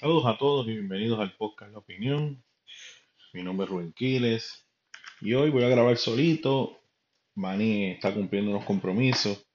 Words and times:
Saludos 0.00 0.24
a 0.24 0.38
todos 0.38 0.66
y 0.66 0.70
bienvenidos 0.70 1.20
al 1.20 1.36
podcast 1.36 1.72
La 1.72 1.78
Opinión. 1.80 2.42
Mi 3.34 3.42
nombre 3.42 3.66
es 3.66 3.70
Rubén 3.70 3.92
Quiles 3.92 4.66
y 5.20 5.34
hoy 5.34 5.50
voy 5.50 5.62
a 5.62 5.68
grabar 5.68 5.98
solito. 5.98 6.80
Manny 7.34 7.90
está 7.90 8.14
cumpliendo 8.14 8.50
unos 8.50 8.64
compromisos, 8.64 9.46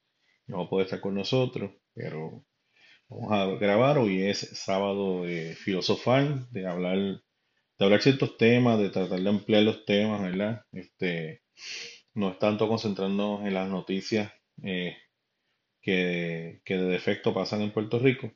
no 0.46 0.58
va 0.58 0.64
a 0.66 0.68
poder 0.68 0.84
estar 0.84 1.00
con 1.00 1.16
nosotros, 1.16 1.72
pero 1.92 2.44
vamos 3.08 3.32
a 3.32 3.46
grabar. 3.58 3.98
Hoy 3.98 4.22
es 4.22 4.38
sábado 4.38 5.24
de 5.24 5.56
filosofar, 5.56 6.48
de 6.50 6.64
hablar, 6.64 6.96
de 6.96 7.84
hablar 7.84 8.00
ciertos 8.00 8.36
temas, 8.36 8.78
de 8.78 8.90
tratar 8.90 9.20
de 9.20 9.28
ampliar 9.28 9.64
los 9.64 9.84
temas, 9.84 10.22
¿verdad? 10.22 10.64
Este, 10.70 11.42
no 12.14 12.30
es 12.30 12.38
tanto 12.38 12.68
concentrarnos 12.68 13.44
en 13.44 13.52
las 13.52 13.68
noticias 13.68 14.32
eh, 14.62 14.96
que, 15.82 16.60
que 16.64 16.76
de 16.76 16.86
defecto 16.86 17.34
pasan 17.34 17.62
en 17.62 17.72
Puerto 17.72 17.98
Rico 17.98 18.30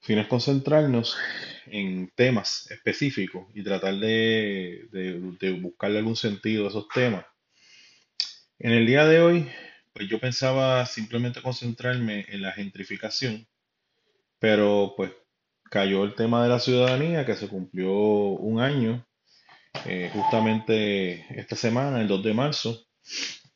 sino 0.00 0.20
es 0.20 0.28
concentrarnos 0.28 1.16
en 1.66 2.10
temas 2.14 2.70
específicos 2.70 3.46
y 3.54 3.62
tratar 3.62 3.94
de, 3.96 4.88
de, 4.90 5.52
buscarle 5.52 5.98
algún 5.98 6.16
sentido 6.16 6.66
a 6.66 6.68
esos 6.68 6.88
temas. 6.88 7.24
En 8.58 8.72
el 8.72 8.86
día 8.86 9.04
de 9.06 9.20
hoy, 9.20 9.50
pues 9.92 10.08
yo 10.08 10.18
pensaba 10.18 10.84
simplemente 10.86 11.42
concentrarme 11.42 12.26
en 12.28 12.42
la 12.42 12.52
gentrificación, 12.52 13.46
pero 14.38 14.94
pues 14.96 15.12
cayó 15.70 16.04
el 16.04 16.14
tema 16.14 16.42
de 16.42 16.48
la 16.48 16.58
ciudadanía 16.58 17.24
que 17.24 17.36
se 17.36 17.48
cumplió 17.48 17.92
un 17.92 18.60
año, 18.60 19.06
eh, 19.86 20.10
justamente 20.12 21.26
esta 21.38 21.56
semana, 21.56 22.00
el 22.00 22.08
2 22.08 22.24
de 22.24 22.34
marzo, 22.34 22.86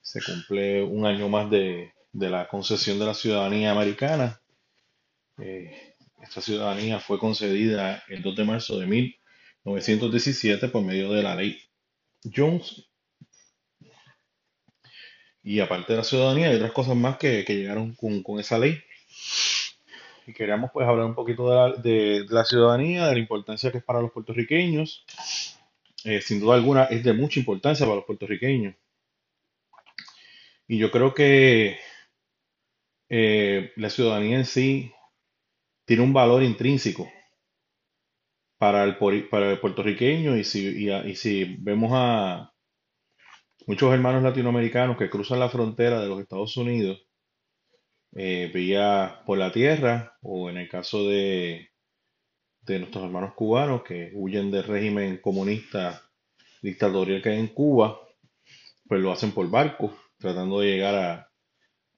se 0.00 0.22
cumple 0.22 0.82
un 0.82 1.06
año 1.06 1.28
más 1.28 1.50
de, 1.50 1.92
de 2.12 2.30
la 2.30 2.46
concesión 2.48 2.98
de 2.98 3.06
la 3.06 3.14
ciudadanía 3.14 3.72
americana. 3.72 4.40
Eh, 5.38 5.93
esta 6.24 6.40
ciudadanía 6.40 6.98
fue 7.00 7.18
concedida 7.18 8.02
el 8.08 8.22
2 8.22 8.36
de 8.36 8.44
marzo 8.44 8.78
de 8.78 8.86
1917 8.86 10.68
por 10.68 10.82
medio 10.82 11.12
de 11.12 11.22
la 11.22 11.36
ley 11.36 11.60
Jones. 12.34 12.86
Y 15.42 15.60
aparte 15.60 15.92
de 15.92 15.98
la 15.98 16.04
ciudadanía, 16.04 16.48
hay 16.48 16.56
otras 16.56 16.72
cosas 16.72 16.96
más 16.96 17.18
que, 17.18 17.44
llegaron 17.44 17.94
con, 17.94 18.40
esa 18.40 18.58
ley. 18.58 18.82
Y 20.26 20.32
queríamos 20.32 20.70
pues 20.72 20.88
hablar 20.88 21.04
un 21.04 21.14
poquito 21.14 21.74
de 21.76 22.24
la, 22.30 22.44
ciudadanía, 22.46 23.06
de 23.06 23.12
la 23.12 23.18
importancia 23.18 23.70
que 23.70 23.78
es 23.78 23.84
para 23.84 24.00
los 24.00 24.10
puertorriqueños. 24.10 25.04
Eh, 26.04 26.22
sin 26.22 26.40
duda 26.40 26.54
alguna 26.54 26.84
es 26.84 27.04
de 27.04 27.12
mucha 27.12 27.38
importancia 27.38 27.84
para 27.84 27.96
los 27.96 28.06
puertorriqueños. 28.06 28.74
Y 30.66 30.78
yo 30.78 30.90
creo 30.90 31.12
que 31.12 31.78
eh, 33.10 33.72
la 33.76 33.90
ciudadanía 33.90 34.38
en 34.38 34.46
sí 34.46 34.90
tiene 35.84 36.02
un 36.02 36.12
valor 36.12 36.42
intrínseco 36.42 37.10
para 38.58 38.84
el, 38.84 38.96
para 39.28 39.50
el 39.50 39.60
puertorriqueño. 39.60 40.36
Y 40.36 40.44
si, 40.44 40.88
y, 40.88 41.16
si 41.16 41.56
vemos 41.58 41.90
a 41.94 42.52
muchos 43.66 43.92
hermanos 43.92 44.22
latinoamericanos 44.22 44.96
que 44.96 45.10
cruzan 45.10 45.40
la 45.40 45.48
frontera 45.48 46.00
de 46.00 46.08
los 46.08 46.20
Estados 46.20 46.56
Unidos 46.56 47.06
eh, 48.12 48.50
vía 48.54 49.22
por 49.26 49.38
la 49.38 49.52
tierra 49.52 50.16
o 50.22 50.48
en 50.48 50.58
el 50.58 50.68
caso 50.68 51.08
de, 51.08 51.70
de 52.62 52.78
nuestros 52.78 53.04
hermanos 53.04 53.34
cubanos 53.34 53.82
que 53.82 54.10
huyen 54.14 54.50
del 54.50 54.64
régimen 54.64 55.18
comunista 55.18 56.02
dictatorial 56.62 57.20
que 57.20 57.30
hay 57.30 57.40
en 57.40 57.48
Cuba, 57.48 58.00
pues 58.88 59.00
lo 59.00 59.12
hacen 59.12 59.32
por 59.32 59.50
barco, 59.50 59.94
tratando 60.18 60.60
de 60.60 60.70
llegar 60.70 60.94
a, 60.94 61.30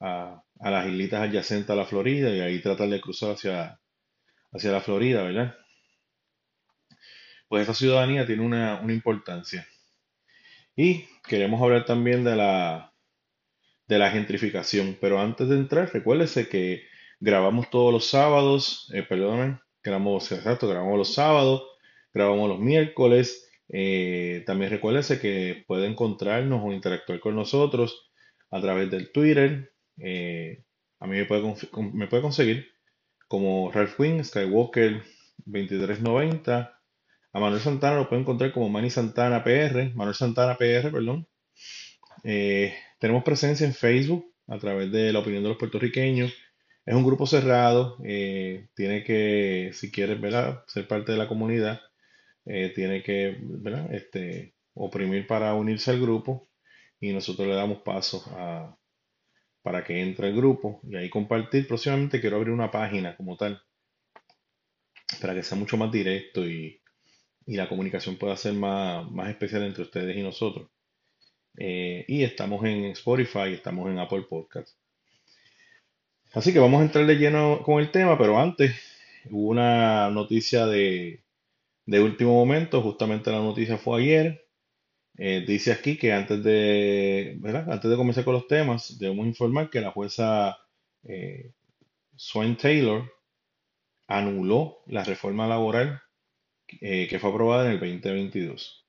a, 0.01 0.42
a 0.60 0.70
las 0.70 0.86
islitas 0.86 1.22
adyacentes 1.22 1.70
a 1.70 1.74
la 1.74 1.84
Florida 1.84 2.30
y 2.30 2.40
ahí 2.40 2.60
tratar 2.60 2.88
de 2.88 3.00
cruzar 3.00 3.32
hacia, 3.32 3.80
hacia 4.52 4.72
la 4.72 4.80
Florida, 4.80 5.22
¿verdad? 5.22 5.54
Pues 7.48 7.62
esa 7.62 7.74
ciudadanía 7.74 8.26
tiene 8.26 8.42
una, 8.42 8.82
importancia. 8.88 9.66
Y 10.74 11.04
queremos 11.28 11.62
hablar 11.62 11.84
también 11.84 12.24
de 12.24 12.36
la, 12.36 12.92
de 13.86 13.98
la 13.98 14.11
gentrificación. 14.11 14.98
Pero 15.00 15.20
antes 15.20 15.48
de 15.48 15.56
entrar, 15.56 15.90
recuérdese 15.92 16.48
que 16.48 16.83
grabamos 17.20 17.70
todos 17.70 17.92
los 17.92 18.06
sábados, 18.06 18.90
eh, 18.92 19.02
perdón, 19.02 19.61
grabamos, 19.83 20.30
exacto, 20.33 20.68
grabamos 20.68 20.98
los 20.98 21.14
sábados, 21.14 21.64
grabamos 22.12 22.48
los 22.48 22.58
miércoles. 22.58 23.48
Eh, 23.68 24.42
también 24.46 24.70
recuérdese 24.70 25.20
que 25.20 25.64
puede 25.66 25.86
encontrarnos 25.86 26.62
o 26.64 26.72
interactuar 26.72 27.20
con 27.20 27.36
nosotros 27.36 28.11
a 28.50 28.61
través 28.61 28.90
del 28.90 29.12
Twitter, 29.12 29.72
eh, 29.98 30.64
a 31.01 31.07
mí 31.07 31.17
me 31.17 31.24
puede, 31.27 31.42
me 31.92 32.08
puede 32.08 32.23
conseguir 32.23 32.68
como 33.29 33.70
Ralph 33.73 33.98
Wing, 33.98 34.23
Skywalker 34.23 35.02
2390. 35.45 36.73
A 37.33 37.40
Manuel 37.40 37.61
Santana 37.61 37.96
lo 37.96 38.08
pueden 38.08 38.23
encontrar 38.23 38.52
como 38.52 38.68
Manny 38.68 38.90
Santana 38.90 39.45
PR, 39.45 39.95
Manuel 39.95 40.14
Santana 40.14 40.57
PR, 40.57 40.90
perdón. 40.90 41.27
Eh, 42.24 42.74
tenemos 42.98 43.24
presencia 43.24 43.67
en 43.67 43.74
Facebook 43.74 44.33
a 44.48 44.58
través 44.58 44.90
de 44.92 45.12
la 45.12 45.18
opinión 45.20 45.42
de 45.42 45.51
los 45.51 45.58
puertorriqueños. 45.58 46.33
Es 46.86 46.95
un 46.95 47.05
grupo 47.05 47.27
cerrado, 47.27 47.98
eh, 48.05 48.68
tiene 48.74 49.02
que, 49.05 49.70
si 49.74 49.90
quieres 49.90 50.18
ser 50.68 50.89
parte 50.89 51.13
de 51.13 51.18
la 51.18 51.28
comunidad, 51.28 51.80
tiene 52.45 53.02
que 53.02 53.39
Este, 53.90 54.55
oprimir 54.74 55.27
para 55.27 55.55
unirse 55.55 55.90
al 55.90 56.01
grupo 56.01 56.48
y 57.01 57.13
nosotros 57.13 57.48
le 57.48 57.55
damos 57.55 57.78
paso 57.83 58.24
a, 58.36 58.77
para 59.66 59.82
que 59.82 60.00
entre 60.00 60.28
el 60.28 60.36
grupo 60.36 60.80
y 60.88 60.94
ahí 60.94 61.10
compartir. 61.10 61.66
Próximamente 61.66 62.20
quiero 62.20 62.36
abrir 62.36 62.52
una 62.52 62.70
página 62.70 63.16
como 63.16 63.36
tal 63.36 63.60
para 65.20 65.34
que 65.34 65.42
sea 65.42 65.58
mucho 65.58 65.77
más 65.77 65.90
directo 65.90 66.46
y, 66.46 66.80
la 67.46 67.68
comunicación 67.68 68.16
pueda 68.16 68.36
ser 68.36 68.52
más, 68.52 69.10
más, 69.10 69.28
especial 69.28 69.64
entre 69.64 69.82
ustedes 69.82 70.16
y 70.16 70.22
nosotros. 70.22 70.70
Eh, 71.58 72.04
y 72.06 72.22
estamos 72.22 72.64
en 72.64 72.84
Spotify, 72.92 73.54
estamos 73.54 73.90
en 73.90 73.98
Apple 73.98 74.27
Podcasts. 74.30 74.78
Así 76.33 76.52
que 76.52 76.60
vamos 76.60 76.80
a 76.80 76.84
entrar 76.84 77.04
de 77.04 77.16
lleno 77.16 77.60
con 77.64 77.80
el 77.80 77.90
tema, 77.90 78.16
pero 78.16 78.38
antes 78.38 78.72
hubo 79.30 79.48
una 79.48 80.10
noticia 80.10 80.66
de, 80.66 81.24
de 81.86 82.00
último 82.00 82.34
momento, 82.34 82.83
justamente 82.83 83.33
la 83.33 83.38
noticia 83.40 83.78
fue 83.78 84.00
ayer, 84.00 84.45
eh, 85.18 85.44
dice 85.46 85.72
aquí 85.72 85.96
que 85.98 86.12
antes 86.12 86.42
de, 86.44 87.38
antes 87.68 87.90
de 87.90 87.96
comenzar 87.96 88.24
con 88.24 88.34
los 88.34 88.46
temas, 88.46 88.98
debemos 88.98 89.27
informar 89.27 89.70
que 89.70 89.80
la 89.80 89.90
jueza 89.92 90.58
eh, 91.04 91.52
Swain 92.16 92.56
Taylor 92.56 93.10
anuló 94.08 94.82
la 94.86 95.04
reforma 95.04 95.46
laboral 95.48 96.00
eh, 96.80 97.08
que 97.08 97.18
fue 97.18 97.30
aprobada 97.30 97.66
en 97.66 97.72
el 97.72 97.80
2022. 97.80 98.86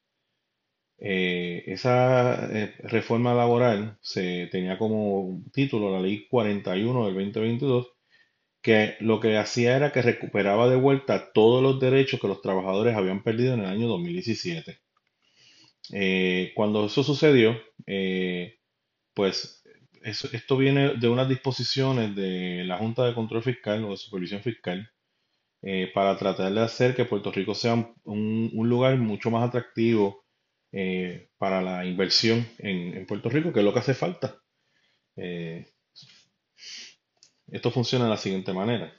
esa 0.99 2.47
reforma 2.83 3.33
laboral 3.33 3.97
se 4.01 4.47
tenía 4.51 4.77
como 4.77 5.41
título 5.53 5.91
la 5.91 5.99
ley 6.01 6.27
41 6.27 7.05
del 7.05 7.13
2022, 7.15 7.87
que 8.61 8.95
lo 9.01 9.19
que 9.19 9.37
hacía 9.37 9.77
era 9.77 9.91
que 9.93 10.01
recuperaba 10.01 10.69
de 10.69 10.75
vuelta 10.77 11.31
todos 11.33 11.63
los 11.63 11.79
derechos 11.79 12.19
que 12.19 12.27
los 12.27 12.41
trabajadores 12.41 12.95
habían 12.95 13.23
perdido 13.23 13.53
en 13.53 13.61
el 13.61 13.67
año 13.67 13.87
2017. 13.87 14.86
Eh, 15.93 16.51
cuando 16.55 16.85
eso 16.85 17.03
sucedió, 17.03 17.57
eh, 17.85 18.59
pues 19.13 19.63
esto 20.03 20.57
viene 20.57 20.95
de 20.95 21.09
unas 21.09 21.27
disposiciones 21.29 22.15
de 22.15 22.63
la 22.65 22.77
Junta 22.77 23.05
de 23.05 23.13
Control 23.13 23.43
Fiscal 23.43 23.83
o 23.83 23.91
de 23.91 23.97
Supervisión 23.97 24.41
Fiscal 24.41 24.89
eh, 25.61 25.91
para 25.93 26.17
tratar 26.17 26.53
de 26.53 26.61
hacer 26.61 26.95
que 26.95 27.05
Puerto 27.05 27.31
Rico 27.31 27.55
sea 27.55 27.73
un, 28.03 28.51
lugar 28.53 28.97
mucho 28.97 29.31
más 29.31 29.47
atractivo 29.47 30.23
para 31.37 31.61
la 31.61 31.85
inversión 31.85 32.45
en, 32.59 33.05
Puerto 33.07 33.29
Rico, 33.29 33.51
que 33.51 33.59
es 33.59 33.65
lo 33.65 33.73
que 33.73 33.79
hace 33.79 33.93
falta. 33.93 34.37
esto 37.47 37.71
funciona 37.71 38.05
de 38.05 38.11
la 38.11 38.17
siguiente 38.17 38.53
manera. 38.53 38.93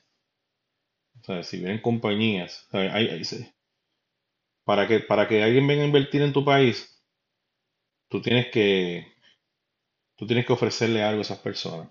O 1.21 1.25
sea, 1.25 1.43
si 1.43 1.59
vienen 1.59 1.81
compañías, 1.81 2.67
hay, 2.73 3.23
para 4.69 4.87
que, 4.87 5.01
para 5.01 5.27
que 5.27 5.43
alguien 5.43 5.67
venga 5.67 5.83
a 5.83 5.87
invertir 5.87 6.21
en 6.21 6.35
tu 6.35 6.45
país, 6.45 7.03
tú 8.11 8.21
tienes 8.21 8.51
que, 8.51 9.07
tú 10.15 10.27
tienes 10.27 10.45
que 10.45 10.53
ofrecerle 10.53 11.03
algo 11.03 11.21
a 11.21 11.23
esas 11.23 11.39
personas. 11.39 11.89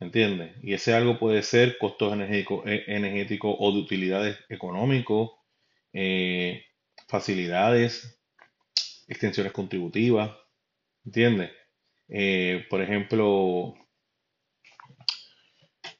¿Entiendes? 0.00 0.56
Y 0.62 0.72
ese 0.72 0.94
algo 0.94 1.18
puede 1.18 1.42
ser 1.42 1.76
costos 1.76 2.14
energéticos 2.14 2.66
eh, 2.66 2.84
energético 2.86 3.54
o 3.54 3.72
de 3.72 3.78
utilidades 3.78 4.38
económicos, 4.48 5.32
eh, 5.92 6.64
facilidades, 7.08 8.18
extensiones 9.06 9.52
contributivas. 9.52 10.34
¿Entiendes? 11.04 11.52
Eh, 12.08 12.64
por 12.70 12.80
ejemplo, 12.80 13.74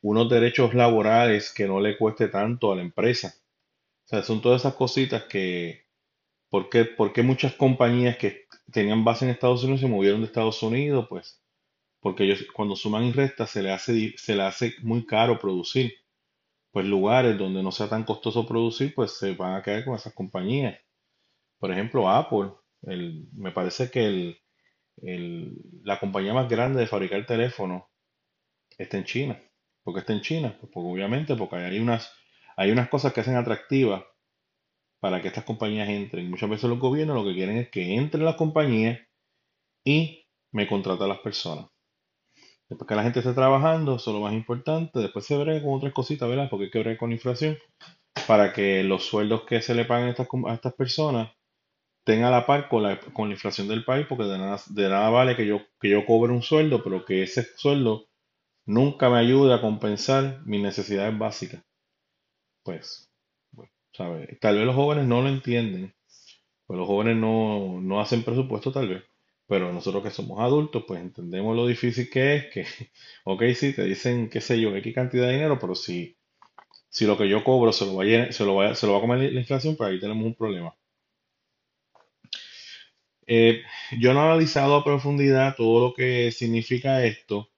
unos 0.02 0.30
derechos 0.30 0.72
laborales 0.72 1.52
que 1.52 1.66
no 1.66 1.80
le 1.80 1.98
cueste 1.98 2.28
tanto 2.28 2.72
a 2.72 2.76
la 2.76 2.82
empresa. 2.82 3.34
O 4.06 4.08
sea, 4.08 4.22
son 4.22 4.40
todas 4.42 4.62
esas 4.62 4.74
cositas 4.74 5.24
que, 5.24 5.86
¿por 6.50 6.70
qué, 6.70 6.84
muchas 7.22 7.54
compañías 7.54 8.18
que 8.18 8.46
tenían 8.72 9.04
base 9.04 9.24
en 9.26 9.32
Estados 9.32 9.62
Unidos 9.64 9.82
se 9.82 9.88
movieron 9.88 10.20
de 10.20 10.26
Estados 10.28 10.62
Unidos? 10.62 11.06
Pues 11.10 11.42
porque 12.00 12.24
ellos 12.24 12.46
cuando 12.54 12.76
suman 12.76 13.04
y 13.04 13.12
restan 13.12 13.46
se 13.48 13.62
le 13.62 13.72
hace, 13.72 14.14
se 14.18 14.36
le 14.36 14.42
hace 14.44 14.74
muy 14.82 15.06
caro 15.06 15.38
producir. 15.40 15.94
pues 16.72 16.86
lugares 16.86 17.38
donde 17.38 17.62
no 17.62 17.72
sea 17.72 17.88
tan 17.88 18.04
costoso 18.04 18.46
producir, 18.46 18.94
pues 18.94 19.12
se 19.18 19.34
van 19.34 19.54
a 19.56 19.62
quedar 19.62 19.84
con 19.84 19.94
esas 19.96 20.14
compañías. 20.14 20.78
Por 21.58 21.70
ejemplo, 21.72 22.08
Apple, 22.10 22.52
el, 22.82 23.28
me 23.34 23.52
parece 23.52 23.90
que 23.90 24.06
el, 24.06 24.38
el- 25.02 25.56
la 25.84 26.00
compañía 26.00 26.34
más 26.34 26.48
grande 26.50 26.80
de 26.80 26.86
fabricar 26.88 27.26
teléfonos 27.26 27.84
está 28.78 28.96
en 28.98 29.04
China. 29.04 29.40
¿Por 29.82 29.94
qué 29.94 30.00
está 30.00 30.12
en 30.12 30.20
China? 30.22 30.56
Pues 30.60 30.72
porque 30.72 30.88
obviamente 30.90 31.34
porque 31.36 31.56
hay 31.56 31.78
unas, 31.80 32.10
hay 32.56 32.70
unas 32.70 32.88
cosas 32.88 33.12
que 33.12 33.20
hacen 33.20 33.36
atractivas 33.36 34.04
para 35.00 35.20
que 35.20 35.28
estas 35.28 35.44
compañías 35.44 35.88
entren. 35.88 36.30
Muchas 36.30 36.48
veces 36.48 36.70
los 36.70 36.78
gobiernos 36.78 37.16
lo 37.16 37.24
que 37.24 37.34
quieren 37.34 37.58
es 37.58 37.70
que 37.70 37.94
entren 37.94 38.24
las 38.24 38.36
compañías 38.36 39.00
y 39.84 40.24
me 40.52 40.66
contraten 40.66 41.04
a 41.04 41.08
las 41.08 41.18
personas. 41.18 41.66
Después 42.68 42.88
que 42.88 42.94
la 42.94 43.02
gente 43.02 43.18
esté 43.18 43.34
trabajando, 43.34 43.96
eso 43.96 44.10
es 44.10 44.14
lo 44.14 44.22
más 44.22 44.32
importante. 44.32 45.00
Después 45.00 45.26
se 45.26 45.36
verá 45.36 45.60
con 45.62 45.74
otras 45.74 45.92
cositas, 45.92 46.28
¿verdad? 46.28 46.48
Porque 46.48 46.64
hay 46.64 46.70
que 46.70 46.82
ver 46.82 46.96
con 46.96 47.10
la 47.10 47.16
inflación 47.16 47.58
para 48.26 48.52
que 48.52 48.82
los 48.82 49.04
sueldos 49.04 49.42
que 49.42 49.60
se 49.60 49.74
le 49.74 49.84
paguen 49.84 50.08
a 50.08 50.54
estas, 50.54 50.74
personas 50.74 51.32
tengan 52.04 52.30
la 52.30 52.46
par 52.46 52.68
con 52.68 52.82
la, 52.82 52.98
con 53.00 53.28
la 53.28 53.34
inflación 53.34 53.68
del 53.68 53.84
país, 53.84 54.06
porque 54.08 54.24
de 54.24 54.38
nada, 54.38 54.58
de 54.70 54.88
nada 54.88 55.10
vale 55.10 55.36
que 55.36 55.46
yo, 55.46 55.60
que 55.80 55.90
yo 55.90 56.06
cobre 56.06 56.32
un 56.32 56.42
sueldo, 56.42 56.82
pero 56.82 57.04
que 57.04 57.22
ese 57.22 57.44
sueldo 57.56 58.06
nunca 58.66 59.10
me 59.10 59.18
ayude 59.18 59.52
a 59.52 59.60
compensar 59.60 60.40
mis 60.46 60.62
necesidades 60.62 61.16
básicas. 61.18 61.62
Pues, 62.64 63.08
bueno. 63.52 63.70
Tal 64.40 64.56
vez 64.56 64.66
los 64.66 64.74
jóvenes 64.74 65.06
no 65.06 65.22
lo 65.22 65.28
entienden, 65.28 65.94
pues 66.66 66.78
los 66.78 66.86
jóvenes 66.88 67.16
no, 67.16 67.80
no 67.82 68.00
hacen 68.00 68.24
presupuesto 68.24 68.72
tal 68.72 68.88
vez, 68.88 69.04
pero 69.48 69.72
nosotros 69.72 70.02
que 70.04 70.10
somos 70.10 70.40
adultos, 70.40 70.84
pues 70.88 71.00
entendemos 71.02 71.56
lo 71.56 71.66
difícil 71.66 72.10
que 72.10 72.36
es, 72.36 72.46
que, 72.52 72.66
ok, 73.24 73.42
sí, 73.56 73.74
te 73.74 73.84
dicen, 73.84 74.30
qué 74.30 74.40
sé 74.42 74.60
yo, 74.60 74.74
X 74.76 74.94
cantidad 74.94 75.26
de 75.28 75.34
dinero, 75.34 75.58
pero 75.60 75.74
si, 75.76 76.16
si 76.90 77.06
lo 77.06 77.18
que 77.18 77.28
yo 77.28 77.44
cobro 77.44 77.72
se 77.72 77.86
lo 77.86 77.96
va 77.96 78.04
a, 78.04 78.32
se 78.32 78.44
lo 78.46 78.56
va 78.56 78.70
a- 78.70 78.74
se 78.76 78.86
lo 78.86 78.92
va 78.94 78.98
a 79.00 79.02
comer 79.02 79.32
la 79.32 79.40
inflación, 79.40 79.76
pues 79.76 79.90
ahí 79.90 80.00
tenemos 80.00 80.24
un 80.26 80.34
problema. 80.36 80.74
Eh, 83.26 83.62
yo 83.98 84.12
no 84.14 84.20
he 84.20 84.24
analizado 84.30 84.74
a 84.76 84.84
profundidad 84.84 85.56
todo 85.56 85.88
lo 85.88 85.94
que 85.94 86.30
significa 86.32 87.04
esto, 87.04 87.50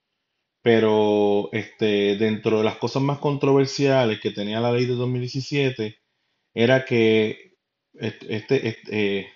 pero 0.67 1.47
este, 1.53 2.17
dentro 2.17 2.57
de 2.57 2.65
las 2.65 2.75
cosas 2.75 3.01
más 3.01 3.19
controversiales 3.19 4.19
que 4.19 4.31
tenía 4.31 4.59
la 4.59 4.73
ley 4.73 4.85
de 4.85 4.95
2017 4.95 5.97
era 6.53 6.83
que 6.83 7.53
este, 7.93 8.67
este, 8.67 9.29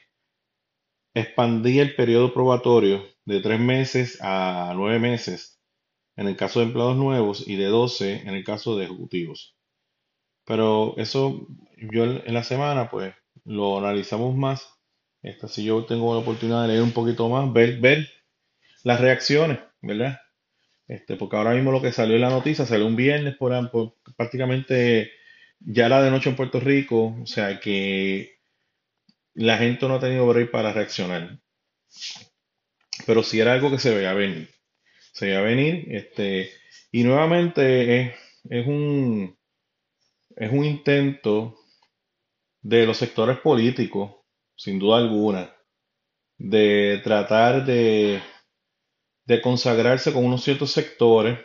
expandía 1.13 1.83
el 1.83 1.95
periodo 1.95 2.33
probatorio 2.33 3.05
de 3.23 3.39
tres 3.39 3.61
meses 3.61 4.17
a 4.21 4.73
nueve 4.75 4.99
meses 4.99 5.61
en 6.17 6.27
el 6.27 6.35
caso 6.35 6.59
de 6.59 6.65
empleados 6.65 6.97
nuevos 6.97 7.47
y 7.47 7.55
de 7.55 7.67
12 7.67 8.23
en 8.27 8.35
el 8.35 8.43
caso 8.43 8.75
de 8.75 8.83
ejecutivos. 8.83 9.55
Pero 10.45 10.95
eso 10.97 11.47
yo 11.93 12.03
en 12.03 12.33
la 12.33 12.43
semana 12.43 12.89
pues 12.89 13.15
lo 13.45 13.77
analizamos 13.77 14.35
más. 14.35 14.67
Esta, 15.21 15.47
si 15.47 15.63
yo 15.63 15.85
tengo 15.85 16.13
la 16.13 16.19
oportunidad 16.19 16.63
de 16.63 16.67
leer 16.67 16.83
un 16.83 16.91
poquito 16.91 17.29
más, 17.29 17.53
ver, 17.53 17.79
ver 17.79 18.09
las 18.83 18.99
reacciones, 18.99 19.59
¿verdad? 19.81 20.17
Este, 20.91 21.15
porque 21.17 21.37
ahora 21.37 21.53
mismo 21.53 21.71
lo 21.71 21.81
que 21.81 21.91
salió 21.93 22.15
en 22.15 22.21
la 22.21 22.29
noticia 22.29 22.65
salió 22.65 22.85
un 22.87 22.95
viernes 22.97 23.35
por, 23.37 23.71
por- 23.71 23.95
prácticamente 24.17 25.11
ya 25.59 25.89
la 25.89 26.01
de 26.03 26.11
noche 26.11 26.29
en 26.29 26.35
Puerto 26.35 26.59
Rico, 26.59 27.15
o 27.21 27.25
sea 27.25 27.59
que 27.59 28.39
la 29.33 29.57
gente 29.57 29.87
no 29.89 29.95
ha 29.95 29.99
tenido 29.99 30.25
break 30.27 30.51
para 30.51 30.71
reaccionar. 30.71 31.37
Pero 33.05 33.23
sí 33.23 33.39
era 33.39 33.53
algo 33.53 33.69
que 33.71 33.79
se 33.79 33.93
veía 33.93 34.13
venir. 34.13 34.49
Se 35.13 35.25
veía 35.27 35.41
venir, 35.41 35.85
este, 35.89 36.51
y 36.91 37.03
nuevamente 37.03 38.15
es 38.49 38.67
un, 38.67 39.37
es 40.35 40.51
un 40.51 40.65
intento 40.65 41.55
de 42.63 42.85
los 42.85 42.97
sectores 42.97 43.37
políticos, 43.39 44.11
sin 44.55 44.79
duda 44.79 44.97
alguna, 44.97 45.53
de 46.37 47.01
tratar 47.03 47.65
de, 47.65 48.21
de 49.25 49.41
consagrarse 49.41 50.13
con 50.13 50.25
unos 50.25 50.43
ciertos 50.43 50.71
sectores 50.71 51.39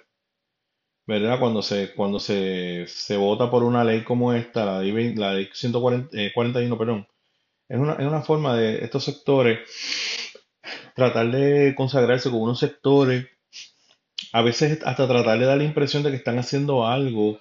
¿verdad? 1.07 1.39
Cuando 1.39 1.63
se, 1.63 1.95
cuando 1.95 2.19
se, 2.19 2.87
se 2.89 3.17
vota 3.17 3.51
por 3.51 3.63
una 3.63 3.85
ley 3.85 4.03
como 4.03 4.33
esta, 4.33 4.65
la 4.65 4.81
ley, 4.81 4.91
20 4.93 5.21
la 5.21 5.35
ley 5.35 5.49
140, 5.53 6.09
eh, 6.21 6.33
41, 6.35 6.79
perdón, 6.79 7.07
es 7.69 7.79
una, 7.79 7.95
es 7.95 8.07
una 8.07 8.23
forma 8.23 8.57
de 8.57 8.85
estos 8.85 9.05
sectores 9.05 9.61
tratar 10.95 11.31
de 11.31 11.75
consagrarse 11.77 12.31
con 12.31 12.41
unos 12.41 12.59
sectores, 12.59 13.27
a 14.33 14.43
veces 14.43 14.81
hasta 14.85 15.07
tratar 15.07 15.39
de 15.39 15.47
dar 15.47 15.59
la 15.59 15.65
impresión 15.65 16.03
de 16.03 16.11
que 16.11 16.17
están 16.17 16.39
haciendo 16.39 16.87
algo, 16.87 17.39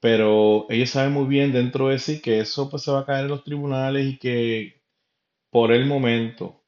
pero 0.00 0.66
ellos 0.70 0.90
saben 0.90 1.12
muy 1.12 1.26
bien 1.26 1.52
dentro 1.52 1.88
de 1.88 1.98
sí 1.98 2.20
que 2.20 2.40
eso 2.40 2.70
pues 2.70 2.82
se 2.82 2.92
va 2.92 3.00
a 3.00 3.06
caer 3.06 3.26
en 3.26 3.30
los 3.30 3.44
tribunales 3.44 4.06
y 4.06 4.18
que 4.18 4.82
por 5.50 5.72
el 5.72 5.86
momento, 5.86 6.62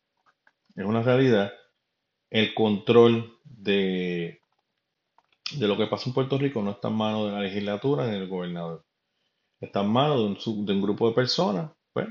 es 0.77 0.85
una 0.85 1.03
realidad, 1.03 1.53
el 2.35 2.53
control 2.53 3.39
de, 3.45 4.41
de 5.57 5.69
lo 5.69 5.77
que 5.77 5.87
pasa 5.87 6.11
en 6.11 6.15
Puerto 6.15 6.37
Rico 6.37 6.63
no 6.63 6.73
está 6.73 6.89
en 6.89 6.95
manos 6.95 7.27
de 7.27 7.33
la 7.33 7.41
legislatura 7.41 8.07
ni 8.07 8.19
del 8.19 8.27
gobernador. 8.27 8.85
está 9.61 9.83
en 9.83 9.89
manos 9.89 10.45
de 10.45 10.51
un, 10.51 10.67
de 10.67 10.81
grupo 10.81 11.09
de 11.09 11.15
personas, 11.15 11.71
pues, 11.93 12.09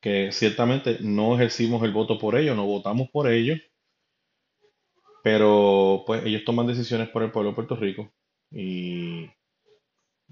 que 0.00 0.32
ciertamente 0.32 0.98
no 1.02 1.36
ejercimos 1.36 1.84
el 1.84 1.92
voto 1.92 2.18
por 2.18 2.36
ellos, 2.36 2.56
no 2.56 2.66
votamos 2.66 3.08
por 3.12 3.30
ellos, 3.30 3.60
pero 5.22 6.02
pues 6.04 6.24
ellos 6.24 6.44
toman 6.44 6.66
decisiones 6.66 7.08
por 7.10 7.22
el 7.22 7.30
pueblo 7.30 7.50
de 7.50 7.54
Puerto 7.54 7.76
Rico 7.76 8.12
y 8.50 9.24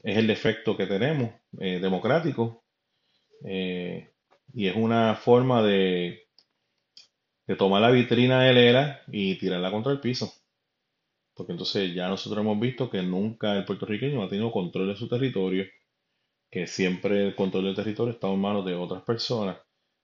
es 0.03 0.17
el 0.17 0.27
defecto 0.27 0.77
que 0.77 0.87
tenemos 0.87 1.31
eh, 1.61 1.79
democrático 1.81 2.65
eh, 3.45 4.11
y 4.53 4.67
es 4.67 4.75
una 4.75 5.15
forma 5.15 5.63
de, 5.63 6.27
de 7.47 7.57
tomar 7.57 7.83
la 7.83 7.91
vitrina 7.91 8.43
del 8.43 8.59
ERA 8.59 9.03
y 9.09 9.37
tirarla 9.39 9.71
contra 9.71 9.93
el 9.93 10.01
piso, 10.01 10.33
porque 11.35 11.53
entonces 11.53 11.95
ya 11.95 12.09
nosotros 12.09 12.41
hemos 12.43 12.59
visto 12.61 12.91
que 12.91 13.03
nunca 13.03 13.57
el 13.57 13.65
puertorriqueño 13.65 14.23
ha 14.23 14.29
tenido 14.29 14.53
control 14.53 14.89
de 14.89 14.97
su 14.97 15.09
territorio 15.09 15.65
que 16.51 16.67
siempre 16.67 17.27
el 17.29 17.35
control 17.37 17.65
del 17.67 17.77
territorio 17.77 18.15
está 18.15 18.29
en 18.33 18.41
manos 18.41 18.65
de 18.67 18.75
otras 18.75 19.03
personas. 19.05 19.59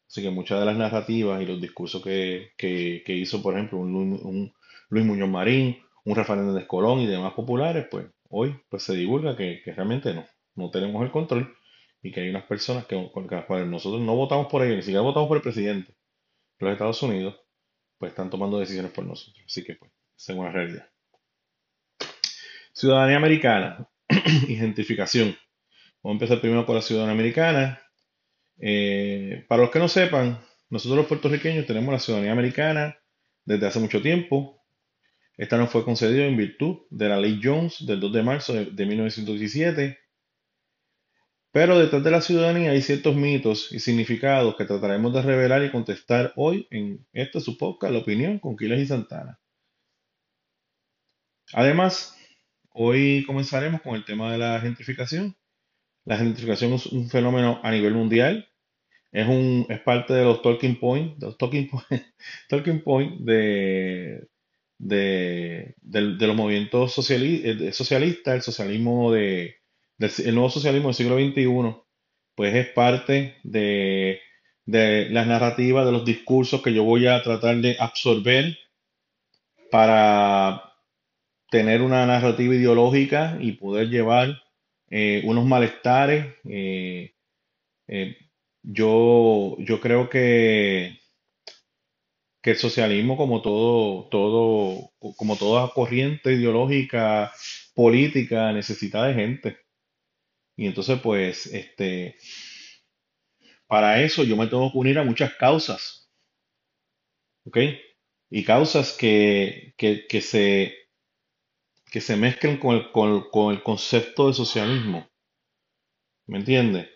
Así 0.08 0.22
que 0.22 0.30
muchas 0.30 0.60
de 0.60 0.66
las 0.66 0.76
narrativas 0.76 1.42
y 1.42 1.46
los 1.46 1.60
discursos 1.60 2.02
que, 2.02 2.50
que- 2.58 3.02
que 3.06 3.14
hizo, 3.14 3.42
por 3.42 3.54
ejemplo, 3.54 3.78
un, 3.78 3.92
Lu- 3.92 4.20
un 4.28 4.52
Luis 4.90 5.06
Muñoz 5.06 5.28
Marín, 5.30 5.78
un 6.04 6.16
Rafael 6.16 6.40
Hernández 6.40 6.66
Colón 6.66 7.00
y 7.00 7.06
demás 7.06 7.34
populares, 7.34 7.86
pues 7.90 8.06
hoy 8.30 8.56
pues 8.70 8.82
se 8.84 8.94
divulga 8.96 9.36
que, 9.36 9.62
que 9.64 9.72
realmente 9.74 10.14
no, 10.14 10.26
no 10.56 10.70
tenemos 10.70 11.02
el 11.04 11.10
control 11.12 11.54
y 12.02 12.12
que 12.12 12.20
hay 12.22 12.30
unas 12.30 12.44
personas 12.46 12.86
que, 12.86 13.10
con 13.12 13.26
las 13.30 13.46
cuales 13.46 13.68
nosotros 13.68 14.02
no 14.02 14.16
votamos 14.16 14.48
por 14.48 14.62
ellos, 14.64 14.76
ni 14.76 14.82
siquiera 14.82 15.02
votamos 15.02 15.28
por 15.28 15.38
el 15.38 15.42
presidente 15.44 15.92
de 15.92 15.97
los 16.58 16.72
Estados 16.72 17.02
Unidos, 17.02 17.40
pues 17.98 18.10
están 18.10 18.30
tomando 18.30 18.58
decisiones 18.58 18.92
por 18.92 19.04
nosotros. 19.04 19.42
Así 19.46 19.64
que 19.64 19.76
pues, 19.76 19.90
esa 20.16 20.32
es 20.32 20.38
una 20.38 20.50
realidad. 20.50 20.88
Ciudadanía 22.72 23.16
americana, 23.16 23.88
identificación. 24.48 25.36
Vamos 26.02 26.14
a 26.14 26.24
empezar 26.24 26.40
primero 26.40 26.64
con 26.64 26.76
la 26.76 26.82
ciudadanía 26.82 27.14
americana. 27.14 27.82
Eh, 28.60 29.44
para 29.48 29.62
los 29.62 29.70
que 29.70 29.78
no 29.78 29.88
sepan, 29.88 30.40
nosotros 30.70 30.98
los 30.98 31.06
puertorriqueños 31.06 31.66
tenemos 31.66 31.92
la 31.92 31.98
ciudadanía 31.98 32.32
americana 32.32 32.98
desde 33.44 33.66
hace 33.66 33.80
mucho 33.80 34.00
tiempo. 34.00 34.62
Esta 35.36 35.56
nos 35.56 35.70
fue 35.70 35.84
concedida 35.84 36.26
en 36.26 36.36
virtud 36.36 36.78
de 36.90 37.08
la 37.08 37.18
ley 37.18 37.40
Jones 37.42 37.86
del 37.86 38.00
2 38.00 38.12
de 38.12 38.22
marzo 38.22 38.52
de, 38.52 38.66
de 38.66 38.86
1917. 38.86 39.98
Pero 41.58 41.76
detrás 41.76 42.04
de 42.04 42.12
la 42.12 42.20
ciudadanía 42.20 42.70
hay 42.70 42.82
ciertos 42.82 43.16
mitos 43.16 43.72
y 43.72 43.80
significados 43.80 44.54
que 44.54 44.64
trataremos 44.64 45.12
de 45.12 45.22
revelar 45.22 45.64
y 45.64 45.72
contestar 45.72 46.32
hoy 46.36 46.68
en 46.70 47.04
este 47.12 47.40
su 47.40 47.58
podcast, 47.58 47.92
La 47.92 47.98
Opinión 47.98 48.38
con 48.38 48.56
Quiles 48.56 48.78
y 48.78 48.86
Santana. 48.86 49.40
Además, 51.52 52.16
hoy 52.70 53.24
comenzaremos 53.26 53.82
con 53.82 53.96
el 53.96 54.04
tema 54.04 54.30
de 54.30 54.38
la 54.38 54.60
gentrificación. 54.60 55.36
La 56.04 56.16
gentrificación 56.16 56.74
es 56.74 56.86
un 56.86 57.10
fenómeno 57.10 57.60
a 57.64 57.72
nivel 57.72 57.94
mundial 57.94 58.48
Es 59.10 59.26
un, 59.26 59.66
es 59.68 59.80
parte 59.80 60.14
de 60.14 60.22
los 60.22 60.42
talking 60.42 60.78
points, 60.78 61.20
los 61.20 61.36
talking 61.38 61.68
talking 62.48 62.82
point 62.84 63.20
de, 63.22 64.28
de, 64.78 65.74
los 65.82 66.36
movimientos 66.36 67.10
eh, 67.10 67.72
socialistas, 67.72 68.34
el 68.36 68.42
socialismo 68.42 69.10
de, 69.10 69.57
el 69.98 70.34
nuevo 70.34 70.50
socialismo 70.50 70.88
del 70.88 70.94
siglo 70.94 71.16
XXI, 71.16 71.84
pues 72.34 72.54
es 72.54 72.68
parte 72.68 73.36
de, 73.42 74.20
de 74.66 75.08
las 75.10 75.26
narrativas, 75.26 75.86
de 75.86 75.92
los 75.92 76.04
discursos 76.04 76.62
que 76.62 76.72
yo 76.74 76.84
voy 76.84 77.06
a 77.06 77.22
tratar 77.22 77.56
de 77.58 77.76
absorber 77.78 78.56
para 79.70 80.62
tener 81.50 81.82
una 81.82 82.06
narrativa 82.06 82.54
ideológica 82.54 83.38
y 83.40 83.52
poder 83.52 83.88
llevar 83.88 84.42
eh, 84.90 85.22
unos 85.26 85.46
malestares. 85.46 86.26
eh, 86.44 87.14
eh, 87.88 88.16
yo, 88.62 89.56
yo 89.60 89.80
creo 89.80 90.10
que, 90.10 90.98
que 92.42 92.50
el 92.52 92.56
socialismo, 92.56 93.16
como 93.16 93.42
todo, 93.42 94.08
todo, 94.10 94.90
como 95.16 95.36
toda 95.36 95.70
corriente 95.72 96.32
ideológica, 96.32 97.32
política, 97.74 98.52
necesita 98.52 99.04
de 99.04 99.14
gente. 99.14 99.56
Y 100.58 100.66
entonces, 100.66 101.00
pues, 101.00 101.46
este, 101.46 102.16
para 103.68 104.02
eso 104.02 104.24
yo 104.24 104.36
me 104.36 104.48
tengo 104.48 104.72
que 104.72 104.78
unir 104.78 104.98
a 104.98 105.04
muchas 105.04 105.32
causas, 105.34 106.10
¿ok? 107.46 107.58
Y 108.30 108.44
causas 108.44 108.92
que, 108.92 109.74
que, 109.76 110.06
que 110.06 110.20
se, 110.20 110.74
que 111.92 112.00
se 112.00 112.16
mezclen 112.16 112.56
con 112.56 112.76
el, 112.76 112.90
con, 112.92 113.28
con 113.30 113.52
el 113.54 113.62
concepto 113.62 114.28
de 114.28 114.32
socialismo. 114.32 115.06
¿Me 116.28 116.38
entiendes? 116.38 116.90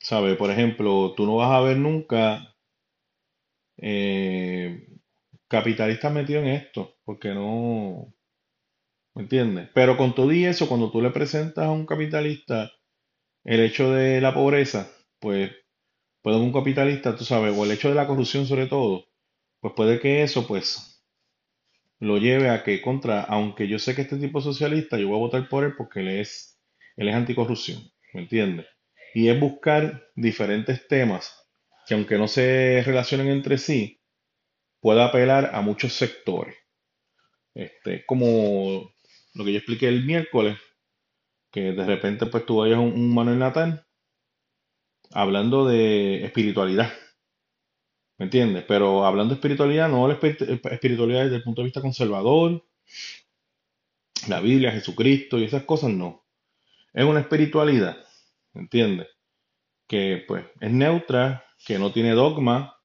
¿Sabe? 0.00 0.36
Por 0.36 0.50
ejemplo, 0.50 1.14
tú 1.16 1.26
no 1.26 1.36
vas 1.36 1.52
a 1.52 1.60
ver 1.62 1.76
nunca 1.78 2.56
eh, 3.76 4.86
capitalistas 5.48 6.12
metidos 6.12 6.44
en 6.44 6.50
esto, 6.50 6.96
porque 7.04 7.30
no, 7.34 8.13
¿me 9.14 9.22
entiendes? 9.22 9.70
Pero 9.74 9.96
con 9.96 10.14
todo 10.14 10.32
y 10.32 10.44
eso, 10.44 10.68
cuando 10.68 10.90
tú 10.90 11.00
le 11.00 11.10
presentas 11.10 11.66
a 11.66 11.70
un 11.70 11.86
capitalista 11.86 12.72
el 13.44 13.60
hecho 13.60 13.92
de 13.92 14.20
la 14.20 14.34
pobreza, 14.34 14.90
pues 15.20 15.52
puede 16.22 16.38
un 16.38 16.52
capitalista, 16.52 17.16
tú 17.16 17.24
sabes, 17.24 17.56
o 17.56 17.64
el 17.64 17.72
hecho 17.72 17.88
de 17.90 17.94
la 17.94 18.06
corrupción 18.06 18.46
sobre 18.46 18.66
todo, 18.66 19.06
pues 19.60 19.74
puede 19.76 20.00
que 20.00 20.22
eso, 20.22 20.46
pues, 20.46 21.04
lo 22.00 22.18
lleve 22.18 22.50
a 22.50 22.62
que 22.64 22.82
contra, 22.82 23.22
aunque 23.22 23.68
yo 23.68 23.78
sé 23.78 23.94
que 23.94 24.02
este 24.02 24.18
tipo 24.18 24.38
es 24.38 24.44
socialista, 24.44 24.98
yo 24.98 25.08
voy 25.08 25.16
a 25.16 25.20
votar 25.20 25.48
por 25.48 25.64
él 25.64 25.74
porque 25.76 26.00
él 26.00 26.08
es, 26.08 26.60
él 26.96 27.08
es 27.08 27.14
anticorrupción, 27.14 27.82
¿me 28.12 28.22
entiendes? 28.22 28.66
Y 29.14 29.28
es 29.28 29.38
buscar 29.38 30.08
diferentes 30.14 30.86
temas 30.88 31.40
que 31.86 31.94
aunque 31.94 32.18
no 32.18 32.28
se 32.28 32.82
relacionen 32.84 33.28
entre 33.28 33.58
sí, 33.58 34.00
pueda 34.80 35.06
apelar 35.06 35.50
a 35.54 35.60
muchos 35.60 35.92
sectores. 35.92 36.56
Este, 37.54 38.04
como 38.06 38.93
lo 39.34 39.44
que 39.44 39.52
yo 39.52 39.58
expliqué 39.58 39.88
el 39.88 40.04
miércoles, 40.04 40.58
que 41.50 41.72
de 41.72 41.84
repente 41.84 42.26
pues 42.26 42.46
tú 42.46 42.58
vayas 42.58 42.78
un, 42.78 42.92
un 42.92 43.14
Manuel 43.14 43.38
Natal 43.38 43.86
hablando 45.12 45.66
de 45.66 46.24
espiritualidad, 46.24 46.92
¿me 48.18 48.26
entiendes? 48.26 48.64
Pero 48.66 49.04
hablando 49.04 49.34
de 49.34 49.36
espiritualidad, 49.36 49.88
no 49.88 50.08
la 50.08 50.14
espiritualidad 50.14 51.24
desde 51.24 51.36
el 51.36 51.42
punto 51.42 51.60
de 51.62 51.66
vista 51.66 51.80
conservador, 51.80 52.64
la 54.28 54.40
Biblia, 54.40 54.72
Jesucristo 54.72 55.38
y 55.38 55.44
esas 55.44 55.64
cosas, 55.64 55.90
no. 55.90 56.24
Es 56.92 57.04
una 57.04 57.20
espiritualidad, 57.20 57.96
¿me 58.52 58.62
entiendes? 58.62 59.08
Que 59.86 60.24
pues 60.26 60.46
es 60.60 60.72
neutra, 60.72 61.44
que 61.64 61.78
no 61.78 61.92
tiene 61.92 62.12
dogma, 62.12 62.76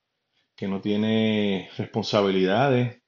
que 0.56 0.68
no 0.68 0.82
tiene 0.82 1.70
responsabilidades, 1.78 2.99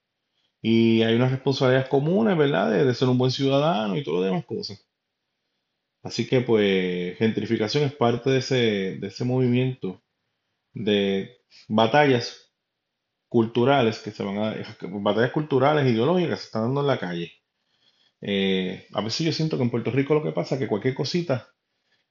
y 0.61 1.01
hay 1.03 1.15
unas 1.15 1.31
responsabilidades 1.31 1.89
comunes, 1.89 2.37
¿verdad? 2.37 2.85
De, 2.85 2.93
ser 2.93 3.09
un 3.09 3.17
buen 3.17 3.31
ciudadano 3.31 3.97
y 3.97 4.03
todo 4.03 4.17
lo 4.17 4.23
demás 4.23 4.45
cosas. 4.45 4.85
Así 6.03 6.27
que 6.27 6.41
pues 6.41 7.17
gentrificación 7.17 7.83
es 7.83 7.93
parte 7.93 8.29
de 8.29 8.39
ese, 8.39 8.55
de 8.99 9.07
ese 9.07 9.23
movimiento 9.25 10.01
de 10.73 11.37
batallas 11.67 12.51
culturales 13.27 13.99
que 13.99 14.11
se 14.11 14.23
van 14.23 14.37
a, 14.37 14.55
batallas 15.01 15.31
culturales, 15.31 15.91
ideológicas 15.91 16.39
se 16.39 16.45
están 16.47 16.63
dando 16.63 16.81
en 16.81 16.87
la 16.87 16.99
calle. 16.99 17.31
Eh, 18.21 18.87
a 18.93 19.01
veces 19.01 19.25
yo 19.25 19.31
siento 19.31 19.57
que 19.57 19.63
en 19.63 19.71
Puerto 19.71 19.91
Rico 19.91 20.13
lo 20.13 20.23
que 20.23 20.31
pasa 20.31 20.55
es 20.55 20.61
que 20.61 20.67
cualquier 20.67 20.93
cosita 20.93 21.49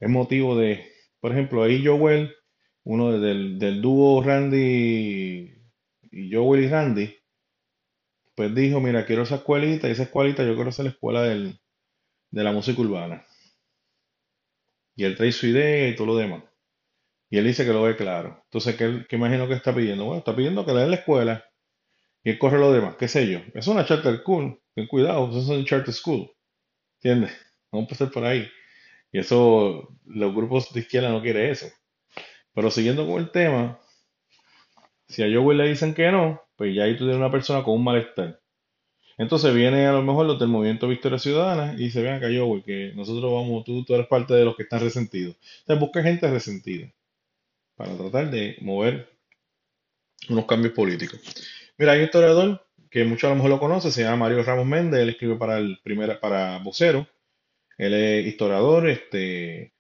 es 0.00 0.09
motivo 0.09 0.57
de, 0.57 0.90
por 1.21 1.33
ejemplo, 1.33 1.62
ahí 1.62 1.85
Joel, 1.85 2.35
uno 2.85 3.12
del, 3.12 3.59
del 3.59 3.80
dúo 3.83 4.23
Randy 4.23 5.54
y 6.11 6.33
Joel 6.33 6.64
y 6.64 6.69
Randy, 6.69 7.20
pues 8.41 8.55
dijo, 8.55 8.81
mira, 8.81 9.05
quiero 9.05 9.25
esa 9.25 9.35
escuelita 9.35 9.87
y 9.87 9.91
esa 9.91 10.05
escuelita 10.05 10.43
yo 10.43 10.55
quiero 10.55 10.71
hacer 10.71 10.87
la 10.87 10.93
escuela 10.93 11.25
de 11.25 11.59
la 12.31 12.53
música 12.53 12.81
urbana. 12.81 13.27
Y 14.97 15.05
él 15.05 15.15
trae 15.15 15.31
su 15.31 15.47
idea 15.47 15.89
y 15.89 15.95
todo 15.95 16.07
lo 16.07 16.17
demás. 16.17 16.45
Y 17.29 17.37
él 17.37 17.45
dice 17.45 17.67
que 17.67 17.73
lo 17.75 17.83
ve 17.83 17.97
claro. 17.97 18.41
Entonces, 18.45 18.77
¿qué, 18.77 19.05
qué 19.07 19.17
imagino 19.17 19.47
que 19.47 19.53
está 19.53 19.75
pidiendo? 19.75 20.07
Bueno, 20.07 20.21
está 20.21 20.35
pidiendo 20.35 20.65
que 20.65 20.73
le 20.73 20.81
den 20.81 20.91
la 20.91 20.97
escuela 20.97 21.45
y 22.25 22.31
él 22.31 22.39
corre 22.39 22.59
lo 22.59 22.73
demás, 22.73 22.97
qué 22.97 23.09
sé 23.09 23.31
yo. 23.31 23.41
Es 23.53 23.67
una 23.67 23.85
charter 23.85 24.21
school, 24.21 24.59
ten 24.75 24.87
cuidado, 24.87 25.29
eso 25.29 25.41
es 25.41 25.49
una 25.49 25.65
charter 25.67 25.93
school. 25.93 26.31
¿Entiendes? 27.03 27.33
Vamos 27.71 27.83
a 27.83 27.89
empezar 27.91 28.11
por 28.11 28.25
ahí. 28.25 28.49
Y 29.13 29.19
eso, 29.19 29.99
los 30.07 30.35
grupos 30.35 30.73
de 30.73 30.81
izquierda 30.81 31.11
no 31.11 31.21
quieren 31.21 31.51
eso. 31.51 31.67
Pero 32.55 32.71
siguiendo 32.71 33.07
con 33.07 33.21
el 33.21 33.31
tema, 33.31 33.79
si 35.11 35.25
a 35.25 35.26
Joey 35.26 35.57
le 35.57 35.69
dicen 35.69 35.93
que 35.93 36.11
no, 36.12 36.40
pues 36.57 36.75
ya 36.75 36.85
ahí 36.85 36.93
tú 36.93 36.99
tienes 37.00 37.17
una 37.17 37.31
persona 37.31 37.64
con 37.64 37.75
un 37.75 37.85
malestar. 37.85 38.40
Entonces 39.19 39.52
viene 39.52 39.87
a 39.87 39.93
lo 39.93 40.02
mejor 40.02 40.25
los 40.25 40.38
del 40.38 40.49
movimiento 40.49 40.88
Victoria 40.88 41.19
Ciudadana 41.19 41.75
y 41.76 41.90
se 41.90 42.00
ven 42.00 42.14
acá 42.14 42.31
yo, 42.31 42.62
que 42.64 42.93
nosotros 42.95 43.31
vamos, 43.33 43.64
tú, 43.64 43.85
tú 43.85 43.95
eres 43.95 44.07
parte 44.07 44.35
de 44.35 44.45
los 44.45 44.57
que 44.57 44.62
están 44.62 44.81
resentidos. 44.81 45.37
Entonces 45.61 45.81
busca 45.81 46.02
gente 46.02 46.31
resentida 46.31 46.90
para 47.75 47.97
tratar 47.97 48.31
de 48.31 48.57
mover 48.61 49.11
unos 50.29 50.47
cambios 50.47 50.75
políticos. 50.75 51.21
Mira, 51.76 51.93
hay 51.93 51.99
un 51.99 52.05
historiador 52.05 52.67
que 52.88 53.05
muchos 53.05 53.25
a 53.25 53.31
lo 53.31 53.37
mejor 53.37 53.50
lo 53.50 53.59
conoce, 53.59 53.90
se 53.90 54.05
llama 54.05 54.29
Mario 54.29 54.43
Ramos 54.45 54.67
Méndez, 54.67 55.00
él 55.00 55.11
escribe 55.11 55.37
para 55.37 55.59
el 55.59 55.81
primer, 55.83 56.21
para 56.21 56.59
Vocero. 56.59 57.07
Él 57.79 57.95
es 57.95 58.26
historiador, 58.26 58.88
este, 58.88 59.73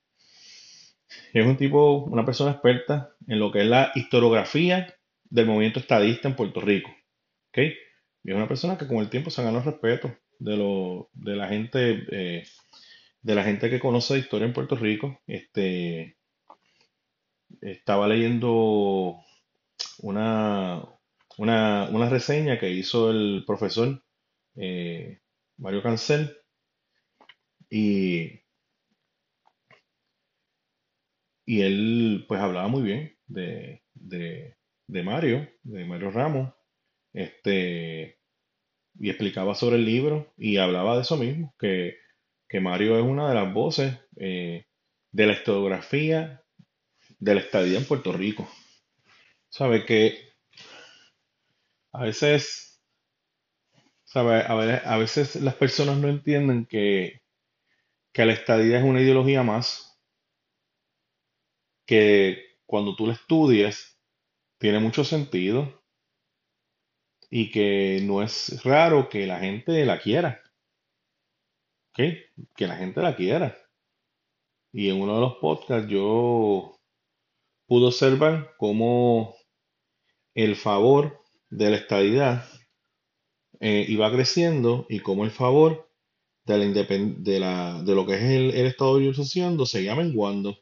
es 1.32 1.46
un 1.46 1.56
tipo, 1.56 2.04
una 2.04 2.24
persona 2.24 2.50
experta 2.52 3.14
en 3.28 3.38
lo 3.38 3.52
que 3.52 3.60
es 3.60 3.66
la 3.66 3.92
historiografía 3.94 4.96
del 5.30 5.46
movimiento 5.46 5.80
estadista 5.80 6.28
en 6.28 6.36
Puerto 6.36 6.60
Rico. 6.60 6.90
¿ok? 7.50 7.58
Y 8.24 8.30
es 8.30 8.36
una 8.36 8.48
persona 8.48 8.76
que 8.76 8.86
con 8.86 8.98
el 8.98 9.10
tiempo 9.10 9.30
se 9.30 9.42
ganó 9.42 9.58
el 9.58 9.64
respeto 9.64 10.14
de, 10.38 10.56
lo, 10.56 11.10
de 11.14 11.36
la 11.36 11.48
gente 11.48 12.04
eh, 12.10 12.44
de 13.22 13.34
la 13.34 13.44
gente 13.44 13.70
que 13.70 13.80
conoce 13.80 14.14
la 14.14 14.20
historia 14.20 14.46
en 14.46 14.52
Puerto 14.52 14.76
Rico. 14.76 15.20
Este, 15.26 16.16
estaba 17.60 18.08
leyendo 18.08 19.16
una, 19.98 20.82
una, 21.38 21.88
una 21.90 22.08
reseña 22.08 22.58
que 22.58 22.70
hizo 22.70 23.10
el 23.10 23.44
profesor 23.46 24.02
eh, 24.56 25.20
Mario 25.58 25.82
Cancel 25.82 26.36
y, 27.68 28.40
y 31.44 31.62
él 31.62 32.24
pues 32.28 32.40
hablaba 32.40 32.68
muy 32.68 32.82
bien 32.82 33.16
de, 33.26 33.82
de, 33.94 34.56
de 34.90 35.02
Mario, 35.02 35.48
de 35.62 35.84
Mario 35.84 36.10
Ramos, 36.10 36.52
este, 37.12 38.18
y 38.98 39.08
explicaba 39.08 39.54
sobre 39.54 39.76
el 39.76 39.84
libro 39.84 40.32
y 40.36 40.56
hablaba 40.56 40.96
de 40.96 41.02
eso 41.02 41.16
mismo, 41.16 41.54
que, 41.58 41.98
que 42.48 42.60
Mario 42.60 42.98
es 42.98 43.04
una 43.04 43.28
de 43.28 43.34
las 43.34 43.52
voces 43.52 43.96
eh, 44.16 44.66
de 45.12 45.26
la 45.26 45.32
historiografía 45.32 46.42
de 47.18 47.34
la 47.34 47.40
estadía 47.40 47.78
en 47.78 47.84
Puerto 47.84 48.12
Rico. 48.12 48.48
Sabe 49.48 49.84
que 49.84 50.18
a 51.92 52.02
veces, 52.02 52.82
sabe, 54.04 54.42
a, 54.42 54.96
veces 54.96 55.36
las 55.36 55.54
personas 55.54 55.98
no 55.98 56.08
entienden 56.08 56.66
que, 56.66 57.22
que 58.12 58.24
la 58.24 58.32
estadía 58.32 58.78
es 58.78 58.84
una 58.84 59.00
ideología 59.00 59.42
más, 59.42 60.00
que 61.86 62.56
cuando 62.66 62.94
tú 62.94 63.06
la 63.06 63.14
estudias, 63.14 63.99
tiene 64.60 64.78
mucho 64.78 65.04
sentido 65.04 65.82
y 67.30 67.50
que 67.50 68.00
no 68.02 68.22
es 68.22 68.62
raro 68.62 69.08
que 69.08 69.26
la 69.26 69.40
gente 69.40 69.84
la 69.86 69.98
quiera. 69.98 70.42
Que 71.94 72.30
la 72.58 72.76
gente 72.76 73.00
la 73.00 73.16
quiera. 73.16 73.56
Y 74.72 74.90
en 74.90 75.00
uno 75.00 75.14
de 75.14 75.20
los 75.22 75.36
podcasts 75.36 75.90
yo 75.90 76.78
pude 77.66 77.86
observar 77.86 78.54
cómo 78.58 79.34
el 80.34 80.56
favor 80.56 81.22
de 81.48 81.70
la 81.70 81.76
estadidad 81.76 82.44
eh, 83.60 83.86
iba 83.88 84.12
creciendo 84.12 84.86
y 84.90 85.00
cómo 85.00 85.24
el 85.24 85.30
favor 85.30 85.90
de, 86.44 86.58
la 86.58 86.64
de, 86.66 87.40
la, 87.40 87.82
de 87.82 87.94
lo 87.94 88.06
que 88.06 88.14
es 88.14 88.22
el, 88.22 88.66
Estado 88.66 88.96
de 88.96 89.00
Libre 89.04 89.24
seguía 89.66 89.94
menguando 89.94 90.58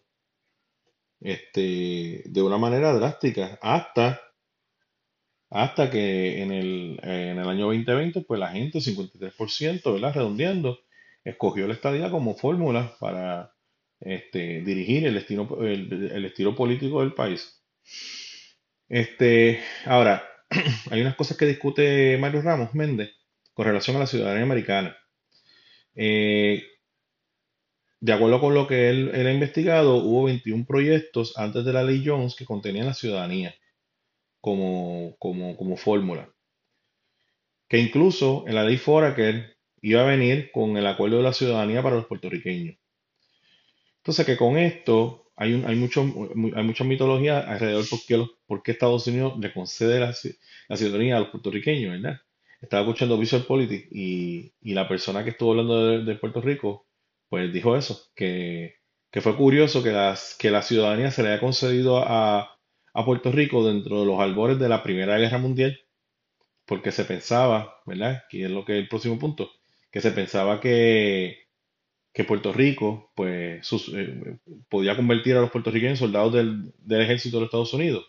este, 1.21 2.23
de 2.25 2.43
una 2.43 2.59
manera 2.59 2.93
drástica 2.93 3.59
hasta, 3.63 4.21
hasta 5.51 5.91
que 5.91 6.43
en 6.43 6.53
el, 6.53 7.01
en 7.03 7.39
el 7.39 7.49
año 7.49 7.67
2020, 7.67 8.23
pues 8.23 8.41
la 8.41 8.51
gente, 8.51 8.79
53%, 8.79 9.93
¿verdad? 9.93 10.15
Redondeando, 10.15 10.79
escogió 11.25 11.67
la 11.67 11.75
estadía 11.75 12.11
como 12.11 12.35
fórmula 12.35 12.97
para 13.01 13.53
este, 14.01 14.63
dirigir 14.63 15.07
el 15.07 15.17
estilo, 15.17 15.59
el, 15.63 16.25
estilo 16.25 16.55
político 16.55 17.01
del 17.01 17.15
país. 17.15 17.63
Este, 18.89 19.61
ahora, 19.85 20.25
hay 20.91 21.01
unas 21.01 21.17
cosas 21.17 21.37
que 21.37 21.47
discute 21.47 22.17
Mario 22.19 22.43
Ramos 22.43 22.75
Méndez 22.75 23.11
con 23.55 23.67
relación 23.67 23.97
a 23.97 24.01
la 24.01 24.07
ciudadanía 24.07 24.45
americana. 24.45 24.97
Eh, 25.95 26.63
de 28.01 28.13
acuerdo 28.13 28.41
con 28.41 28.55
lo 28.55 28.67
que 28.67 28.91
él, 28.91 29.11
ha 29.15 29.33
investigado, 29.33 29.97
hubo 29.97 30.25
21 30.25 30.65
proyectos 30.67 31.37
antes 31.37 31.65
de 31.65 31.73
la 31.73 31.83
ley 31.83 32.03
Jones 32.05 32.37
que 32.37 32.45
contenían 32.45 32.87
la 32.87 32.95
ciudadanía 32.95 33.55
como, 34.41 35.17
como, 35.19 35.57
como 35.57 35.77
fórmula. 35.77 36.33
Que 37.69 37.79
incluso 37.79 38.45
en 38.47 38.55
la 38.55 38.65
ley 38.65 38.77
Foraker 38.79 39.57
iba 39.83 40.03
a 40.03 40.07
venir 40.07 40.51
con 40.53 40.77
el 40.77 40.87
acuerdo 40.87 41.19
de 41.19 41.23
la 41.25 41.33
ciudadanía 41.33 41.83
para 41.83 41.97
los 41.97 42.07
puertorriqueños. 42.07 42.77
Entonces 43.99 44.25
que 44.25 44.37
con 44.37 44.57
esto 44.57 45.33
hay, 45.37 45.53
un, 45.55 45.67
hay, 45.67 45.77
mucho, 45.77 46.03
hay 46.03 46.65
mucha 46.65 46.85
mitología 46.85 47.41
alrededor 47.41 47.85
de 47.85 47.91
por 47.91 48.01
qué, 48.07 48.27
por 48.47 48.63
qué 48.63 48.73
Estados 48.73 49.07
Unidos 49.09 49.39
le 49.39 49.53
concede 49.53 50.01
la, 50.01 50.13
ciudadanía 50.77 51.17
a 51.17 51.21
los 51.21 51.29
puertorriqueños, 51.31 51.93
¿verdad? 51.93 52.21
Estaba 52.61 52.83
escuchando 52.83 53.19
Visual 53.19 53.45
Politics 53.45 53.89
y, 53.93 54.53
y 54.61 54.75
la 54.75 54.89
persona 54.89 55.23
que 55.23 55.31
estuvo 55.31 55.51
hablando 55.51 56.03
de 56.05 56.15
Puerto 56.17 56.41
Rico, 56.41 56.88
pues 57.29 57.53
dijo 57.53 57.77
eso, 57.77 58.01
que, 58.15 58.77
que 59.11 59.21
fue 59.21 59.37
curioso 59.37 59.83
que, 59.83 59.93
las, 59.93 60.37
que 60.39 60.51
la 60.51 60.63
ciudadanía 60.63 61.11
se 61.11 61.23
le 61.23 61.31
haya 61.31 61.41
concedido 61.41 61.99
a, 61.99 62.59
a 62.95 63.05
Puerto 63.05 63.33
Rico 63.33 63.67
dentro 63.67 64.01
de 64.01 64.07
los 64.07 64.21
albores 64.21 64.59
de 64.59 64.69
la 64.69 64.83
Primera 64.83 65.19
Guerra 65.19 65.39
Mundial, 65.39 65.79
porque 66.67 66.93
se 66.93 67.05
pensaba, 67.05 67.77
¿verdad? 67.87 68.25
Que 68.31 68.45
es 68.45 68.51
lo 68.51 68.65
que 68.65 68.75
es 68.79 68.83
el 68.83 68.89
próximo 68.89 69.19
punto, 69.19 69.51
que 69.91 70.01
se 70.01 70.13
pensaba 70.13 70.61
que, 70.61 71.39
que 72.15 72.25
Puerto 72.25 72.53
Rico, 72.53 73.13
pues, 73.17 73.67
sus- 73.67 73.93
eh, 73.95 74.39
podía 74.71 74.97
convertir 74.97 75.37
a 75.37 75.43
los 75.43 75.51
puertorriqueños 75.53 75.93
en 76.01 76.07
soldados 76.07 76.35
del, 76.35 76.73
del 76.79 77.03
ejército 77.03 77.37
de 77.39 77.43
los 77.43 77.49
Estados 77.49 77.75
Unidos. 77.75 78.07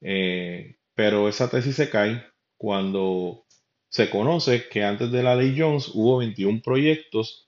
Eh, 0.00 0.76
pero 0.94 1.28
esa 1.28 1.50
tesis 1.50 1.76
se 1.76 1.90
cae 1.90 2.22
cuando 2.56 3.44
se 3.88 4.10
conoce 4.10 4.68
que 4.68 4.84
antes 4.84 5.10
de 5.10 5.22
la 5.22 5.34
ley 5.36 5.54
Jones 5.58 5.90
hubo 5.94 6.18
21 6.18 6.60
proyectos 6.62 7.47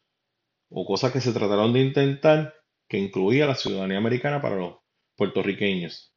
o 0.71 0.87
cosas 0.87 1.13
que 1.13 1.21
se 1.21 1.33
trataron 1.33 1.73
de 1.73 1.81
intentar 1.81 2.55
que 2.89 2.99
incluía 2.99 3.47
la 3.47 3.55
ciudadanía 3.55 3.99
americana 3.99 4.41
para 4.41 4.57
los 4.57 4.77
puertorriqueños. 5.17 6.15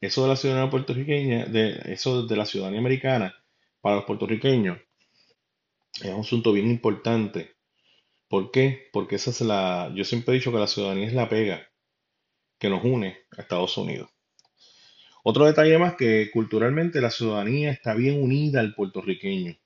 Eso 0.00 0.22
de 0.22 0.28
la 0.28 0.36
ciudadanía 0.36 0.70
puertorriqueña, 0.70 1.46
de, 1.46 1.80
eso 1.86 2.26
de 2.26 2.36
la 2.36 2.46
ciudadanía 2.46 2.80
americana 2.80 3.34
para 3.80 3.96
los 3.96 4.04
puertorriqueños 4.04 4.78
es 6.02 6.12
un 6.12 6.20
asunto 6.20 6.52
bien 6.52 6.70
importante. 6.70 7.56
¿Por 8.28 8.50
qué? 8.50 8.88
Porque 8.92 9.16
esa 9.16 9.30
es 9.30 9.40
la, 9.40 9.92
yo 9.94 10.04
siempre 10.04 10.34
he 10.34 10.38
dicho 10.38 10.52
que 10.52 10.58
la 10.58 10.66
ciudadanía 10.66 11.06
es 11.06 11.14
la 11.14 11.28
pega 11.28 11.68
que 12.58 12.68
nos 12.68 12.84
une 12.84 13.18
a 13.36 13.42
Estados 13.42 13.76
Unidos. 13.76 14.10
Otro 15.22 15.46
detalle 15.46 15.78
más 15.78 15.94
que 15.94 16.30
culturalmente 16.30 17.00
la 17.00 17.10
ciudadanía 17.10 17.70
está 17.70 17.94
bien 17.94 18.22
unida 18.22 18.60
al 18.60 18.74
puertorriqueño 18.74 19.56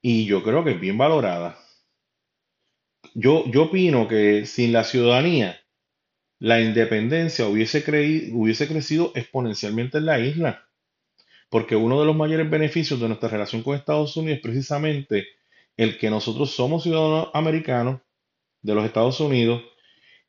y 0.00 0.24
yo 0.24 0.42
creo 0.42 0.64
que 0.64 0.72
es 0.72 0.80
bien 0.80 0.96
valorada. 0.96 1.58
Yo, 3.14 3.44
yo 3.50 3.64
opino 3.64 4.08
que 4.08 4.46
sin 4.46 4.72
la 4.72 4.84
ciudadanía 4.84 5.58
la 6.40 6.60
independencia 6.60 7.46
hubiese, 7.48 7.84
creí- 7.84 8.30
hubiese 8.32 8.68
crecido 8.68 9.12
exponencialmente 9.14 9.98
en 9.98 10.06
la 10.06 10.18
isla, 10.20 10.68
porque 11.50 11.76
uno 11.76 12.00
de 12.00 12.06
los 12.06 12.16
mayores 12.16 12.50
beneficios 12.50 13.00
de 13.00 13.08
nuestra 13.08 13.28
relación 13.28 13.62
con 13.62 13.76
Estados 13.76 14.16
Unidos 14.16 14.38
es 14.38 14.42
precisamente 14.42 15.28
el 15.76 15.98
que 15.98 16.10
nosotros 16.10 16.50
somos 16.52 16.82
ciudadanos 16.84 17.30
americanos 17.34 18.00
de 18.62 18.74
los 18.74 18.84
Estados 18.84 19.20
Unidos 19.20 19.62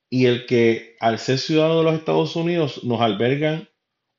y 0.09 0.25
el 0.25 0.45
que 0.45 0.95
al 0.99 1.19
ser 1.19 1.39
ciudadanos 1.39 1.79
de 1.79 1.83
los 1.91 1.95
Estados 1.99 2.35
Unidos 2.35 2.83
nos 2.83 3.01
albergan 3.01 3.69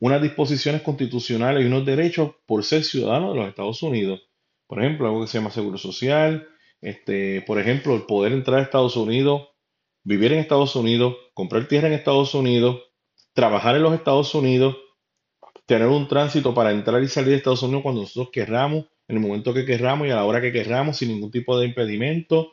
unas 0.01 0.23
disposiciones 0.23 0.83
constitucionales 0.83 1.63
y 1.63 1.67
unos 1.67 1.87
derechos 1.87 2.33
por 2.47 2.65
ser 2.65 2.85
ciudadanos 2.85 3.35
de 3.35 3.41
los 3.41 3.49
Estados 3.49 3.83
Unidos. 3.83 4.23
Por 4.67 4.81
ejemplo, 4.83 5.07
algo 5.07 5.23
que 5.23 5.29
se 5.29 5.39
llama 5.39 5.51
seguro 5.51 5.79
social, 5.79 6.49
este, 6.83 7.43
por 7.43 7.59
ejemplo, 7.61 7.95
el 7.95 8.03
poder 8.03 8.33
entrar 8.33 8.59
a 8.59 8.63
Estados 8.63 8.97
Unidos, 8.97 9.49
vivir 10.03 10.33
en 10.33 10.41
Estados 10.41 10.75
Unidos, 10.77 11.17
comprar 11.33 11.69
tierra 11.69 11.87
en 11.87 11.95
Estados 11.95 12.35
Unidos, 12.35 12.83
trabajar 13.33 13.77
en 13.77 13.83
los 13.85 13.95
Estados 13.95 14.35
Unidos, 14.35 14.77
tener 15.65 15.87
un 15.87 16.09
tránsito 16.09 16.53
para 16.53 16.73
entrar 16.73 17.03
y 17.03 17.09
salir 17.09 17.31
de 17.31 17.37
Estados 17.37 17.63
Unidos 17.63 17.83
cuando 17.85 18.03
nosotros 18.03 18.31
querramos, 18.33 18.87
en 19.07 19.17
el 19.17 19.23
momento 19.23 19.55
que 19.55 19.65
querramos 19.65 20.09
y 20.09 20.11
a 20.11 20.17
la 20.17 20.25
hora 20.25 20.41
que 20.41 20.53
querramos, 20.53 20.97
sin 20.97 21.09
ningún 21.09 21.31
tipo 21.31 21.59
de 21.59 21.67
impedimento. 21.67 22.53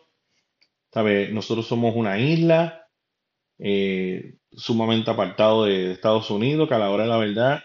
¿Sabe? 0.94 1.30
Nosotros 1.30 1.68
somos 1.68 1.96
una 1.96 2.20
isla 2.20 2.88
eh, 3.58 4.38
sumamente 4.52 5.12
apartado 5.12 5.66
de 5.66 5.92
Estados 5.92 6.30
Unidos, 6.30 6.68
que 6.68 6.76
a 6.76 6.80
la 6.80 6.92
hora 6.92 7.04
de 7.04 7.10
la 7.10 7.18
verdad 7.18 7.64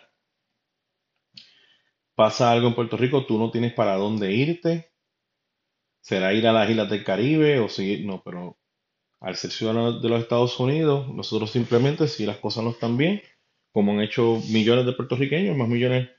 pasa 2.14 2.50
algo 2.52 2.68
en 2.68 2.74
Puerto 2.74 2.96
Rico, 2.96 3.26
tú 3.26 3.38
no 3.38 3.50
tienes 3.50 3.74
para 3.74 3.96
dónde 3.96 4.32
irte. 4.32 4.93
Será 6.04 6.34
ir 6.34 6.46
a 6.46 6.52
las 6.52 6.68
islas 6.68 6.90
del 6.90 7.02
Caribe 7.02 7.60
o 7.60 7.70
seguir, 7.70 8.04
no, 8.04 8.22
pero 8.22 8.58
al 9.20 9.36
ser 9.36 9.50
ciudadanos 9.50 10.02
de 10.02 10.10
los 10.10 10.20
Estados 10.20 10.60
Unidos, 10.60 11.08
nosotros 11.08 11.50
simplemente, 11.50 12.08
si 12.08 12.26
las 12.26 12.36
cosas 12.36 12.62
no 12.62 12.72
están 12.72 12.98
bien, 12.98 13.22
como 13.72 13.92
han 13.92 14.02
hecho 14.02 14.38
millones 14.50 14.84
de 14.84 14.92
puertorriqueños, 14.92 15.56
más 15.56 15.66
millones, 15.66 16.10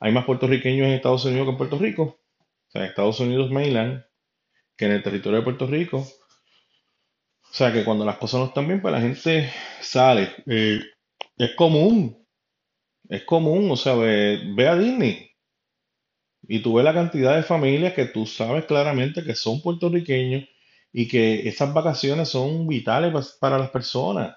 hay 0.00 0.12
más 0.12 0.24
puertorriqueños 0.24 0.86
en 0.86 0.94
Estados 0.94 1.26
Unidos 1.26 1.44
que 1.44 1.50
en 1.50 1.58
Puerto 1.58 1.78
Rico, 1.78 2.02
o 2.02 2.70
sea, 2.70 2.80
en 2.80 2.88
Estados 2.88 3.20
Unidos 3.20 3.50
mainland, 3.50 4.02
que 4.78 4.86
en 4.86 4.92
el 4.92 5.02
territorio 5.02 5.40
de 5.40 5.44
Puerto 5.44 5.66
Rico. 5.66 5.98
O 5.98 7.52
sea, 7.54 7.70
que 7.70 7.84
cuando 7.84 8.06
las 8.06 8.16
cosas 8.16 8.40
no 8.40 8.46
están 8.46 8.66
bien, 8.66 8.80
pues 8.80 8.92
la 8.94 9.02
gente 9.02 9.52
sale. 9.82 10.32
Eh, 10.46 10.80
es 11.36 11.54
común, 11.54 12.26
es 13.10 13.24
común, 13.24 13.70
o 13.70 13.76
sea, 13.76 13.94
ve, 13.94 14.40
ve 14.56 14.68
a 14.68 14.76
Disney 14.76 15.33
y 16.48 16.60
tú 16.60 16.74
ves 16.74 16.84
la 16.84 16.94
cantidad 16.94 17.36
de 17.36 17.42
familias 17.42 17.94
que 17.94 18.06
tú 18.06 18.26
sabes 18.26 18.64
claramente 18.66 19.24
que 19.24 19.34
son 19.34 19.60
puertorriqueños 19.62 20.44
y 20.92 21.08
que 21.08 21.48
esas 21.48 21.72
vacaciones 21.74 22.28
son 22.28 22.66
vitales 22.66 23.36
para 23.40 23.58
las 23.58 23.70
personas. 23.70 24.36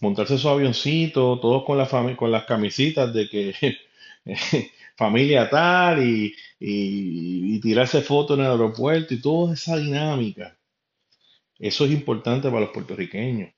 montarse 0.00 0.38
su 0.38 0.48
avioncito, 0.48 1.38
todos 1.40 1.64
con 1.64 1.78
la 1.78 1.88
con 2.16 2.30
las 2.30 2.44
camisitas 2.44 3.12
de 3.14 3.28
que 3.28 3.54
familia 4.96 5.48
tal 5.50 6.02
y, 6.06 6.34
y, 6.60 7.56
y 7.56 7.60
tirarse 7.60 8.02
fotos 8.02 8.38
en 8.38 8.44
el 8.44 8.52
aeropuerto 8.52 9.14
y 9.14 9.20
toda 9.20 9.54
esa 9.54 9.76
dinámica. 9.76 10.56
Eso 11.58 11.84
es 11.84 11.92
importante 11.92 12.48
para 12.48 12.60
los 12.62 12.70
puertorriqueños. 12.70 13.50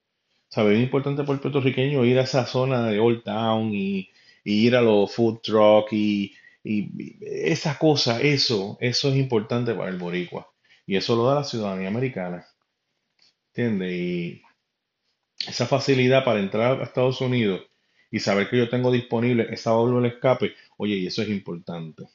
¿Sabes? 0.48 0.78
Es 0.78 0.82
importante 0.84 1.22
para 1.22 1.34
el 1.34 1.40
puertorriqueño 1.40 2.04
ir 2.04 2.18
a 2.18 2.22
esa 2.22 2.46
zona 2.46 2.88
de 2.88 3.00
Old 3.00 3.24
Town 3.24 3.74
y, 3.74 4.10
y 4.44 4.66
ir 4.66 4.76
a 4.76 4.82
los 4.82 5.12
food 5.14 5.40
truck 5.42 5.92
y, 5.92 6.34
y 6.66 7.18
esa 7.20 7.78
cosa, 7.78 8.20
eso, 8.20 8.76
eso 8.80 9.08
es 9.10 9.16
importante 9.16 9.72
para 9.74 9.88
el 9.90 9.98
boricua. 9.98 10.50
Y 10.84 10.96
eso 10.96 11.14
lo 11.16 11.26
da 11.26 11.36
la 11.36 11.44
ciudadanía 11.44 11.88
americana. 11.88 12.44
¿Entiendes? 13.54 13.92
Y 13.92 14.42
esa 15.46 15.66
facilidad 15.66 16.24
para 16.24 16.40
entrar 16.40 16.80
a 16.80 16.84
Estados 16.84 17.20
Unidos 17.20 17.62
y 18.10 18.18
saber 18.20 18.50
que 18.50 18.58
yo 18.58 18.68
tengo 18.68 18.90
disponible 18.90 19.46
esa 19.50 19.72
válvula 19.72 20.08
de 20.08 20.14
escape, 20.14 20.54
oye, 20.76 20.96
y 20.96 21.06
eso 21.06 21.22
es 21.22 21.28
importante. 21.28 22.08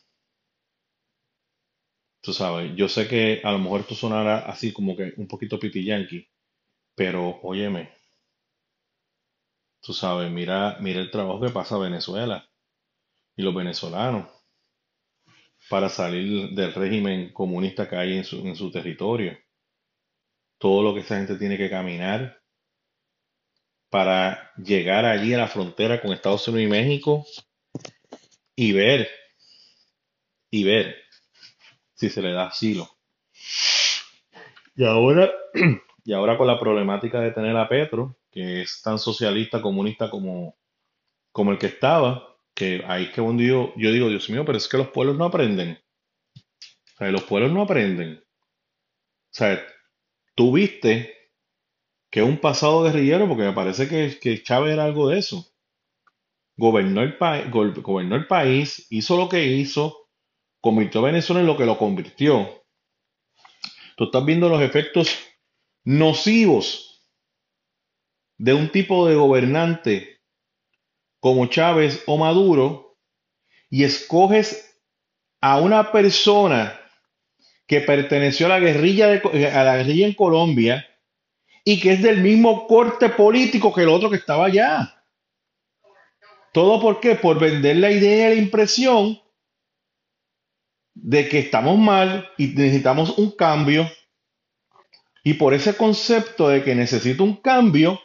Tú 2.21 2.33
sabes, 2.33 2.75
yo 2.75 2.87
sé 2.87 3.07
que 3.07 3.41
a 3.43 3.51
lo 3.51 3.59
mejor 3.59 3.81
esto 3.81 3.95
sonará 3.95 4.39
así 4.39 4.73
como 4.73 4.95
que 4.95 5.13
un 5.17 5.27
poquito 5.27 5.59
piti-yankee, 5.59 6.27
pero 6.95 7.39
óyeme, 7.43 7.91
tú 9.81 9.93
sabes, 9.93 10.31
mira, 10.31 10.77
mira 10.79 10.99
el 11.01 11.11
trabajo 11.11 11.41
que 11.41 11.49
pasa 11.51 11.77
Venezuela 11.77 12.49
y 13.35 13.43
los 13.43 13.55
venezolanos 13.55 14.40
para 15.69 15.89
salir 15.89 16.49
del 16.49 16.73
régimen 16.73 17.31
comunista 17.33 17.89
que 17.89 17.95
hay 17.95 18.17
en 18.17 18.23
su, 18.23 18.45
en 18.47 18.55
su 18.55 18.71
territorio. 18.71 19.37
Todo 20.57 20.83
lo 20.83 20.93
que 20.93 21.01
esa 21.01 21.17
gente 21.17 21.37
tiene 21.37 21.57
que 21.57 21.69
caminar 21.69 22.41
para 23.89 24.51
llegar 24.57 25.05
allí 25.05 25.33
a 25.33 25.39
la 25.39 25.47
frontera 25.47 26.01
con 26.01 26.13
Estados 26.13 26.47
Unidos 26.47 26.67
y 26.67 26.71
México 26.71 27.25
y 28.55 28.71
ver, 28.71 29.09
y 30.49 30.63
ver 30.63 30.95
si 31.93 32.09
se 32.09 32.21
le 32.21 32.31
da 32.31 32.47
asilo. 32.47 32.89
Y 34.75 34.85
ahora, 34.85 35.29
y 36.05 36.13
ahora 36.13 36.37
con 36.37 36.47
la 36.47 36.59
problemática 36.59 37.19
de 37.19 37.31
tener 37.31 37.55
a 37.57 37.67
Petro, 37.67 38.17
que 38.31 38.61
es 38.61 38.81
tan 38.81 38.97
socialista, 38.97 39.61
comunista 39.61 40.09
como, 40.09 40.55
como 41.31 41.51
el 41.51 41.57
que 41.57 41.67
estaba, 41.67 42.30
que 42.61 42.83
ahí 42.85 43.05
es 43.05 43.09
que 43.09 43.21
un 43.21 43.37
día 43.37 43.53
yo 43.75 43.91
digo, 43.91 44.07
Dios 44.07 44.29
mío, 44.29 44.45
pero 44.45 44.55
es 44.55 44.67
que 44.67 44.77
los 44.77 44.89
pueblos 44.89 45.17
no 45.17 45.25
aprenden. 45.25 45.79
Los 46.99 47.23
pueblos 47.23 47.51
no 47.51 47.63
aprenden. 47.63 48.23
O 48.23 49.33
sea, 49.33 49.65
tú 50.35 50.53
viste 50.53 51.11
que 52.11 52.21
un 52.21 52.37
pasado 52.37 52.83
guerrillero, 52.83 53.27
porque 53.27 53.45
me 53.45 53.53
parece 53.53 53.89
que, 53.89 54.19
que 54.19 54.43
Chávez 54.43 54.73
era 54.73 54.83
algo 54.83 55.09
de 55.09 55.17
eso. 55.17 55.51
Gobernó 56.55 57.01
el, 57.01 57.17
gobernó 57.49 58.15
el 58.15 58.27
país, 58.27 58.85
hizo 58.91 59.17
lo 59.17 59.27
que 59.27 59.43
hizo, 59.43 60.09
convirtió 60.61 61.01
a 61.01 61.05
Venezuela 61.05 61.41
en 61.41 61.47
lo 61.47 61.57
que 61.57 61.65
lo 61.65 61.79
convirtió. 61.79 62.63
Tú 63.97 64.03
estás 64.03 64.23
viendo 64.23 64.49
los 64.49 64.61
efectos 64.61 65.17
nocivos 65.83 67.09
de 68.37 68.53
un 68.53 68.71
tipo 68.71 69.07
de 69.07 69.15
gobernante 69.15 70.20
como 71.21 71.45
Chávez 71.45 72.03
o 72.07 72.17
Maduro 72.17 72.97
y 73.69 73.85
escoges 73.85 74.77
a 75.39 75.61
una 75.61 75.93
persona 75.93 76.77
que 77.65 77.79
perteneció 77.81 78.47
a 78.47 78.49
la 78.49 78.59
guerrilla 78.59 79.07
de, 79.07 79.21
Co- 79.21 79.29
a 79.31 79.63
la 79.63 79.77
guerrilla 79.77 80.07
en 80.07 80.13
Colombia 80.13 80.85
y 81.63 81.79
que 81.79 81.93
es 81.93 82.01
del 82.01 82.21
mismo 82.21 82.67
corte 82.67 83.07
político 83.09 83.73
que 83.73 83.83
el 83.83 83.89
otro 83.89 84.09
que 84.09 84.17
estaba 84.17 84.47
allá. 84.47 85.05
¿Todo 86.51 86.81
por 86.81 86.99
qué? 86.99 87.15
Por 87.15 87.39
vender 87.39 87.77
la 87.77 87.91
idea 87.91 88.31
y 88.31 88.35
la 88.35 88.41
impresión 88.41 89.21
de 90.93 91.29
que 91.29 91.39
estamos 91.39 91.77
mal 91.77 92.29
y 92.37 92.47
necesitamos 92.47 93.17
un 93.17 93.31
cambio. 93.31 93.89
Y 95.23 95.35
por 95.35 95.53
ese 95.53 95.77
concepto 95.77 96.49
de 96.49 96.63
que 96.63 96.75
necesito 96.75 97.23
un 97.23 97.37
cambio, 97.37 98.01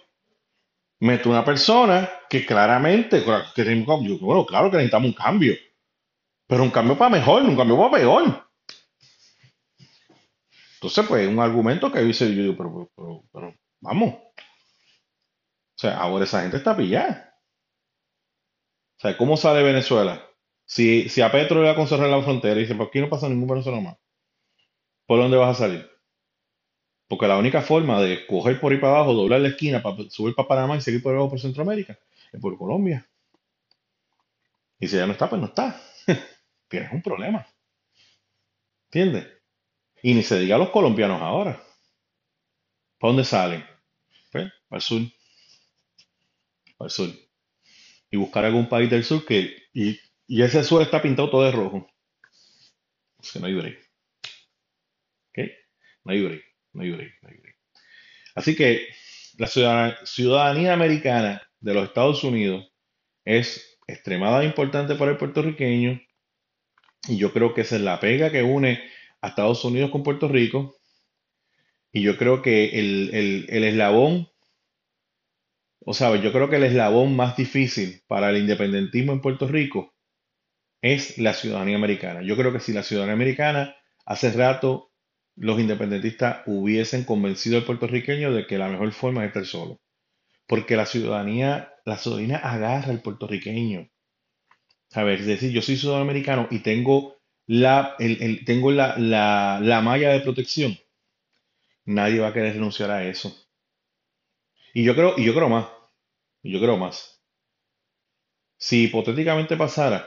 meto 1.00 1.30
una 1.30 1.44
persona 1.44 2.08
que 2.28 2.44
claramente, 2.46 3.20
bueno, 3.20 4.46
claro 4.46 4.70
que 4.70 4.76
necesitamos 4.76 5.08
un 5.08 5.14
cambio, 5.14 5.54
pero 6.46 6.62
un 6.62 6.70
cambio 6.70 6.96
para 6.96 7.10
mejor, 7.10 7.42
un 7.42 7.56
cambio 7.56 7.76
para 7.76 7.90
peor. 7.90 8.46
Entonces, 10.74 11.06
pues, 11.06 11.28
un 11.28 11.40
argumento 11.40 11.90
que 11.90 12.00
dice, 12.00 12.34
yo 12.34 12.56
pero, 12.56 12.90
pero, 13.32 13.54
vamos. 13.80 14.14
O 14.14 15.78
sea, 15.78 15.98
ahora 15.98 16.24
esa 16.24 16.42
gente 16.42 16.58
está 16.58 16.76
pillada. 16.76 17.34
O 18.98 19.00
sea, 19.00 19.16
¿cómo 19.16 19.36
sale 19.36 19.62
Venezuela? 19.62 20.26
Si, 20.64 21.08
si 21.08 21.20
a 21.20 21.30
Petro 21.30 21.62
le 21.62 21.72
va 21.72 21.82
a 21.82 21.86
cerrar 21.86 22.08
la 22.08 22.22
frontera 22.22 22.56
y 22.56 22.60
dice, 22.62 22.74
¿por 22.74 22.88
aquí 22.88 23.00
no 23.00 23.10
pasa 23.10 23.28
ningún 23.28 23.48
venezolano 23.48 23.82
más? 23.82 23.96
¿Por 25.06 25.18
dónde 25.18 25.36
vas 25.36 25.56
a 25.56 25.66
salir? 25.66 25.95
Porque 27.08 27.26
la 27.26 27.38
única 27.38 27.62
forma 27.62 28.00
de 28.00 28.26
coger 28.26 28.60
por 28.60 28.72
ahí 28.72 28.78
para 28.78 28.96
abajo, 28.96 29.14
doblar 29.14 29.40
la 29.40 29.48
esquina 29.48 29.82
para 29.82 29.96
subir 30.10 30.34
para 30.34 30.48
Panamá 30.48 30.76
y 30.76 30.80
seguir 30.80 31.02
por 31.02 31.14
abajo 31.14 31.30
por 31.30 31.40
Centroamérica 31.40 31.98
es 32.32 32.40
por 32.40 32.56
Colombia. 32.58 33.06
Y 34.78 34.88
si 34.88 34.96
ya 34.96 35.06
no 35.06 35.12
está, 35.12 35.28
pues 35.28 35.40
no 35.40 35.46
está. 35.48 35.80
Tienes 36.68 36.92
un 36.92 37.02
problema. 37.02 37.46
¿Entiendes? 38.86 39.26
Y 40.02 40.14
ni 40.14 40.22
se 40.22 40.38
diga 40.38 40.56
a 40.56 40.58
los 40.58 40.70
colombianos 40.70 41.20
ahora. 41.22 41.62
¿Para 42.98 43.12
dónde 43.12 43.24
salen? 43.24 43.64
Pues, 44.30 44.52
para 44.68 44.78
el 44.78 44.82
sur. 44.82 45.02
Para 46.76 46.86
el 46.86 46.90
sur. 46.90 47.10
Y 48.10 48.16
buscar 48.16 48.44
algún 48.44 48.68
país 48.68 48.90
del 48.90 49.04
sur 49.04 49.24
que. 49.24 49.56
Y, 49.72 49.98
ese 50.28 50.64
sur 50.64 50.82
está 50.82 51.00
pintado 51.00 51.30
todo 51.30 51.44
de 51.44 51.52
rojo. 51.52 51.88
O 53.16 53.22
que 53.32 53.40
no 53.40 53.46
hay 53.46 53.54
break. 53.54 53.90
¿Ok? 55.30 55.38
No 56.04 56.12
hay 56.12 56.22
break. 56.22 56.55
No. 56.76 56.96
No. 56.96 57.04
Así 58.34 58.54
que 58.54 58.86
la 59.38 59.46
ciudadanía 60.04 60.72
americana 60.72 61.42
de 61.60 61.74
los 61.74 61.88
Estados 61.88 62.22
Unidos 62.24 62.70
es 63.24 63.78
extremadamente 63.86 64.46
importante 64.46 64.94
para 64.94 65.12
el 65.12 65.16
puertorriqueño. 65.16 66.00
Y 67.08 67.16
yo 67.16 67.32
creo 67.32 67.54
que 67.54 67.62
esa 67.62 67.76
es 67.76 67.82
la 67.82 68.00
pega 68.00 68.30
que 68.30 68.42
une 68.42 68.82
a 69.20 69.28
Estados 69.28 69.64
Unidos 69.64 69.90
con 69.90 70.02
Puerto 70.02 70.28
Rico. 70.28 70.76
Y 71.92 72.02
yo 72.02 72.16
creo 72.18 72.42
que 72.42 72.78
el, 72.78 73.46
eslabón, 73.48 74.28
o 75.80 75.94
sea, 75.94 76.14
yo 76.16 76.32
creo 76.32 76.50
que 76.50 76.56
el 76.56 76.64
eslabón 76.64 77.16
más 77.16 77.36
difícil 77.36 78.02
para 78.06 78.30
el 78.30 78.38
independentismo 78.38 79.12
en 79.12 79.20
Puerto 79.22 79.48
Rico 79.48 79.94
es 80.82 81.16
la 81.18 81.32
ciudadanía 81.32 81.76
americana. 81.76 82.22
Yo 82.22 82.36
creo 82.36 82.52
que 82.52 82.60
si 82.60 82.72
la 82.72 82.82
ciudadanía 82.82 83.14
americana 83.14 83.76
hace 84.04 84.30
rato 84.32 84.85
los 85.36 85.60
independentistas 85.60 86.42
hubiesen 86.46 87.04
convencido 87.04 87.58
al 87.58 87.64
puertorriqueño 87.64 88.32
de 88.32 88.46
que 88.46 88.58
la 88.58 88.68
mejor 88.68 88.92
forma 88.92 89.22
es 89.24 89.28
estar 89.28 89.46
solo. 89.46 89.80
Porque 90.48 90.76
la 90.76 90.86
ciudadanía, 90.86 91.74
la 91.84 91.98
ciudadanía 91.98 92.38
agarra 92.38 92.90
al 92.90 93.02
puertorriqueño. 93.02 93.88
A 94.94 95.04
ver, 95.04 95.20
es 95.20 95.26
decir, 95.26 95.52
yo 95.52 95.62
soy 95.62 95.76
ciudadano 95.76 96.02
americano 96.02 96.48
y 96.50 96.58
tengo 96.58 97.18
la, 97.46 97.94
el, 98.00 98.44
tengo 98.44 98.72
la, 98.72 98.98
la, 98.98 99.60
la 99.62 99.80
malla 99.80 100.10
de 100.10 100.20
protección, 100.20 100.76
nadie 101.86 102.20
va 102.20 102.28
a 102.28 102.32
querer 102.34 102.52
renunciar 102.52 102.90
a 102.90 103.02
eso. 103.08 103.34
Y 104.74 104.84
yo 104.84 104.94
creo, 104.94 105.14
y 105.18 105.24
yo 105.24 105.34
creo 105.34 105.48
más, 105.48 105.66
y 106.42 106.52
yo 106.52 106.60
creo 106.60 106.76
más. 106.76 107.20
Si 108.58 108.82
hipotéticamente 108.84 109.56
pasara 109.56 109.98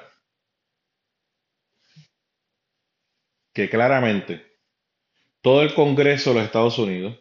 que 3.54 3.70
claramente 3.70 4.49
todo 5.42 5.62
el 5.62 5.74
Congreso 5.74 6.32
de 6.32 6.36
los 6.38 6.46
Estados 6.46 6.78
Unidos, 6.78 7.18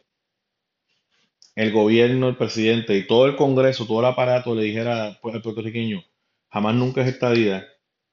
el 1.54 1.72
gobierno, 1.72 2.28
el 2.28 2.36
presidente 2.36 2.96
y 2.96 3.06
todo 3.06 3.26
el 3.26 3.36
Congreso, 3.36 3.86
todo 3.86 4.00
el 4.00 4.06
aparato 4.06 4.54
le 4.54 4.62
dijera 4.62 5.06
al 5.06 5.20
puertorriqueño, 5.20 6.04
jamás 6.50 6.74
nunca 6.74 7.02
es 7.02 7.08
estadía, 7.08 7.66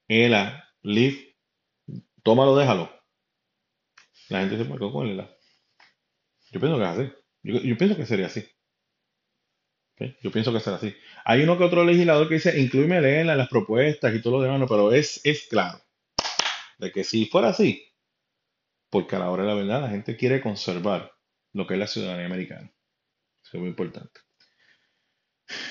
ELA, 0.08 0.74
LIF, 0.82 1.36
tómalo, 2.24 2.56
déjalo. 2.56 2.92
La 4.30 4.40
gente 4.40 4.58
se 4.58 4.66
marcó 4.66 4.92
con 4.92 5.08
él. 5.08 5.28
Yo 6.52 6.60
pienso 6.60 6.78
que 6.78 6.84
es 6.84 6.90
así. 6.90 7.14
Yo, 7.44 7.78
pienso 7.78 7.96
que 7.96 8.06
sería 8.06 8.26
así. 8.26 8.44
Yo 10.22 10.32
pienso 10.32 10.52
que 10.52 10.60
será 10.60 10.78
así. 10.78 10.96
Hay 11.24 11.44
uno 11.44 11.58
que 11.58 11.64
otro 11.64 11.86
legislador 11.86 12.28
que 12.28 12.36
dice, 12.36 12.60
incluíme 12.60 12.98
en 13.22 13.28
las 13.28 13.48
propuestas 13.48 14.14
y 14.16 14.22
todo 14.22 14.38
lo 14.38 14.44
demás, 14.44 14.68
pero 14.68 14.92
es, 14.92 15.22
es 15.24 15.48
claro 15.48 15.80
de 16.78 16.92
que 16.92 17.04
si 17.04 17.26
fuera 17.26 17.50
así, 17.50 17.95
porque 18.96 19.18
a 19.18 19.20
la 19.20 19.30
hora 19.30 19.44
de 19.44 19.50
la 19.50 19.56
verdad 19.56 19.82
la 19.82 19.90
gente 19.90 20.16
quiere 20.16 20.40
conservar 20.40 21.12
lo 21.52 21.68
que 21.68 21.74
es 21.74 21.80
la 21.82 21.88
ciudadanía 21.88 22.28
americana. 22.28 22.72
Eso 23.44 23.58
es 23.58 23.60
muy 23.60 23.68
importante. 23.68 24.22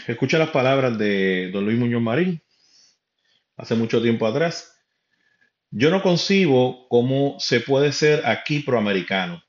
Escucha 0.07 0.39
las 0.39 0.51
palabras 0.51 0.99
de 0.99 1.51
don 1.51 1.65
Luis 1.65 1.79
Muñoz 1.79 2.03
Marín 2.03 2.43
hace 3.57 3.77
mucho 3.77 4.03
tiempo 4.03 4.27
atrás 4.27 4.79
yo 5.71 5.91
no 5.91 6.03
concibo 6.03 6.87
cómo 6.91 7.37
se 7.39 7.61
puede 7.61 7.93
ser 7.93 8.27
aquí 8.27 8.61
proamericano. 8.61 9.43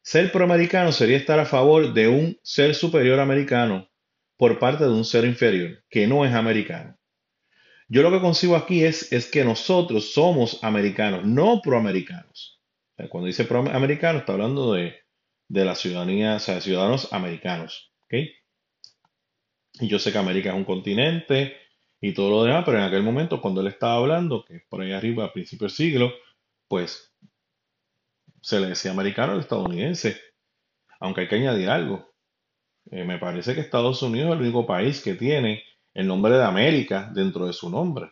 Ser 0.00 0.32
proamericano 0.32 0.90
sería 0.90 1.18
estar 1.18 1.38
a 1.38 1.44
favor 1.44 1.92
de 1.92 2.08
un 2.08 2.40
ser 2.42 2.74
superior 2.74 3.20
americano 3.20 3.90
por 4.38 4.58
parte 4.58 4.84
de 4.84 4.90
un 4.90 5.04
ser 5.04 5.26
inferior, 5.26 5.84
que 5.90 6.06
no 6.06 6.24
es 6.24 6.32
americano. 6.32 6.98
Yo 7.92 8.00
lo 8.02 8.10
que 8.10 8.22
concibo 8.22 8.56
aquí 8.56 8.84
es, 8.84 9.12
es 9.12 9.30
que 9.30 9.44
nosotros 9.44 10.14
somos 10.14 10.64
americanos, 10.64 11.26
no 11.26 11.60
proamericanos. 11.60 12.58
cuando 13.10 13.26
dice 13.26 13.44
proamericano, 13.44 14.20
está 14.20 14.32
hablando 14.32 14.72
de, 14.72 14.94
de, 15.48 15.64
la 15.66 15.74
ciudadanía, 15.74 16.36
o 16.36 16.38
sea, 16.38 16.54
de 16.54 16.62
ciudadanos 16.62 17.12
americanos. 17.12 17.92
Y 18.10 19.88
yo 19.88 19.98
sé 19.98 20.10
que 20.10 20.16
América 20.16 20.48
es 20.48 20.56
un 20.56 20.64
continente, 20.64 21.54
y 22.00 22.14
todo 22.14 22.30
lo 22.30 22.44
demás, 22.44 22.64
pero 22.64 22.78
en 22.78 22.84
aquel 22.84 23.02
momento 23.02 23.42
cuando 23.42 23.60
él 23.60 23.66
estaba 23.66 23.96
hablando, 23.96 24.42
que 24.42 24.60
por 24.70 24.80
ahí 24.80 24.92
arriba 24.92 25.26
a 25.26 25.32
principios 25.34 25.76
del 25.76 25.86
siglo, 25.86 26.12
pues 26.68 27.14
se 28.40 28.58
le 28.58 28.68
decía 28.68 28.92
americano 28.92 29.34
al 29.34 29.40
estadounidense, 29.40 30.18
aunque 30.98 31.20
hay 31.20 31.28
que 31.28 31.36
añadir 31.36 31.68
algo. 31.68 32.10
Eh, 32.90 33.04
me 33.04 33.18
parece 33.18 33.54
que 33.54 33.60
Estados 33.60 34.00
Unidos 34.00 34.30
es 34.30 34.36
el 34.36 34.40
único 34.40 34.64
país 34.64 35.02
que 35.02 35.12
tiene 35.12 35.62
el 35.94 36.06
nombre 36.06 36.32
de 36.34 36.44
América 36.44 37.10
dentro 37.12 37.46
de 37.46 37.52
su 37.52 37.70
nombre. 37.70 38.10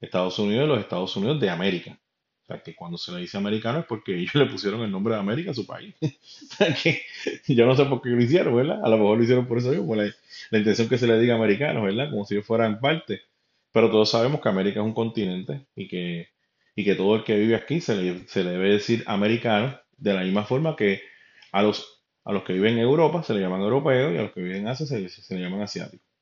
Estados 0.00 0.38
Unidos 0.38 0.64
y 0.64 0.68
los 0.68 0.80
Estados 0.80 1.16
Unidos 1.16 1.40
de 1.40 1.50
América. 1.50 1.98
O 2.44 2.46
sea, 2.46 2.62
que 2.62 2.74
cuando 2.74 2.98
se 2.98 3.10
le 3.10 3.20
dice 3.20 3.38
americano 3.38 3.78
es 3.78 3.86
porque 3.86 4.14
ellos 4.14 4.34
le 4.34 4.46
pusieron 4.46 4.82
el 4.82 4.90
nombre 4.90 5.14
de 5.14 5.20
América 5.20 5.52
a 5.52 5.54
su 5.54 5.66
país. 5.66 5.94
o 6.02 6.56
sea, 6.56 6.74
que 6.74 7.02
yo 7.48 7.66
no 7.66 7.74
sé 7.74 7.84
por 7.86 8.02
qué 8.02 8.10
lo 8.10 8.22
hicieron, 8.22 8.54
¿verdad? 8.54 8.84
A 8.84 8.88
lo 8.88 8.98
mejor 8.98 9.18
lo 9.18 9.24
hicieron 9.24 9.46
por 9.46 9.58
eso 9.58 9.70
mismo, 9.70 9.94
la, 9.94 10.10
intención 10.52 10.88
que 10.88 10.98
se 10.98 11.06
le 11.06 11.18
diga 11.18 11.34
americano, 11.34 11.82
¿verdad? 11.82 12.10
Como 12.10 12.24
si 12.24 12.34
ellos 12.34 12.46
fueran 12.46 12.80
parte. 12.80 13.22
Pero 13.72 13.90
todos 13.90 14.10
sabemos 14.10 14.40
que 14.40 14.48
América 14.48 14.80
es 14.80 14.86
un 14.86 14.92
continente 14.94 15.66
y 15.74 15.88
que, 15.88 16.28
y 16.76 16.84
que 16.84 16.94
todo 16.94 17.16
el 17.16 17.24
que 17.24 17.36
vive 17.38 17.56
aquí 17.56 17.80
se 17.80 17.96
le, 17.96 18.28
se 18.28 18.44
le 18.44 18.50
debe 18.50 18.70
decir 18.70 19.02
americano, 19.06 19.78
de 19.96 20.12
la 20.12 20.22
misma 20.22 20.44
forma 20.44 20.76
que 20.76 21.02
a 21.52 21.62
los, 21.62 22.02
a 22.24 22.32
los 22.32 22.44
que 22.44 22.52
viven 22.52 22.74
en 22.74 22.80
Europa 22.80 23.22
se 23.22 23.32
le 23.34 23.40
llaman 23.40 23.62
europeos 23.62 24.12
y 24.12 24.18
a 24.18 24.22
los 24.22 24.32
que 24.32 24.42
viven 24.42 24.58
en 24.58 24.68
Asia 24.68 24.86
se, 24.86 25.08
se 25.08 25.34
le 25.34 25.40
llaman 25.40 25.62
asiáticos. 25.62 26.13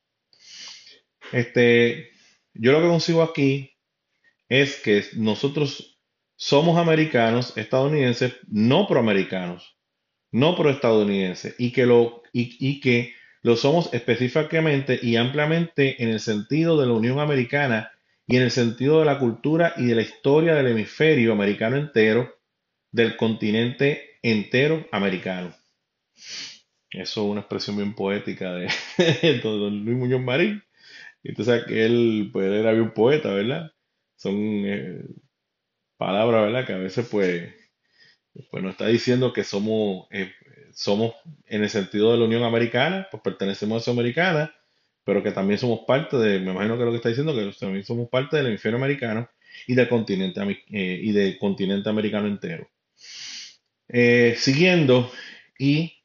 Este, 1.32 2.10
yo 2.54 2.72
lo 2.72 2.80
que 2.80 2.88
consigo 2.88 3.22
aquí 3.22 3.72
es 4.48 4.76
que 4.76 5.04
nosotros 5.14 5.98
somos 6.36 6.76
americanos, 6.76 7.56
estadounidenses, 7.56 8.34
no 8.48 8.86
proamericanos, 8.86 9.76
no 10.30 10.56
proestadounidenses, 10.56 11.54
y 11.58 11.72
que 11.72 11.86
lo, 11.86 12.22
y, 12.32 12.80
que 12.80 13.14
lo 13.42 13.56
somos 13.56 13.92
específicamente 13.92 14.98
y 15.02 15.16
ampliamente 15.16 16.02
en 16.02 16.10
el 16.10 16.20
sentido 16.20 16.80
de 16.80 16.86
la 16.86 16.92
Unión 16.94 17.20
Americana 17.20 17.92
y 18.26 18.36
en 18.36 18.42
el 18.42 18.50
sentido 18.50 18.98
de 18.98 19.04
la 19.04 19.18
cultura 19.18 19.74
y 19.76 19.86
de 19.86 19.94
la 19.94 20.02
historia 20.02 20.54
del 20.54 20.68
hemisferio 20.68 21.32
americano 21.32 21.76
entero, 21.76 22.34
del 22.90 23.16
continente 23.16 24.18
entero 24.22 24.86
americano. 24.92 25.54
Eso 26.90 27.24
es 27.24 27.30
una 27.30 27.40
expresión 27.40 27.76
bien 27.76 27.94
poética 27.94 28.52
de, 28.52 28.68
don 29.42 29.84
Luis 29.84 29.96
Muñoz 29.96 30.20
Marín. 30.20 30.62
Entonces, 31.24 31.64
que 31.64 31.84
él 31.84 32.30
pues, 32.32 32.50
era 32.50 32.72
bien 32.72 32.92
poeta, 32.92 33.32
¿verdad? 33.32 33.72
Son 34.16 34.34
eh, 34.36 35.04
palabra, 35.96 36.42
¿verdad? 36.42 36.66
Que 36.66 36.72
a 36.72 36.78
veces 36.78 37.06
pues, 37.10 37.52
pues 38.50 38.62
nos 38.62 38.72
está 38.72 38.86
diciendo 38.86 39.32
que 39.32 39.44
somos, 39.44 40.06
eh, 40.10 40.32
somos 40.72 41.14
en 41.46 41.62
el 41.62 41.70
sentido 41.70 42.12
de 42.12 42.18
la 42.18 42.24
Unión 42.24 42.42
Americana, 42.42 43.08
pues 43.10 43.22
pertenecemos 43.22 43.76
a 43.76 43.80
esa 43.82 43.90
americana, 43.92 44.54
pero 45.04 45.22
que 45.22 45.32
también 45.32 45.58
somos 45.58 45.80
parte 45.86 46.16
de, 46.16 46.40
me 46.40 46.52
imagino 46.52 46.78
que 46.78 46.84
lo 46.84 46.90
que 46.90 46.96
está 46.96 47.08
diciendo, 47.08 47.34
que 47.34 47.52
también 47.58 47.84
somos 47.84 48.08
parte 48.08 48.36
del 48.36 48.46
hemisferio 48.46 48.78
americano 48.78 49.28
y 49.66 49.74
del 49.74 49.88
continente, 49.88 50.40
eh, 50.70 51.00
y 51.02 51.12
del 51.12 51.38
continente 51.38 51.88
americano 51.88 52.28
entero. 52.28 52.68
Siguiendo, 54.36 55.12
y 55.58 56.01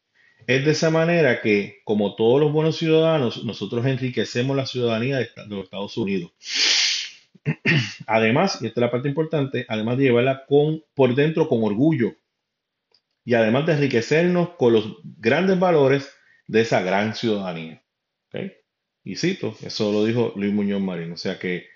es 0.48 0.64
de 0.64 0.72
esa 0.72 0.90
manera 0.90 1.42
que, 1.42 1.82
como 1.84 2.16
todos 2.16 2.40
los 2.40 2.54
buenos 2.54 2.78
ciudadanos, 2.78 3.44
nosotros 3.44 3.86
enriquecemos 3.86 4.56
la 4.56 4.66
ciudadanía 4.66 5.18
de 5.18 5.30
los 5.50 5.66
Estados 5.66 5.98
Unidos. 5.98 6.32
Además, 8.08 8.60
y 8.62 8.68
esta 8.68 8.80
es 8.80 8.82
la 8.82 8.92
parte 8.92 9.10
importante, 9.10 9.66
además 9.68 9.98
de 9.98 10.06
llevarla 10.06 10.46
con, 10.48 10.84
por 10.96 11.14
dentro 11.16 11.50
con 11.50 11.64
orgullo. 11.64 12.16
y 13.26 13.34
además 13.34 13.66
de 13.66 13.74
enriquecernos 13.74 14.52
con 14.58 14.72
los 14.72 14.98
grandes 15.04 15.60
valores 15.60 16.10
de 16.48 16.62
esa 16.62 16.82
gran 16.82 17.14
ciudadanía. 17.14 17.84
Y 19.04 19.16
cito, 19.16 19.56
eso 19.62 19.92
lo 19.92 20.06
dijo 20.06 20.34
Luis 20.36 20.54
Muñoz 20.54 20.82
Marín, 20.82 21.12
o 21.12 21.18
sea 21.18 21.40
que 21.40 21.68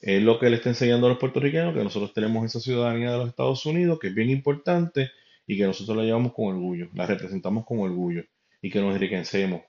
es 0.00 0.22
lo 0.22 0.38
que 0.38 0.50
le 0.50 0.56
está 0.56 0.70
enseñando 0.70 1.06
a 1.06 1.10
los 1.10 1.18
puertorriqueños, 1.18 1.74
que 1.74 1.84
nosotros 1.84 2.12
tenemos 2.12 2.44
esa 2.44 2.58
ciudadanía 2.58 3.12
de 3.12 3.18
los 3.18 3.28
Estados 3.28 3.64
Unidos, 3.66 3.98
que 4.00 4.08
es 4.08 4.14
bien 4.14 4.30
importante 4.30 5.10
y 5.50 5.56
que 5.58 5.64
nosotros 5.64 5.96
la 5.96 6.04
llevamos 6.04 6.32
con 6.32 6.46
orgullo, 6.54 6.88
la 6.94 7.06
representamos 7.06 7.66
con 7.66 7.80
orgullo 7.80 8.22
y 8.62 8.70
que 8.70 8.80
nos 8.80 8.94
enriquecemos 8.94 9.62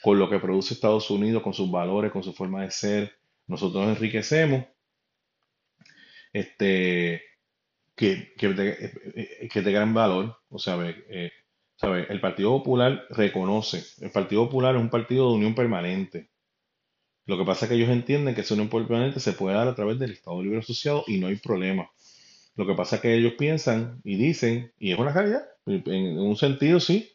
con 0.00 0.16
lo 0.16 0.30
que 0.30 0.38
produce 0.38 0.74
Estados 0.74 1.10
Unidos, 1.10 1.42
con 1.42 1.52
sus 1.52 1.68
valores, 1.68 2.12
con 2.12 2.22
su 2.22 2.32
forma 2.32 2.62
de 2.62 2.70
ser. 2.70 3.12
Nosotros 3.48 3.84
nos 3.84 3.96
enriquecemos. 3.96 4.64
Este, 6.32 7.20
que, 7.96 8.32
que, 8.38 8.48
de, 8.50 9.48
que 9.50 9.60
de 9.60 9.72
gran 9.72 9.92
valor. 9.92 10.36
O 10.50 10.58
sea, 10.60 10.78
eh, 10.88 11.32
el 11.82 12.20
Partido 12.20 12.50
Popular 12.58 13.04
reconoce, 13.10 13.82
el 14.04 14.12
Partido 14.12 14.44
Popular 14.44 14.76
es 14.76 14.82
un 14.82 14.88
partido 14.88 15.30
de 15.30 15.36
unión 15.36 15.56
permanente. 15.56 16.30
Lo 17.26 17.36
que 17.36 17.44
pasa 17.44 17.64
es 17.64 17.70
que 17.70 17.74
ellos 17.74 17.90
entienden 17.90 18.36
que 18.36 18.42
esa 18.42 18.54
unión 18.54 18.68
permanente 18.68 19.18
se 19.18 19.32
puede 19.32 19.56
dar 19.56 19.66
a 19.66 19.74
través 19.74 19.98
del 19.98 20.12
Estado 20.12 20.40
Libre 20.40 20.60
Asociado 20.60 21.02
y 21.08 21.18
no 21.18 21.26
hay 21.26 21.36
problema. 21.36 21.90
Lo 22.56 22.66
que 22.66 22.74
pasa 22.74 22.96
es 22.96 23.02
que 23.02 23.14
ellos 23.14 23.34
piensan 23.38 24.00
y 24.04 24.16
dicen, 24.16 24.72
y 24.78 24.92
es 24.92 24.98
una 24.98 25.12
realidad, 25.12 25.44
en 25.66 26.18
un 26.18 26.36
sentido 26.36 26.80
sí, 26.80 27.12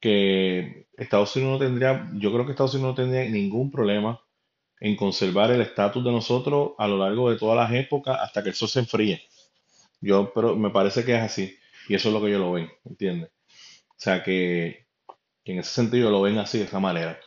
que 0.00 0.86
Estados 0.96 1.36
Unidos 1.36 1.60
no 1.60 1.66
tendría, 1.66 2.10
yo 2.14 2.32
creo 2.32 2.46
que 2.46 2.52
Estados 2.52 2.74
Unidos 2.74 2.92
no 2.92 3.02
tendría 3.02 3.28
ningún 3.28 3.70
problema 3.70 4.20
en 4.80 4.96
conservar 4.96 5.50
el 5.50 5.60
estatus 5.60 6.02
de 6.02 6.10
nosotros 6.10 6.72
a 6.78 6.88
lo 6.88 6.96
largo 6.96 7.30
de 7.30 7.36
todas 7.36 7.56
las 7.56 7.78
épocas 7.78 8.18
hasta 8.20 8.42
que 8.42 8.48
el 8.50 8.54
sol 8.54 8.68
se 8.68 8.80
enfríe. 8.80 9.22
Yo, 10.00 10.32
pero 10.34 10.56
me 10.56 10.70
parece 10.70 11.04
que 11.04 11.14
es 11.14 11.20
así, 11.20 11.54
y 11.88 11.94
eso 11.94 12.08
es 12.08 12.14
lo 12.14 12.22
que 12.22 12.30
yo 12.30 12.38
lo 12.38 12.52
ven, 12.52 12.70
¿entiendes? 12.86 13.30
O 13.90 13.98
sea 13.98 14.22
que, 14.22 14.86
que 15.44 15.52
en 15.52 15.58
ese 15.58 15.70
sentido 15.70 16.10
lo 16.10 16.22
ven 16.22 16.38
así, 16.38 16.58
de 16.58 16.64
esa 16.64 16.80
manera 16.80 17.20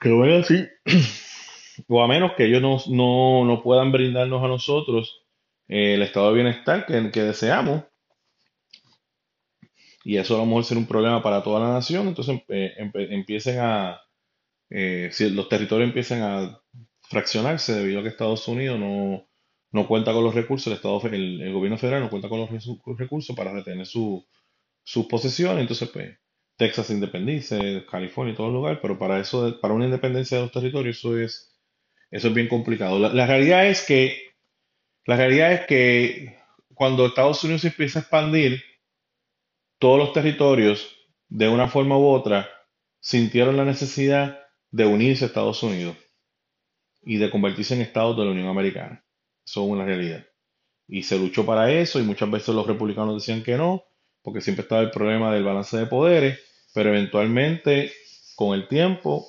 que 0.00 0.08
lo 0.08 0.20
vean 0.20 0.42
así, 0.42 0.66
o 1.88 2.02
a 2.02 2.08
menos 2.08 2.32
que 2.36 2.44
ellos 2.44 2.62
no, 2.88 3.44
no, 3.44 3.62
puedan 3.62 3.92
brindarnos 3.92 4.42
a 4.42 4.48
nosotros 4.48 5.25
eh, 5.68 5.94
el 5.94 6.02
estado 6.02 6.28
de 6.28 6.34
bienestar 6.42 6.86
que, 6.86 7.10
que 7.10 7.22
deseamos, 7.22 7.84
y 10.04 10.18
eso 10.18 10.36
a 10.36 10.38
lo 10.38 10.46
mejor 10.46 10.64
ser 10.64 10.78
un 10.78 10.86
problema 10.86 11.22
para 11.22 11.42
toda 11.42 11.60
la 11.60 11.74
nación, 11.74 12.08
entonces 12.08 12.40
eh, 12.48 12.74
empiecen 12.94 13.58
a, 13.60 14.00
eh, 14.70 15.10
si 15.12 15.30
los 15.30 15.48
territorios 15.48 15.88
empiezan 15.88 16.22
a 16.22 16.60
fraccionarse 17.02 17.74
debido 17.74 18.00
a 18.00 18.02
que 18.02 18.08
Estados 18.10 18.46
Unidos 18.48 18.78
no, 18.78 19.26
no 19.72 19.88
cuenta 19.88 20.12
con 20.12 20.24
los 20.24 20.34
recursos, 20.34 20.68
el, 20.68 20.74
Estado, 20.74 21.00
el, 21.12 21.52
gobierno 21.52 21.78
federal 21.78 22.02
no 22.02 22.10
cuenta 22.10 22.28
con 22.28 22.40
los 22.40 22.98
recursos 22.98 23.34
para 23.36 23.52
retener 23.52 23.86
su, 23.86 24.24
sus 24.82 25.06
posesiones, 25.06 25.62
entonces 25.62 25.88
pues 25.88 26.18
Texas 26.56 26.90
independice, 26.90 27.84
California 27.90 28.32
y 28.32 28.36
todo 28.36 28.48
el 28.48 28.54
lugar, 28.54 28.80
pero 28.80 28.98
para 28.98 29.20
eso, 29.20 29.58
para 29.60 29.74
una 29.74 29.84
independencia 29.84 30.38
de 30.38 30.44
los 30.44 30.52
territorios, 30.52 30.98
eso 30.98 31.18
es, 31.18 31.54
eso 32.10 32.28
es 32.28 32.34
bien 32.34 32.48
complicado. 32.48 32.98
La, 32.98 33.26
realidad 33.26 33.66
es 33.66 33.84
que, 33.84 34.25
la 35.06 35.16
realidad 35.16 35.52
es 35.52 35.66
que 35.66 36.38
cuando 36.74 37.06
Estados 37.06 37.42
Unidos 37.44 37.64
empieza 37.64 37.98
a 37.98 38.02
expandir, 38.02 38.62
todos 39.78 39.98
los 39.98 40.12
territorios, 40.12 40.96
de 41.28 41.48
una 41.48 41.68
forma 41.68 41.98
u 41.98 42.06
otra, 42.06 42.48
sintieron 43.00 43.56
la 43.56 43.64
necesidad 43.64 44.40
de 44.70 44.86
unirse 44.86 45.24
a 45.24 45.28
Estados 45.28 45.62
Unidos 45.62 45.96
y 47.02 47.18
de 47.18 47.30
convertirse 47.30 47.74
en 47.74 47.82
estados 47.82 48.16
de 48.16 48.24
la 48.24 48.30
Unión 48.30 48.48
Americana. 48.48 49.04
Eso 49.44 49.64
es 49.64 49.70
una 49.70 49.84
realidad. 49.84 50.26
Y 50.88 51.02
se 51.02 51.18
luchó 51.18 51.44
para 51.44 51.70
eso 51.70 52.00
y 52.00 52.02
muchas 52.02 52.30
veces 52.30 52.54
los 52.54 52.66
republicanos 52.66 53.14
decían 53.14 53.42
que 53.42 53.56
no, 53.56 53.84
porque 54.22 54.40
siempre 54.40 54.62
estaba 54.62 54.82
el 54.82 54.90
problema 54.90 55.32
del 55.32 55.44
balance 55.44 55.76
de 55.76 55.86
poderes 55.86 56.40
pero 56.76 56.90
eventualmente 56.90 57.90
con 58.34 58.54
el 58.54 58.68
tiempo 58.68 59.26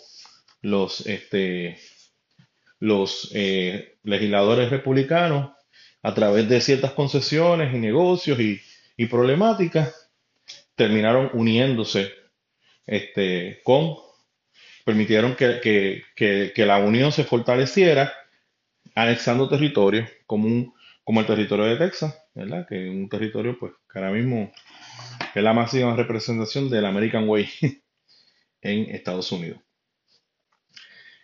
los, 0.62 1.08
este, 1.08 1.80
los 2.78 3.32
eh, 3.34 4.00
legisladores 4.04 4.70
republicanos, 4.70 5.52
a 6.08 6.14
través 6.14 6.48
de 6.48 6.62
ciertas 6.62 6.94
concesiones 6.94 7.74
y 7.74 7.80
negocios 7.80 8.40
y, 8.40 9.06
problemáticas, 9.08 10.10
terminaron 10.74 11.30
uniéndose 11.34 12.14
este, 12.86 13.60
con, 13.62 13.98
permitieron 14.86 15.36
que, 15.36 16.54
la 16.56 16.78
unión 16.78 17.12
se 17.12 17.26
fortaleciera, 17.26 18.14
anexando 18.96 19.50
territorios 19.50 20.10
como, 20.26 20.48
un, 20.48 20.74
como 21.04 21.20
el 21.20 21.26
territorio 21.26 21.66
de 21.66 21.76
Texas, 21.76 22.18
¿verdad? 22.34 22.66
que 22.70 22.88
es 22.88 22.90
un 22.90 23.10
territorio 23.10 23.60
pues, 23.60 23.74
que 23.92 24.00
ahora 24.00 24.12
mismo 24.12 24.54
es 25.36 25.44
la 25.44 25.52
máxima 25.52 25.94
representación 25.94 26.70
del 26.70 26.86
American 26.86 27.28
Way 27.28 27.50
en 28.62 28.96
Estados 28.96 29.30
Unidos. 29.34 29.60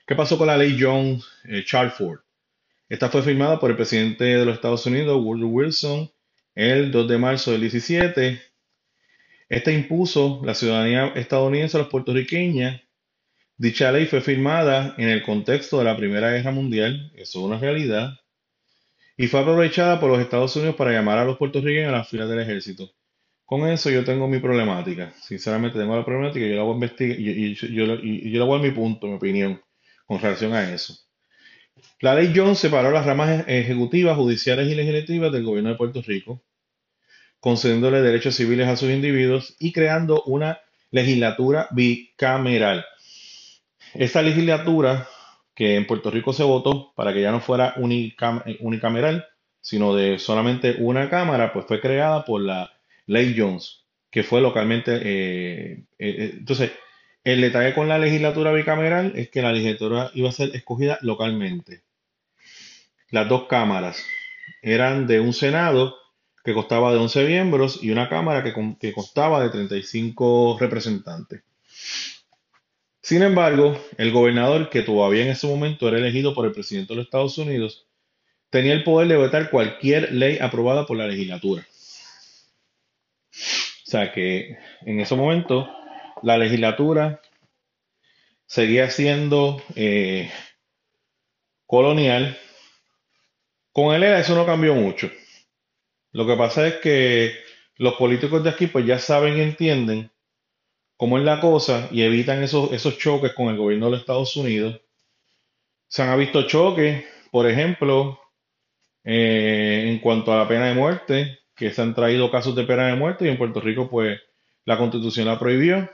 ¿Qué 0.05 0.13
pasó 0.13 0.37
con 0.37 0.47
la 0.47 0.57
ley 0.57 0.77
John 0.77 1.21
eh, 1.45 1.63
Charford? 1.65 2.19
Esta 2.93 3.09
fue 3.09 3.23
firmada 3.23 3.59
por 3.59 3.71
el 3.71 3.75
presidente 3.75 4.23
de 4.23 4.45
los 4.45 4.53
Estados 4.53 4.85
Unidos, 4.85 5.19
Woodrow 5.19 5.49
Wilson, 5.49 6.11
el 6.53 6.91
2 6.91 7.07
de 7.07 7.17
marzo 7.17 7.51
del 7.51 7.61
17. 7.61 8.39
Esta 9.49 9.71
impuso 9.71 10.41
la 10.45 10.53
ciudadanía 10.53 11.07
estadounidense 11.15 11.75
a 11.75 11.79
los 11.79 11.89
puertorriqueños. 11.89 12.79
Dicha 13.57 13.91
ley 13.91 14.05
fue 14.05 14.21
firmada 14.21 14.93
en 14.99 15.09
el 15.09 15.23
contexto 15.23 15.79
de 15.79 15.85
la 15.85 15.97
Primera 15.97 16.29
Guerra 16.29 16.51
Mundial, 16.51 17.11
eso 17.15 17.39
es 17.39 17.45
una 17.45 17.57
realidad, 17.57 18.13
y 19.17 19.25
fue 19.25 19.39
aprovechada 19.39 19.99
por 19.99 20.11
los 20.11 20.19
Estados 20.19 20.55
Unidos 20.55 20.75
para 20.75 20.91
llamar 20.91 21.17
a 21.17 21.25
los 21.25 21.37
puertorriqueños 21.37 21.89
a 21.89 21.97
las 21.97 22.07
filas 22.07 22.29
del 22.29 22.41
ejército. 22.41 22.91
Con 23.43 23.67
eso 23.67 23.89
yo 23.89 24.03
tengo 24.03 24.27
mi 24.27 24.37
problemática. 24.37 25.15
Sinceramente 25.19 25.79
tengo 25.79 25.97
la 25.97 26.05
problemática 26.05 26.45
y 26.45 26.49
yo 26.51 26.57
la 26.57 26.61
voy 26.61 26.73
a 26.73 26.75
investigar 26.75 27.19
y, 27.19 27.55
yo, 27.55 27.87
le 27.87 28.43
voy 28.43 28.59
a 28.59 28.61
mi 28.61 28.69
punto, 28.69 29.07
mi 29.07 29.15
opinión 29.15 29.59
con 30.05 30.19
relación 30.21 30.53
a 30.53 30.71
eso. 30.71 31.02
La 31.99 32.15
ley 32.15 32.33
Jones 32.35 32.59
separó 32.59 32.91
las 32.91 33.05
ramas 33.05 33.45
ejecutivas, 33.47 34.17
judiciales 34.17 34.67
y 34.67 34.75
legislativas 34.75 35.31
del 35.31 35.43
gobierno 35.43 35.69
de 35.69 35.75
Puerto 35.75 36.01
Rico, 36.01 36.41
concediéndole 37.39 38.01
derechos 38.01 38.35
civiles 38.35 38.67
a 38.67 38.75
sus 38.75 38.89
individuos 38.89 39.55
y 39.59 39.71
creando 39.71 40.23
una 40.23 40.59
legislatura 40.91 41.67
bicameral. 41.71 42.85
Esta 43.93 44.21
legislatura 44.21 45.07
que 45.55 45.75
en 45.75 45.85
Puerto 45.85 46.09
Rico 46.09 46.33
se 46.33 46.43
votó 46.43 46.93
para 46.95 47.13
que 47.13 47.21
ya 47.21 47.31
no 47.31 47.39
fuera 47.39 47.75
unicameral, 47.77 49.25
sino 49.61 49.95
de 49.95 50.19
solamente 50.19 50.75
una 50.79 51.09
cámara, 51.09 51.53
pues 51.53 51.65
fue 51.65 51.79
creada 51.79 52.25
por 52.25 52.41
la 52.41 52.71
Ley 53.05 53.35
Jones, 53.37 53.85
que 54.09 54.23
fue 54.23 54.41
localmente. 54.41 54.95
Eh, 54.95 55.71
eh, 55.71 55.83
eh, 55.99 56.31
entonces, 56.39 56.71
el 57.23 57.41
detalle 57.41 57.73
con 57.73 57.87
la 57.87 57.97
legislatura 57.97 58.51
bicameral 58.51 59.13
es 59.15 59.29
que 59.29 59.41
la 59.41 59.51
legislatura 59.51 60.11
iba 60.13 60.29
a 60.29 60.33
ser 60.33 60.55
escogida 60.55 60.97
localmente. 61.01 61.83
Las 63.09 63.29
dos 63.29 63.47
cámaras 63.47 64.03
eran 64.61 65.07
de 65.07 65.19
un 65.19 65.33
Senado 65.33 65.95
que 66.43 66.53
constaba 66.53 66.91
de 66.91 66.97
11 66.97 67.25
miembros 67.25 67.79
y 67.81 67.91
una 67.91 68.09
Cámara 68.09 68.43
que, 68.43 68.93
constaba 68.93 69.41
de 69.41 69.49
35 69.49 70.57
representantes. 70.59 71.43
Sin 73.01 73.21
embargo, 73.23 73.79
el 73.97 74.11
gobernador, 74.11 74.69
que 74.69 74.81
todavía 74.81 75.23
en 75.23 75.29
ese 75.29 75.47
momento 75.47 75.87
era 75.87 75.97
elegido 75.97 76.33
por 76.33 76.45
el 76.45 76.51
presidente 76.51 76.93
de 76.93 76.97
los 76.97 77.05
Estados 77.05 77.37
Unidos, 77.37 77.87
tenía 78.49 78.73
el 78.73 78.83
poder 78.83 79.07
de 79.07 79.17
vetar 79.17 79.49
cualquier 79.49 80.11
ley 80.13 80.37
aprobada 80.39 80.85
por 80.85 80.97
la 80.97 81.07
legislatura 81.07 81.65
sea 83.93 84.11
que 84.11 84.57
en 84.87 84.99
ese 84.99 85.15
momento 85.15 85.69
la 86.23 86.37
legislatura 86.37 87.21
seguía 88.45 88.89
siendo 88.89 89.61
eh, 89.75 90.31
colonial. 91.65 92.37
Con 93.71 93.93
el 93.93 94.03
ERA 94.03 94.19
eso 94.19 94.35
no 94.35 94.45
cambió 94.45 94.73
mucho. 94.73 95.11
Lo 96.11 96.25
que 96.25 96.35
pasa 96.35 96.67
es 96.67 96.75
que 96.75 97.33
los 97.77 97.95
políticos 97.95 98.43
de 98.43 98.51
aquí 98.51 98.67
pues 98.67 98.85
ya 98.85 98.99
saben 98.99 99.37
y 99.37 99.41
entienden 99.41 100.11
cómo 100.95 101.17
es 101.17 101.23
la 101.23 101.41
cosa 101.41 101.89
y 101.91 102.03
evitan 102.03 102.43
esos, 102.43 102.71
esos 102.71 102.97
choques 102.97 103.33
con 103.33 103.49
el 103.49 103.57
gobierno 103.57 103.87
de 103.87 103.91
los 103.91 104.01
Estados 104.01 104.35
Unidos. 104.35 104.79
Se 105.87 106.03
han 106.03 106.17
visto 106.17 106.47
choques, 106.47 107.03
por 107.31 107.49
ejemplo, 107.49 108.19
eh, 109.03 109.85
en 109.87 109.99
cuanto 109.99 110.31
a 110.31 110.37
la 110.37 110.47
pena 110.47 110.67
de 110.67 110.75
muerte, 110.75 111.39
que 111.55 111.71
se 111.71 111.81
han 111.81 111.93
traído 111.93 112.31
casos 112.31 112.55
de 112.55 112.63
pena 112.63 112.87
de 112.87 112.95
muerte 112.95 113.25
y 113.25 113.29
en 113.29 113.37
Puerto 113.37 113.59
Rico 113.59 113.89
pues 113.89 114.19
la 114.65 114.77
constitución 114.77 115.27
la 115.27 115.37
prohibió. 115.39 115.89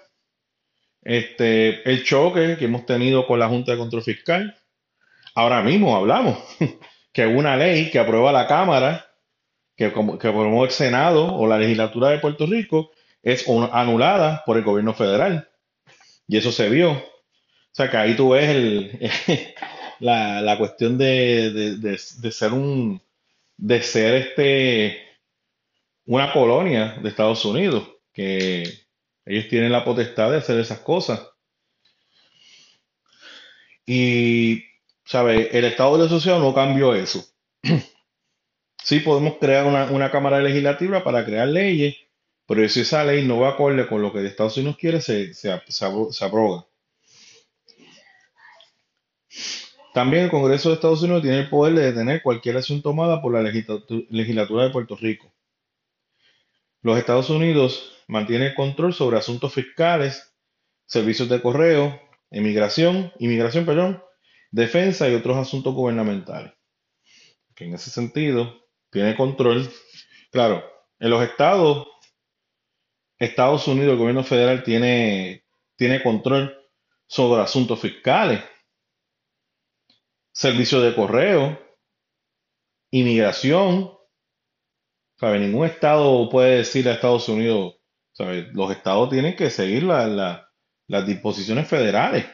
Este, 1.02 1.90
el 1.90 2.04
choque 2.04 2.58
que 2.58 2.66
hemos 2.66 2.86
tenido 2.86 3.26
con 3.26 3.40
la 3.40 3.48
Junta 3.48 3.72
de 3.72 3.78
Control 3.78 4.04
Fiscal. 4.04 4.58
Ahora 5.36 5.62
mismo 5.62 5.96
hablamos 5.96 6.38
que 7.14 7.26
una 7.26 7.56
ley 7.56 7.90
que 7.92 8.00
aprueba 8.00 8.32
la 8.32 8.48
Cámara, 8.48 9.06
que, 9.76 9.92
que 9.92 10.28
aprobó 10.28 10.66
el 10.66 10.72
Senado 10.72 11.34
o 11.36 11.48
la 11.48 11.58
legislatura 11.58 12.10
de 12.10 12.20
Puerto 12.20 12.46
Rico, 12.46 12.92
es 13.24 13.46
anulada 13.72 14.44
por 14.46 14.58
el 14.58 14.64
gobierno 14.64 14.94
federal. 14.94 15.50
Y 16.28 16.38
eso 16.38 16.52
se 16.52 16.70
vio. 16.70 16.92
O 16.92 17.72
sea 17.72 17.90
que 17.90 17.98
ahí 17.98 18.16
tú 18.16 18.30
ves 18.30 18.50
el, 18.50 19.00
la, 20.00 20.42
la, 20.42 20.58
cuestión 20.58 20.98
de, 20.98 21.52
de, 21.52 21.78
de 21.78 22.32
ser 22.32 22.54
un 22.54 23.02
de 23.58 23.82
ser 23.82 24.16
este 24.16 25.10
una 26.06 26.34
colonia 26.34 26.98
de 27.02 27.10
Estados 27.10 27.46
Unidos. 27.46 27.88
que 28.14 28.64
ellos 29.30 29.48
tienen 29.48 29.72
la 29.72 29.86
potestad 29.86 30.32
de 30.32 30.38
hacer 30.40 30.60
esas 30.60 30.80
cosas. 30.80 31.22
Y, 33.86 34.64
¿sabe? 35.06 35.58
El 35.58 35.66
Estado 35.66 35.98
de 35.98 36.04
la 36.04 36.10
Sociedad 36.10 36.40
no 36.40 36.54
cambió 36.54 36.94
eso. 36.94 37.24
Sí 38.84 39.00
podemos 39.02 39.36
crear 39.40 39.66
una, 39.66 40.12
Cámara 40.12 40.42
Legislativa 40.42 41.04
para 41.04 41.24
crear 41.26 41.48
leyes, 41.48 41.96
pero 42.48 42.68
si 42.68 42.82
esa 42.82 43.04
ley 43.06 43.26
no 43.26 43.40
va 43.40 43.50
acorde 43.50 43.88
con 43.88 44.02
lo 44.02 44.12
que 44.12 44.26
Estados 44.26 44.58
Unidos 44.58 44.78
quiere, 44.78 45.02
se, 45.02 45.34
se, 45.34 45.62
se 45.68 45.86
abro- 45.86 46.12
se 46.12 46.26
abroga. 46.26 46.66
También 49.94 50.24
el 50.24 50.32
Congreso 50.32 50.70
de 50.70 50.76
Estados 50.76 51.04
Unidos 51.04 51.22
tiene 51.22 51.42
el 51.42 51.50
poder 51.50 51.76
de 51.76 51.84
detener 51.92 52.24
cualquier 52.24 52.58
acción 52.58 52.82
tomada 52.82 53.22
por 53.22 53.34
la 53.34 53.44
legislatu- 53.44 54.08
legislatura 54.10 54.64
de 54.64 54.72
Puerto 54.72 54.96
Rico. 54.96 55.32
Los 56.82 56.98
Estados 56.98 57.30
Unidos 57.30 58.04
mantienen 58.08 58.50
el 58.50 58.56
control 58.56 58.94
sobre 58.94 59.18
asuntos 59.18 59.54
fiscales, 59.54 60.34
servicios 60.86 61.30
de 61.30 61.42
correo, 61.42 62.00
inmigración, 62.32 63.12
inmigración, 63.20 63.66
perdón, 63.66 64.04
defensa 64.52 65.10
y 65.10 65.16
otros 65.16 65.38
asuntos 65.38 65.74
gubernamentales. 65.74 66.54
Que 67.56 67.66
en 67.66 67.74
ese 67.74 67.90
sentido 67.90 68.66
tiene 68.90 69.16
control. 69.16 69.70
Claro, 70.32 70.64
en 71.00 71.10
los 71.10 71.22
estados, 71.24 71.88
Estados 73.18 73.68
Unidos, 73.68 73.92
el 73.92 73.98
gobierno 73.98 74.24
federal 74.24 74.64
tiene, 74.64 75.46
tiene 75.76 76.02
control 76.02 76.56
sobre 77.06 77.42
asuntos 77.42 77.80
fiscales, 77.80 78.42
servicios 80.32 80.82
de 80.84 80.96
correo, 80.96 81.60
inmigración. 82.92 83.99
¿Sabe? 85.20 85.40
Ningún 85.40 85.66
estado 85.68 86.30
puede 86.30 86.58
decir 86.58 86.88
a 86.88 86.94
Estados 86.94 87.28
Unidos, 87.30 87.76
¿sabe? 88.14 88.50
Los 88.54 88.72
estados 88.72 89.10
tienen 89.10 89.36
que 89.36 89.50
seguir 89.50 89.84
la- 89.84 90.08
la- 90.08 90.50
las 90.88 91.06
disposiciones 91.06 91.68
federales 91.68 92.26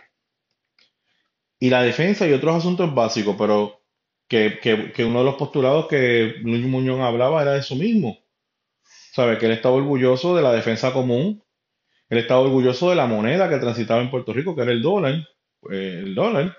y 1.59 1.69
la 1.69 1.81
defensa 1.83 2.27
y 2.27 2.33
otros 2.33 2.55
asuntos 2.55 2.93
básicos, 2.93 3.35
pero 3.37 3.81
que, 4.27 4.59
que- 4.61 4.91
que 4.91 5.05
uno 5.05 5.19
de 5.19 5.25
los 5.25 5.35
postulados 5.35 5.87
que 5.87 6.35
Luis 6.41 6.65
Muñoz 6.65 6.99
hablaba 7.01 7.41
era 7.41 7.53
de 7.53 7.59
eso 7.59 7.75
mismo. 7.75 8.17
¿Sabe? 9.13 9.37
Que 9.37 9.45
él 9.47 9.53
estaba 9.53 9.75
orgulloso 9.75 10.35
de 10.35 10.41
la 10.43 10.53
defensa 10.53 10.93
común, 10.93 11.43
él 12.09 12.19
estaba 12.19 12.41
orgulloso 12.41 12.89
de 12.89 12.95
la 12.95 13.07
moneda 13.07 13.49
que 13.49 13.57
transitaba 13.59 14.01
en 14.01 14.11
Puerto 14.11 14.33
Rico, 14.33 14.55
que 14.55 14.63
era 14.63 14.71
el 14.71 14.81
dólar, 14.81 15.15
eh, 15.71 16.01
el 16.05 16.15
dólar, 16.15 16.57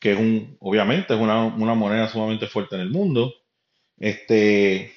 que 0.00 0.12
es 0.12 0.18
un, 0.18 0.56
obviamente 0.60 1.14
es 1.14 1.20
una, 1.20 1.44
una 1.46 1.74
moneda 1.74 2.08
sumamente 2.08 2.46
fuerte 2.48 2.76
en 2.76 2.82
el 2.82 2.90
mundo. 2.90 3.34
Este, 3.98 4.92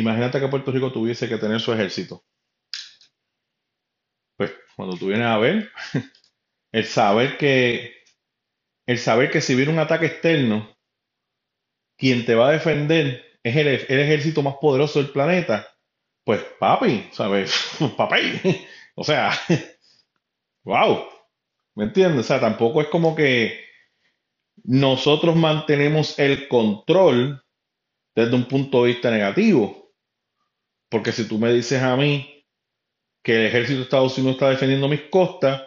imagínate 0.00 0.40
que 0.40 0.48
Puerto 0.48 0.70
Rico 0.70 0.92
tuviese 0.92 1.28
que 1.28 1.38
tener 1.38 1.60
su 1.60 1.72
ejército. 1.72 2.24
Pues 4.36 4.52
cuando 4.76 4.96
tú 4.96 5.06
vienes 5.06 5.26
a 5.26 5.38
ver, 5.38 5.70
el 6.72 6.84
saber 6.84 7.38
que, 7.38 7.94
el 8.86 8.98
saber 8.98 9.30
que 9.30 9.40
si 9.40 9.54
viene 9.54 9.72
un 9.72 9.78
ataque 9.78 10.06
externo, 10.06 10.76
quien 11.96 12.26
te 12.26 12.34
va 12.34 12.48
a 12.48 12.52
defender 12.52 13.24
es 13.42 13.56
el, 13.56 13.68
el 13.68 14.00
ejército 14.00 14.42
más 14.42 14.56
poderoso 14.60 15.00
del 15.00 15.10
planeta, 15.10 15.66
pues 16.24 16.42
papi, 16.58 17.08
¿sabes? 17.12 17.78
Papi. 17.96 18.66
O 18.96 19.04
sea, 19.04 19.30
wow. 20.64 21.04
¿Me 21.76 21.84
entiendes? 21.84 22.20
O 22.20 22.28
sea, 22.28 22.40
tampoco 22.40 22.80
es 22.80 22.88
como 22.88 23.14
que 23.14 23.60
nosotros 24.64 25.36
mantenemos 25.36 26.18
el 26.18 26.48
control 26.48 27.44
desde 28.14 28.34
un 28.34 28.48
punto 28.48 28.82
de 28.82 28.88
vista 28.88 29.10
negativo. 29.10 29.85
Porque 30.96 31.12
si 31.12 31.28
tú 31.28 31.36
me 31.38 31.52
dices 31.52 31.82
a 31.82 31.94
mí 31.94 32.42
que 33.22 33.36
el 33.36 33.46
ejército 33.48 33.78
de 33.80 33.84
Estados 33.84 34.18
Unidos 34.18 34.36
está 34.36 34.50
defendiendo 34.50 34.88
mis 34.88 35.02
costas, 35.10 35.62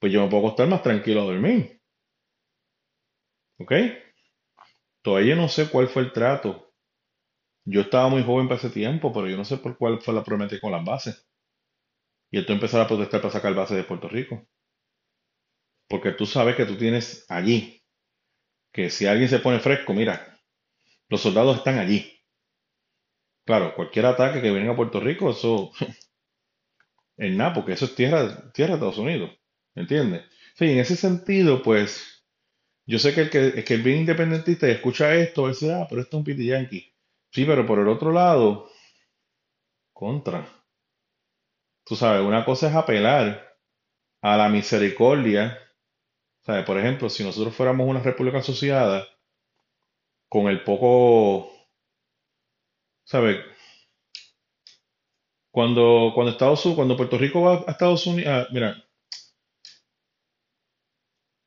pues 0.00 0.12
yo 0.12 0.22
me 0.24 0.30
puedo 0.30 0.48
estar 0.48 0.68
más 0.68 0.82
tranquilo 0.82 1.22
a 1.22 1.26
dormir. 1.26 1.80
¿Ok? 3.58 3.72
Todavía 5.00 5.36
no 5.36 5.46
sé 5.48 5.70
cuál 5.70 5.86
fue 5.86 6.02
el 6.02 6.12
trato. 6.12 6.72
Yo 7.64 7.82
estaba 7.82 8.08
muy 8.08 8.22
joven 8.24 8.48
para 8.48 8.58
ese 8.60 8.70
tiempo, 8.70 9.12
pero 9.12 9.28
yo 9.28 9.36
no 9.36 9.44
sé 9.44 9.58
por 9.58 9.78
cuál 9.78 10.00
fue 10.00 10.14
la 10.14 10.24
promesa 10.24 10.60
con 10.60 10.72
las 10.72 10.84
bases. 10.84 11.28
Y 12.32 12.38
esto 12.40 12.52
empezar 12.52 12.80
a 12.80 12.88
protestar 12.88 13.20
para 13.20 13.32
sacar 13.32 13.54
bases 13.54 13.76
de 13.76 13.84
Puerto 13.84 14.08
Rico. 14.08 14.48
Porque 15.88 16.10
tú 16.12 16.26
sabes 16.26 16.56
que 16.56 16.66
tú 16.66 16.76
tienes 16.76 17.24
allí, 17.28 17.80
que 18.72 18.90
si 18.90 19.06
alguien 19.06 19.28
se 19.28 19.40
pone 19.40 19.60
fresco, 19.60 19.94
mira, 19.94 20.38
los 21.08 21.22
soldados 21.22 21.58
están 21.58 21.78
allí. 21.78 22.11
Claro, 23.44 23.74
cualquier 23.76 24.06
ataque 24.06 24.40
que 24.42 24.50
venga 24.50 24.72
a 24.72 24.76
Puerto 24.76 24.98
Rico, 25.00 25.30
eso 25.30 25.70
es 27.16 27.34
nada, 27.36 27.52
porque 27.54 27.72
eso 27.72 27.84
es 27.86 27.94
tierra, 27.94 28.52
tierra 28.52 28.70
de 28.70 28.74
Estados 28.74 28.98
Unidos. 28.98 29.30
¿Entiendes? 29.74 30.22
Sí, 30.54 30.66
en 30.66 30.78
ese 30.78 30.96
sentido, 30.96 31.62
pues, 31.62 32.24
yo 32.86 32.98
sé 32.98 33.14
que 33.14 33.22
el 33.22 33.30
que, 33.30 33.38
el 33.48 33.64
que 33.64 33.74
es 33.74 33.84
bien 33.84 33.98
independentista 34.00 34.68
y 34.68 34.72
escucha 34.72 35.14
esto, 35.14 35.44
va 35.44 35.50
a 35.50 35.82
ah, 35.82 35.86
pero 35.88 36.02
esto 36.02 36.16
es 36.16 36.20
un 36.20 36.24
piti 36.24 36.46
yankee. 36.46 36.94
Sí, 37.32 37.44
pero 37.46 37.66
por 37.66 37.78
el 37.80 37.88
otro 37.88 38.12
lado, 38.12 38.68
contra. 39.94 40.44
Tú 41.84 41.94
sabes, 41.94 42.22
una 42.26 42.44
cosa 42.44 42.68
es 42.68 42.74
apelar 42.74 43.56
a 44.22 44.36
la 44.36 44.48
misericordia. 44.48 45.58
¿Sabes? 46.42 46.64
Por 46.66 46.78
ejemplo, 46.78 47.10
si 47.10 47.24
nosotros 47.24 47.54
fuéramos 47.56 47.88
una 47.88 48.02
república 48.02 48.38
asociada, 48.38 49.06
con 50.28 50.48
el 50.48 50.64
poco, 50.64 51.51
¿sabes? 53.12 53.44
Cuando, 55.52 56.12
cuando 56.14 56.32
Estados 56.32 56.64
Unidos, 56.64 56.76
cuando 56.76 56.96
Puerto 56.96 57.18
Rico 57.18 57.42
va 57.42 57.62
a 57.66 57.70
Estados 57.72 58.06
Unidos, 58.06 58.48
mira, 58.52 58.82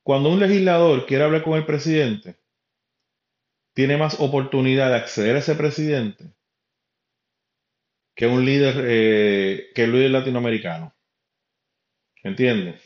cuando 0.04 0.30
un 0.30 0.40
legislador 0.40 1.08
quiere 1.08 1.24
hablar 1.24 1.44
con 1.44 1.58
el 1.58 1.66
presidente, 1.66 2.38
tiene 3.74 3.98
más 3.98 4.20
oportunidad 4.20 4.92
de 4.92 4.98
acceder 4.98 5.36
a 5.36 5.40
ese 5.40 5.56
presidente 5.56 6.36
que 8.16 8.28
un 8.28 8.46
líder, 8.46 8.86
eh, 8.88 9.72
que 9.74 9.86
el 9.86 9.92
líder 9.92 10.12
latinoamericano. 10.12 10.96
¿Entiendes? 12.22 12.80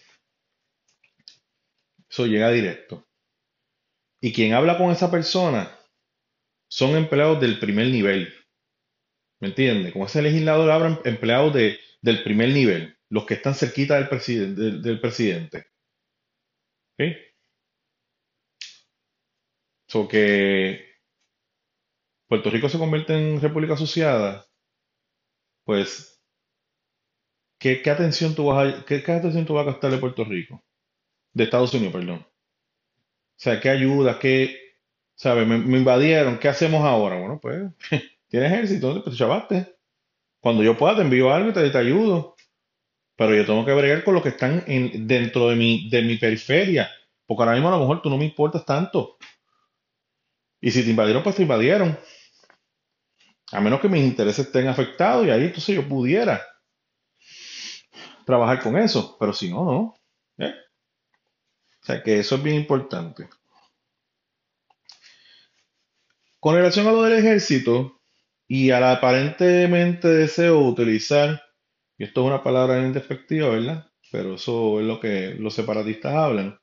Eso 2.10 2.26
llega 2.28 2.50
directo. 2.50 3.06
Y 4.22 4.32
quien 4.32 4.54
habla 4.54 4.78
con 4.78 4.90
esa 4.90 5.12
persona 5.12 5.70
son 6.70 6.96
empleados 6.96 7.42
del 7.42 7.60
primer 7.60 7.88
nivel. 7.88 8.39
¿Me 9.40 9.50
entiendes? 9.50 9.94
Con 9.94 10.04
ese 10.04 10.22
legislador 10.22 10.70
hablan 10.72 11.00
empleados 11.06 11.54
de, 11.54 11.80
del 12.02 12.24
primer 12.24 12.50
nivel, 12.50 12.98
los 13.10 13.26
que 13.26 13.36
están 13.36 13.56
cerquita 13.56 13.96
del, 13.96 14.10
presidente 14.10 14.62
del, 14.62 15.00
presidente. 15.00 15.66
So 19.88 20.08
que 20.08 20.90
Puerto 22.28 22.50
Rico 22.52 22.70
se 22.70 22.78
convierte 22.78 23.14
en 23.14 23.42
república 23.42 23.74
asociada, 23.74 24.46
pues, 25.64 26.22
¿qué, 27.58 27.82
qué 27.82 27.90
atención 27.90 28.36
tú 28.36 28.46
vas 28.48 28.82
a, 28.82 28.86
qué, 28.86 29.02
qué 29.02 29.12
atención 29.14 29.46
tú 29.46 29.54
vas 29.54 29.68
a 29.68 29.72
gastar 29.72 29.92
de 29.92 29.98
Puerto 29.98 30.24
Rico? 30.26 30.64
De 31.34 31.46
Estados 31.46 31.74
Unidos, 31.74 31.94
perdón. 31.94 32.20
O 32.20 33.42
sea, 33.42 33.60
¿qué 33.62 33.70
ayuda? 33.70 34.20
¿Qué, 34.20 34.58
sabes? 35.16 35.48
Me, 35.48 35.58
me 35.58 35.78
invadieron, 35.78 36.40
¿qué 36.40 36.50
hacemos 36.50 36.84
ahora? 36.86 37.18
Bueno, 37.20 37.40
pues, 37.42 37.72
tienes 38.30 38.54
ejército, 38.54 38.94
pues 39.04 39.16
te 39.16 39.20
chavaste. 39.20 39.76
Cuando 40.40 40.64
yo 40.64 40.78
pueda 40.78 40.96
te 40.96 41.02
envío 41.02 41.34
algo 41.34 41.50
y 41.50 41.54
te, 41.54 41.70
te 41.70 41.78
ayudo. 41.78 42.36
Pero 43.18 43.36
yo 43.36 43.46
tengo 43.46 43.66
que 43.66 43.74
bregar 43.74 44.04
con 44.04 44.14
los 44.14 44.24
que 44.24 44.30
están 44.30 44.64
en, 44.66 45.06
dentro 45.06 45.50
de 45.50 45.56
mi, 45.56 45.90
de 45.90 46.02
mi 46.04 46.18
periferia. 46.18 46.90
Porque 47.26 47.44
ahora 47.44 47.54
mismo 47.54 47.68
a 47.68 47.72
lo 47.72 47.80
mejor 47.80 48.02
tú 48.02 48.10
no 48.10 48.18
me 48.18 48.26
importas 48.26 48.66
tanto. 48.66 49.18
Y 50.62 50.72
si 50.72 50.84
te 50.84 50.90
invadieron, 50.90 51.22
pues 51.22 51.36
te 51.36 51.42
invadieron. 51.42 52.00
A 53.52 53.60
menos 53.60 53.82
que 53.82 53.90
mis 53.90 54.04
intereses 54.04 54.46
estén 54.46 54.68
afectados 54.68 55.26
y 55.26 55.32
ahí 55.32 55.46
entonces 55.46 55.76
yo 55.76 55.88
pudiera 55.88 56.42
trabajar 58.26 58.62
con 58.62 58.78
eso. 58.78 59.18
Pero 59.20 59.34
si 59.34 59.50
no, 59.50 59.66
no. 59.66 59.96
¿Eh? 60.38 60.54
O 61.82 61.86
sea 61.86 62.02
que 62.02 62.20
eso 62.20 62.36
es 62.36 62.44
bien 62.44 62.56
importante. 62.56 63.28
Con 66.40 66.56
relación 66.56 66.88
a 66.88 66.92
lo 66.92 67.04
del 67.04 67.20
ejército 67.20 67.99
y 68.50 68.72
al 68.72 68.84
aparentemente 68.86 70.10
deseo 70.10 70.60
de 70.62 70.70
utilizar, 70.70 71.44
y 71.98 72.06
esto 72.06 72.22
es 72.24 72.28
una 72.28 72.44
palabra 72.44 72.80
bien 72.80 72.94
despectiva, 72.94 73.50
¿verdad? 73.50 73.88
Pero 74.12 74.36
eso 74.36 74.82
es 74.82 74.88
lo 74.88 75.00
que 75.02 75.36
los 75.40 75.54
separatistas 75.56 76.16
hablan. 76.16 76.60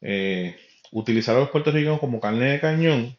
eh, 0.00 0.56
utilizar 0.92 1.36
a 1.36 1.40
los 1.40 1.50
puertorriqueños 1.50 2.00
como 2.00 2.20
carne 2.20 2.52
de 2.52 2.60
cañón, 2.60 3.18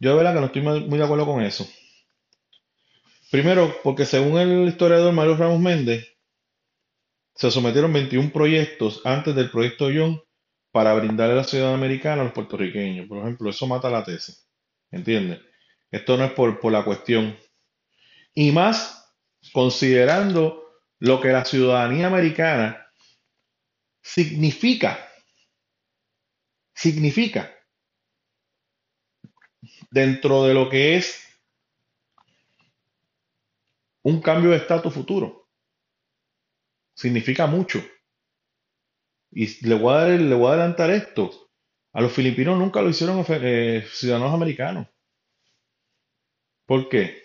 yo 0.00 0.10
de 0.10 0.16
verdad 0.16 0.34
que 0.34 0.40
no 0.40 0.46
estoy 0.46 0.62
muy 0.62 0.98
de 0.98 1.04
acuerdo 1.04 1.26
con 1.26 1.42
eso. 1.42 1.66
Primero, 3.30 3.74
porque 3.82 4.04
según 4.04 4.38
el 4.38 4.68
historiador 4.68 5.12
Mario 5.14 5.34
Ramos 5.36 5.58
Méndez, 5.58 6.06
se 7.34 7.50
sometieron 7.50 7.92
21 7.92 8.30
proyectos 8.32 9.00
antes 9.04 9.34
del 9.34 9.50
proyecto 9.50 9.90
Young 9.90 10.18
para 10.70 10.94
brindarle 10.94 11.34
la 11.34 11.42
ciudadanía 11.44 11.76
americana 11.78 12.22
a 12.22 12.24
los 12.26 12.32
puertorriqueños. 12.34 13.08
Por 13.08 13.18
ejemplo, 13.18 13.50
eso 13.50 13.66
mata 13.66 13.90
la 13.90 14.04
tesis. 14.04 14.48
¿Entiendes? 14.92 15.40
Esto 15.90 16.16
no 16.16 16.24
es 16.24 16.32
por, 16.32 16.60
por 16.60 16.72
la 16.72 16.84
cuestión. 16.84 17.36
Y 18.34 18.52
más 18.52 19.14
considerando 19.52 20.64
lo 20.98 21.20
que 21.20 21.28
la 21.28 21.44
ciudadanía 21.44 22.06
americana 22.06 22.86
significa, 24.02 24.98
significa 26.74 27.50
dentro 29.90 30.44
de 30.44 30.54
lo 30.54 30.68
que 30.68 30.96
es 30.96 31.26
un 34.02 34.20
cambio 34.20 34.50
de 34.50 34.56
estatus 34.56 34.92
futuro. 34.92 35.48
Significa 36.94 37.46
mucho. 37.46 37.82
Y 39.32 39.66
le 39.66 39.74
voy 39.74 39.94
a, 39.94 40.04
le 40.06 40.34
voy 40.34 40.48
a 40.48 40.52
adelantar 40.52 40.90
esto. 40.90 41.50
A 41.92 42.00
los 42.00 42.12
filipinos 42.12 42.58
nunca 42.58 42.82
lo 42.82 42.90
hicieron 42.90 43.24
eh, 43.28 43.86
ciudadanos 43.90 44.34
americanos. 44.34 44.86
¿Por 46.70 46.88
qué? 46.88 47.20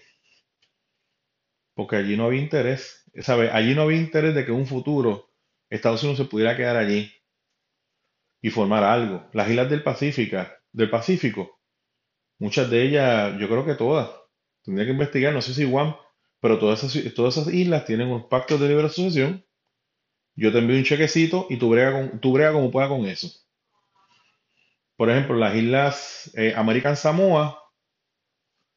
Porque 1.76 1.98
allí 1.98 2.18
no 2.18 2.26
había 2.26 2.42
interés. 2.42 3.06
¿sabe? 3.22 3.52
Allí 3.52 3.76
no 3.76 3.84
había 3.84 4.00
interés 4.00 4.34
de 4.34 4.44
que 4.44 4.52
un 4.52 4.66
futuro 4.66 5.30
Estados 5.70 6.02
Unidos 6.02 6.18
se 6.18 6.26
pudiera 6.26 6.58
quedar 6.58 6.78
allí 6.78 7.14
y 8.42 8.50
formar 8.50 8.84
algo. 8.84 9.30
Las 9.34 9.48
islas 9.48 9.70
del 9.70 9.84
Pacífico, 9.84 10.38
del 10.72 10.90
Pacífico, 10.90 11.62
muchas 12.40 12.72
de 12.72 12.88
ellas, 12.88 13.40
yo 13.40 13.48
creo 13.48 13.64
que 13.64 13.76
todas, 13.76 14.10
tendría 14.64 14.88
que 14.88 14.94
investigar, 14.94 15.32
no 15.32 15.44
sé 15.44 15.54
si 15.54 15.64
Guam, 15.64 15.96
pero 16.40 16.58
todas 16.58 16.84
esas, 16.84 17.14
todas 17.14 17.38
islas 17.54 17.86
tienen 17.86 18.08
un 18.08 18.28
pacto 18.28 18.58
de 18.58 18.68
libre 18.68 18.88
asociación. 18.88 19.46
Yo 20.36 20.52
te 20.52 20.58
envío 20.58 20.76
un 20.76 20.86
chequecito 20.86 21.46
y 21.52 21.58
tú 21.58 21.70
brega, 21.70 22.20
tú 22.20 22.34
como 22.34 22.72
pueda 22.72 22.88
con 22.90 23.06
eso. 23.06 23.30
Por 24.98 25.12
ejemplo, 25.12 25.36
las 25.36 25.54
islas 25.54 26.32
eh, 26.34 26.56
American 26.58 26.98
Samoa, 26.98 27.62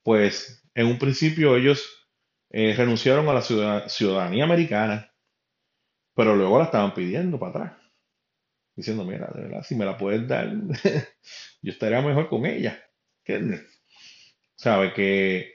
pues 0.02 0.64
en 0.74 0.86
un 0.86 0.98
principio 0.98 1.56
ellos 1.56 2.08
eh, 2.50 2.74
renunciaron 2.76 3.28
a 3.28 3.34
la 3.34 3.42
ciudadanía 3.88 4.44
americana, 4.44 5.12
pero 6.14 6.34
luego 6.34 6.58
la 6.58 6.64
estaban 6.64 6.94
pidiendo 6.94 7.38
para 7.38 7.50
atrás, 7.50 7.72
diciendo, 8.74 9.04
mira, 9.04 9.30
de 9.34 9.42
verdad, 9.42 9.62
si 9.62 9.74
me 9.74 9.84
la 9.84 9.96
puedes 9.96 10.26
dar, 10.26 10.50
yo 11.62 11.72
estaría 11.72 12.00
mejor 12.00 12.28
con 12.28 12.46
ella. 12.46 12.82
Sabe 14.56 14.92
que, 14.94 15.52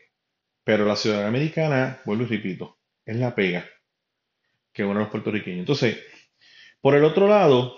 pero 0.63 0.85
la 0.85 0.95
ciudadanía 0.95 1.29
americana, 1.29 2.01
vuelvo 2.05 2.23
y 2.23 2.27
repito, 2.27 2.79
es 3.05 3.17
la 3.17 3.33
pega 3.35 3.65
que 4.71 4.83
uno 4.83 4.95
de 4.95 4.99
los 5.01 5.11
puertorriqueños. 5.11 5.59
Entonces, 5.59 5.97
por 6.81 6.95
el 6.95 7.03
otro 7.03 7.27
lado, 7.27 7.77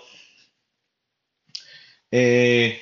eh, 2.10 2.80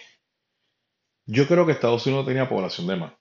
yo 1.27 1.47
creo 1.47 1.67
que 1.67 1.73
Estados 1.73 2.07
Unidos 2.07 2.27
tenía 2.27 2.49
población 2.49 2.87
de 2.87 2.97
más. 2.97 3.13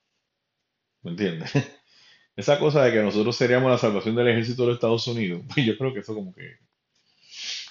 ¿Me 1.04 1.12
entiendes? 1.12 1.52
Esa 2.36 2.58
cosa 2.58 2.84
de 2.84 2.92
que 2.92 3.02
nosotros 3.02 3.36
seríamos 3.36 3.70
la 3.70 3.78
salvación 3.78 4.16
del 4.16 4.30
ejército 4.30 4.64
de 4.64 4.70
los 4.70 4.78
Estados 4.78 5.08
Unidos, 5.08 5.44
pues 5.54 5.66
yo 5.66 5.78
creo 5.78 5.94
que 5.94 6.00
eso 6.00 6.16
como 6.16 6.34
que... 6.34 6.58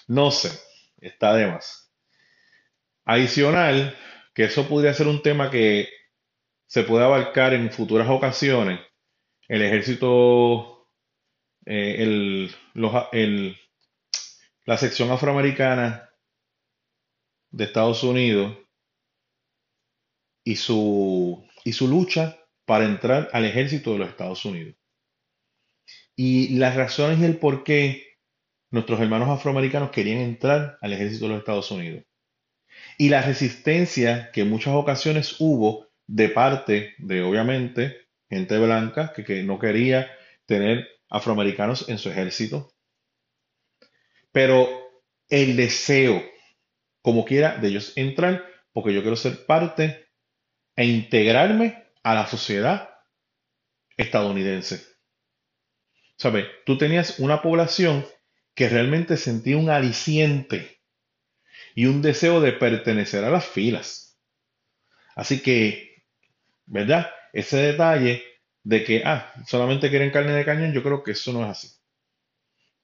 No 0.07 0.31
sé, 0.31 0.51
está 1.01 1.35
de 1.35 1.47
más. 1.47 1.93
Adicional, 3.05 3.97
que 4.35 4.45
eso 4.45 4.69
podría 4.69 4.95
ser 4.95 5.09
un 5.09 5.23
tema 5.23 5.51
que 5.51 5.89
se 6.67 6.85
puede 6.85 7.05
abarcar 7.05 7.55
en 7.55 7.71
futuras 7.71 8.09
ocasiones. 8.09 8.81
El 9.49 9.63
ejército, 9.63 10.89
eh, 11.67 11.97
el, 11.99 12.55
el, 13.13 13.57
la 14.65 14.77
sección 14.77 15.11
afroamericana 15.11 16.11
de 17.51 17.65
Estados 17.65 18.03
Unidos 18.03 18.57
y 20.45 20.57
su, 20.57 21.47
y 21.65 21.73
su 21.73 21.89
lucha 21.89 22.42
para 22.65 22.85
entrar 22.85 23.29
al 23.33 23.45
ejército 23.45 23.93
de 23.93 23.99
los 23.99 24.09
Estados 24.09 24.45
Unidos. 24.45 24.77
Y 26.17 26.57
las 26.57 26.77
razones 26.77 27.19
y 27.19 27.25
el 27.25 27.39
por 27.39 27.65
qué 27.65 28.19
nuestros 28.71 29.01
hermanos 29.01 29.29
afroamericanos 29.29 29.91
querían 29.91 30.19
entrar 30.19 30.79
al 30.81 30.93
ejército 30.93 31.27
de 31.27 31.31
los 31.31 31.39
Estados 31.41 31.71
Unidos. 31.71 32.05
Y 32.99 33.09
la 33.09 33.23
resistencia 33.23 34.31
que 34.33 34.43
en 34.43 34.51
muchas 34.51 34.75
ocasiones 34.75 35.37
hubo 35.41 35.89
de 36.07 36.29
parte 36.29 36.95
de, 36.99 37.23
obviamente, 37.23 38.09
gente 38.29 38.59
blanca 38.59 39.13
que, 39.15 39.25
que 39.25 39.43
no 39.43 39.59
quería 39.59 40.11
tener 40.47 40.89
afroamericanos 41.09 41.89
en 41.89 41.99
su 41.99 42.11
ejército. 42.11 42.73
Pero 44.33 44.69
el 45.29 45.57
deseo, 45.57 46.23
como 47.03 47.25
quiera, 47.25 47.57
de 47.59 47.69
ellos 47.69 47.93
entrar, 47.97 48.45
porque 48.73 48.95
yo 48.95 49.03
quiero 49.03 49.17
ser 49.17 49.45
parte 49.45 50.07
e 50.77 50.87
integrarme 50.87 51.82
a 52.03 52.15
la 52.15 52.27
sociedad 52.27 52.91
estadounidense. 53.97 54.85
¿Sabes? 56.17 56.47
Tú 56.67 56.79
tenías 56.79 57.19
una 57.19 57.43
población 57.43 58.05
que 58.55 58.69
realmente 58.69 59.17
sentía 59.17 59.57
un 59.57 59.71
aliciente 59.71 60.81
y 61.75 61.87
un 61.87 62.03
deseo 62.03 62.41
de 62.41 62.53
pertenecer 62.53 63.25
a 63.25 63.31
las 63.31 63.47
filas. 63.47 64.19
Así 65.15 65.41
que, 65.43 66.05
¿verdad? 66.67 67.11
Ese 67.33 67.57
detalle 67.59 68.23
de 68.63 68.85
que, 68.85 69.03
ah, 69.05 69.33
solamente 69.47 69.91
quieren 69.91 70.11
carne 70.11 70.33
de 70.33 70.45
cañón, 70.45 70.73
yo 70.73 70.83
creo 70.83 71.03
que 71.03 71.13
eso 71.13 71.33
no 71.33 71.43
es 71.45 71.51
así. 71.51 71.69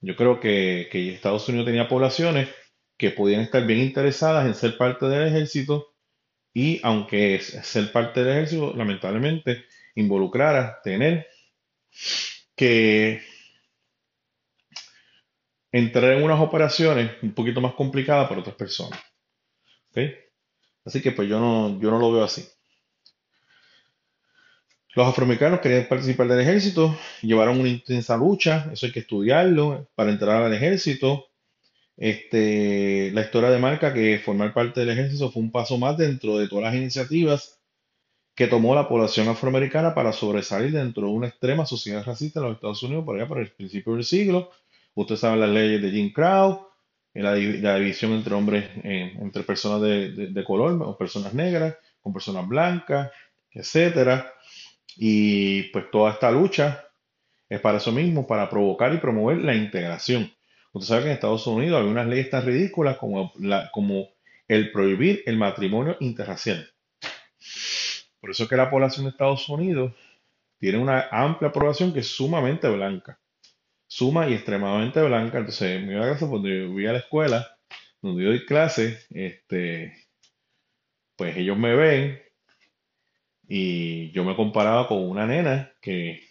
Yo 0.01 0.17
creo 0.17 0.41
que, 0.41 0.89
que 0.91 1.15
Estados 1.15 1.49
Unidos 1.49 1.67
tenía 1.67 1.89
poblaciones 1.89 2.49
que 2.97 3.11
podían 3.11 3.43
estar 3.43 3.65
bien 3.67 3.81
interesadas 3.81 4.47
en 4.47 4.55
ser 4.55 4.77
parte 4.77 5.07
del 5.07 5.29
ejército 5.29 5.95
y 6.59 6.81
aunque 6.83 7.39
ser 7.39 7.93
parte 7.93 8.25
del 8.25 8.37
ejército, 8.37 8.75
lamentablemente, 8.75 9.67
involucrara 9.95 10.81
tener 10.83 11.29
que 12.57 13.23
entrar 15.71 16.15
en 16.15 16.25
unas 16.25 16.41
operaciones 16.41 17.13
un 17.23 17.33
poquito 17.33 17.61
más 17.61 17.75
complicadas 17.75 18.29
para 18.29 18.41
otras 18.41 18.57
personas. 18.57 18.99
Así 20.85 21.01
que 21.01 21.13
pues 21.13 21.29
yo 21.29 21.39
no, 21.39 21.81
yo 21.81 21.93
no 21.93 22.01
lo 22.01 22.11
veo 22.11 22.25
así. 22.25 22.45
Los 24.97 25.07
afroamericanos 25.07 25.61
querían 25.61 25.87
participar 25.87 26.27
del 26.27 26.41
ejército, 26.41 26.99
llevaron 27.23 27.61
una 27.61 27.69
intensa 27.69 28.17
lucha, 28.17 28.69
eso 28.73 28.87
hay 28.87 28.91
que 28.91 29.01
estudiarlo 29.01 29.89
para 29.95 30.11
entrar 30.11 30.43
al 30.43 30.53
ejército. 30.53 31.28
Este, 31.99 33.11
la 33.11 33.23
historia 33.23 33.51
de 33.51 33.59
marca 33.59 33.93
que 33.93 34.21
formar 34.21 34.55
parte 34.55 34.81
del 34.81 34.91
ejército 34.91 35.33
fue 35.33 35.43
un 35.43 35.51
paso 35.51 35.77
más 35.79 35.99
dentro 35.99 36.39
de 36.39 36.49
todas 36.49 36.67
las 36.67 36.75
iniciativas 36.77 37.61
que 38.37 38.47
tomó 38.47 38.73
la 38.73 38.89
población 38.89 39.27
afroamericana 39.27 39.97
para 39.97 40.13
sobresalir 40.13 40.71
dentro 40.71 41.09
de 41.09 41.13
una 41.13 41.27
extrema 41.27 41.67
sociedad 41.67 42.05
racista 42.05 42.39
en 42.39 42.47
los 42.47 42.55
Estados 42.55 42.81
Unidos 42.85 43.05
por 43.05 43.17
allá 43.17 43.27
por 43.27 43.41
el 43.41 43.51
principio 43.51 43.95
del 43.95 44.05
siglo. 44.05 44.53
Ustedes 44.95 45.21
saben 45.21 45.41
las 45.41 45.51
leyes 45.51 45.83
de 45.83 45.91
Jim 45.91 46.13
Crow, 46.13 46.69
la, 47.15 47.35
la 47.35 47.77
división 47.79 48.13
entre 48.13 48.35
hombres, 48.35 48.71
eh, 48.85 49.17
entre 49.21 49.43
personas 49.43 49.83
de, 49.83 50.29
de, 50.29 50.45
color 50.45 50.81
o 50.81 50.97
personas 50.97 51.35
negras, 51.35 51.77
con 52.01 52.13
personas 52.13 52.47
blancas, 52.47 53.11
etcétera. 53.51 54.33
Y 54.97 55.65
pues 55.73 55.91
toda 55.91 56.13
esta 56.13 56.31
lucha 56.31 56.85
es 57.49 57.61
para 57.61 57.79
eso 57.79 57.91
mismo, 57.91 58.25
para 58.25 58.49
provocar 58.49 58.95
y 58.95 58.99
promover 58.99 59.39
la 59.39 59.57
integración. 59.57 60.31
Usted 60.73 60.89
sabe 60.89 61.03
que 61.03 61.09
en 61.09 61.15
Estados 61.15 61.47
Unidos 61.47 61.81
hay 61.81 61.89
unas 61.89 62.07
leyes 62.07 62.31
tan 62.31 62.45
ridículas 62.45 62.99
como, 62.99 63.33
la, 63.39 63.71
como 63.73 64.09
el 64.47 64.71
prohibir 64.71 65.23
el 65.27 65.37
matrimonio 65.37 65.97
interracial. 66.01 66.71
Por 68.21 68.31
eso 68.31 68.43
es 68.45 68.49
que 68.49 68.57
la 68.57 68.71
población 68.71 69.05
de 69.05 69.11
Estados 69.11 69.49
Unidos 69.49 69.93
tiene 70.59 70.79
una 70.79 71.09
amplia 71.11 71.53
población 71.53 71.93
que 71.93 72.01
es 72.01 72.09
sumamente 72.09 72.69
blanca. 72.69 73.19
Suma 73.87 74.29
y 74.29 74.35
extremadamente 74.35 75.01
blanca. 75.03 75.39
Entonces, 75.39 75.83
me 75.83 75.95
da 75.95 76.07
gracia 76.07 76.29
cuando 76.29 76.49
yo 76.49 76.71
voy 76.71 76.87
a 76.87 76.93
la 76.93 76.99
escuela, 76.99 77.57
donde 78.03 78.25
yo 78.25 78.31
doy 78.31 78.45
clases, 78.45 79.07
este, 79.11 79.97
pues 81.17 81.37
ellos 81.37 81.57
me 81.57 81.75
ven 81.75 82.23
y 83.49 84.11
yo 84.11 84.25
me 84.25 84.37
comparaba 84.37 84.87
con 84.87 85.09
una 85.09 85.27
nena 85.27 85.73
que, 85.81 86.23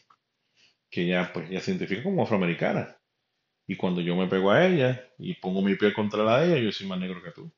que 0.90 1.08
ya, 1.08 1.32
pues, 1.34 1.50
ya 1.50 1.60
se 1.60 1.72
identifica 1.72 2.04
como 2.04 2.24
afroamericana. 2.24 2.97
Y 3.68 3.76
cuando 3.78 4.02
yo 4.02 4.16
me 4.16 4.28
pego 4.28 4.52
a 4.52 4.66
ella 4.66 5.08
y 5.20 5.36
pongo 5.36 5.62
mi 5.62 5.76
piel 5.76 5.94
contra 5.94 6.24
la 6.24 6.40
de 6.42 6.48
ella, 6.54 6.64
yo 6.64 6.72
soy 6.72 6.88
más 6.88 7.00
negro 7.00 7.22
que 7.24 7.32
tú. 7.32 7.52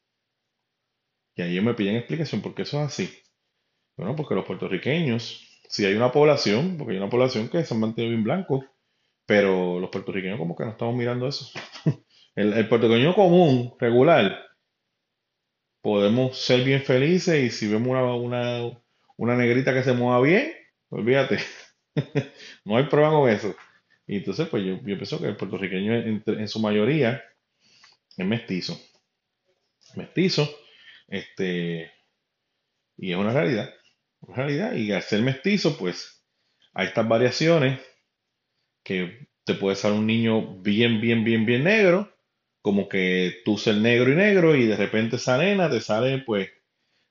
Y 1.35 1.41
ahí 1.41 1.61
me 1.61 1.73
piden 1.73 1.95
explicación 1.95 2.41
por 2.41 2.53
qué 2.53 2.63
eso 2.63 2.79
es 2.81 2.87
así. 2.87 3.09
Bueno, 3.97 4.15
porque 4.15 4.35
los 4.35 4.45
puertorriqueños, 4.45 5.61
si 5.69 5.85
hay 5.85 5.95
una 5.95 6.11
población, 6.11 6.77
porque 6.77 6.93
hay 6.93 6.99
una 6.99 7.09
población 7.09 7.49
que 7.49 7.63
se 7.65 7.73
han 7.73 7.81
mantenido 7.81 8.11
bien 8.11 8.23
blancos, 8.23 8.65
pero 9.25 9.79
los 9.79 9.89
puertorriqueños 9.91 10.39
como 10.39 10.55
que 10.55 10.65
no 10.65 10.71
estamos 10.71 10.95
mirando 10.95 11.27
eso. 11.27 11.51
el, 12.35 12.53
el 12.53 12.69
puertorriqueño 12.69 13.15
común, 13.15 13.75
regular, 13.79 14.39
podemos 15.81 16.37
ser 16.37 16.63
bien 16.63 16.81
felices 16.81 17.43
y 17.43 17.49
si 17.49 17.67
vemos 17.67 17.89
una, 17.89 18.13
una, 18.15 18.81
una 19.17 19.35
negrita 19.35 19.73
que 19.73 19.83
se 19.83 19.93
mueva 19.93 20.21
bien, 20.21 20.51
olvídate. 20.89 21.39
no 22.65 22.77
hay 22.77 22.85
problema 22.85 23.13
con 23.13 23.29
eso. 23.29 23.55
Y 24.09 24.17
entonces, 24.17 24.47
pues 24.47 24.65
yo, 24.65 24.77
yo 24.77 24.95
pienso 24.95 25.21
que 25.21 25.27
el 25.27 25.35
puertorriqueño 25.35 25.93
en, 25.93 26.47
su 26.47 26.59
mayoría 26.59 27.23
es 28.17 28.25
mestizo. 28.25 28.81
Mestizo, 29.95 30.49
este, 31.07 31.91
y 32.97 33.11
es 33.11 33.17
una 33.17 33.33
realidad. 33.33 33.71
Una 34.21 34.37
realidad. 34.37 34.73
Y 34.73 34.91
al 34.91 35.03
ser 35.03 35.21
mestizo, 35.21 35.77
pues 35.77 36.25
hay 36.73 36.87
estas 36.87 37.07
variaciones 37.07 37.79
que 38.81 39.27
te 39.43 39.53
puede 39.53 39.75
salir 39.75 39.99
un 39.99 40.07
niño 40.07 40.55
bien, 40.59 40.99
bien, 40.99 41.23
bien, 41.23 41.45
bien 41.45 41.63
negro, 41.63 42.11
como 42.63 42.89
que 42.89 43.43
tú 43.45 43.59
ser 43.59 43.75
negro 43.75 44.11
y 44.11 44.15
negro, 44.15 44.55
y 44.55 44.65
de 44.65 44.75
repente 44.75 45.17
esa 45.17 45.37
nena 45.37 45.69
te 45.69 45.81
sale, 45.81 46.17
pues, 46.17 46.49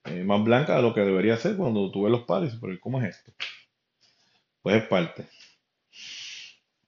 eh, 0.06 0.24
más 0.24 0.42
blanca 0.42 0.74
de 0.74 0.82
lo 0.82 0.92
que 0.92 1.02
debería 1.02 1.36
ser 1.36 1.56
cuando 1.56 1.92
tú 1.92 2.02
ves 2.02 2.10
los 2.10 2.24
padres. 2.24 2.58
Pero 2.60 2.76
¿cómo 2.80 3.00
es 3.00 3.16
esto? 3.16 3.32
Pues 4.62 4.82
es 4.82 4.88
parte. 4.88 5.28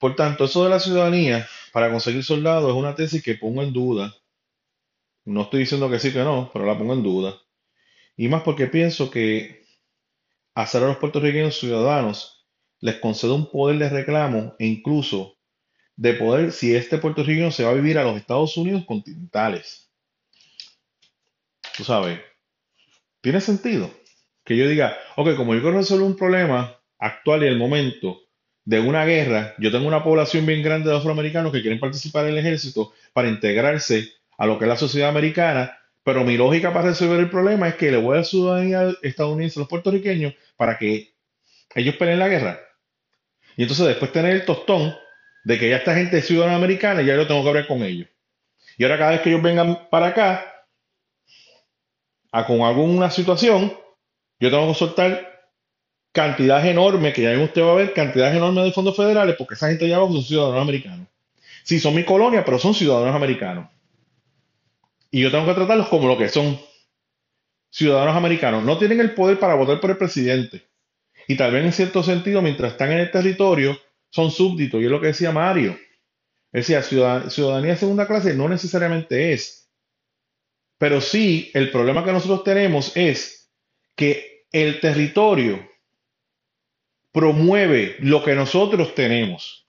Por 0.01 0.17
tanto, 0.17 0.47
eso 0.47 0.65
de 0.65 0.71
la 0.71 0.81
ciudadanía 0.81 1.47
para 1.73 1.91
conseguir 1.91 2.25
soldados 2.25 2.71
es 2.71 2.75
una 2.75 2.95
tesis 2.95 3.23
que 3.23 3.35
pongo 3.35 3.63
en 3.63 3.75
duda. 3.75 4.17
No 5.27 5.43
estoy 5.43 5.61
diciendo 5.61 5.91
que 5.91 5.99
sí 5.99 6.11
que 6.11 6.25
no, 6.25 6.51
pero 6.53 6.65
la 6.65 6.77
pongo 6.77 6.95
en 6.95 7.03
duda. 7.03 7.39
Y 8.17 8.29
más 8.29 8.43
porque 8.43 8.67
pienso 8.67 9.11
que 9.11 9.63
hacer 10.55 10.83
a 10.83 10.87
los 10.87 10.97
puertorriqueños 10.97 11.59
ciudadanos 11.59 12.47
les 12.81 12.97
concede 12.97 13.33
un 13.33 13.51
poder 13.51 13.79
de 13.79 13.91
reclamo 13.91 14.57
e 14.59 14.67
incluso 14.67 15.37
de 15.97 16.15
poder 16.15 16.53
si 16.53 16.75
este 16.75 16.97
puertorriqueño 16.97 17.53
se 17.53 17.65
va 17.65 17.71
a 17.71 17.75
vivir 17.75 17.99
a 17.99 18.05
los 18.05 18.17
Estados 18.17 18.57
Unidos 18.57 18.87
continentales. 18.87 19.93
Tú 21.77 21.85
sabes, 21.85 22.21
tiene 23.21 23.43
sentido 23.43 23.91
que 24.47 24.57
yo 24.57 24.67
diga, 24.67 24.97
ok, 25.17 25.37
como 25.37 25.55
yo 25.55 25.61
quiero 25.61 25.77
resolver 25.77 26.07
un 26.07 26.17
problema 26.17 26.81
actual 26.99 27.43
y 27.45 27.49
el 27.49 27.59
momento 27.59 28.30
de 28.71 28.79
una 28.79 29.05
guerra, 29.05 29.53
yo 29.59 29.73
tengo 29.73 29.89
una 29.89 30.05
población 30.05 30.47
bien 30.47 30.63
grande 30.63 30.91
de 30.91 30.97
afroamericanos 30.97 31.51
que 31.51 31.61
quieren 31.61 31.81
participar 31.81 32.27
en 32.27 32.35
el 32.35 32.39
ejército 32.39 32.93
para 33.13 33.29
integrarse 33.29 34.13
a 34.39 34.47
lo 34.47 34.61
que 34.61 34.65
es 34.65 34.69
la 34.69 34.77
sociedad 34.77 35.09
americana, 35.09 35.77
pero 36.05 36.23
mi 36.23 36.37
lógica 36.37 36.73
para 36.73 36.91
resolver 36.91 37.19
el 37.19 37.29
problema 37.29 37.67
es 37.67 37.75
que 37.75 37.91
le 37.91 37.97
voy 37.97 38.15
a 38.15 38.19
la 38.19 38.25
ciudadanía 38.25 38.95
estadounidense 39.03 39.59
a 39.59 39.63
los 39.63 39.69
puertorriqueños 39.69 40.35
para 40.57 40.79
que 40.79 41.15
ellos 41.75 41.97
peleen 41.97 42.21
la 42.21 42.29
guerra. 42.29 42.61
Y 43.57 43.63
entonces 43.63 43.89
después 43.89 44.13
tener 44.13 44.37
el 44.37 44.45
tostón 44.45 44.95
de 45.43 45.59
que 45.59 45.69
ya 45.69 45.79
esta 45.79 45.97
gente 45.97 46.19
es 46.19 46.27
ciudadana 46.29 46.55
americana 46.55 47.03
y 47.03 47.07
ya 47.07 47.17
yo 47.17 47.27
tengo 47.27 47.43
que 47.43 47.49
hablar 47.49 47.67
con 47.67 47.83
ellos. 47.83 48.07
Y 48.79 48.85
ahora 48.85 48.99
cada 48.99 49.11
vez 49.11 49.23
que 49.23 49.31
ellos 49.31 49.43
vengan 49.43 49.89
para 49.91 50.07
acá, 50.07 50.47
a 52.31 52.47
con 52.47 52.61
alguna 52.61 53.11
situación, 53.11 53.77
yo 54.39 54.49
tengo 54.49 54.69
que 54.69 54.79
soltar 54.79 55.30
cantidades 56.13 56.67
enormes, 56.67 57.15
que 57.15 57.23
ya 57.23 57.39
usted 57.39 57.63
va 57.63 57.73
a 57.73 57.77
ver, 57.77 57.93
cantidades 57.93 58.37
enormes 58.37 58.65
de 58.65 58.73
fondos 58.73 58.97
federales, 58.97 59.37
porque 59.37 59.55
esa 59.55 59.69
gente 59.69 59.89
ya 59.89 59.97
abajo 59.97 60.15
son 60.15 60.25
ciudadanos 60.25 60.63
americanos. 60.63 61.09
Sí, 61.63 61.79
son 61.79 61.95
mi 61.95 62.05
colonia, 62.05 62.45
pero 62.45 62.59
son 62.59 62.75
ciudadanos 62.75 63.15
americanos. 63.15 63.69
Y 65.11 65.21
yo 65.21 65.31
tengo 65.31 65.47
que 65.47 65.55
tratarlos 65.55 65.89
como 65.89 66.09
lo 66.09 66.17
que 66.17 66.29
son 66.29 66.59
ciudadanos 67.71 68.17
americanos. 68.17 68.65
No 68.65 68.79
tienen 68.79 69.01
el 69.01 69.15
poder 69.15 69.39
para 69.39 69.55
votar 69.55 69.81
por 69.81 69.91
el 69.91 69.97
presidente. 69.97 70.67
Y 71.29 71.37
tal 71.37 71.53
vez 71.53 71.65
en 71.65 71.73
cierto 71.73 72.03
sentido, 72.03 72.43
mientras 72.43 72.73
están 72.73 72.93
en 72.93 72.99
el 72.99 73.11
territorio, 73.11 73.79
son 74.11 74.31
súbditos. 74.31 74.81
Y 74.81 74.85
es 74.85 74.91
lo 74.91 75.01
que 75.01 75.09
decía 75.09 75.33
Mario. 75.33 75.79
Es 76.53 76.67
decir, 76.67 76.83
ciudadanía 77.31 77.77
segunda 77.77 78.07
clase 78.07 78.35
no 78.35 78.49
necesariamente 78.49 79.33
es. 79.33 79.71
Pero 80.79 81.01
sí, 81.01 81.51
el 81.55 81.71
problema 81.71 82.05
que 82.05 82.13
nosotros 82.13 82.43
tenemos 82.43 82.97
es 82.97 83.53
que 83.95 84.47
el 84.51 84.81
territorio 84.81 85.70
promueve 87.13 87.97
lo 88.01 88.23
que 88.23 88.35
nosotros 88.35 88.95
tenemos. 88.95 89.69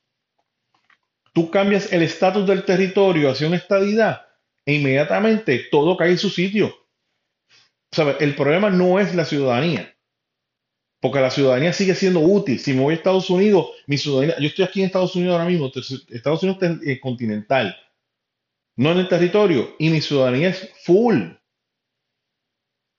Tú 1.33 1.49
cambias 1.49 1.91
el 1.93 2.03
estatus 2.03 2.45
del 2.45 2.65
territorio 2.65 3.31
hacia 3.31 3.47
una 3.47 3.57
estadidad 3.57 4.21
e 4.65 4.75
inmediatamente 4.75 5.67
todo 5.71 5.97
cae 5.97 6.11
en 6.11 6.17
su 6.17 6.29
sitio. 6.29 6.75
El 8.19 8.35
problema 8.35 8.69
no 8.69 8.99
es 8.99 9.15
la 9.15 9.25
ciudadanía, 9.25 9.95
porque 11.01 11.19
la 11.19 11.29
ciudadanía 11.29 11.73
sigue 11.73 11.95
siendo 11.95 12.21
útil. 12.21 12.59
Si 12.59 12.73
me 12.73 12.81
voy 12.81 12.93
a 12.93 12.97
Estados 12.97 13.29
Unidos, 13.29 13.67
mi 13.87 13.97
ciudadanía, 13.97 14.37
yo 14.39 14.47
estoy 14.47 14.65
aquí 14.65 14.79
en 14.81 14.85
Estados 14.87 15.15
Unidos 15.15 15.33
ahora 15.33 15.49
mismo, 15.49 15.71
Estados 16.09 16.43
Unidos 16.43 16.63
es 16.63 16.87
eh, 16.87 16.99
continental, 16.99 17.75
no 18.77 18.91
en 18.91 18.99
el 18.99 19.09
territorio, 19.09 19.75
y 19.77 19.89
mi 19.89 19.99
ciudadanía 19.99 20.49
es 20.49 20.71
full. 20.83 21.33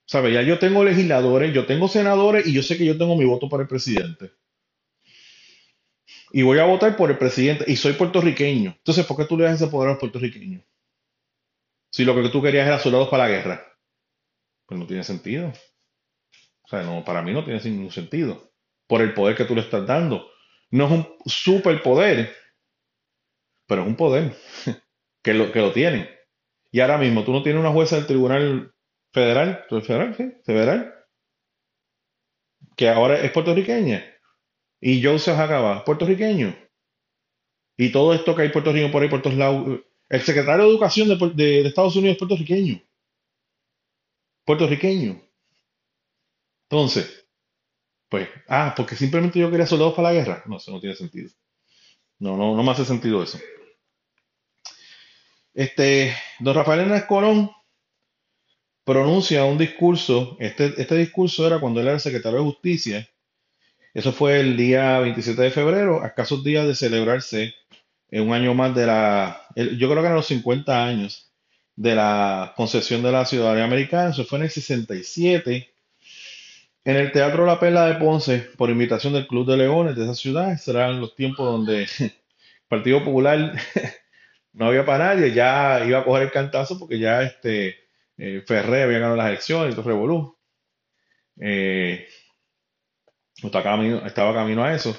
¿Sabe? 0.07 0.33
Ya 0.33 0.43
yo 0.43 0.59
tengo 0.59 0.85
legisladores, 0.85 1.55
yo 1.55 1.67
tengo 1.67 1.89
senadores 1.89 2.47
y 2.47 2.53
yo 2.53 2.63
sé 2.63 2.77
que 2.77 2.85
yo 2.85 2.99
tengo 2.99 3.17
mi 3.17 3.25
voto 3.25 3.49
para 3.49 3.63
el 3.63 3.69
presidente. 3.69 4.33
Y 6.33 6.43
voy 6.43 6.59
a 6.59 6.65
votar 6.65 6.97
por 6.97 7.11
el 7.11 7.19
presidente 7.19 7.65
y 7.69 7.77
soy 7.77 7.93
puertorriqueño. 7.93 8.75
Entonces, 8.77 9.05
¿por 9.05 9.17
qué 9.17 9.25
tú 9.27 9.37
le 9.37 9.45
das 9.45 9.61
ese 9.61 9.71
poder 9.71 9.89
a 9.89 9.93
los 9.93 10.01
puertorriqueños? 10.01 10.63
Si 11.91 12.05
lo 12.05 12.15
que 12.15 12.29
tú 12.31 12.41
querías 12.41 12.67
era 12.67 12.79
soldados 12.79 13.09
para 13.09 13.25
la 13.25 13.31
guerra. 13.31 13.79
Pues 14.67 14.81
no 14.81 14.87
tiene 14.87 15.05
sentido. 15.05 15.53
O 16.63 16.69
sea, 16.69 16.83
no, 16.83 17.05
para 17.05 17.21
mí 17.21 17.33
no 17.33 17.45
tiene 17.45 17.61
ningún 17.65 17.91
sentido. 17.91 18.51
Por 18.87 19.03
el 19.03 19.13
poder 19.13 19.37
que 19.37 19.45
tú 19.45 19.55
le 19.55 19.61
estás 19.61 19.87
dando. 19.87 20.27
No 20.71 20.87
es 20.87 20.93
un 20.93 21.09
superpoder, 21.27 22.35
pero 23.67 23.83
es 23.83 23.89
un 23.89 23.97
poder 23.97 24.35
que 25.23 25.35
lo, 25.35 25.53
que 25.53 25.61
lo 25.61 25.73
tienen. 25.73 26.09
Y 26.71 26.81
ahora 26.81 26.97
mismo 26.97 27.25
tú 27.25 27.33
no 27.33 27.43
tienes 27.43 27.61
una 27.61 27.73
jueza 27.73 27.97
del 27.97 28.07
tribunal 28.07 28.72
Federal, 29.13 29.67
federal, 29.69 30.15
sí, 30.17 30.33
federal, 30.45 30.95
que 32.77 32.89
ahora 32.89 33.21
es 33.21 33.31
puertorriqueña. 33.31 34.03
Y 34.81 35.03
Joseph 35.03 35.39
Acaba, 35.39 35.85
puertorriqueño. 35.85 36.57
Y 37.77 37.93
todo 37.93 38.15
esto 38.15 38.35
que 38.35 38.43
hay 38.43 38.49
puertorriqueño 38.49 38.91
por 38.91 39.03
ahí, 39.03 39.09
por 39.09 39.23
todos 39.23 39.37
lados. 39.37 39.81
El 40.09 40.21
secretario 40.23 40.65
de 40.65 40.71
Educación 40.71 41.37
de, 41.37 41.67
Estados 41.67 41.97
Unidos 41.97 42.15
es 42.15 42.19
puertorriqueño. 42.19 42.83
Puertorriqueño. 44.45 45.23
Entonces, 46.69 47.27
pues, 48.09 48.29
ah, 48.49 48.75
porque 48.77 48.97
simplemente 48.97 49.39
yo 49.39 49.51
quería 49.51 49.67
soldados 49.67 49.95
para 49.95 50.09
la 50.09 50.15
guerra. 50.15 50.43
No, 50.47 50.57
eso 50.57 50.71
no 50.71 50.81
tiene 50.81 50.97
sentido. 50.97 51.31
No, 52.19 52.37
no, 52.37 52.57
no 52.57 52.63
me 52.63 52.71
hace 52.71 52.85
sentido 52.85 53.23
eso. 53.23 53.39
Este, 55.55 56.15
don 56.41 56.55
Rafael 56.55 56.81
Hernández 56.81 57.07
Colón 57.07 57.51
pronuncia 58.85 59.45
un 59.45 59.59
discurso, 59.59 60.37
este, 60.41 60.75
este 60.77 60.97
discurso 60.97 61.47
era 61.47 61.61
cuando 61.61 61.81
él 61.81 61.89
era 61.89 61.99
secretario 61.99 62.39
de 62.39 62.45
Justicia, 62.45 63.09
eso 63.95 64.13
fue 64.13 64.41
el 64.41 64.57
día 64.57 64.99
27 65.01 65.41
de 65.41 65.51
febrero, 65.51 66.03
a 66.03 66.09
escasos 66.09 66.43
días 66.43 66.67
de 66.67 66.75
celebrarse 66.75 67.55
en 68.11 68.29
un 68.29 68.35
año 68.35 68.55
más 68.55 68.75
de 68.75 68.87
la, 68.87 69.47
yo 69.55 69.89
creo 69.89 69.95
que 69.97 70.07
eran 70.07 70.15
los 70.15 70.27
50 70.27 70.85
años 70.85 71.31
de 71.77 71.95
la 71.95 72.55
concesión 72.57 73.03
de 73.03 73.13
la 73.13 73.25
ciudadanía 73.25 73.65
americana, 73.65 74.11
eso 74.11 74.25
fue 74.25 74.39
en 74.39 74.45
el 74.45 74.51
67, 74.51 75.75
en 76.85 76.97
el 76.97 77.13
Teatro 77.13 77.47
La 77.47 77.61
Perla 77.61 77.87
de 77.87 77.95
Ponce, 77.95 78.39
por 78.57 78.71
invitación 78.71 79.13
del 79.13 79.27
Club 79.27 79.47
de 79.47 79.57
Leones 79.59 79.95
de 79.95 80.05
esa 80.05 80.15
ciudad, 80.15 80.57
serán 80.59 81.01
los 81.01 81.15
tiempos 81.15 81.47
donde 81.47 81.83
el 81.83 82.13
Partido 82.69 83.05
Popular 83.05 83.53
no 84.53 84.67
había 84.67 84.85
para 84.85 85.15
nadie, 85.15 85.33
ya 85.33 85.85
iba 85.87 86.01
a 86.01 86.05
coger 86.05 86.25
el 86.25 86.33
cantazo 86.33 86.79
porque 86.79 86.99
ya 86.99 87.23
este 87.23 87.82
eh, 88.19 88.45
había 88.49 88.99
ganado 88.99 89.17
las 89.17 89.29
elecciones, 89.29 89.71
entonces 89.71 89.93
Revolú. 89.93 90.37
Eh, 91.41 92.07
estaba, 93.43 93.65
camino, 93.65 94.07
estaba 94.07 94.35
camino 94.35 94.63
a 94.63 94.75
eso. 94.75 94.97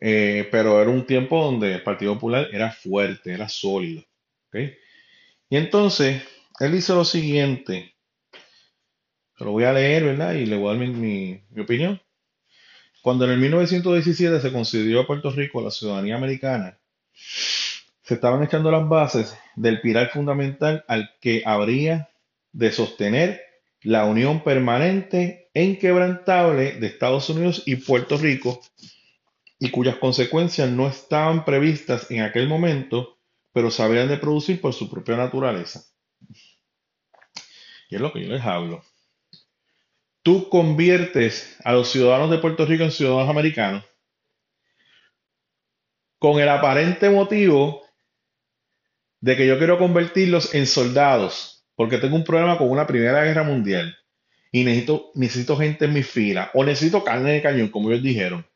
Eh, 0.00 0.48
pero 0.50 0.80
era 0.80 0.90
un 0.90 1.06
tiempo 1.06 1.42
donde 1.42 1.74
el 1.74 1.82
Partido 1.82 2.14
Popular 2.14 2.48
era 2.52 2.70
fuerte, 2.70 3.32
era 3.32 3.48
sólido. 3.48 4.02
Y 4.52 5.56
entonces, 5.56 6.22
él 6.60 6.72
dice 6.72 6.92
lo 6.94 7.04
siguiente. 7.04 7.94
lo 9.38 9.52
voy 9.52 9.64
a 9.64 9.72
leer, 9.72 10.04
¿verdad? 10.04 10.34
Y 10.34 10.46
le 10.46 10.56
voy 10.56 10.74
a 10.74 10.78
dar 10.78 10.88
mi, 10.88 11.42
mi 11.50 11.62
opinión. 11.62 12.00
Cuando 13.02 13.24
en 13.24 13.32
el 13.32 13.38
1917 13.38 14.40
se 14.40 14.52
concedió 14.52 15.00
a 15.00 15.06
Puerto 15.06 15.30
Rico 15.30 15.60
la 15.60 15.70
ciudadanía 15.70 16.16
americana, 16.16 16.78
se 17.12 18.14
estaban 18.14 18.42
echando 18.42 18.70
las 18.70 18.88
bases 18.88 19.36
del 19.56 19.80
pilar 19.80 20.10
fundamental 20.10 20.84
al 20.88 21.10
que 21.20 21.42
habría 21.44 22.10
de 22.54 22.72
sostener 22.72 23.42
la 23.82 24.06
unión 24.06 24.42
permanente 24.42 25.50
e 25.52 25.62
inquebrantable 25.62 26.72
de 26.72 26.86
Estados 26.86 27.28
Unidos 27.28 27.62
y 27.66 27.76
Puerto 27.76 28.16
Rico 28.16 28.62
y 29.58 29.70
cuyas 29.70 29.96
consecuencias 29.96 30.70
no 30.70 30.88
estaban 30.88 31.44
previstas 31.44 32.10
en 32.10 32.22
aquel 32.22 32.48
momento, 32.48 33.18
pero 33.52 33.70
se 33.70 33.82
habrían 33.82 34.08
de 34.08 34.16
producir 34.16 34.60
por 34.60 34.72
su 34.72 34.88
propia 34.88 35.16
naturaleza. 35.16 35.84
Y 37.90 37.96
es 37.96 38.00
lo 38.00 38.12
que 38.12 38.22
yo 38.22 38.28
les 38.28 38.42
hablo. 38.42 38.82
Tú 40.22 40.48
conviertes 40.48 41.56
a 41.64 41.72
los 41.72 41.88
ciudadanos 41.90 42.30
de 42.30 42.38
Puerto 42.38 42.64
Rico 42.64 42.84
en 42.84 42.92
ciudadanos 42.92 43.28
americanos 43.28 43.84
con 46.18 46.40
el 46.40 46.48
aparente 46.48 47.10
motivo 47.10 47.82
de 49.20 49.36
que 49.36 49.46
yo 49.46 49.58
quiero 49.58 49.76
convertirlos 49.76 50.54
en 50.54 50.66
soldados 50.66 51.53
porque 51.76 51.98
tengo 51.98 52.16
un 52.16 52.24
problema 52.24 52.58
con 52.58 52.70
una 52.70 52.86
Primera 52.86 53.24
Guerra 53.24 53.42
Mundial 53.42 53.96
y 54.52 54.64
necesito, 54.64 55.10
necesito 55.14 55.56
gente 55.56 55.86
en 55.86 55.92
mi 55.92 56.02
fila 56.02 56.50
o 56.54 56.64
necesito 56.64 57.02
carne 57.02 57.32
de 57.32 57.42
cañón, 57.42 57.68
como 57.68 57.90
ellos 57.90 58.02
dijeron. 58.02 58.46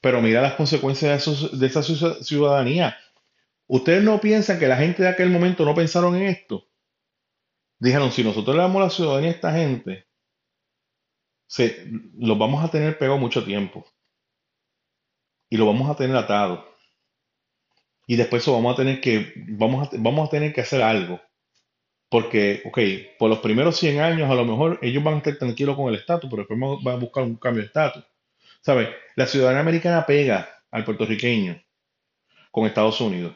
Pero 0.00 0.20
mira 0.20 0.42
las 0.42 0.54
consecuencias 0.54 1.24
de, 1.24 1.58
de 1.58 1.66
esa 1.66 1.82
ciudadanía. 1.82 2.96
¿Ustedes 3.66 4.02
no 4.02 4.20
piensan 4.20 4.58
que 4.58 4.68
la 4.68 4.76
gente 4.76 5.02
de 5.02 5.08
aquel 5.08 5.30
momento 5.30 5.64
no 5.64 5.74
pensaron 5.74 6.14
en 6.16 6.24
esto? 6.24 6.68
Dijeron, 7.78 8.12
si 8.12 8.22
nosotros 8.22 8.54
le 8.54 8.62
damos 8.62 8.82
la 8.82 8.90
ciudadanía 8.90 9.30
a 9.30 9.32
esta 9.32 9.52
gente, 9.52 10.06
se, 11.46 11.86
los 12.18 12.38
vamos 12.38 12.64
a 12.64 12.70
tener 12.70 12.98
pegado 12.98 13.18
mucho 13.18 13.44
tiempo. 13.44 13.86
Y 15.48 15.56
lo 15.56 15.66
vamos 15.66 15.88
a 15.90 15.96
tener 15.96 16.16
atado. 16.16 16.66
Y 18.06 18.16
después 18.16 18.42
eso 18.42 18.52
vamos 18.52 18.74
a 18.74 18.76
tener 18.76 19.00
que, 19.00 19.32
vamos 19.48 19.88
a, 19.88 19.96
vamos 19.98 20.28
a 20.28 20.30
tener 20.30 20.52
que 20.52 20.60
hacer 20.60 20.82
algo. 20.82 21.20
Porque, 22.14 22.62
ok, 22.64 22.78
por 23.18 23.28
los 23.28 23.40
primeros 23.40 23.76
100 23.76 23.98
años 23.98 24.30
a 24.30 24.36
lo 24.36 24.44
mejor 24.44 24.78
ellos 24.82 25.02
van 25.02 25.14
a 25.14 25.16
estar 25.16 25.36
tranquilos 25.36 25.74
con 25.74 25.88
el 25.88 25.98
estatus, 25.98 26.30
pero 26.30 26.46
después 26.46 26.60
van 26.84 26.94
a 26.94 26.96
buscar 26.96 27.24
un 27.24 27.34
cambio 27.34 27.62
de 27.62 27.66
estatus. 27.66 28.04
¿Sabes? 28.60 28.88
La 29.16 29.26
ciudadanía 29.26 29.62
americana 29.62 30.06
pega 30.06 30.48
al 30.70 30.84
puertorriqueño 30.84 31.60
con 32.52 32.66
Estados 32.66 33.00
Unidos, 33.00 33.34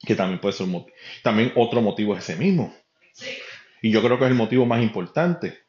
que 0.00 0.14
también 0.14 0.38
puede 0.38 0.52
ser 0.52 0.66
un 0.66 0.72
motivo. 0.72 0.96
También 1.22 1.50
otro 1.56 1.80
motivo 1.80 2.14
es 2.14 2.28
ese 2.28 2.38
mismo. 2.38 2.74
Y 3.80 3.90
yo 3.90 4.02
creo 4.02 4.18
que 4.18 4.26
es 4.26 4.30
el 4.32 4.36
motivo 4.36 4.66
más 4.66 4.82
importante. 4.82 5.60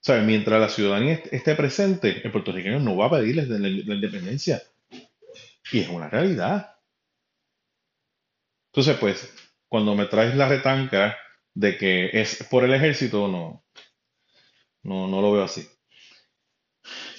¿Sabes? 0.00 0.24
Mientras 0.24 0.60
la 0.60 0.68
ciudadanía 0.68 1.22
esté 1.30 1.54
presente, 1.54 2.22
el 2.24 2.32
puertorriqueño 2.32 2.80
no 2.80 2.96
va 2.96 3.06
a 3.06 3.10
pedirles 3.10 3.48
la, 3.48 3.58
la 3.60 3.94
independencia. 3.94 4.60
Y 5.70 5.78
es 5.78 5.88
una 5.90 6.08
realidad. 6.08 6.74
Entonces, 8.72 8.96
pues, 8.96 9.47
cuando 9.68 9.94
me 9.94 10.06
traes 10.06 10.34
la 10.34 10.48
retanca 10.48 11.16
de 11.54 11.76
que 11.76 12.10
es 12.12 12.46
por 12.50 12.64
el 12.64 12.72
ejército, 12.72 13.28
no, 13.28 13.64
no, 14.82 15.08
no 15.08 15.20
lo 15.20 15.32
veo 15.32 15.44
así. 15.44 15.66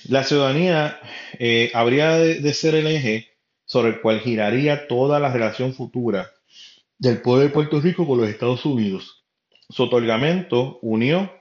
La 0.06 0.24
ciudadanía 0.24 1.00
eh, 1.38 1.72
habría 1.74 2.18
de, 2.18 2.54
ser 2.54 2.76
el 2.76 2.88
eje 2.88 3.38
sobre 3.66 3.90
el 3.90 4.02
cual 4.02 4.20
giraría 4.22 4.88
toda 4.88 5.20
la 5.20 5.32
relación 5.32 5.74
futura 5.74 6.32
del 6.98 7.22
pueblo 7.22 7.44
de 7.44 7.50
Puerto 7.50 7.80
Rico 7.82 8.08
con 8.08 8.20
los 8.20 8.30
Estados 8.30 8.66
Unidos. 8.66 9.26
Su 9.70 9.84
otorgamiento 9.84 10.80
unió 10.82 11.32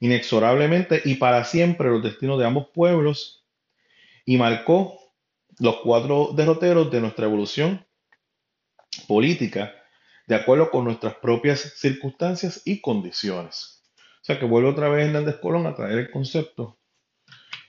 inexorablemente 0.00 1.02
y 1.04 1.16
para 1.16 1.44
siempre 1.44 1.90
los 1.90 2.02
destinos 2.02 2.38
de 2.38 2.46
ambos 2.46 2.68
pueblos 2.74 3.44
y 4.24 4.36
marcó 4.36 4.98
los 5.58 5.76
cuatro 5.82 6.32
derroteros 6.34 6.90
de 6.90 7.00
nuestra 7.00 7.26
evolución 7.26 7.86
política 9.06 9.77
de 10.28 10.34
acuerdo 10.34 10.70
con 10.70 10.84
nuestras 10.84 11.14
propias 11.14 11.60
circunstancias 11.76 12.60
y 12.66 12.82
condiciones. 12.82 13.82
O 13.96 14.24
sea 14.24 14.38
que 14.38 14.44
vuelve 14.44 14.68
otra 14.68 14.90
vez 14.90 15.06
Hernández 15.06 15.36
Colón 15.40 15.66
a 15.66 15.74
traer 15.74 15.98
el 15.98 16.10
concepto 16.10 16.78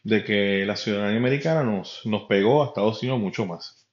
de 0.03 0.25
que 0.25 0.65
la 0.65 0.75
ciudadanía 0.75 1.19
americana 1.19 1.63
nos, 1.63 2.05
nos 2.05 2.23
pegó 2.23 2.61
a 2.61 2.67
Estados 2.67 3.01
Unidos 3.01 3.21
mucho 3.21 3.45
más. 3.45 3.87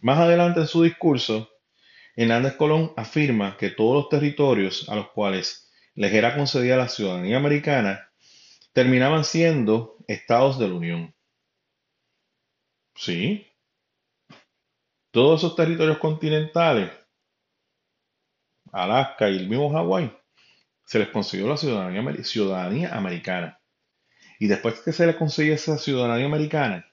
Más 0.00 0.20
adelante 0.20 0.60
en 0.60 0.68
su 0.68 0.84
discurso, 0.84 1.50
Hernández 2.14 2.54
Colón 2.54 2.92
afirma 2.96 3.56
que 3.56 3.70
todos 3.70 3.96
los 3.96 4.08
territorios 4.08 4.88
a 4.88 4.94
los 4.94 5.10
cuales 5.10 5.68
les 5.96 6.12
era 6.12 6.36
concedida 6.36 6.76
la 6.76 6.88
ciudadanía 6.88 7.38
americana 7.38 8.08
terminaban 8.72 9.24
siendo 9.24 9.96
estados 10.06 10.60
de 10.60 10.68
la 10.68 10.74
Unión. 10.74 11.14
Sí, 12.94 13.47
todos 15.10 15.40
esos 15.40 15.56
territorios 15.56 15.98
continentales, 15.98 16.90
Alaska 18.72 19.30
y 19.30 19.36
el 19.36 19.48
mismo 19.48 19.70
Hawái, 19.70 20.12
se 20.84 20.98
les 20.98 21.08
consiguió 21.08 21.48
la 21.48 21.56
ciudadanía, 21.56 22.24
ciudadanía 22.24 22.94
americana. 22.94 23.60
Y 24.38 24.46
después 24.46 24.80
que 24.80 24.92
se 24.92 25.06
les 25.06 25.16
consiguió 25.16 25.54
esa 25.54 25.78
ciudadanía 25.78 26.26
americana, 26.26 26.86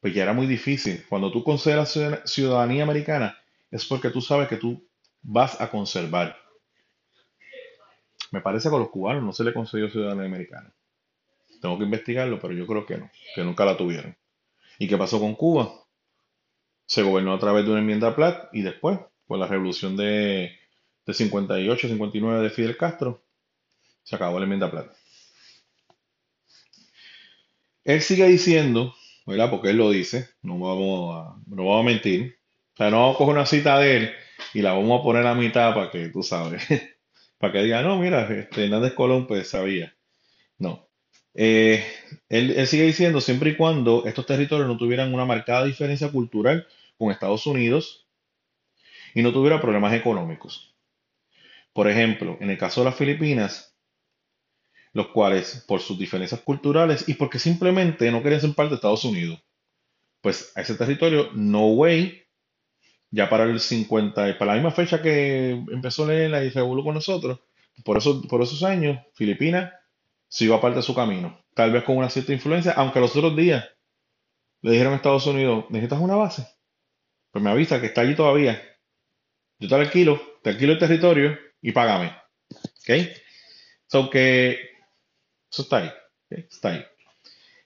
pues 0.00 0.14
ya 0.14 0.22
era 0.22 0.32
muy 0.32 0.46
difícil. 0.46 1.04
Cuando 1.08 1.30
tú 1.30 1.44
concedes 1.44 1.96
la 1.96 2.26
ciudadanía 2.26 2.82
americana, 2.82 3.38
es 3.70 3.84
porque 3.84 4.10
tú 4.10 4.20
sabes 4.20 4.48
que 4.48 4.56
tú 4.56 4.88
vas 5.22 5.60
a 5.60 5.70
conservar. 5.70 6.36
Me 8.32 8.40
parece 8.40 8.70
que 8.70 8.76
a 8.76 8.78
los 8.78 8.90
cubanos 8.90 9.22
no 9.22 9.32
se 9.32 9.44
les 9.44 9.54
concedió 9.54 9.90
ciudadanía 9.90 10.24
americana. 10.24 10.72
Tengo 11.60 11.76
que 11.76 11.84
investigarlo, 11.84 12.40
pero 12.40 12.54
yo 12.54 12.66
creo 12.66 12.86
que 12.86 12.96
no, 12.96 13.10
que 13.34 13.44
nunca 13.44 13.64
la 13.64 13.76
tuvieron. 13.76 14.16
¿Y 14.78 14.88
qué 14.88 14.96
pasó 14.96 15.20
con 15.20 15.34
Cuba? 15.34 15.79
Se 16.90 17.04
gobernó 17.04 17.34
a 17.34 17.38
través 17.38 17.64
de 17.64 17.70
una 17.70 17.78
enmienda 17.78 18.16
Platt 18.16 18.48
y 18.52 18.62
después, 18.62 18.98
por 19.28 19.38
la 19.38 19.46
revolución 19.46 19.96
de, 19.96 20.50
de 21.06 21.14
58, 21.14 21.86
59 21.86 22.42
de 22.42 22.50
Fidel 22.50 22.76
Castro, 22.76 23.22
se 24.02 24.16
acabó 24.16 24.40
la 24.40 24.44
enmienda 24.44 24.72
Platt. 24.72 24.90
Él 27.84 28.02
sigue 28.02 28.26
diciendo, 28.26 28.92
¿verdad? 29.24 29.50
Porque 29.50 29.70
él 29.70 29.76
lo 29.76 29.88
dice, 29.92 30.30
no 30.42 30.58
vamos 30.58 31.14
a, 31.14 31.36
no 31.46 31.66
vamos 31.66 31.80
a 31.80 31.84
mentir. 31.84 32.38
O 32.74 32.76
sea, 32.76 32.90
no 32.90 33.02
vamos 33.02 33.14
a 33.14 33.18
coger 33.18 33.34
una 33.36 33.46
cita 33.46 33.78
de 33.78 33.96
él 33.96 34.10
y 34.52 34.60
la 34.60 34.72
vamos 34.72 35.00
a 35.00 35.04
poner 35.04 35.28
a 35.28 35.36
mitad 35.36 35.72
para 35.72 35.92
que 35.92 36.08
tú 36.08 36.24
sabes, 36.24 36.66
para 37.38 37.52
que 37.52 37.62
diga, 37.62 37.82
no, 37.82 38.00
mira, 38.00 38.28
este 38.36 38.64
Hernández 38.64 38.94
Colón 38.94 39.28
pues 39.28 39.48
sabía. 39.48 39.94
No. 40.58 40.88
Eh, 41.34 41.86
él, 42.28 42.50
él, 42.56 42.66
sigue 42.66 42.82
diciendo, 42.82 43.20
siempre 43.20 43.50
y 43.50 43.56
cuando 43.56 44.06
estos 44.06 44.26
territorios 44.26 44.66
no 44.66 44.76
tuvieran 44.76 45.14
una 45.14 45.24
marcada 45.24 45.64
diferencia 45.64 46.10
cultural 46.10 46.66
con 47.00 47.10
Estados 47.10 47.46
Unidos 47.46 48.06
y 49.14 49.22
no 49.22 49.32
tuviera 49.32 49.58
problemas 49.58 49.94
económicos. 49.94 50.76
Por 51.72 51.88
ejemplo, 51.88 52.36
en 52.40 52.50
el 52.50 52.58
caso 52.58 52.82
de 52.82 52.90
las 52.90 52.96
Filipinas, 52.96 53.74
los 54.92 55.08
cuales 55.08 55.64
por 55.66 55.80
sus 55.80 55.98
diferencias 55.98 56.42
culturales 56.42 57.08
y 57.08 57.14
porque 57.14 57.38
simplemente 57.38 58.10
no 58.10 58.22
querían 58.22 58.42
ser 58.42 58.54
parte 58.54 58.70
de 58.70 58.74
Estados 58.74 59.06
Unidos, 59.06 59.40
pues 60.20 60.52
a 60.54 60.60
ese 60.60 60.74
territorio, 60.74 61.30
no 61.32 61.68
way, 61.68 62.22
ya 63.10 63.30
para 63.30 63.44
el 63.44 63.60
50, 63.60 64.36
para 64.36 64.52
la 64.52 64.54
misma 64.56 64.70
fecha 64.70 65.00
que 65.00 65.52
empezó 65.72 66.06
Lela 66.06 66.44
y 66.44 66.52
con 66.52 66.92
nosotros, 66.92 67.40
por, 67.82 67.96
eso, 67.96 68.20
por 68.28 68.42
esos 68.42 68.62
años, 68.62 68.98
Filipinas 69.14 69.72
se 70.28 70.44
iba 70.44 70.60
parte 70.60 70.76
de 70.76 70.82
su 70.82 70.94
camino, 70.94 71.40
tal 71.54 71.72
vez 71.72 71.82
con 71.82 71.96
una 71.96 72.10
cierta 72.10 72.34
influencia, 72.34 72.72
aunque 72.72 73.00
los 73.00 73.16
otros 73.16 73.34
días 73.34 73.64
le 74.60 74.72
dijeron 74.72 74.92
a 74.92 74.96
Estados 74.96 75.26
Unidos, 75.26 75.64
necesitas 75.70 75.98
una 75.98 76.16
base, 76.16 76.59
pues 77.30 77.42
me 77.42 77.50
avisa 77.50 77.80
que 77.80 77.86
está 77.86 78.02
allí 78.02 78.14
todavía. 78.14 78.60
Yo 79.58 79.68
te 79.68 79.74
alquilo, 79.74 80.20
te 80.42 80.50
alquilo 80.50 80.72
el 80.72 80.78
territorio 80.78 81.38
y 81.60 81.72
págame. 81.72 82.16
¿Ok? 82.50 83.16
So 83.86 84.08
que 84.08 84.70
eso 85.50 85.62
está 85.62 85.78
ahí. 85.78 85.92
Está 86.30 86.70
ahí. 86.70 86.84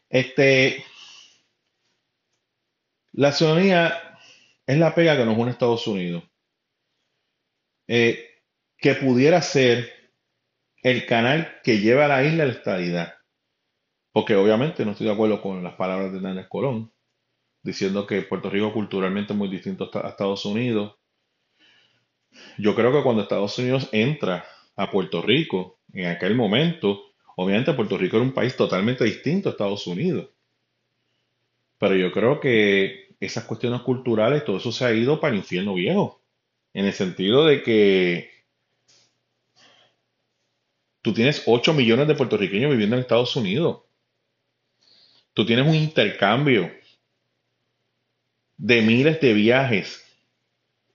Este, 0.08 0.84
la 3.12 3.32
ciudadanía 3.32 4.18
es 4.66 4.78
la 4.78 4.94
pega 4.94 5.16
que 5.16 5.24
nos 5.24 5.36
une 5.36 5.50
a 5.50 5.52
Estados 5.52 5.86
Unidos. 5.86 6.24
Eh, 7.86 8.40
que 8.78 8.94
pudiera 8.94 9.42
ser 9.42 9.92
el 10.82 11.06
canal 11.06 11.60
que 11.62 11.78
lleva 11.78 12.06
a 12.06 12.08
la 12.08 12.24
isla 12.24 12.44
a 12.44 12.46
la 12.46 12.52
estadidad. 12.52 13.14
Porque 14.12 14.36
obviamente 14.36 14.84
no 14.84 14.92
estoy 14.92 15.06
de 15.06 15.12
acuerdo 15.12 15.42
con 15.42 15.62
las 15.62 15.74
palabras 15.74 16.12
de 16.12 16.18
Hernández 16.18 16.46
Colón 16.48 16.93
diciendo 17.64 18.06
que 18.06 18.22
Puerto 18.22 18.50
Rico 18.50 18.72
culturalmente 18.72 19.32
es 19.32 19.38
muy 19.38 19.48
distinto 19.48 19.90
a 19.94 20.08
Estados 20.08 20.44
Unidos. 20.44 20.94
Yo 22.58 22.74
creo 22.74 22.92
que 22.92 23.02
cuando 23.02 23.22
Estados 23.22 23.58
Unidos 23.58 23.88
entra 23.90 24.44
a 24.76 24.90
Puerto 24.90 25.22
Rico, 25.22 25.78
en 25.92 26.06
aquel 26.06 26.34
momento, 26.34 27.14
obviamente 27.36 27.72
Puerto 27.72 27.96
Rico 27.96 28.16
era 28.16 28.26
un 28.26 28.34
país 28.34 28.54
totalmente 28.54 29.04
distinto 29.04 29.48
a 29.48 29.52
Estados 29.52 29.86
Unidos. 29.86 30.28
Pero 31.78 31.96
yo 31.96 32.12
creo 32.12 32.38
que 32.38 33.14
esas 33.18 33.44
cuestiones 33.44 33.80
culturales, 33.80 34.44
todo 34.44 34.58
eso 34.58 34.70
se 34.70 34.84
ha 34.84 34.92
ido 34.92 35.18
para 35.18 35.32
el 35.32 35.38
infierno 35.38 35.74
viejo. 35.74 36.20
En 36.74 36.84
el 36.84 36.92
sentido 36.92 37.46
de 37.46 37.62
que 37.62 38.30
tú 41.00 41.14
tienes 41.14 41.42
8 41.46 41.72
millones 41.72 42.08
de 42.08 42.14
puertorriqueños 42.14 42.70
viviendo 42.70 42.96
en 42.96 43.02
Estados 43.02 43.34
Unidos. 43.36 43.82
Tú 45.32 45.46
tienes 45.46 45.66
un 45.66 45.74
intercambio 45.74 46.70
de 48.56 48.82
miles 48.82 49.20
de 49.20 49.32
viajes 49.32 50.04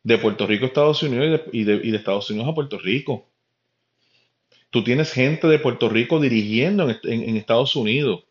de 0.03 0.17
Puerto 0.17 0.47
Rico 0.47 0.65
a 0.65 0.67
Estados 0.67 1.03
Unidos 1.03 1.41
y 1.51 1.63
de, 1.63 1.95
Estados 1.95 2.29
Unidos 2.29 2.49
a 2.49 2.55
Puerto 2.55 2.77
Rico. 2.77 3.27
Tú 4.69 4.83
tienes 4.83 5.11
gente 5.11 5.47
de 5.47 5.59
Puerto 5.59 5.89
Rico 5.89 6.19
dirigiendo 6.19 6.89
en, 6.89 7.37
Estados 7.37 7.75
Unidos. 7.75 8.23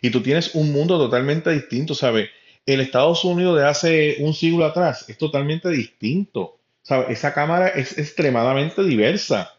Y 0.00 0.10
tú 0.10 0.20
tienes 0.20 0.54
un 0.54 0.72
mundo 0.72 0.98
totalmente 0.98 1.50
distinto, 1.50 1.94
¿sabes? 1.94 2.30
El 2.66 2.80
Estados 2.80 3.24
Unidos 3.24 3.58
de 3.58 3.66
hace 3.66 4.16
un 4.20 4.34
siglo 4.34 4.64
atrás 4.64 5.08
es 5.08 5.16
totalmente 5.18 5.68
distinto. 5.70 6.58
¿sabes? 6.82 7.10
Esa 7.10 7.32
cámara 7.32 7.68
es 7.68 7.96
extremadamente 7.98 8.84
diversa. 8.84 9.54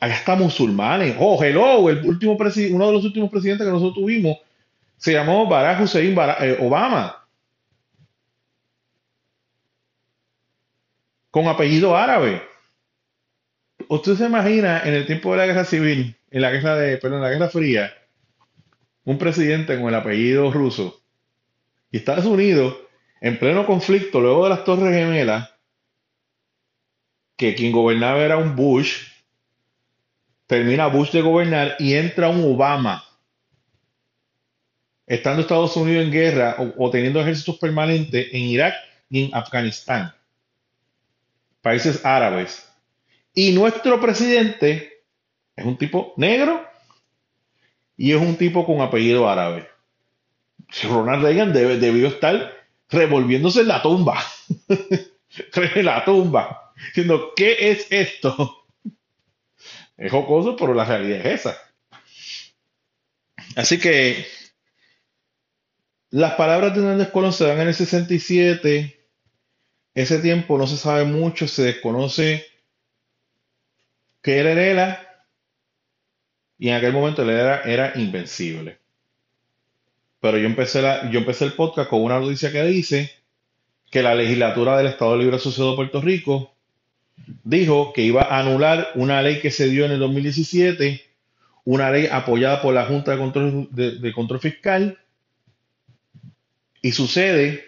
Hay 0.00 0.10
hasta 0.10 0.36
musulmanes. 0.36 1.16
Oh, 1.18 1.42
hello, 1.42 1.88
el 1.88 2.06
último 2.06 2.36
uno 2.36 2.86
de 2.86 2.92
los 2.92 3.04
últimos 3.04 3.30
presidentes 3.30 3.66
que 3.66 3.72
nosotros 3.72 3.94
tuvimos 3.94 4.38
se 4.96 5.12
llamó 5.12 5.46
Barack 5.46 5.82
Hussein 5.82 6.16
eh, 6.40 6.58
Obama. 6.60 7.25
Con 11.36 11.48
apellido 11.48 11.94
árabe. 11.94 12.40
¿Usted 13.88 14.14
se 14.14 14.24
imagina 14.24 14.80
en 14.86 14.94
el 14.94 15.04
tiempo 15.04 15.32
de 15.32 15.36
la 15.36 15.44
guerra 15.44 15.66
civil, 15.66 16.16
en 16.30 16.40
la 16.40 16.50
guerra 16.50 16.76
de, 16.76 16.96
perdón, 16.96 17.20
la 17.20 17.28
guerra 17.28 17.50
fría, 17.50 17.92
un 19.04 19.18
presidente 19.18 19.78
con 19.78 19.90
el 19.90 19.96
apellido 19.96 20.50
ruso 20.50 21.02
y 21.90 21.98
Estados 21.98 22.24
Unidos 22.24 22.74
en 23.20 23.38
pleno 23.38 23.66
conflicto 23.66 24.18
luego 24.18 24.44
de 24.44 24.48
las 24.48 24.64
Torres 24.64 24.94
Gemelas, 24.94 25.50
que 27.36 27.54
quien 27.54 27.70
gobernaba 27.70 28.24
era 28.24 28.38
un 28.38 28.56
Bush, 28.56 29.02
termina 30.46 30.86
Bush 30.86 31.10
de 31.10 31.20
gobernar 31.20 31.76
y 31.78 31.96
entra 31.96 32.30
un 32.30 32.50
Obama. 32.50 33.04
estando 35.06 35.42
Estados 35.42 35.76
Unidos 35.76 36.06
en 36.06 36.12
guerra 36.12 36.56
o, 36.60 36.86
o 36.86 36.90
teniendo 36.90 37.20
ejércitos 37.20 37.58
permanentes 37.58 38.26
en 38.32 38.40
Irak 38.40 38.74
y 39.10 39.24
en 39.26 39.34
Afganistán, 39.34 40.15
países 41.66 42.04
árabes. 42.06 42.64
Y 43.34 43.50
nuestro 43.50 44.00
presidente 44.00 45.02
es 45.56 45.64
un 45.64 45.76
tipo 45.76 46.14
negro 46.16 46.64
y 47.96 48.12
es 48.12 48.20
un 48.20 48.36
tipo 48.36 48.64
con 48.64 48.80
apellido 48.80 49.28
árabe. 49.28 49.68
Ronald 50.84 51.24
Reagan 51.24 51.52
debe- 51.52 51.78
debió 51.78 52.06
estar 52.06 52.54
revolviéndose 52.88 53.62
en 53.62 53.68
la 53.68 53.82
tumba. 53.82 54.22
en 54.68 55.84
la 55.84 56.04
tumba. 56.04 56.72
Diciendo, 56.86 57.32
¿qué 57.34 57.70
es 57.72 57.88
esto? 57.90 58.64
Es 59.96 60.12
jocoso, 60.12 60.54
pero 60.54 60.72
la 60.72 60.84
realidad 60.84 61.26
es 61.26 61.40
esa. 61.40 61.56
Así 63.56 63.80
que 63.80 64.24
las 66.10 66.34
palabras 66.34 66.74
de 66.74 66.80
Hernández 66.80 67.10
Colón 67.10 67.32
se 67.32 67.44
dan 67.44 67.60
en 67.60 67.66
el 67.68 67.74
67. 67.74 68.95
Ese 69.96 70.18
tiempo 70.20 70.56
no 70.58 70.66
se 70.68 70.76
sabe 70.76 71.04
mucho, 71.04 71.48
se 71.48 71.62
desconoce 71.64 72.44
que 74.22 74.38
él 74.40 74.46
era, 74.46 75.24
y 76.58 76.68
en 76.68 76.74
aquel 76.74 76.92
momento 76.92 77.22
él 77.22 77.30
era, 77.30 77.62
era 77.62 77.92
invencible. 77.98 78.78
Pero 80.20 80.36
yo 80.36 80.44
empecé, 80.46 80.82
la- 80.82 81.10
yo 81.10 81.20
empecé 81.20 81.46
el 81.46 81.54
podcast 81.54 81.88
con 81.88 82.02
una 82.02 82.20
noticia 82.20 82.52
que 82.52 82.62
dice 82.64 83.10
que 83.90 84.02
la 84.02 84.14
legislatura 84.14 84.76
del 84.76 84.88
Estado 84.88 85.16
Libre 85.16 85.36
Asociado 85.36 85.70
de 85.70 85.76
Puerto 85.76 86.00
Rico 86.02 86.54
dijo 87.42 87.94
que 87.94 88.02
iba 88.02 88.20
a 88.22 88.40
anular 88.40 88.88
una 88.96 89.22
ley 89.22 89.40
que 89.40 89.50
se 89.50 89.68
dio 89.70 89.86
en 89.86 89.92
el 89.92 89.98
2017, 89.98 91.02
una 91.64 91.90
ley 91.90 92.06
apoyada 92.12 92.60
por 92.60 92.74
la 92.74 92.84
Junta 92.84 93.12
de 93.12 93.18
Control, 93.18 93.68
de, 93.70 93.92
de 93.92 94.12
Control 94.12 94.40
Fiscal, 94.40 94.98
y 96.82 96.92
sucede 96.92 97.64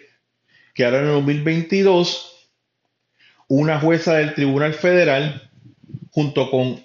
que 0.73 0.85
ahora 0.85 0.99
en 0.99 1.07
el 1.07 1.13
2022, 1.13 2.49
una 3.47 3.79
jueza 3.79 4.15
del 4.15 4.33
Tribunal 4.33 4.73
Federal, 4.73 5.49
junto 6.11 6.49
con 6.51 6.83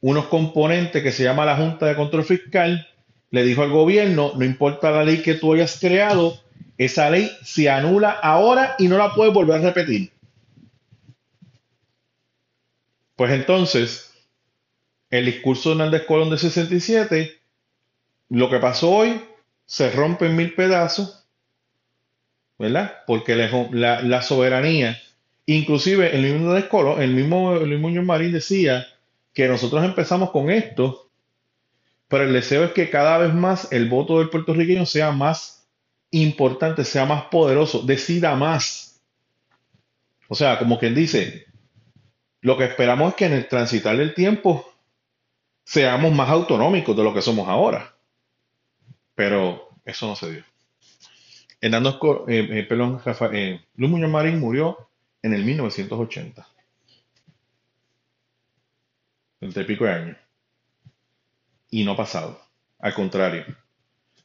unos 0.00 0.26
componentes 0.26 1.02
que 1.02 1.12
se 1.12 1.24
llama 1.24 1.44
la 1.44 1.56
Junta 1.56 1.86
de 1.86 1.96
Control 1.96 2.24
Fiscal, 2.24 2.86
le 3.30 3.42
dijo 3.44 3.62
al 3.62 3.70
gobierno, 3.70 4.32
no 4.36 4.44
importa 4.44 4.90
la 4.90 5.04
ley 5.04 5.22
que 5.22 5.34
tú 5.34 5.52
hayas 5.52 5.78
creado, 5.80 6.40
esa 6.78 7.10
ley 7.10 7.30
se 7.42 7.68
anula 7.68 8.10
ahora 8.10 8.76
y 8.78 8.88
no 8.88 8.98
la 8.98 9.14
puedes 9.14 9.32
volver 9.32 9.56
a 9.56 9.64
repetir. 9.64 10.12
Pues 13.16 13.32
entonces, 13.32 14.12
el 15.10 15.26
discurso 15.26 15.70
de 15.70 15.76
Hernández 15.76 16.04
Colón 16.06 16.30
de 16.30 16.38
67, 16.38 17.38
lo 18.28 18.50
que 18.50 18.58
pasó 18.58 18.90
hoy, 18.90 19.20
se 19.64 19.90
rompe 19.90 20.26
en 20.26 20.36
mil 20.36 20.54
pedazos, 20.54 21.15
¿verdad? 22.58 22.98
Porque 23.06 23.36
la, 23.36 24.02
la- 24.02 24.22
soberanía, 24.22 24.98
inclusive 25.46 26.14
el 26.14 26.22
mismo 26.22 26.38
Hernández 26.48 26.68
Colón, 26.68 27.02
el 27.02 27.10
mismo 27.12 27.56
Luis 27.56 28.02
Marín 28.04 28.32
decía 28.32 28.86
que 29.32 29.48
nosotros 29.48 29.84
empezamos 29.84 30.30
con 30.30 30.50
esto, 30.50 31.10
pero 32.08 32.24
el 32.24 32.32
deseo 32.32 32.64
es 32.64 32.72
que 32.72 32.90
cada 32.90 33.18
vez 33.18 33.34
más 33.34 33.72
el 33.72 33.88
voto 33.88 34.18
del 34.18 34.30
puertorriqueño 34.30 34.86
sea 34.86 35.12
más 35.12 35.68
importante, 36.10 36.84
sea 36.84 37.04
más 37.04 37.24
poderoso, 37.24 37.82
decida 37.82 38.34
más. 38.36 39.00
O 40.28 40.34
sea, 40.34 40.58
como 40.58 40.78
quien 40.78 40.94
dice, 40.94 41.46
lo 42.42 42.56
que 42.56 42.64
esperamos 42.64 43.10
es 43.10 43.16
que 43.16 43.26
en 43.26 43.32
el 43.34 43.48
transitar 43.48 43.96
del 43.96 44.14
tiempo 44.14 44.72
seamos 45.64 46.12
más 46.14 46.30
autonómicos 46.30 46.96
de 46.96 47.04
lo 47.04 47.12
que 47.14 47.22
somos 47.22 47.48
ahora. 47.48 47.94
Pero 49.14 49.68
eso 49.84 50.06
no 50.06 50.16
se 50.16 50.30
dio. 50.30 50.44
Hernando 51.66 52.24
eh, 52.28 52.48
eh, 52.48 52.62
perdón, 52.62 53.02
eh, 53.32 53.60
Luis 53.74 53.90
Muñoz 53.90 54.10
Marín 54.10 54.38
murió 54.38 54.88
en 55.20 55.34
el 55.34 55.44
1980, 55.44 56.46
entre 59.40 59.64
pico 59.64 59.84
de 59.84 59.90
años, 59.90 60.16
y 61.68 61.84
no 61.84 61.92
ha 61.92 61.96
pasado. 61.96 62.40
Al 62.78 62.94
contrario, 62.94 63.44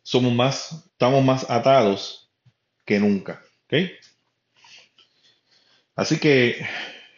somos 0.03 0.31
más, 0.33 0.85
estamos 0.91 1.25
más 1.25 1.49
atados 1.49 2.31
que 2.85 2.99
nunca. 2.99 3.41
¿ok? 3.65 3.89
Así 5.95 6.19
que 6.19 6.63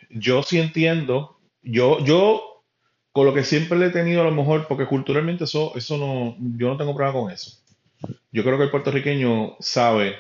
yo 0.09 0.41
sí 0.43 0.57
entiendo, 0.57 1.37
yo, 1.61 1.99
yo 2.05 2.63
con 3.11 3.25
lo 3.25 3.33
que 3.33 3.43
siempre 3.43 3.77
le 3.77 3.87
he 3.87 3.89
tenido 3.89 4.21
a 4.21 4.25
lo 4.25 4.31
mejor, 4.31 4.67
porque 4.69 4.87
culturalmente 4.87 5.43
eso, 5.43 5.73
eso 5.75 5.97
no, 5.97 6.37
yo 6.57 6.69
no 6.69 6.77
tengo 6.77 6.95
problema 6.95 7.19
con 7.19 7.29
eso. 7.29 7.62
Yo 8.31 8.43
creo 8.43 8.57
que 8.57 8.65
el 8.65 8.71
puertorriqueño 8.71 9.57
sabe, 9.59 10.15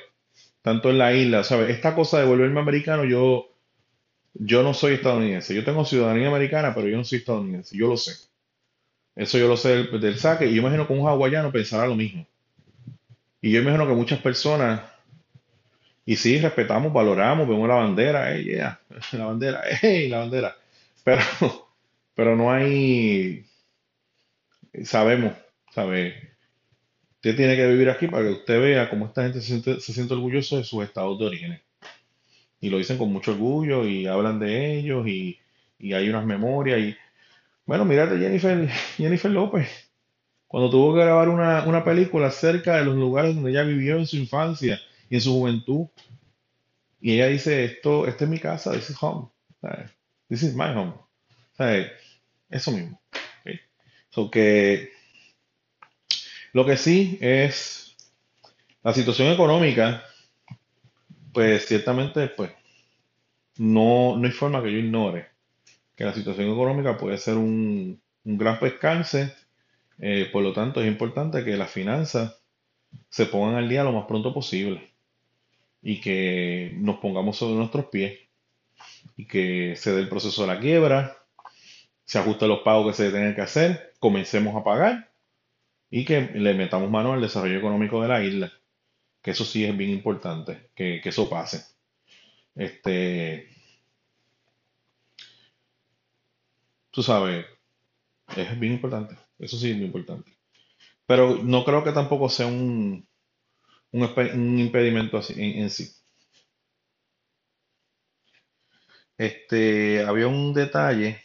tanto 0.61 0.89
en 0.89 0.97
la 0.97 1.13
isla, 1.13 1.43
sabe, 1.43 1.71
esta 1.71 1.95
cosa 1.95 2.19
de 2.19 2.25
volverme 2.25 2.59
americano, 2.59 3.03
yo, 3.05 3.49
yo 4.33 4.63
no 4.63 4.73
soy 4.73 4.93
estadounidense. 4.95 5.55
Yo 5.55 5.63
tengo 5.63 5.85
ciudadanía 5.85 6.27
americana, 6.27 6.73
pero 6.73 6.87
yo 6.87 6.97
no 6.97 7.03
soy 7.03 7.19
estadounidense. 7.19 7.77
Yo 7.77 7.87
lo 7.87 7.97
sé. 7.97 8.13
Eso 9.15 9.37
yo 9.37 9.47
lo 9.47 9.57
sé 9.57 9.83
del, 9.83 10.17
saque. 10.17 10.45
Y 10.45 10.55
yo 10.55 10.61
imagino 10.61 10.87
que 10.87 10.93
un 10.93 11.07
hawaiano 11.07 11.51
pensará 11.51 11.87
lo 11.87 11.95
mismo. 11.95 12.25
Y 13.41 13.51
yo 13.51 13.61
imagino 13.61 13.87
que 13.87 13.93
muchas 13.93 14.19
personas, 14.19 14.81
y 16.05 16.15
sí, 16.15 16.39
respetamos, 16.39 16.93
valoramos, 16.93 17.47
vemos 17.47 17.67
la 17.67 17.75
bandera, 17.75 18.33
hey, 18.33 18.43
yeah, 18.45 18.79
la 19.11 19.25
bandera, 19.25 19.61
hey, 19.81 20.07
la 20.07 20.19
bandera. 20.19 20.55
Pero, 21.03 21.21
pero 22.15 22.35
no 22.35 22.51
hay, 22.51 23.45
sabemos, 24.83 25.33
sabe, 25.73 26.32
usted 27.23 27.37
tiene 27.37 27.55
que 27.55 27.65
vivir 27.67 27.89
aquí 27.89 28.07
para 28.07 28.25
que 28.25 28.31
usted 28.31 28.59
vea 28.59 28.89
cómo 28.89 29.05
esta 29.05 29.23
gente 29.23 29.39
se 29.39 29.47
siente, 29.47 29.79
se 29.79 29.93
siente 29.93 30.13
de 30.13 30.43
sus 30.43 30.83
estados 30.83 31.17
de 31.17 31.25
origen. 31.25 31.61
Y 32.59 32.69
lo 32.69 32.77
dicen 32.77 32.97
con 32.97 33.13
mucho 33.13 33.31
orgullo 33.31 33.87
y 33.87 34.07
hablan 34.07 34.39
de 34.39 34.77
ellos 34.77 35.07
y, 35.07 35.39
y 35.79 35.93
hay 35.93 36.09
unas 36.09 36.25
memorias. 36.25 36.79
Y 36.81 36.97
bueno, 37.65 37.85
mírate 37.85 38.17
Jennifer, 38.17 38.67
Jennifer 38.97 39.31
López, 39.31 39.69
cuando 40.49 40.69
tuvo 40.69 40.93
que 40.93 40.99
grabar 40.99 41.29
una, 41.29 41.63
una 41.65 41.85
película 41.85 42.29
cerca 42.29 42.75
de 42.75 42.83
los 42.83 42.95
lugares 42.97 43.35
donde 43.35 43.51
ella 43.51 43.63
vivió 43.63 43.97
en 43.97 44.05
su 44.05 44.17
infancia 44.17 44.81
y 45.09 45.15
en 45.15 45.21
su 45.21 45.31
juventud. 45.31 45.87
Y 46.99 47.13
ella 47.13 47.27
dice, 47.27 47.63
esto, 47.63 48.05
esta 48.05 48.25
es 48.25 48.29
mi 48.29 48.39
casa, 48.39 48.73
this 48.73 48.89
is 48.89 48.97
home. 48.99 49.29
This 50.27 50.43
is 50.43 50.55
my 50.55 50.73
home. 50.75 50.95
Eso 52.49 52.71
mismo. 52.71 53.01
¿ok? 53.45 53.51
So 54.09 54.29
que 54.29 54.92
lo 56.53 56.65
que 56.65 56.77
sí 56.77 57.17
es 57.21 57.95
la 58.83 58.93
situación 58.93 59.31
económica, 59.31 60.03
pues 61.33 61.65
ciertamente, 61.65 62.27
pues 62.29 62.51
no, 63.57 64.17
no 64.17 64.25
hay 64.25 64.31
forma 64.31 64.61
que 64.63 64.71
yo 64.71 64.77
ignore 64.79 65.27
que 65.95 66.05
la 66.05 66.13
situación 66.13 66.51
económica 66.51 66.97
puede 66.97 67.17
ser 67.19 67.35
un, 67.37 68.01
un 68.25 68.37
gran 68.37 68.59
percance. 68.59 69.33
eh, 69.99 70.29
por 70.33 70.43
lo 70.43 70.53
tanto, 70.53 70.81
es 70.81 70.87
importante 70.87 71.43
que 71.45 71.57
las 71.57 71.71
finanzas 71.71 72.37
se 73.09 73.27
pongan 73.27 73.55
al 73.55 73.69
día 73.69 73.83
lo 73.85 73.93
más 73.93 74.05
pronto 74.07 74.33
posible 74.33 74.93
y 75.81 76.01
que 76.01 76.73
nos 76.77 76.97
pongamos 76.99 77.37
sobre 77.37 77.55
nuestros 77.55 77.87
pies 77.87 78.19
y 79.17 79.27
que 79.27 79.75
se 79.77 79.93
dé 79.93 80.01
el 80.01 80.09
proceso 80.09 80.43
de 80.43 80.49
la 80.49 80.59
quiebra, 80.59 81.17
se 82.05 82.19
ajusten 82.19 82.49
los 82.49 82.61
pagos 82.61 82.87
que 82.87 83.03
se 83.03 83.11
tengan 83.11 83.35
que 83.35 83.41
hacer, 83.41 83.93
comencemos 83.99 84.55
a 84.55 84.63
pagar 84.63 85.12
y 85.95 86.05
que 86.05 86.21
le 86.21 86.55
metamos 86.55 86.89
mano 86.89 87.13
al 87.13 87.21
desarrollo 87.21 87.59
económico 87.59 88.01
de 88.01 88.07
la 88.07 88.23
isla, 88.23 88.51
que 89.21 89.29
eso 89.29 89.45
sí 89.45 89.63
es 89.63 89.77
bien 89.77 89.91
importante, 89.91 90.71
que, 90.73 90.99
que 91.03 91.09
eso 91.09 91.29
pase. 91.29 91.63
Este, 92.55 93.47
tú 96.89 97.03
sabes, 97.03 97.45
es 98.35 98.59
bien 98.59 98.73
importante, 98.73 99.15
eso 99.37 99.55
sí 99.55 99.69
es 99.69 99.75
bien 99.75 99.85
importante. 99.85 100.35
Pero 101.05 101.35
no 101.43 101.63
creo 101.63 101.83
que 101.83 101.91
tampoco 101.91 102.27
sea 102.27 102.47
un, 102.47 103.07
un 103.91 104.59
impedimento 104.59 105.19
así 105.19 105.33
en, 105.33 105.63
en 105.63 105.69
sí. 105.69 105.91
Este, 109.15 110.03
había 110.03 110.27
un 110.27 110.55
detalle 110.55 111.21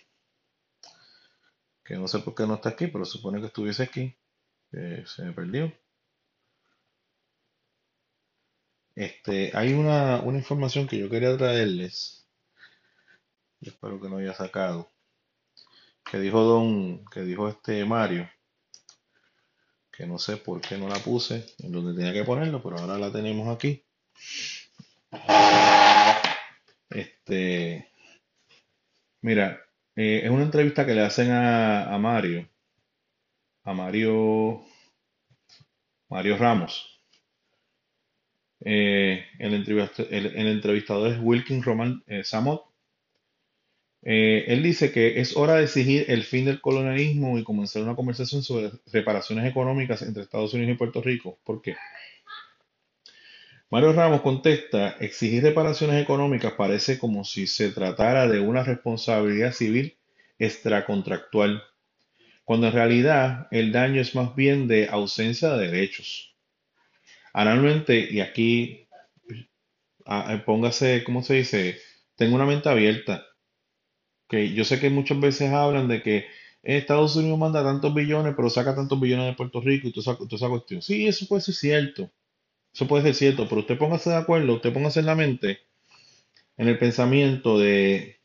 que 1.82 1.94
no 1.94 2.06
sé 2.06 2.18
por 2.18 2.34
qué 2.34 2.46
no 2.46 2.56
está 2.56 2.68
aquí, 2.68 2.88
pero 2.88 3.06
supone 3.06 3.40
que 3.40 3.46
estuviese 3.46 3.82
aquí, 3.82 4.14
se 4.70 5.22
me 5.24 5.32
perdió. 5.32 5.72
Este, 8.94 9.50
hay 9.54 9.74
una, 9.74 10.20
una 10.22 10.38
información 10.38 10.88
que 10.88 10.98
yo 10.98 11.08
quería 11.08 11.36
traerles, 11.36 12.26
y 13.60 13.68
espero 13.68 14.00
que 14.00 14.08
no 14.08 14.18
haya 14.18 14.34
sacado, 14.34 14.90
que 16.10 16.18
dijo 16.18 16.42
Don, 16.42 17.04
que 17.06 17.20
dijo 17.22 17.48
este 17.48 17.84
Mario, 17.84 18.28
que 19.92 20.06
no 20.06 20.18
sé 20.18 20.36
por 20.36 20.60
qué 20.60 20.78
no 20.78 20.88
la 20.88 20.98
puse 20.98 21.46
en 21.58 21.72
donde 21.72 21.94
tenía 21.94 22.12
que 22.12 22.24
ponerlo, 22.24 22.62
pero 22.62 22.78
ahora 22.78 22.98
la 22.98 23.12
tenemos 23.12 23.48
aquí. 23.54 23.84
Este, 26.90 27.88
mira, 29.22 29.60
eh, 29.96 30.22
es 30.24 30.30
una 30.30 30.44
entrevista 30.44 30.86
que 30.86 30.94
le 30.94 31.02
hacen 31.02 31.30
a, 31.30 31.94
a 31.94 31.98
Mario, 31.98 32.48
a 33.68 33.74
Mario, 33.74 34.62
Mario 36.08 36.38
Ramos. 36.38 37.02
eh, 38.60 39.26
el, 39.38 39.52
entrevistador, 39.52 41.12
es 41.12 41.18
Wilkin 41.20 41.62
Roman 41.62 42.02
eh, 42.06 42.24
Samot. 42.24 42.64
Eh, 44.02 44.46
él 44.48 44.62
dice 44.62 44.90
que 44.90 45.20
es 45.20 45.36
hora 45.36 45.56
de 45.56 45.64
exigir 45.64 46.06
el 46.08 46.22
fin 46.24 46.46
del 46.46 46.62
colonialismo 46.62 47.38
y 47.38 47.44
comenzar 47.44 47.82
una 47.82 47.94
conversación 47.94 48.42
sobre 48.42 48.70
reparaciones 48.90 49.44
económicas 49.44 50.00
entre 50.00 50.22
Estados 50.22 50.54
Unidos 50.54 50.74
y 50.74 50.78
Puerto 50.78 51.02
Rico. 51.02 51.38
¿Por 51.44 51.60
qué? 51.60 51.76
Mario 53.68 53.92
Ramos 53.92 54.22
contesta, 54.22 54.96
exigir 54.98 55.42
reparaciones 55.42 56.02
económicas 56.02 56.54
parece 56.54 56.98
como 56.98 57.22
si 57.22 57.46
se 57.46 57.70
tratara 57.70 58.26
de 58.28 58.40
una 58.40 58.62
responsabilidad 58.62 59.52
civil 59.52 59.98
extracontractual, 60.38 61.62
cuando 62.48 62.68
en 62.68 62.72
realidad 62.72 63.46
el 63.50 63.72
daño 63.72 64.00
es 64.00 64.14
más 64.14 64.34
bien 64.34 64.68
de 64.68 64.88
ausencia 64.88 65.50
de 65.50 65.68
derechos. 65.68 66.34
Analmente, 67.34 68.08
y 68.10 68.20
aquí 68.20 68.88
ah, 70.06 70.42
póngase, 70.46 71.04
¿cómo 71.04 71.22
se 71.22 71.34
dice? 71.34 71.78
Tengo 72.16 72.36
una 72.36 72.46
mente 72.46 72.70
abierta. 72.70 73.26
Que 74.30 74.54
yo 74.54 74.64
sé 74.64 74.80
que 74.80 74.88
muchas 74.88 75.20
veces 75.20 75.52
hablan 75.52 75.88
de 75.88 76.02
que 76.02 76.24
Estados 76.62 77.16
Unidos 77.16 77.38
manda 77.38 77.62
tantos 77.62 77.92
billones, 77.92 78.32
pero 78.34 78.48
saca 78.48 78.74
tantos 78.74 78.98
billones 78.98 79.26
de 79.26 79.34
Puerto 79.34 79.60
Rico 79.60 79.88
y 79.88 79.92
toda 79.92 80.14
esa, 80.14 80.16
toda 80.16 80.36
esa 80.36 80.48
cuestión. 80.48 80.80
Sí, 80.80 81.06
eso 81.06 81.26
puede 81.26 81.42
ser 81.42 81.54
cierto. 81.54 82.10
Eso 82.72 82.88
puede 82.88 83.02
ser 83.02 83.14
cierto, 83.14 83.46
pero 83.46 83.60
usted 83.60 83.76
póngase 83.76 84.08
de 84.08 84.16
acuerdo, 84.16 84.54
usted 84.54 84.72
póngase 84.72 85.00
en 85.00 85.06
la 85.06 85.14
mente, 85.14 85.58
en 86.56 86.68
el 86.68 86.78
pensamiento 86.78 87.58
de 87.58 88.17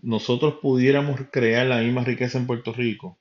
nosotros 0.00 0.58
pudiéramos 0.62 1.20
crear 1.30 1.66
la 1.66 1.80
misma 1.80 2.04
riqueza 2.04 2.38
en 2.38 2.46
Puerto 2.46 2.72
Rico 2.72 3.18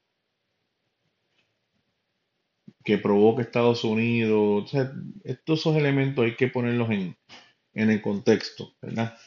que 2.83 2.97
provoque 2.97 3.41
Estados 3.41 3.83
Unidos. 3.83 4.71
Estos 5.23 5.59
esos 5.59 5.75
elementos 5.75 6.23
hay 6.23 6.35
que 6.35 6.47
ponerlos 6.47 6.89
en, 6.89 7.17
en 7.73 7.89
el 7.89 8.01
contexto, 8.01 8.75
¿verdad? 8.81 9.17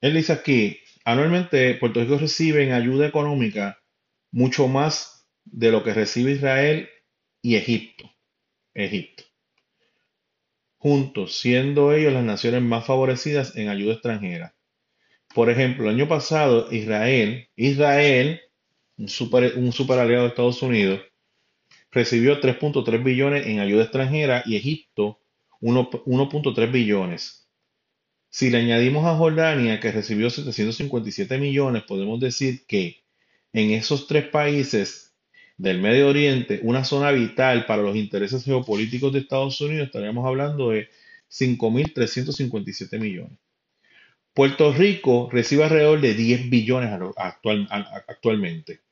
Él 0.00 0.14
dice 0.14 0.32
aquí, 0.32 0.78
anualmente 1.04 1.74
Puerto 1.74 2.00
Rico 2.00 2.16
recibe 2.16 2.72
ayuda 2.72 3.06
económica 3.06 3.82
mucho 4.30 4.68
más 4.68 5.28
de 5.44 5.70
lo 5.72 5.84
que 5.84 5.92
recibe 5.92 6.32
Israel 6.32 6.88
y 7.42 7.56
Egipto. 7.56 8.10
Egipto. 8.74 9.24
Juntos, 10.78 11.36
siendo 11.36 11.92
ellos 11.92 12.12
las 12.12 12.24
naciones 12.24 12.62
más 12.62 12.86
favorecidas 12.86 13.56
en 13.56 13.68
ayuda 13.68 13.94
extranjera. 13.94 14.54
Por 15.34 15.50
ejemplo, 15.50 15.84
el 15.84 15.96
año 15.96 16.08
pasado 16.08 16.72
Israel, 16.72 17.48
Israel, 17.56 18.40
un 18.96 19.08
super, 19.08 19.56
un 19.56 19.72
super 19.72 19.98
aliado 19.98 20.24
de 20.24 20.28
Estados 20.30 20.62
Unidos, 20.62 21.00
recibió 21.90 22.40
3.3 22.40 23.02
billones 23.02 23.46
en 23.46 23.60
ayuda 23.60 23.84
extranjera 23.84 24.42
y 24.46 24.56
Egipto 24.56 25.20
1.3 25.60 26.70
billones. 26.72 27.48
Si 28.30 28.50
le 28.50 28.58
añadimos 28.58 29.04
a 29.06 29.16
Jordania, 29.16 29.80
que 29.80 29.90
recibió 29.90 30.30
757 30.30 31.38
millones, 31.38 31.82
podemos 31.84 32.20
decir 32.20 32.66
que 32.66 33.04
en 33.52 33.70
esos 33.70 34.06
tres 34.06 34.28
países 34.28 35.14
del 35.56 35.80
Medio 35.80 36.08
Oriente, 36.08 36.60
una 36.62 36.84
zona 36.84 37.10
vital 37.10 37.66
para 37.66 37.82
los 37.82 37.96
intereses 37.96 38.44
geopolíticos 38.44 39.12
de 39.12 39.20
Estados 39.20 39.60
Unidos, 39.60 39.86
estaríamos 39.86 40.26
hablando 40.26 40.70
de 40.70 40.88
5.357 41.30 42.98
millones. 42.98 43.38
Puerto 44.38 44.72
Rico 44.72 45.28
recibe 45.32 45.64
alrededor 45.64 46.00
de 46.00 46.14
10 46.14 46.48
billones 46.48 46.96
actualmente. 48.06 48.82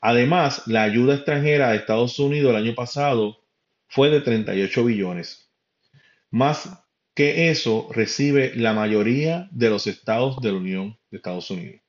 Además, 0.00 0.62
la 0.68 0.84
ayuda 0.84 1.16
extranjera 1.16 1.70
de 1.70 1.78
Estados 1.78 2.20
Unidos 2.20 2.50
el 2.50 2.62
año 2.62 2.72
pasado 2.76 3.36
fue 3.88 4.10
de 4.10 4.20
38 4.20 4.84
billones. 4.84 5.50
Más 6.30 6.70
que 7.14 7.50
eso 7.50 7.88
recibe 7.90 8.52
la 8.54 8.74
mayoría 8.74 9.48
de 9.50 9.70
los 9.70 9.88
estados 9.88 10.40
de 10.40 10.52
la 10.52 10.58
Unión 10.58 11.00
de 11.10 11.16
Estados 11.16 11.50
Unidos. 11.50 11.80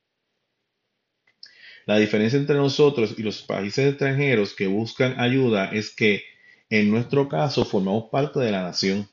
La 1.84 1.98
diferencia 1.98 2.36
entre 2.36 2.56
nosotros 2.56 3.14
y 3.16 3.22
los 3.22 3.42
países 3.42 3.90
extranjeros 3.90 4.54
que 4.54 4.66
buscan 4.66 5.20
ayuda 5.20 5.70
es 5.70 5.94
que 5.94 6.24
en 6.68 6.90
nuestro 6.90 7.28
caso 7.28 7.64
formamos 7.64 8.10
parte 8.10 8.40
de 8.40 8.50
la 8.50 8.62
nación. 8.62 9.08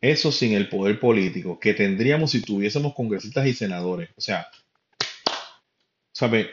Eso 0.00 0.30
sin 0.30 0.52
el 0.52 0.68
poder 0.68 1.00
político 1.00 1.58
que 1.58 1.74
tendríamos 1.74 2.32
si 2.32 2.42
tuviésemos 2.42 2.94
congresistas 2.94 3.46
y 3.46 3.54
senadores. 3.54 4.10
O 4.16 4.20
sea, 4.20 4.48
¿sabe? 6.12 6.50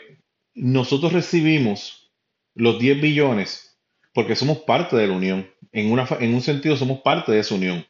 Nosotros 0.54 1.14
recibimos 1.14 2.12
los 2.56 2.80
10 2.80 3.02
billones 3.02 3.78
porque 4.14 4.36
somos 4.36 4.60
parte 4.60 4.96
de 4.96 5.08
la 5.08 5.14
unión. 5.14 5.50
En, 5.72 5.92
una, 5.92 6.08
en 6.20 6.34
un 6.34 6.42
sentido 6.42 6.78
somos 6.78 7.02
parte 7.02 7.32
de 7.32 7.40
esa 7.40 7.56
unión. 7.56 7.86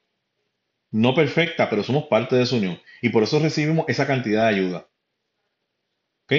No 0.91 1.15
perfecta, 1.15 1.69
pero 1.69 1.83
somos 1.83 2.05
parte 2.05 2.35
de 2.35 2.43
esa 2.43 2.55
unión. 2.55 2.79
Y 3.01 3.09
por 3.09 3.23
eso 3.23 3.39
recibimos 3.39 3.85
esa 3.87 4.07
cantidad 4.07 4.43
de 4.43 4.55
ayuda. 4.55 4.87
¿Ok? 6.25 6.33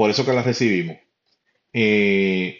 por 0.00 0.08
eso 0.08 0.24
que 0.24 0.32
las 0.32 0.46
recibimos. 0.46 0.96
Eh, 1.74 2.58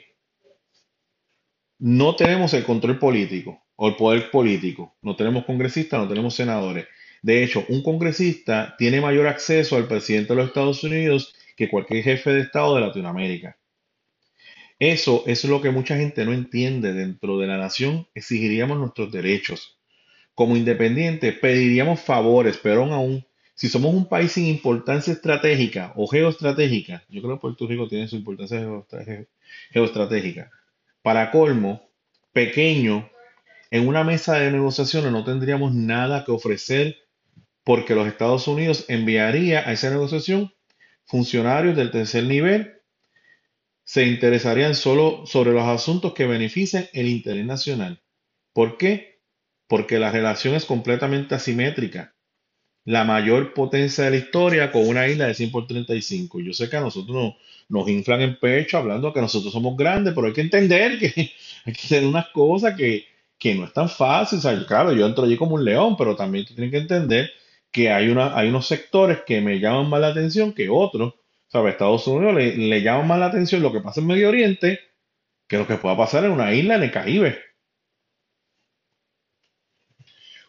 no 1.78 2.14
tenemos 2.14 2.52
el 2.52 2.64
control 2.64 2.98
político 2.98 3.64
o 3.82 3.88
el 3.88 3.96
poder 3.96 4.30
político. 4.30 4.94
No 5.00 5.16
tenemos 5.16 5.46
congresistas, 5.46 5.98
no 5.98 6.06
tenemos 6.06 6.34
senadores. 6.34 6.86
De 7.22 7.42
hecho, 7.42 7.64
un 7.70 7.82
congresista 7.82 8.74
tiene 8.76 9.00
mayor 9.00 9.26
acceso 9.26 9.74
al 9.74 9.88
presidente 9.88 10.34
de 10.34 10.36
los 10.36 10.48
Estados 10.48 10.84
Unidos 10.84 11.34
que 11.56 11.70
cualquier 11.70 12.04
jefe 12.04 12.30
de 12.30 12.42
Estado 12.42 12.74
de 12.74 12.82
Latinoamérica. 12.82 13.56
Eso 14.78 15.24
es 15.26 15.42
lo 15.46 15.62
que 15.62 15.70
mucha 15.70 15.96
gente 15.96 16.26
no 16.26 16.34
entiende. 16.34 16.92
Dentro 16.92 17.38
de 17.38 17.46
la 17.46 17.56
nación 17.56 18.06
exigiríamos 18.14 18.76
nuestros 18.76 19.10
derechos. 19.10 19.78
Como 20.34 20.58
independientes 20.58 21.38
pediríamos 21.38 22.00
favores, 22.00 22.60
pero 22.62 22.84
aún 22.84 23.24
si 23.54 23.70
somos 23.70 23.94
un 23.94 24.06
país 24.06 24.32
sin 24.32 24.44
importancia 24.44 25.14
estratégica 25.14 25.94
o 25.96 26.06
geoestratégica, 26.06 27.02
yo 27.08 27.22
creo 27.22 27.36
que 27.36 27.40
Puerto 27.40 27.66
Rico 27.66 27.88
tiene 27.88 28.08
su 28.08 28.16
importancia 28.16 28.60
geoestratégica. 29.70 30.50
Para 31.00 31.30
colmo, 31.30 31.88
pequeño, 32.34 33.08
en 33.70 33.86
una 33.86 34.04
mesa 34.04 34.38
de 34.38 34.50
negociaciones 34.50 35.12
no 35.12 35.24
tendríamos 35.24 35.74
nada 35.74 36.24
que 36.24 36.32
ofrecer 36.32 36.96
porque 37.64 37.94
los 37.94 38.08
Estados 38.08 38.48
Unidos 38.48 38.84
enviaría 38.88 39.60
a 39.68 39.72
esa 39.72 39.90
negociación 39.90 40.52
funcionarios 41.04 41.76
del 41.76 41.90
tercer 41.90 42.24
nivel, 42.24 42.74
se 43.84 44.06
interesarían 44.06 44.74
solo 44.74 45.26
sobre 45.26 45.52
los 45.52 45.64
asuntos 45.64 46.14
que 46.14 46.26
beneficien 46.26 46.88
el 46.92 47.08
interés 47.08 47.44
nacional. 47.44 48.00
¿Por 48.52 48.78
qué? 48.78 49.20
Porque 49.66 49.98
la 49.98 50.12
relación 50.12 50.54
es 50.54 50.64
completamente 50.64 51.34
asimétrica 51.34 52.14
la 52.84 53.04
mayor 53.04 53.52
potencia 53.54 54.04
de 54.04 54.10
la 54.10 54.16
historia 54.16 54.72
con 54.72 54.88
una 54.88 55.06
isla 55.06 55.26
de 55.26 55.34
100 55.34 55.50
por 55.50 55.66
35. 55.66 56.40
Yo 56.40 56.52
sé 56.52 56.68
que 56.70 56.76
a 56.76 56.80
nosotros 56.80 57.34
nos, 57.68 57.88
inflan 57.88 58.22
en 58.22 58.38
pecho 58.38 58.78
hablando 58.78 59.12
que 59.12 59.20
nosotros 59.20 59.52
somos 59.52 59.76
grandes, 59.76 60.14
pero 60.14 60.26
hay 60.26 60.32
que 60.32 60.40
entender 60.40 60.98
que 60.98 61.12
hay 61.64 61.72
que 61.72 61.82
hacer 61.82 62.06
unas 62.06 62.28
cosas 62.28 62.76
que, 62.76 63.06
no 63.44 63.64
es 63.64 63.72
tan 63.72 63.88
fácil. 63.88 64.40
claro, 64.66 64.92
yo 64.92 65.06
entro 65.06 65.24
allí 65.24 65.36
como 65.36 65.54
un 65.56 65.64
león, 65.64 65.96
pero 65.96 66.16
también 66.16 66.46
tienen 66.46 66.70
que 66.70 66.78
entender 66.78 67.30
que 67.70 67.90
hay, 67.90 68.08
unos 68.08 68.66
sectores 68.66 69.20
que 69.26 69.40
me 69.40 69.60
llaman 69.60 69.88
más 69.88 70.00
la 70.00 70.08
atención 70.08 70.52
que 70.52 70.68
otros. 70.68 71.14
¿Sabes? 71.48 71.72
Estados 71.72 72.06
Unidos 72.06 72.34
le, 72.34 72.56
le 72.56 72.82
llama 72.82 73.02
más 73.02 73.18
la 73.18 73.26
atención 73.26 73.62
lo 73.62 73.72
que 73.72 73.80
pasa 73.80 74.00
en 74.00 74.06
Medio 74.06 74.28
Oriente 74.28 74.78
que 75.48 75.58
lo 75.58 75.66
que 75.66 75.76
pueda 75.76 75.96
pasar 75.96 76.24
en 76.24 76.30
una 76.30 76.54
isla 76.54 76.76
en 76.76 76.84
el 76.84 76.92
Caribe. 76.92 77.40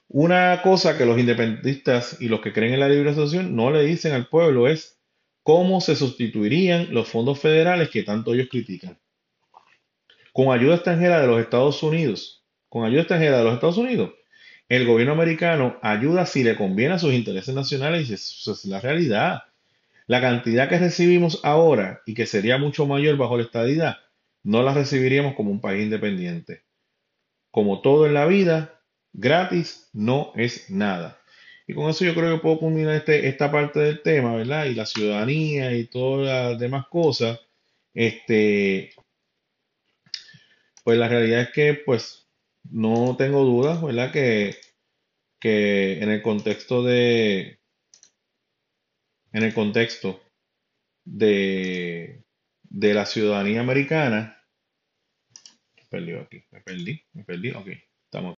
Una 0.08 0.62
cosa 0.62 0.96
que 0.96 1.06
los 1.06 1.18
independentistas 1.18 2.22
y 2.22 2.28
los 2.28 2.42
que 2.42 2.54
creen 2.54 2.74
en 2.76 2.82
la 2.82 2.89
libre 2.89 3.10
asociación 3.10 3.56
no 3.56 3.72
le 3.72 3.84
dicen 3.84 4.14
al 4.14 4.28
pueblo 4.28 4.68
es 4.68 5.02
cómo 5.42 5.82
se 5.82 5.96
sustituirían 5.96 6.94
los 6.94 7.08
fondos 7.08 7.39
federales 7.39 7.89
que 7.89 8.04
tanto 8.04 8.34
ellos 8.34 8.50
critican. 8.52 9.00
Con 10.34 10.52
ayuda 10.52 10.76
extranjera 10.76 11.20
de 11.20 11.28
los 11.28 11.42
Estados 11.42 11.82
Unidos, 11.82 12.41
con 12.72 12.86
ayuda 12.86 13.02
extranjera 13.02 13.40
de 13.40 13.44
los 13.44 13.56
Estados 13.56 13.78
Unidos, 13.78 14.12
el 14.70 14.88
gobierno 14.88 15.12
americano 15.12 15.78
ayuda 15.82 16.26
si 16.26 16.42
le 16.42 16.56
conviene 16.56 16.94
a 16.94 17.00
sus 17.00 17.12
intereses 17.12 17.54
nacionales 17.54 18.10
y 18.10 18.14
eso 18.14 18.54
es 18.54 18.64
la 18.64 18.80
realidad. 18.80 19.42
La 20.08 20.22
cantidad 20.22 20.70
que 20.70 20.80
recibimos 20.80 21.42
ahora 21.44 22.02
y 22.06 22.14
que 22.14 22.26
sería 22.26 22.58
mucho 22.58 22.88
mayor 22.88 23.18
bajo 23.18 23.36
la 23.36 23.44
estadidad, 23.44 23.98
no 24.44 24.64
la 24.64 24.74
recibiríamos 24.74 25.36
como 25.36 25.52
un 25.52 25.60
país 25.60 25.84
independiente. 25.84 26.64
Como 27.52 27.82
todo 27.82 28.08
en 28.08 28.14
la 28.14 28.26
vida, 28.26 28.80
Gratis 29.12 29.90
no 29.92 30.32
es 30.38 30.70
nada. 30.70 31.20
Y 31.68 31.74
con 31.74 31.90
eso 31.90 32.06
yo 32.06 32.16
creo 32.16 32.38
que 32.38 32.42
puedo 32.42 32.60
culminar 32.60 32.96
este, 32.96 33.28
esta 33.28 33.52
parte 33.52 33.82
del 33.82 34.02
tema, 34.02 34.34
¿verdad? 34.34 34.68
Y 34.68 34.76
la 34.76 34.86
ciudadanía 34.86 35.76
y 35.76 35.88
todas 35.88 36.26
las 36.26 36.58
demás 36.58 36.86
cosas. 36.88 37.38
Este, 37.94 38.94
pues 40.86 40.98
la 40.98 41.10
realidad 41.10 41.42
es 41.42 41.50
que, 41.50 41.74
pues, 41.74 42.21
no 42.64 43.16
tengo 43.18 43.43
dudas, 43.43 43.82
¿verdad? 43.82 44.12
Que, 44.12 44.55
que 45.39 46.01
en 46.01 46.09
el 46.09 46.22
contexto 46.22 46.84
de, 46.84 47.59
en 49.32 49.43
el 49.43 49.53
contexto 49.53 50.22
de, 51.03 52.24
de 52.64 52.93
la 52.93 53.05
ciudadanía 53.05 53.62
americana, 53.62 54.41
perdió 55.91 56.22
aquí. 56.22 56.43
Me 56.51 56.62
perdí, 56.62 57.03
me 57.14 57.24
perdí. 57.24 57.51
Ok, 57.51 57.68
estamos. 58.05 58.36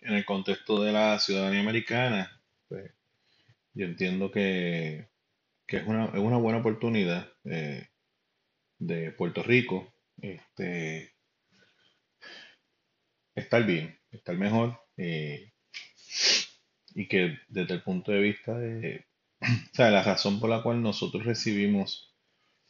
En 0.00 0.14
el 0.14 0.24
contexto 0.24 0.82
de 0.82 0.92
la 0.92 1.18
ciudadanía 1.18 1.60
americana, 1.60 2.40
pues 2.68 2.92
yo 3.72 3.86
entiendo 3.86 4.30
que, 4.30 5.08
que 5.66 5.78
es, 5.78 5.86
una, 5.86 6.04
es 6.04 6.18
una 6.18 6.36
buena 6.36 6.58
oportunidad 6.58 7.32
eh, 7.44 7.88
de 8.78 9.10
Puerto 9.12 9.42
Rico 9.42 9.92
este, 10.18 11.15
estar 13.36 13.64
bien, 13.66 13.98
estar 14.10 14.36
mejor. 14.36 14.80
eh, 14.96 15.52
y 16.94 17.06
que 17.08 17.38
desde 17.48 17.74
el 17.74 17.82
punto 17.82 18.10
de 18.12 18.18
vista 18.20 18.58
de, 18.58 19.04
la 19.78 20.02
razón 20.02 20.40
por 20.40 20.50
la 20.50 20.62
cual 20.62 20.82
nosotros 20.82 21.24
recibimos 21.24 22.14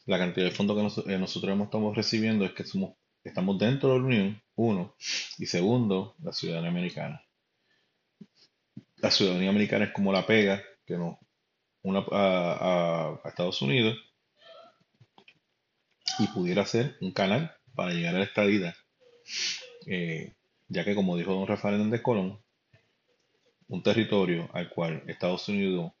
la 0.05 0.19
cantidad 0.19 0.47
de 0.47 0.51
fondos 0.55 0.77
que 0.77 0.83
nos- 0.83 1.07
eh, 1.07 1.17
nosotros 1.19 1.59
estamos 1.61 1.95
recibiendo 1.95 2.45
es 2.45 2.53
que 2.53 2.65
somos, 2.65 2.95
estamos 3.23 3.59
dentro 3.59 3.91
de 3.93 3.99
la 3.99 4.05
Unión, 4.05 4.43
uno, 4.55 4.95
y 5.39 5.45
segundo, 5.47 6.15
la 6.23 6.33
ciudadanía 6.33 6.71
americana. 6.71 7.23
La 8.97 9.09
ciudadanía 9.11 9.49
americana 9.49 9.85
es 9.85 9.91
como 9.91 10.13
la 10.13 10.25
pega 10.25 10.61
que 10.85 10.97
nos 10.97 11.17
una 11.83 12.03
a 12.11 13.21
Estados 13.25 13.61
Unidos 13.61 13.97
y 16.19 16.27
pudiera 16.27 16.65
ser 16.65 16.97
un 16.99 17.11
canal 17.11 17.55
para 17.73 17.93
llegar 17.93 18.13
a 18.15 18.19
la 18.19 18.25
estadidad, 18.25 18.75
eh, 19.85 20.35
ya 20.67 20.83
que 20.83 20.95
como 20.95 21.17
dijo 21.17 21.33
don 21.33 21.47
Rafael 21.47 21.75
Hernández 21.75 22.01
Colón, 22.01 22.39
un 23.67 23.83
territorio 23.83 24.49
al 24.53 24.69
cual 24.69 25.03
Estados 25.07 25.47
Unidos 25.49 25.91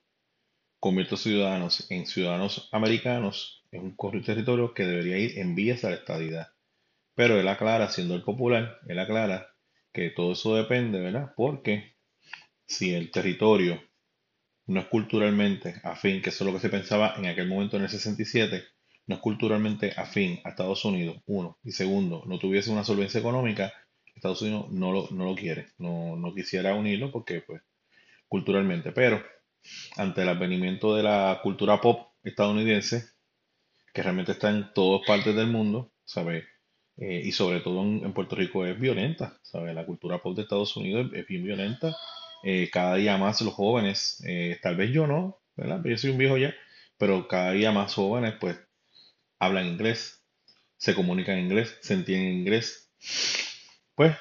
convierte 0.79 1.17
ciudadanos 1.17 1.89
en 1.89 2.05
ciudadanos 2.05 2.69
americanos 2.71 3.63
es 3.71 3.81
un 3.81 3.95
territorio 4.23 4.73
que 4.73 4.85
debería 4.85 5.17
ir 5.17 5.39
en 5.39 5.55
vías 5.55 5.83
a 5.83 5.89
la 5.89 5.95
estadidad. 5.97 6.47
Pero 7.15 7.39
él 7.39 7.47
aclara, 7.47 7.89
siendo 7.89 8.15
el 8.15 8.23
popular, 8.23 8.79
él 8.87 8.99
aclara 8.99 9.47
que 9.91 10.11
todo 10.11 10.33
eso 10.33 10.55
depende, 10.55 10.99
¿verdad? 10.99 11.33
Porque 11.35 11.95
si 12.65 12.93
el 12.93 13.11
territorio 13.11 13.81
no 14.67 14.81
es 14.81 14.85
culturalmente 14.87 15.81
afín, 15.83 16.21
que 16.21 16.29
eso 16.29 16.43
es 16.43 16.47
lo 16.47 16.53
que 16.53 16.61
se 16.61 16.69
pensaba 16.69 17.15
en 17.17 17.25
aquel 17.25 17.47
momento 17.47 17.77
en 17.77 17.83
el 17.83 17.89
67, 17.89 18.63
no 19.07 19.15
es 19.15 19.21
culturalmente 19.21 19.93
afín 19.97 20.39
a 20.43 20.49
Estados 20.49 20.85
Unidos, 20.85 21.17
uno, 21.25 21.57
y 21.63 21.71
segundo, 21.71 22.23
no 22.27 22.37
tuviese 22.37 22.69
una 22.69 22.83
solvencia 22.83 23.19
económica, 23.19 23.73
Estados 24.17 24.41
Unidos 24.41 24.69
no 24.71 24.91
lo, 24.91 25.07
no 25.11 25.25
lo 25.25 25.35
quiere, 25.35 25.67
no, 25.77 26.15
no 26.15 26.33
quisiera 26.33 26.75
unirlo 26.75 27.11
porque, 27.11 27.41
pues, 27.41 27.61
culturalmente, 28.27 28.91
pero 28.91 29.23
ante 29.95 30.21
el 30.21 30.29
advenimiento 30.29 30.95
de 30.95 31.03
la 31.03 31.39
cultura 31.41 31.79
pop 31.81 32.11
estadounidense, 32.23 33.05
que 33.93 34.03
realmente 34.03 34.33
está 34.33 34.49
en 34.49 34.71
todas 34.73 35.05
partes 35.07 35.35
del 35.35 35.47
mundo, 35.47 35.91
¿sabes? 36.05 36.45
Eh, 36.97 37.21
y 37.25 37.31
sobre 37.31 37.59
todo 37.61 37.81
en, 37.83 38.13
Puerto 38.13 38.35
Rico 38.35 38.65
es 38.65 38.79
violenta, 38.79 39.39
¿sabes? 39.43 39.73
La 39.75 39.85
cultura 39.85 40.19
pop 40.21 40.35
de 40.35 40.43
Estados 40.43 40.75
Unidos 40.77 41.09
es, 41.11 41.19
es 41.19 41.27
bien 41.27 41.43
violenta. 41.43 41.95
Eh, 42.43 42.69
cada 42.71 42.95
día 42.95 43.17
más 43.17 43.41
los 43.41 43.53
jóvenes, 43.53 44.23
eh, 44.25 44.59
tal 44.61 44.75
vez 44.75 44.91
yo 44.91 45.07
no, 45.07 45.39
¿verdad? 45.55 45.81
Yo 45.83 45.97
soy 45.97 46.11
un 46.11 46.17
viejo 46.17 46.37
ya, 46.37 46.53
pero 46.97 47.27
cada 47.27 47.51
día 47.51 47.71
más 47.71 47.93
jóvenes 47.93 48.35
pues 48.39 48.57
hablan 49.39 49.67
inglés, 49.67 50.23
se 50.77 50.95
comunican 50.95 51.37
en 51.37 51.45
inglés, 51.45 51.77
se 51.81 51.93
entienden 51.93 52.29
en 52.29 52.37
inglés. 52.39 52.91
Pues 53.97 54.15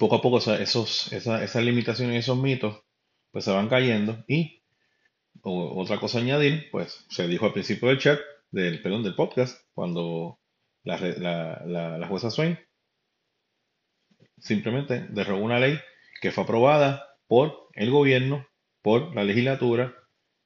poco 0.00 0.16
a 0.16 0.20
poco 0.20 0.38
esas 0.38 1.56
limitaciones 1.62 2.16
y 2.16 2.18
esos 2.18 2.36
mitos 2.36 2.82
pues 3.30 3.44
se 3.44 3.52
van 3.52 3.68
cayendo 3.68 4.24
y 4.26 4.60
otra 5.42 6.00
cosa 6.00 6.18
añadir, 6.18 6.68
pues 6.72 7.06
se 7.10 7.28
dijo 7.28 7.46
al 7.46 7.52
principio 7.52 7.88
del 7.88 7.98
chat, 7.98 8.18
del, 8.50 8.82
perdón, 8.82 9.04
del 9.04 9.14
podcast, 9.14 9.60
cuando 9.72 10.40
la, 10.82 10.98
la, 10.98 11.62
la, 11.64 11.98
la 11.98 12.08
jueza 12.08 12.30
Swain 12.30 12.58
simplemente 14.38 15.06
derogó 15.10 15.40
una 15.40 15.60
ley 15.60 15.78
que 16.20 16.32
fue 16.32 16.42
aprobada 16.42 17.06
por 17.28 17.68
el 17.74 17.92
gobierno, 17.92 18.48
por 18.82 19.14
la 19.14 19.22
legislatura, 19.22 19.94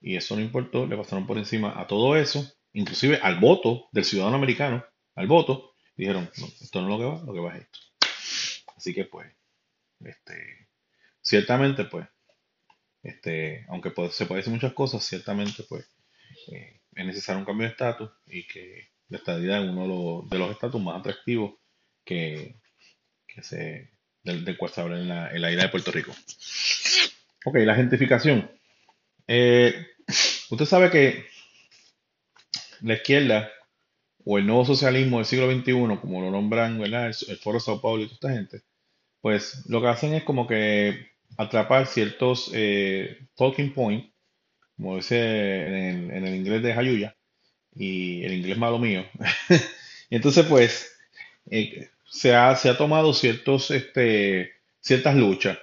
y 0.01 0.17
eso 0.17 0.37
no 0.37 0.43
importó, 0.43 0.87
le 0.87 0.97
pasaron 0.97 1.27
por 1.27 1.39
encima 1.39 1.81
a 1.81 1.87
todo 1.87 2.17
eso, 2.17 2.47
inclusive 2.75 3.19
al 3.23 3.41
voto 3.41 3.89
del 3.93 4.05
ciudadano 4.05 4.37
americano, 4.37 4.85
al 5.15 5.27
voto, 5.27 5.75
dijeron, 5.99 6.31
no, 6.39 6.47
esto 6.47 6.81
no 6.81 6.87
es 6.87 6.91
lo 6.91 6.99
que 6.99 7.05
va, 7.05 7.27
lo 7.27 7.35
que 7.35 7.41
va 7.41 7.57
es 7.57 7.63
esto. 7.63 7.79
Así 8.77 8.95
que 8.95 9.05
pues, 9.05 9.27
este, 10.01 10.69
ciertamente 11.21 11.85
pues, 11.85 12.07
este, 13.03 13.67
aunque 13.69 13.91
se 14.11 14.27
puede 14.27 14.41
decir 14.41 14.53
muchas 14.53 14.73
cosas, 14.73 15.05
ciertamente 15.05 15.65
pues 15.69 15.89
eh, 16.53 16.81
es 16.95 17.07
necesario 17.07 17.41
un 17.41 17.45
cambio 17.45 17.67
de 17.67 17.73
estatus 17.73 18.11
y 18.27 18.47
que 18.47 18.91
la 19.09 19.19
estadidad 19.19 19.63
es 19.63 19.71
uno 19.71 19.83
de 19.83 19.89
los, 19.89 20.31
de 20.31 20.39
los 20.39 20.51
estatus 20.51 20.81
más 20.81 21.01
atractivos 21.01 21.55
que, 22.05 22.57
que 23.27 23.43
se, 23.43 23.91
del, 24.23 24.45
del 24.45 24.57
cual 24.57 24.73
se 24.73 24.81
habla 24.81 24.99
en 24.99 25.09
la, 25.09 25.31
en 25.33 25.43
la 25.43 25.51
isla 25.51 25.65
de 25.65 25.69
Puerto 25.71 25.91
Rico. 25.91 26.15
Ok, 27.45 27.57
la 27.59 27.75
gentrificación. 27.75 28.51
Eh, 29.27 29.87
usted 30.51 30.65
sabe 30.65 30.91
que 30.91 31.27
la 32.81 32.95
izquierda 32.95 33.51
o 34.31 34.37
el 34.37 34.47
nuevo 34.47 34.67
socialismo 34.67 35.17
del 35.17 35.25
siglo 35.25 35.51
XXI, 35.51 35.73
como 36.03 36.21
lo 36.21 36.31
nombran. 36.31 36.83
El, 36.83 36.93
el 36.93 37.37
Foro 37.39 37.57
de 37.57 37.65
Sao 37.65 37.81
Paulo 37.81 38.03
y 38.03 38.09
toda 38.09 38.15
esta 38.15 38.31
gente, 38.31 38.61
pues 39.23 39.65
lo 39.69 39.81
que 39.81 39.89
hacen 39.89 40.13
es 40.13 40.23
como 40.23 40.47
que 40.47 41.09
atrapar 41.39 41.87
ciertos 41.87 42.51
eh, 42.53 43.27
talking 43.37 43.73
points, 43.73 44.13
como 44.77 44.97
dice 44.97 45.89
en 45.89 46.27
el, 46.27 46.35
inglés 46.35 46.63
de 46.63 46.75
Jayuya 46.75 47.17
y 47.75 48.23
el 48.23 48.35
inglés 48.35 48.59
malo 48.59 48.79
mío. 48.79 49.07
Entonces, 50.11 50.45
pues, 50.45 50.95
eh, 51.51 51.89
se 52.05 52.35
ha, 52.35 52.55
se 52.55 52.69
ha 52.69 52.77
tomado 52.77 53.15
ciertos, 53.15 53.71
este, 53.71 54.53
ciertas 54.79 55.17
luchas. 55.17 55.59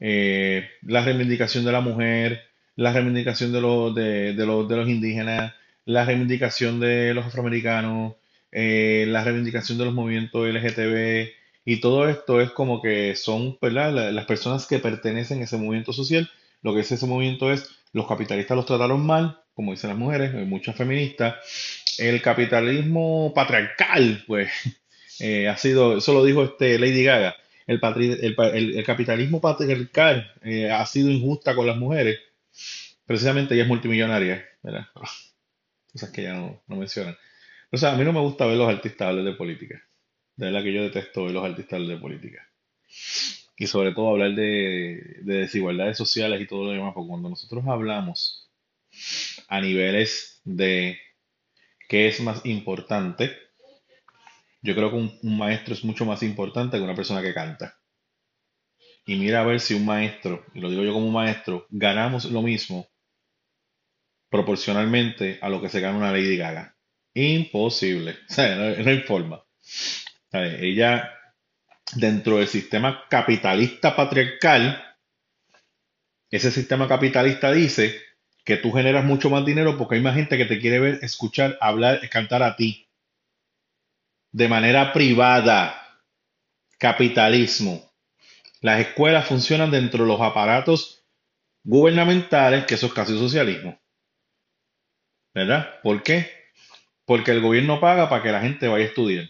Eh, 0.00 0.66
la 0.80 1.04
reivindicación 1.04 1.66
de 1.66 1.72
la 1.72 1.82
mujer, 1.82 2.40
la 2.76 2.94
reivindicación 2.94 3.52
de 3.52 3.60
los, 3.60 3.94
de 3.94 4.32
los, 4.32 4.66
de 4.66 4.76
los 4.76 4.88
indígenas, 4.88 5.52
la 5.86 6.04
reivindicación 6.04 6.80
de 6.80 7.14
los 7.14 7.26
afroamericanos, 7.26 8.14
eh, 8.52 9.06
la 9.08 9.24
reivindicación 9.24 9.78
de 9.78 9.86
los 9.86 9.94
movimientos 9.94 10.46
LGTB, 10.48 11.32
y 11.64 11.80
todo 11.80 12.08
esto 12.08 12.40
es 12.40 12.50
como 12.52 12.82
que 12.82 13.16
son, 13.16 13.58
¿verdad? 13.62 13.92
La- 13.92 14.12
Las 14.12 14.26
personas 14.26 14.66
que 14.66 14.78
pertenecen 14.80 15.40
a 15.40 15.44
ese 15.44 15.56
movimiento 15.56 15.92
social, 15.92 16.30
lo 16.62 16.74
que 16.74 16.80
es 16.80 16.92
ese 16.92 17.06
movimiento 17.06 17.52
es, 17.52 17.68
los 17.92 18.06
capitalistas 18.08 18.56
los 18.56 18.66
trataron 18.66 19.04
mal, 19.06 19.40
como 19.54 19.72
dicen 19.72 19.90
las 19.90 19.98
mujeres, 19.98 20.34
hay 20.34 20.44
muchas 20.44 20.76
feministas, 20.76 21.36
el 21.98 22.20
capitalismo 22.22 23.32
patriarcal, 23.34 24.24
pues, 24.26 24.50
eh, 25.20 25.48
ha 25.48 25.56
sido, 25.56 25.98
eso 25.98 26.12
lo 26.12 26.24
dijo 26.24 26.42
este 26.44 26.78
Lady 26.78 27.04
Gaga, 27.04 27.36
el, 27.66 27.80
patri- 27.80 28.18
el, 28.22 28.34
pa- 28.34 28.48
el- 28.48 28.76
el 28.78 28.84
capitalismo 28.84 29.40
patriarcal 29.40 30.32
eh, 30.42 30.70
ha 30.70 30.84
sido 30.86 31.10
injusta 31.10 31.54
con 31.54 31.66
las 31.66 31.76
mujeres, 31.76 32.18
precisamente 33.06 33.54
ella 33.54 33.64
es 33.64 33.68
multimillonaria, 33.68 34.44
¿verdad? 34.62 34.86
Cosas 35.96 36.10
que 36.10 36.24
ya 36.24 36.34
no, 36.34 36.62
mencionan. 36.66 37.16
O 37.72 37.78
sea, 37.78 37.92
a 37.92 37.96
mí 37.96 38.04
no 38.04 38.12
me 38.12 38.20
gusta 38.20 38.44
ver 38.44 38.58
los 38.58 38.68
artistas 38.68 39.16
de 39.16 39.32
política. 39.32 39.82
De 40.36 40.44
verdad 40.44 40.62
que 40.62 40.74
yo 40.74 40.82
detesto 40.82 41.24
ver 41.24 41.32
los 41.32 41.42
artistas 41.42 41.72
hablar 41.80 41.96
de 41.96 42.02
política. 42.02 42.46
Y 43.56 43.66
sobre 43.66 43.92
todo 43.92 44.10
hablar 44.10 44.34
de, 44.34 45.20
de 45.22 45.34
desigualdades 45.38 45.96
sociales 45.96 46.38
y 46.38 46.46
todo 46.46 46.66
lo 46.66 46.72
demás, 46.72 46.92
porque 46.94 47.08
cuando 47.08 47.30
nosotros 47.30 47.64
hablamos 47.66 48.50
a 49.48 49.58
niveles 49.62 50.42
de 50.44 50.98
qué 51.88 52.08
es 52.08 52.20
más 52.20 52.44
importante, 52.44 53.34
yo 54.60 54.74
creo 54.74 54.90
que 54.90 54.96
un, 54.96 55.18
un 55.22 55.38
maestro 55.38 55.72
es 55.72 55.82
mucho 55.82 56.04
más 56.04 56.22
importante 56.22 56.76
que 56.76 56.84
una 56.84 56.94
persona 56.94 57.22
que 57.22 57.32
canta. 57.32 57.78
Y 59.06 59.16
mira 59.16 59.40
a 59.40 59.46
ver 59.46 59.60
si 59.60 59.72
un 59.72 59.86
maestro, 59.86 60.44
y 60.52 60.60
lo 60.60 60.68
digo 60.68 60.84
yo 60.84 60.92
como 60.92 61.10
maestro, 61.10 61.66
ganamos 61.70 62.26
lo 62.26 62.42
mismo 62.42 62.86
proporcionalmente 64.28 65.38
a 65.40 65.48
lo 65.48 65.60
que 65.60 65.68
se 65.68 65.80
gana 65.80 65.98
una 65.98 66.12
Lady 66.12 66.36
Gaga. 66.36 66.76
Imposible. 67.14 68.18
No, 68.36 68.76
no 68.76 69.02
forma. 69.04 69.42
Ella, 70.32 71.12
dentro 71.94 72.38
del 72.38 72.48
sistema 72.48 73.04
capitalista 73.08 73.96
patriarcal, 73.96 74.82
ese 76.30 76.50
sistema 76.50 76.88
capitalista 76.88 77.52
dice 77.52 78.00
que 78.44 78.56
tú 78.56 78.72
generas 78.72 79.04
mucho 79.04 79.30
más 79.30 79.44
dinero 79.44 79.76
porque 79.78 79.96
hay 79.96 80.02
más 80.02 80.14
gente 80.14 80.36
que 80.36 80.44
te 80.44 80.60
quiere 80.60 80.78
ver, 80.78 80.98
escuchar, 81.02 81.56
hablar, 81.60 82.08
cantar 82.10 82.42
a 82.42 82.56
ti. 82.56 82.88
De 84.32 84.48
manera 84.48 84.92
privada. 84.92 85.82
Capitalismo. 86.78 87.90
Las 88.60 88.80
escuelas 88.80 89.26
funcionan 89.26 89.70
dentro 89.70 90.04
de 90.04 90.08
los 90.08 90.20
aparatos 90.20 91.04
gubernamentales, 91.64 92.66
que 92.66 92.74
eso 92.74 92.86
es 92.86 92.92
casi 92.92 93.18
socialismo. 93.18 93.80
¿Verdad? 95.36 95.80
¿Por 95.82 96.02
qué? 96.02 96.30
Porque 97.04 97.30
el 97.30 97.42
gobierno 97.42 97.78
paga 97.78 98.08
para 98.08 98.22
que 98.22 98.32
la 98.32 98.40
gente 98.40 98.68
vaya 98.68 98.86
a 98.86 98.88
estudiar. 98.88 99.28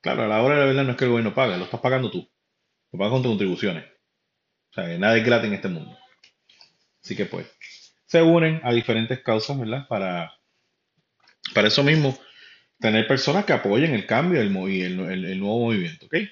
Claro, 0.00 0.22
a 0.22 0.28
la 0.28 0.42
hora 0.42 0.54
de 0.54 0.60
la 0.60 0.66
verdad 0.66 0.84
no 0.84 0.92
es 0.92 0.96
que 0.96 1.04
el 1.04 1.10
gobierno 1.10 1.34
pague, 1.34 1.58
lo 1.58 1.64
estás 1.64 1.80
pagando 1.80 2.10
tú. 2.10 2.26
Lo 2.90 2.98
pagas 2.98 3.12
con 3.12 3.22
tus 3.22 3.32
contribuciones. 3.32 3.84
O 4.70 4.72
sea, 4.72 4.86
que 4.86 4.96
nada 4.96 5.14
es 5.18 5.22
gratis 5.26 5.48
en 5.48 5.54
este 5.56 5.68
mundo. 5.68 5.94
Así 7.02 7.14
que 7.14 7.26
pues, 7.26 7.46
se 8.06 8.22
unen 8.22 8.62
a 8.64 8.72
diferentes 8.72 9.20
causas, 9.20 9.58
¿verdad? 9.58 9.86
Para, 9.88 10.32
para 11.52 11.68
eso 11.68 11.84
mismo. 11.84 12.18
tener 12.80 13.06
personas 13.06 13.44
que 13.44 13.52
apoyen 13.52 13.92
el 13.92 14.06
cambio 14.06 14.40
el, 14.40 14.56
y 14.70 14.80
el, 14.84 15.00
el, 15.00 15.38
nuevo 15.38 15.66
movimiento. 15.66 16.06
¿okay? 16.06 16.30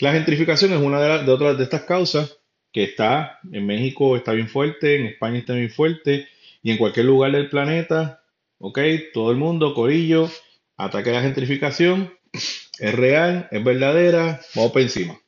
La 0.00 0.12
gentrificación 0.14 0.72
es 0.72 0.78
una 0.78 0.98
de, 0.98 1.24
de 1.24 1.30
otras 1.30 1.58
de 1.58 1.64
estas 1.64 1.82
causas 1.82 2.38
que 2.72 2.84
está 2.84 3.38
en 3.52 3.66
México, 3.66 4.16
está 4.16 4.32
bien 4.32 4.48
fuerte, 4.48 4.96
en 4.96 5.06
España 5.08 5.40
está 5.40 5.52
bien 5.52 5.70
fuerte, 5.70 6.26
y 6.64 6.70
en 6.70 6.78
cualquier 6.78 7.04
lugar 7.04 7.30
del 7.30 7.50
planeta, 7.50 8.24
¿ok? 8.58 8.78
Todo 9.12 9.30
el 9.30 9.36
mundo, 9.36 9.74
corillo, 9.74 10.30
ataque 10.78 11.10
a 11.10 11.12
la 11.12 11.22
gentrificación, 11.22 12.14
es 12.32 12.94
real, 12.94 13.48
es 13.50 13.62
verdadera, 13.62 14.40
vamos 14.54 14.72
por 14.72 14.80
encima. 14.80 15.20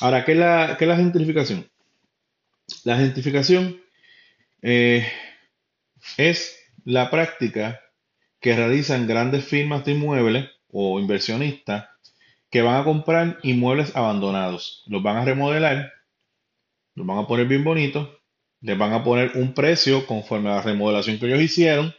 Ahora, 0.00 0.24
¿qué 0.24 0.32
es 0.32 0.38
la, 0.38 0.96
gentrificación? 0.96 1.70
La 2.84 2.96
gentrificación 2.96 3.82
eh, 4.62 5.06
es 6.16 6.58
la 6.84 7.10
práctica 7.10 7.82
que 8.40 8.56
realizan 8.56 9.06
grandes 9.06 9.44
firmas 9.44 9.84
de 9.84 9.92
inmuebles 9.92 10.48
o 10.68 10.98
inversionistas 10.98 11.86
que 12.48 12.62
van 12.62 12.80
a 12.80 12.84
comprar 12.84 13.38
inmuebles 13.42 13.94
abandonados, 13.94 14.84
los 14.86 15.02
van 15.02 15.18
a 15.18 15.24
remodelar, 15.26 15.92
los 16.94 17.06
van 17.06 17.18
a 17.18 17.26
poner 17.26 17.46
bien 17.46 17.62
bonitos, 17.62 18.08
les 18.60 18.78
van 18.78 18.92
a 18.92 19.04
poner 19.04 19.32
un 19.34 19.54
precio 19.54 20.06
conforme 20.06 20.50
a 20.50 20.56
la 20.56 20.62
remodelación 20.62 21.18
que 21.18 21.26
ellos 21.26 21.40
hicieron 21.40 21.94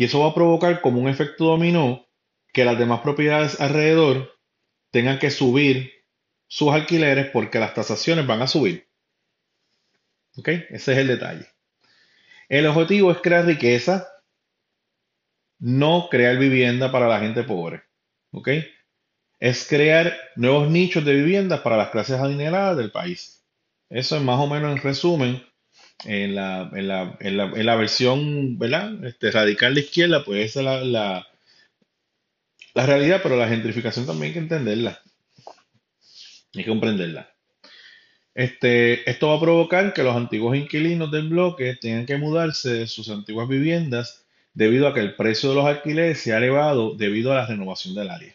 y 0.00 0.04
eso 0.04 0.20
va 0.20 0.28
a 0.28 0.34
provocar 0.34 0.80
como 0.80 0.98
un 0.98 1.08
efecto 1.10 1.44
dominó 1.44 2.06
que 2.54 2.64
las 2.64 2.78
demás 2.78 3.00
propiedades 3.00 3.60
alrededor 3.60 4.34
tengan 4.90 5.18
que 5.18 5.30
subir 5.30 5.92
sus 6.46 6.72
alquileres 6.72 7.26
porque 7.26 7.58
las 7.58 7.74
tasaciones 7.74 8.26
van 8.26 8.40
a 8.40 8.46
subir. 8.46 8.88
¿Ok? 10.38 10.48
Ese 10.48 10.92
es 10.92 10.98
el 10.98 11.06
detalle. 11.06 11.46
El 12.48 12.66
objetivo 12.66 13.12
es 13.12 13.18
crear 13.18 13.44
riqueza, 13.44 14.08
no 15.58 16.08
crear 16.10 16.38
vivienda 16.38 16.90
para 16.90 17.06
la 17.06 17.20
gente 17.20 17.44
pobre. 17.44 17.82
¿Ok? 18.32 18.48
Es 19.38 19.68
crear 19.68 20.16
nuevos 20.34 20.70
nichos 20.70 21.04
de 21.04 21.14
viviendas 21.14 21.60
para 21.60 21.76
las 21.76 21.90
clases 21.90 22.18
adineradas 22.18 22.78
del 22.78 22.90
país. 22.90 23.44
Eso 23.90 24.16
es 24.16 24.22
más 24.22 24.40
o 24.40 24.46
menos 24.46 24.72
en 24.72 24.82
resumen 24.82 25.49
en 26.04 26.34
la, 26.34 26.70
en 26.72 26.88
la, 26.88 27.16
en 27.20 27.36
la, 27.36 27.44
en 27.44 27.66
la 27.66 27.76
versión. 27.76 28.58
Este, 29.04 29.30
radical 29.30 29.74
de 29.74 29.80
izquierda, 29.80 30.24
pues 30.24 30.44
esa 30.44 30.60
es 30.60 30.64
la, 30.64 30.84
la, 30.84 31.28
la 32.74 32.86
realidad, 32.86 33.20
pero 33.22 33.36
la 33.36 33.48
gentrificación 33.48 34.06
también 34.06 34.28
hay 34.28 34.32
que 34.32 34.38
entenderla. 34.40 35.00
Hay 36.54 36.64
que 36.64 36.70
comprenderla. 36.70 37.30
Este, 38.34 39.08
esto 39.10 39.28
va 39.28 39.36
a 39.36 39.40
provocar 39.40 39.92
que 39.92 40.02
los 40.02 40.16
antiguos 40.16 40.56
inquilinos 40.56 41.10
del 41.10 41.28
bloque 41.28 41.76
tengan 41.80 42.06
que 42.06 42.16
mudarse 42.16 42.72
de 42.72 42.86
sus 42.86 43.08
antiguas 43.10 43.48
viviendas 43.48 44.24
debido 44.54 44.86
a 44.88 44.94
que 44.94 45.00
el 45.00 45.14
precio 45.14 45.50
de 45.50 45.56
los 45.56 45.66
alquileres 45.66 46.20
se 46.20 46.32
ha 46.32 46.38
elevado 46.38 46.94
debido 46.94 47.32
a 47.32 47.36
la 47.36 47.46
renovación 47.46 47.94
del 47.94 48.10
área. 48.10 48.34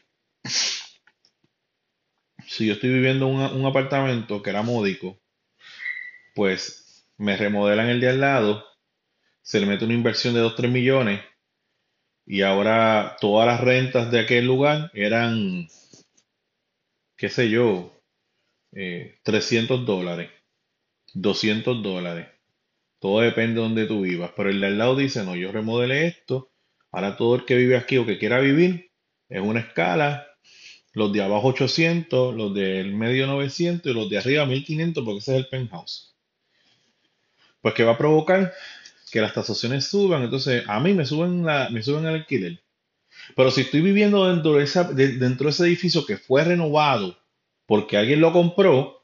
Si 2.47 2.68
yo 2.68 2.74
estoy 2.74 2.91
viviendo 2.91 3.28
en 3.28 3.59
un 3.59 3.66
apartamento 3.66 4.41
que 4.43 4.49
era 4.49 4.61
módico, 4.61 5.20
pues 6.36 6.84
me 7.18 7.38
remodelan 7.38 7.89
el 7.89 7.99
de 8.01 8.09
al 8.09 8.22
lado, 8.22 8.66
se 9.41 9.59
le 9.59 9.66
mete 9.66 9.86
una 9.86 9.93
inversión 9.93 10.34
de 10.34 10.41
2-3 10.41 10.70
millones 10.70 11.22
y 12.26 12.41
ahora 12.41 13.16
todas 13.22 13.45
las 13.45 13.61
rentas 13.61 14.11
de 14.11 14.20
aquel 14.20 14.45
lugar 14.45 14.89
eran, 14.93 15.68
qué 17.16 17.30
sé 17.30 17.49
yo, 17.49 18.01
300 18.72 19.80
eh, 19.80 19.84
dólares, 19.86 20.32
200 21.13 21.84
dólares. 21.84 22.28
Todo 22.99 23.22
depende 23.22 23.55
de 23.55 23.68
donde 23.68 23.86
tú 23.86 24.01
vivas. 24.01 24.32
Pero 24.36 24.49
el 24.49 24.59
de 24.59 24.68
al 24.68 24.78
lado 24.78 24.95
dice, 24.95 25.24
no, 25.24 25.36
yo 25.36 25.51
remodelé 25.51 26.07
esto. 26.07 26.51
Ahora 26.91 27.16
todo 27.16 27.36
el 27.36 27.45
que 27.45 27.55
vive 27.55 27.78
aquí 27.78 27.97
o 27.97 28.05
que 28.05 28.18
quiera 28.18 28.39
vivir 28.39 28.91
es 29.30 29.41
una 29.41 29.59
escala. 29.59 30.28
Los 30.93 31.13
de 31.13 31.22
abajo 31.22 31.49
800, 31.49 32.36
los 32.36 32.53
del 32.55 32.95
medio 32.95 33.28
900 33.28 33.91
y 33.91 33.93
los 33.93 34.09
de 34.09 34.18
arriba 34.18 34.45
1500 34.45 35.03
porque 35.03 35.20
ese 35.20 35.34
es 35.34 35.38
el 35.38 35.49
penthouse. 35.49 36.14
Pues 37.66 37.74
que 37.74 37.84
va 37.84 37.93
a 37.93 37.97
provocar 37.97 38.53
que 39.11 39.22
las 39.22 39.34
tasaciones 39.34 39.86
suban. 39.86 40.22
Entonces 40.22 40.63
a 40.68 40.80
mí 40.80 40.93
me 40.93 41.03
suben, 41.03 41.43
la, 41.43 41.68
me 41.72 41.82
suben 41.82 42.05
el 42.05 42.13
alquiler. 42.13 42.61
Pero 43.36 43.49
si 43.49 43.61
estoy 43.61 43.82
viviendo 43.82 44.28
dentro 44.28 44.53
de, 44.53 44.63
esa, 44.63 44.84
dentro 44.84 45.45
de 45.45 45.49
ese 45.49 45.63
edificio 45.63 46.05
que 46.05 46.18
fue 46.18 46.43
renovado 46.43 47.18
porque 47.66 47.97
alguien 47.97 48.22
lo 48.22 48.32
compró, 48.32 49.03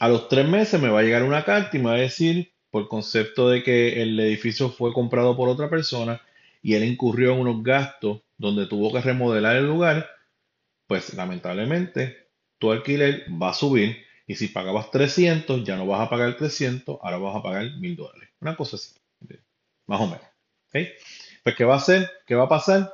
a 0.00 0.08
los 0.08 0.28
tres 0.28 0.48
meses 0.48 0.82
me 0.82 0.88
va 0.88 0.98
a 0.98 1.02
llegar 1.04 1.22
una 1.22 1.44
carta 1.44 1.76
y 1.76 1.78
me 1.78 1.90
va 1.90 1.94
a 1.94 1.98
decir, 1.98 2.54
por 2.72 2.88
concepto 2.88 3.48
de 3.50 3.62
que 3.62 4.02
el 4.02 4.18
edificio 4.18 4.68
fue 4.68 4.92
comprado 4.92 5.36
por 5.36 5.48
otra 5.48 5.70
persona 5.70 6.20
y 6.60 6.74
él 6.74 6.82
incurrió 6.82 7.34
en 7.34 7.38
unos 7.38 7.62
gastos 7.62 8.22
donde 8.36 8.66
tuvo 8.66 8.92
que 8.92 9.00
remodelar 9.00 9.54
el 9.54 9.68
lugar, 9.68 10.10
pues 10.88 11.14
lamentablemente 11.14 12.30
tu 12.58 12.72
alquiler 12.72 13.26
va 13.40 13.50
a 13.50 13.54
subir 13.54 14.10
y 14.26 14.34
si 14.34 14.48
pagabas 14.48 14.90
300 14.90 15.64
ya 15.64 15.76
no 15.76 15.86
vas 15.86 16.00
a 16.00 16.10
pagar 16.10 16.36
300, 16.36 16.98
ahora 17.02 17.18
vas 17.18 17.36
a 17.36 17.42
pagar 17.42 17.70
1000 17.78 17.96
dólares. 17.96 18.30
Una 18.40 18.56
cosa 18.56 18.76
así, 18.76 18.94
más 19.86 20.00
o 20.00 20.06
menos. 20.06 20.26
Pues 21.42 21.56
¿qué 21.56 21.64
va 21.64 21.74
a 21.74 21.78
hacer? 21.78 22.10
¿Qué 22.26 22.34
va 22.34 22.44
a 22.44 22.48
pasar? 22.48 22.92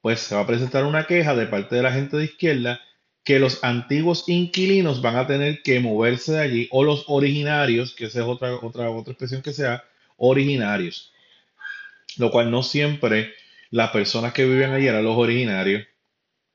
Pues 0.00 0.20
se 0.20 0.34
va 0.34 0.42
a 0.42 0.46
presentar 0.46 0.84
una 0.84 1.06
queja 1.06 1.34
de 1.34 1.46
parte 1.46 1.76
de 1.76 1.82
la 1.82 1.92
gente 1.92 2.16
de 2.16 2.24
izquierda 2.24 2.80
que 3.24 3.40
los 3.40 3.64
antiguos 3.64 4.28
inquilinos 4.28 5.02
van 5.02 5.16
a 5.16 5.26
tener 5.26 5.62
que 5.62 5.80
moverse 5.80 6.32
de 6.32 6.40
allí, 6.40 6.68
o 6.70 6.84
los 6.84 7.04
originarios, 7.08 7.92
que 7.92 8.04
esa 8.04 8.20
es 8.20 8.24
otra, 8.24 8.54
otra, 8.54 8.88
otra 8.90 9.12
expresión 9.12 9.42
que 9.42 9.52
sea, 9.52 9.82
originarios. 10.16 11.12
Lo 12.18 12.30
cual 12.30 12.52
no 12.52 12.62
siempre 12.62 13.32
las 13.70 13.90
personas 13.90 14.32
que 14.32 14.44
vivían 14.44 14.72
allí 14.72 14.86
eran 14.86 15.02
los 15.02 15.16
originarios, 15.16 15.84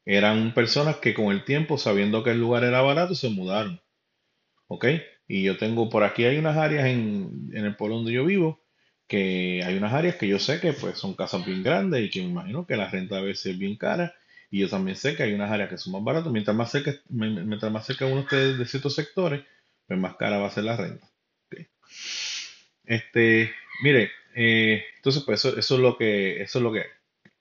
eran 0.06 0.54
personas 0.54 0.98
que 0.98 1.14
con 1.14 1.32
el 1.34 1.44
tiempo, 1.44 1.78
sabiendo 1.78 2.24
que 2.24 2.32
el 2.32 2.40
lugar 2.40 2.64
era 2.64 2.82
barato, 2.82 3.16
se 3.16 3.30
mudaron. 3.30 3.82
¿Ok? 4.74 4.86
Y 5.28 5.44
yo 5.44 5.58
tengo, 5.58 5.90
por 5.90 6.06
aquí 6.06 6.24
hay 6.24 6.38
unas 6.38 6.56
áreas 6.56 6.86
en, 6.86 7.50
en 7.54 7.66
el 7.66 7.76
pueblo 7.76 7.98
donde 7.98 8.14
yo 8.14 8.24
vivo, 8.24 8.64
que 9.06 9.62
hay 9.66 9.76
unas 9.76 9.92
áreas 9.92 10.16
que 10.16 10.30
yo 10.30 10.40
sé 10.40 10.62
que 10.62 10.72
pues 10.72 10.98
son 10.98 11.14
casas 11.14 11.46
bien 11.46 11.62
grandes 11.62 12.06
y 12.06 12.10
que 12.10 12.22
me 12.22 12.30
imagino 12.30 12.66
que 12.66 12.78
la 12.78 12.90
renta 12.90 13.18
a 13.18 13.22
veces 13.22 13.48
es 13.48 13.60
bien 13.60 13.76
cara 13.76 14.16
y 14.50 14.62
yo 14.62 14.70
también 14.70 14.96
sé 14.96 15.18
que 15.18 15.24
hay 15.24 15.34
unas 15.34 15.52
áreas 15.52 15.70
que 15.70 15.78
son 15.78 15.92
más 15.92 16.04
baratas. 16.06 16.32
Mientras 16.32 16.56
más 16.56 16.72
cerca, 16.72 16.94
mientras 17.10 17.70
más 17.70 17.86
cerca 17.86 18.06
uno 18.06 18.22
esté 18.22 18.56
de 18.56 18.66
ciertos 18.66 18.96
sectores, 18.96 19.44
pues 19.88 20.00
más 20.00 20.16
cara 20.16 20.38
va 20.38 20.48
a 20.48 20.52
ser 20.52 20.64
la 20.64 20.78
renta. 20.78 21.06
Este, 22.86 23.52
mire, 23.84 24.10
eh, 24.34 24.86
entonces 24.96 25.24
pues 25.24 25.44
eso, 25.44 25.58
eso, 25.58 25.76
es 25.76 25.82
lo 25.82 25.98
que, 25.98 26.42
eso 26.42 26.60
es 26.60 26.64
lo 26.64 26.72
que 26.72 26.80
hay. 26.80 27.32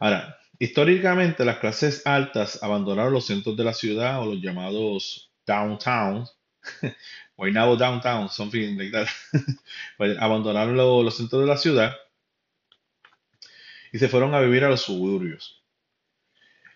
Ahora, 0.00 0.36
históricamente 0.58 1.44
las 1.44 1.58
clases 1.58 2.04
altas 2.04 2.60
abandonaron 2.64 3.12
los 3.12 3.26
centros 3.26 3.56
de 3.56 3.64
la 3.64 3.74
ciudad 3.74 4.20
o 4.20 4.26
los 4.26 4.42
llamados 4.42 5.30
downtowns. 5.46 6.36
now 7.38 7.76
downtown, 7.76 8.28
something 8.28 8.76
like 8.76 8.92
that. 8.92 9.08
Pues, 9.96 10.16
abandonaron 10.18 10.76
los 10.76 11.16
centros 11.16 11.42
de 11.42 11.48
la 11.48 11.56
ciudad 11.56 11.94
y 13.92 13.98
se 13.98 14.08
fueron 14.08 14.34
a 14.34 14.40
vivir 14.40 14.64
a 14.64 14.68
los 14.70 14.82
suburbios. 14.82 15.62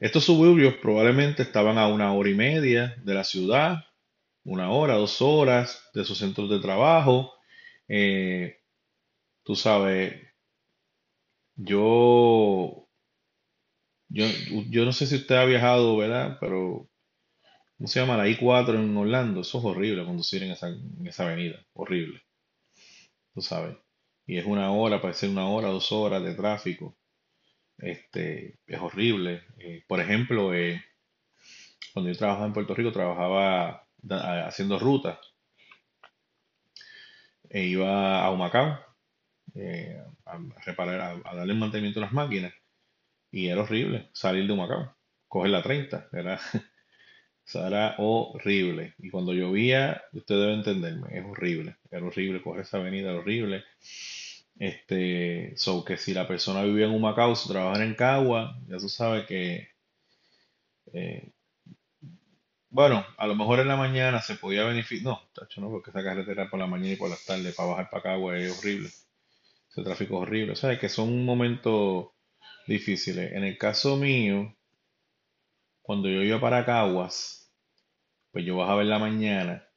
Estos 0.00 0.24
suburbios 0.24 0.74
probablemente 0.74 1.42
estaban 1.42 1.76
a 1.76 1.88
una 1.88 2.12
hora 2.12 2.30
y 2.30 2.34
media 2.34 2.94
de 3.02 3.14
la 3.14 3.24
ciudad, 3.24 3.84
una 4.44 4.70
hora, 4.70 4.94
dos 4.94 5.20
horas 5.20 5.90
de 5.94 6.04
sus 6.04 6.18
centros 6.18 6.48
de 6.48 6.60
trabajo. 6.60 7.34
Eh, 7.88 8.60
tú 9.42 9.56
sabes, 9.56 10.14
yo, 11.56 12.88
yo, 14.08 14.26
yo 14.70 14.84
no 14.84 14.92
sé 14.92 15.06
si 15.06 15.16
usted 15.16 15.34
ha 15.34 15.44
viajado, 15.44 15.96
¿verdad? 15.96 16.38
Pero, 16.40 16.88
¿cómo 17.78 17.88
se 17.88 18.00
llama? 18.00 18.16
La 18.16 18.28
I-4 18.28 18.74
en 18.74 18.96
Orlando. 18.96 19.40
Eso 19.40 19.58
es 19.58 19.64
horrible 19.64 20.04
conducir 20.04 20.42
en 20.42 20.52
esa, 20.52 20.68
en 20.68 21.06
esa 21.06 21.24
avenida. 21.26 21.64
Horrible. 21.72 22.22
Tú 23.34 23.40
sabes. 23.40 23.76
Y 24.26 24.38
es 24.38 24.44
una 24.46 24.70
hora, 24.72 25.00
parece 25.00 25.28
una 25.28 25.48
hora, 25.48 25.68
dos 25.68 25.90
horas 25.92 26.22
de 26.22 26.34
tráfico. 26.34 26.96
Este, 27.78 28.58
es 28.66 28.80
horrible. 28.80 29.44
Eh, 29.58 29.84
por 29.88 30.00
ejemplo, 30.00 30.54
eh, 30.54 30.84
cuando 31.92 32.10
yo 32.12 32.18
trabajaba 32.18 32.46
en 32.46 32.52
Puerto 32.52 32.74
Rico, 32.74 32.92
trabajaba 32.92 33.86
haciendo 34.46 34.78
rutas. 34.78 35.18
E 37.50 37.60
iba 37.64 38.24
a 38.24 38.30
Humacao 38.30 38.78
eh, 39.54 40.02
a, 40.26 40.38
reparar, 40.66 41.20
a, 41.24 41.34
darle 41.34 41.54
mantenimiento 41.54 42.00
a 42.00 42.04
las 42.04 42.12
máquinas. 42.12 42.52
Y 43.30 43.48
era 43.48 43.62
horrible 43.62 44.10
salir 44.12 44.46
de 44.46 44.52
Humacao, 44.52 44.96
coger 45.28 45.50
la 45.50 45.62
30. 45.62 46.08
Era, 46.12 46.40
era 47.54 47.94
horrible. 47.98 48.94
Y 48.98 49.10
cuando 49.10 49.32
llovía, 49.32 50.02
usted 50.12 50.34
debe 50.36 50.54
entenderme, 50.54 51.18
es 51.18 51.24
horrible. 51.24 51.76
Era 51.90 52.06
horrible 52.06 52.42
coger 52.42 52.62
esa 52.62 52.78
avenida, 52.78 53.10
era 53.10 53.20
horrible. 53.20 53.64
Este, 54.58 55.54
so 55.56 55.84
que 55.84 55.96
si 55.96 56.14
la 56.14 56.26
persona 56.26 56.62
vivía 56.64 56.86
en 56.86 56.92
Humacao, 56.92 57.36
si 57.36 57.48
trabajara 57.48 57.84
en 57.84 57.94
Cagua, 57.94 58.58
ya 58.68 58.78
tú 58.78 58.88
sabes 58.88 59.26
que, 59.26 59.68
eh, 60.92 61.30
bueno, 62.70 63.04
a 63.16 63.26
lo 63.26 63.34
mejor 63.34 63.60
en 63.60 63.68
la 63.68 63.76
mañana 63.76 64.20
se 64.20 64.34
podía 64.36 64.64
beneficiar, 64.64 65.04
no, 65.04 65.22
tacho, 65.34 65.60
no, 65.60 65.70
porque 65.70 65.90
esa 65.90 66.02
carretera 66.02 66.50
por 66.50 66.58
la 66.58 66.66
mañana 66.66 66.92
y 66.92 66.96
por 66.96 67.10
las 67.10 67.24
tardes 67.24 67.54
para 67.54 67.70
bajar 67.70 67.90
para 67.90 68.02
Cagua 68.02 68.38
es 68.38 68.58
horrible, 68.58 68.88
ese 69.70 69.82
tráfico 69.82 70.16
es 70.16 70.22
horrible, 70.22 70.52
o 70.52 70.56
sea, 70.56 70.78
que 70.78 70.88
son 70.88 71.24
momentos, 71.24 72.08
difíciles. 72.68 73.32
En 73.32 73.44
el 73.44 73.58
caso 73.58 73.96
mío, 73.96 74.54
cuando 75.82 76.08
yo 76.08 76.22
iba 76.22 76.40
para 76.40 76.64
Caguas, 76.64 77.37
pues 78.32 78.44
yo 78.44 78.56
bajaba 78.56 78.82
en 78.82 78.90
la 78.90 78.98
mañana 78.98 79.68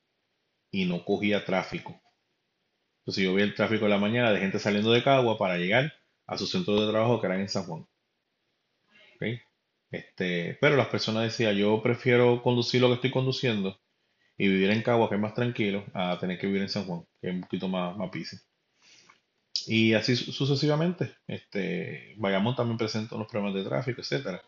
y 0.71 0.85
no 0.85 1.05
cogía 1.05 1.45
tráfico. 1.45 2.01
Entonces 3.01 3.23
yo 3.25 3.35
vi 3.35 3.43
el 3.43 3.53
tráfico 3.53 3.85
en 3.85 3.91
la 3.91 3.99
mañana 3.99 4.31
de 4.31 4.39
gente 4.39 4.57
saliendo 4.57 4.91
de 4.91 5.03
Caguas 5.03 5.37
para 5.37 5.57
llegar 5.57 5.93
a 6.25 6.35
su 6.39 6.47
centro 6.47 6.83
de 6.83 6.91
trabajo 6.91 7.21
que 7.21 7.27
eran 7.27 7.41
en 7.41 7.47
San 7.49 7.65
Juan. 7.65 7.85
¿Ok? 9.15 9.23
Este, 9.91 10.57
pero 10.61 10.75
las 10.77 10.87
personas 10.87 11.23
decían, 11.23 11.55
yo 11.55 11.81
prefiero 11.81 12.41
conducir 12.41 12.81
lo 12.81 12.87
que 12.89 12.95
estoy 12.95 13.11
conduciendo 13.11 13.79
y 14.37 14.47
vivir 14.49 14.71
en 14.71 14.83
Caguas, 14.83 15.09
que 15.09 15.15
es 15.15 15.21
más 15.21 15.35
tranquilo, 15.35 15.85
a 15.93 16.19
tener 16.19 16.39
que 16.39 16.47
vivir 16.47 16.63
en 16.63 16.69
San 16.69 16.85
Juan, 16.85 17.05
que 17.21 17.29
es 17.29 17.35
un 17.35 17.41
poquito 17.41 17.67
más, 17.69 17.97
más 17.97 18.11
Y 19.67 19.93
así 19.93 20.15
su- 20.15 20.31
sucesivamente. 20.31 21.15
Este, 21.27 22.15
Bayamón 22.17 22.55
también 22.55 22.77
presenta 22.77 23.15
unos 23.15 23.27
problemas 23.27 23.55
de 23.55 23.67
tráfico, 23.69 24.01
etcétera. 24.01 24.41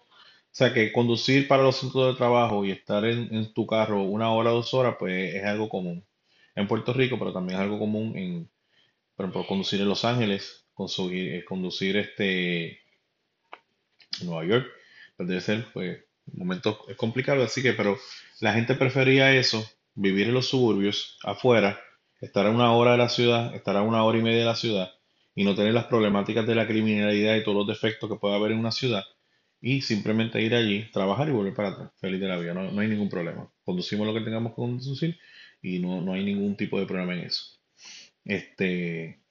O 0.54 0.56
sea 0.56 0.72
que 0.72 0.92
conducir 0.92 1.48
para 1.48 1.64
los 1.64 1.78
centros 1.78 2.14
de 2.14 2.18
trabajo 2.18 2.64
y 2.64 2.70
estar 2.70 3.04
en, 3.06 3.34
en 3.34 3.52
tu 3.54 3.66
carro 3.66 4.04
una 4.04 4.30
hora 4.32 4.52
dos 4.52 4.74
horas, 4.76 4.98
pues 5.00 5.34
es 5.34 5.44
algo 5.46 5.68
común 5.68 6.06
en 6.56 6.68
Puerto 6.68 6.94
Rico, 6.94 7.18
pero 7.18 7.34
también 7.34 7.60
es 7.60 7.64
algo 7.64 7.80
común 7.80 8.16
en, 8.16 8.52
por 9.16 9.26
ejemplo, 9.26 9.48
conducir 9.48 9.82
en 9.82 9.90
Los 9.90 10.06
Ángeles, 10.06 10.68
conducir, 10.74 11.34
eh, 11.34 11.46
conducir 11.46 11.98
este, 11.98 12.68
en 14.22 14.28
Nueva 14.28 14.46
York, 14.46 14.68
pues 15.18 15.28
debe 15.28 15.42
ser, 15.42 15.66
pues, 15.74 16.04
momentos 16.34 16.78
es 16.88 16.98
complicado, 16.98 17.44
así 17.44 17.62
que, 17.64 17.74
pero 17.74 17.98
la 18.40 18.54
gente 18.54 18.76
prefería 18.76 19.36
eso, 19.36 19.68
vivir 19.96 20.28
en 20.28 20.36
los 20.36 20.48
suburbios, 20.50 21.18
afuera, 21.24 21.80
estar 22.22 22.46
a 22.46 22.52
una 22.52 22.72
hora 22.74 22.92
de 22.92 22.98
la 23.00 23.10
ciudad, 23.10 23.56
estar 23.56 23.76
a 23.76 23.82
una 23.82 24.04
hora 24.04 24.20
y 24.20 24.22
media 24.22 24.40
de 24.40 24.46
la 24.46 24.56
ciudad, 24.56 24.92
y 25.36 25.44
no 25.44 25.56
tener 25.56 25.74
las 25.74 25.86
problemáticas 25.86 26.46
de 26.46 26.56
la 26.56 26.68
criminalidad 26.68 27.36
y 27.36 27.44
todos 27.44 27.58
los 27.58 27.68
defectos 27.68 28.08
que 28.10 28.18
puede 28.18 28.36
haber 28.36 28.52
en 28.52 28.60
una 28.60 28.72
ciudad, 28.72 29.04
y 29.64 29.82
simplemente 29.82 30.44
ir 30.44 30.56
allí, 30.56 30.92
trabajar 30.94 31.30
y 31.30 31.34
volver 31.34 31.56
para 31.56 31.70
atrás, 31.72 31.92
feliz 32.02 32.22
de 32.22 32.28
la 32.30 32.38
vida, 32.40 32.54
no, 32.56 32.72
no 32.72 32.82
hay 32.82 32.90
ningún 32.90 33.10
problema. 33.10 33.52
Conducimos 33.66 34.08
lo 34.08 34.14
que 34.16 34.22
tengamos 34.22 34.54
que 34.54 34.58
conducir 34.58 35.20
y 35.64 35.80
no, 35.80 36.02
no 36.02 36.14
hay 36.14 36.26
ningún 36.26 36.58
tipo 36.58 36.80
de 36.80 36.88
problema 36.88 37.16
en 37.16 37.22
eso. 37.22 37.60
Este, 38.26 39.22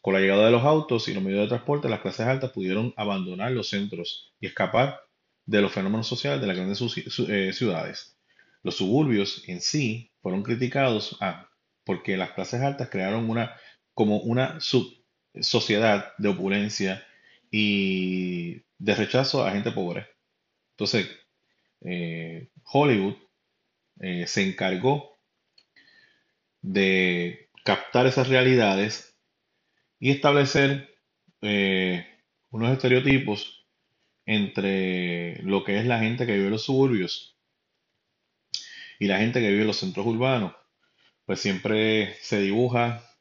con 0.00 0.14
la 0.14 0.20
llegada 0.20 0.46
de 0.46 0.50
los 0.50 0.64
autos 0.64 1.08
y 1.08 1.14
los 1.14 1.22
medios 1.22 1.42
de 1.42 1.48
transporte, 1.48 1.88
las 1.88 2.00
clases 2.00 2.26
altas 2.26 2.50
pudieron 2.50 2.92
abandonar 2.96 3.52
los 3.52 3.68
centros 3.68 4.34
y 4.40 4.46
escapar 4.46 5.00
de 5.46 5.60
los 5.60 5.72
fenómenos 5.72 6.06
sociales 6.08 6.40
de 6.40 6.46
las 6.46 6.56
grandes 6.56 6.80
eh, 7.28 7.52
ciudades. 7.52 8.16
Los 8.62 8.76
suburbios 8.76 9.44
en 9.48 9.60
sí 9.60 10.10
fueron 10.20 10.42
criticados 10.42 11.16
ah, 11.20 11.48
porque 11.84 12.16
las 12.16 12.32
clases 12.32 12.62
altas 12.62 12.88
crearon 12.90 13.30
una 13.30 13.54
como 13.94 14.18
una 14.20 14.60
sub- 14.60 14.92
sociedad 15.40 16.12
de 16.18 16.28
opulencia 16.28 17.04
y 17.52 18.64
de 18.78 18.94
rechazo 18.96 19.46
a 19.46 19.52
gente 19.52 19.70
pobre. 19.70 20.08
Entonces, 20.72 21.08
eh, 21.82 22.48
Hollywood 22.64 23.16
eh, 24.00 24.26
se 24.26 24.42
encargó 24.42 25.18
de 26.62 27.50
captar 27.62 28.06
esas 28.06 28.28
realidades 28.28 29.16
y 30.00 30.10
establecer 30.10 30.96
eh, 31.42 32.06
unos 32.50 32.72
estereotipos 32.72 33.66
entre 34.24 35.42
lo 35.42 35.62
que 35.62 35.78
es 35.78 35.86
la 35.86 35.98
gente 35.98 36.24
que 36.24 36.32
vive 36.32 36.46
en 36.46 36.52
los 36.52 36.64
suburbios 36.64 37.36
y 38.98 39.08
la 39.08 39.18
gente 39.18 39.40
que 39.40 39.50
vive 39.50 39.62
en 39.62 39.66
los 39.66 39.78
centros 39.78 40.06
urbanos. 40.06 40.54
Pues 41.26 41.40
siempre 41.40 42.16
se 42.22 42.40
dibuja, 42.40 43.11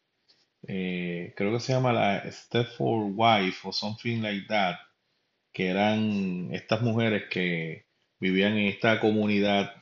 eh, 0.68 1.34
creo 1.36 1.52
que 1.54 1.60
se 1.60 1.74
llama 1.74 1.94
la 1.94 2.32
Stepford 2.32 3.14
Wife 3.16 3.68
o 3.68 3.74
something 3.74 4.22
like 4.22 4.48
that, 4.48 4.76
que 5.54 5.70
eran 5.70 6.50
estas 6.54 6.82
mujeres 6.82 7.24
que 7.30 7.86
vivían 8.20 8.54
en 8.58 8.68
esta 8.68 9.00
comunidad 9.00 9.74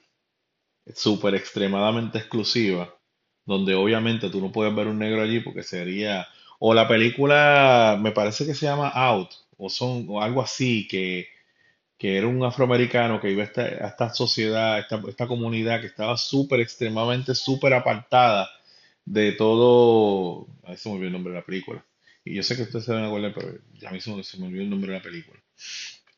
súper 0.95 1.35
extremadamente 1.35 2.17
exclusiva, 2.19 2.95
donde 3.45 3.75
obviamente 3.75 4.29
tú 4.29 4.41
no 4.41 4.51
puedes 4.51 4.73
ver 4.75 4.87
un 4.87 4.99
negro 4.99 5.21
allí 5.21 5.39
porque 5.41 5.63
sería, 5.63 6.27
o 6.59 6.73
la 6.73 6.87
película, 6.87 7.97
me 8.01 8.11
parece 8.11 8.45
que 8.45 8.55
se 8.55 8.65
llama 8.65 8.89
Out, 8.89 9.31
o 9.57 9.69
son, 9.69 10.05
o 10.09 10.21
algo 10.21 10.41
así, 10.41 10.87
que, 10.87 11.27
que 11.97 12.17
era 12.17 12.27
un 12.27 12.43
afroamericano 12.43 13.19
que 13.21 13.31
iba 13.31 13.43
a 13.43 13.45
esta, 13.45 13.61
a 13.63 13.87
esta 13.89 14.13
sociedad, 14.13 14.79
esta, 14.79 15.01
esta 15.07 15.27
comunidad 15.27 15.81
que 15.81 15.87
estaba 15.87 16.17
súper 16.17 16.61
extremadamente, 16.61 17.35
súper 17.35 17.73
apartada 17.73 18.49
de 19.11 19.33
todo, 19.33 20.47
a 20.63 20.69
ver 20.71 20.77
si 20.77 20.89
me 20.89 20.95
olvidó 20.95 21.07
el 21.07 21.13
nombre 21.13 21.33
de 21.33 21.39
la 21.39 21.45
película. 21.45 21.85
Y 22.25 22.35
yo 22.35 22.43
sé 22.43 22.55
que 22.55 22.63
ustedes 22.63 22.85
se 22.85 22.93
van 22.93 23.03
a 23.03 23.07
acordar, 23.07 23.33
pero 23.33 23.53
ya 23.73 23.91
mismo 23.91 24.21
se 24.23 24.37
me 24.39 24.47
olvidó 24.47 24.63
el 24.63 24.69
nombre 24.69 24.91
de 24.93 24.97
la 24.99 25.03
película 25.03 25.39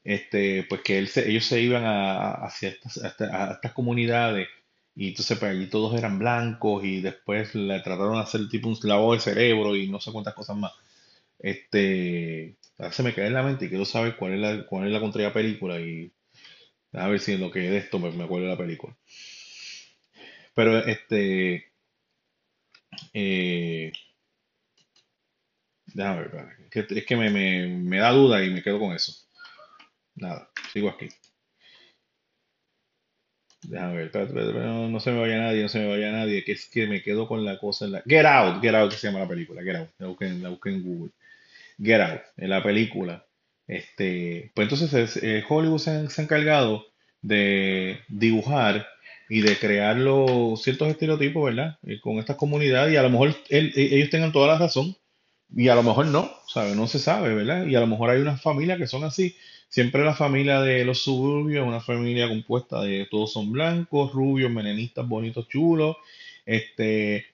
este, 0.03 0.63
pues 0.69 0.81
que 0.81 1.05
se- 1.07 1.29
ellos 1.29 1.45
se 1.45 1.61
iban 1.61 1.83
a, 1.85 2.31
hacia 2.45 2.69
estas, 2.69 2.97
a 3.03 3.07
esta- 3.09 3.49
a 3.51 3.53
estas 3.53 3.73
comunidades 3.73 4.47
y 4.95 5.09
entonces 5.09 5.37
pues 5.39 5.51
allí 5.51 5.67
todos 5.67 5.97
eran 5.97 6.19
blancos 6.19 6.83
y 6.83 7.01
después 7.01 7.55
le 7.55 7.79
trataron 7.81 8.15
de 8.15 8.21
hacer 8.21 8.49
tipo 8.49 8.67
un 8.69 8.77
lavado 8.83 9.13
de 9.13 9.19
cerebro 9.19 9.75
y 9.75 9.87
no 9.89 9.99
sé 10.01 10.11
cuántas 10.11 10.33
cosas 10.33 10.57
más. 10.57 10.73
Este, 11.39 12.57
se 12.91 13.03
me 13.03 13.13
queda 13.13 13.27
en 13.27 13.33
la 13.35 13.43
mente 13.43 13.65
y 13.65 13.69
quiero 13.69 13.85
saber 13.85 14.17
cuál 14.17 14.33
es 14.35 14.39
la, 14.41 14.65
cuál 14.67 14.87
es 14.87 14.93
la 14.93 14.99
contraria 15.01 15.33
película 15.33 15.79
y 15.81 16.11
a 16.93 17.07
ver 17.09 17.19
si 17.19 17.33
en 17.33 17.41
lo 17.41 17.51
que 17.51 17.67
es 17.77 17.85
esto 17.85 17.99
me, 17.99 18.11
me 18.11 18.23
acuerdo 18.25 18.47
de 18.47 18.53
la 18.53 18.57
película. 18.59 18.95
Pero 20.53 20.77
este, 20.79 21.70
eh, 23.13 23.91
déjame 25.93 26.23
ver, 26.27 26.47
es 26.97 27.05
que 27.05 27.15
me, 27.15 27.29
me, 27.29 27.67
me 27.67 27.97
da 27.99 28.11
duda 28.11 28.43
y 28.43 28.49
me 28.49 28.63
quedo 28.63 28.79
con 28.79 28.93
eso. 28.93 29.13
Nada, 30.15 30.49
sigo 30.73 30.89
aquí. 30.89 31.09
Déjame 33.63 33.93
ver, 33.97 34.05
espérate, 34.07 34.33
no, 34.33 34.89
no 34.89 34.99
se 34.99 35.11
me 35.11 35.19
vaya 35.19 35.37
nadie, 35.37 35.61
no 35.61 35.69
se 35.69 35.79
me 35.79 35.87
vaya 35.87 36.11
nadie, 36.11 36.43
que 36.43 36.53
es 36.53 36.67
que 36.67 36.87
me 36.87 37.03
quedo 37.03 37.27
con 37.27 37.45
la 37.45 37.59
cosa 37.59 37.85
en 37.85 37.91
la... 37.93 38.03
Get 38.07 38.25
Out, 38.25 38.61
Get 38.61 38.73
Out 38.73 38.91
que 38.91 38.97
se 38.97 39.07
llama 39.07 39.19
la 39.19 39.27
película, 39.27 39.61
Get 39.63 39.75
Out, 39.75 39.89
la 39.99 40.07
busqué, 40.07 40.25
en- 40.27 40.83
Google. 40.83 41.11
Get 41.81 42.01
Out, 42.01 42.21
en 42.37 42.49
la 42.49 42.63
película. 42.63 43.25
Este, 43.67 44.51
pues 44.55 44.65
entonces 44.71 44.93
es- 45.17 45.23
eh, 45.23 45.43
Hollywood 45.49 45.79
se 45.79 45.91
ha 45.91 46.23
encargado 46.23 46.85
de 47.21 47.99
dibujar 48.09 48.87
y 49.31 49.41
de 49.41 49.57
crear 49.57 49.97
los 49.97 50.61
ciertos 50.61 50.89
estereotipos, 50.89 51.45
¿verdad? 51.45 51.79
Eh, 51.87 52.01
con 52.01 52.17
estas 52.19 52.35
comunidades 52.37 52.93
y 52.93 52.97
a 52.97 53.03
lo 53.03 53.09
mejor 53.11 53.29
e- 53.49 53.71
ellos 53.75 54.09
tengan 54.09 54.33
toda 54.33 54.47
la 54.49 54.59
razón 54.59 54.95
y 55.55 55.67
a 55.69 55.75
lo 55.75 55.83
mejor 55.83 56.07
no, 56.07 56.31
¿sabes? 56.47 56.75
No 56.75 56.87
se 56.87 56.99
sabe, 56.99 57.33
¿verdad? 57.35 57.65
Y 57.67 57.75
a 57.75 57.79
lo 57.81 57.87
mejor 57.87 58.09
hay 58.09 58.21
unas 58.21 58.41
familias 58.41 58.77
que 58.77 58.87
son 58.87 59.03
así. 59.05 59.35
Siempre 59.69 60.03
la 60.03 60.15
familia 60.15 60.61
de 60.61 60.85
los 60.85 61.03
suburbios 61.03 61.63
es 61.63 61.67
una 61.69 61.81
familia 61.81 62.27
compuesta 62.29 62.81
de 62.81 63.07
todos 63.11 63.33
son 63.33 63.51
blancos, 63.51 64.13
rubios, 64.13 64.51
melenistas, 64.51 65.07
bonitos, 65.07 65.47
chulos. 65.49 65.97
Este, 66.45 67.25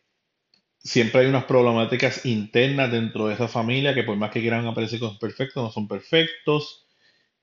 siempre 0.80 1.22
hay 1.22 1.28
unas 1.28 1.46
problemáticas 1.46 2.26
internas 2.26 2.92
dentro 2.92 3.28
de 3.28 3.36
esa 3.36 3.48
familia 3.48 3.94
que 3.96 4.04
por 4.04 4.18
más 4.18 4.32
que 4.32 4.42
quieran 4.42 4.68
aparecer 4.68 5.00
como 5.00 5.20
perfectos, 5.20 5.64
no 5.64 5.72
son 5.72 5.88
perfectos. 5.88 6.88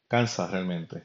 Cansa 0.08 0.48
realmente. 0.50 1.04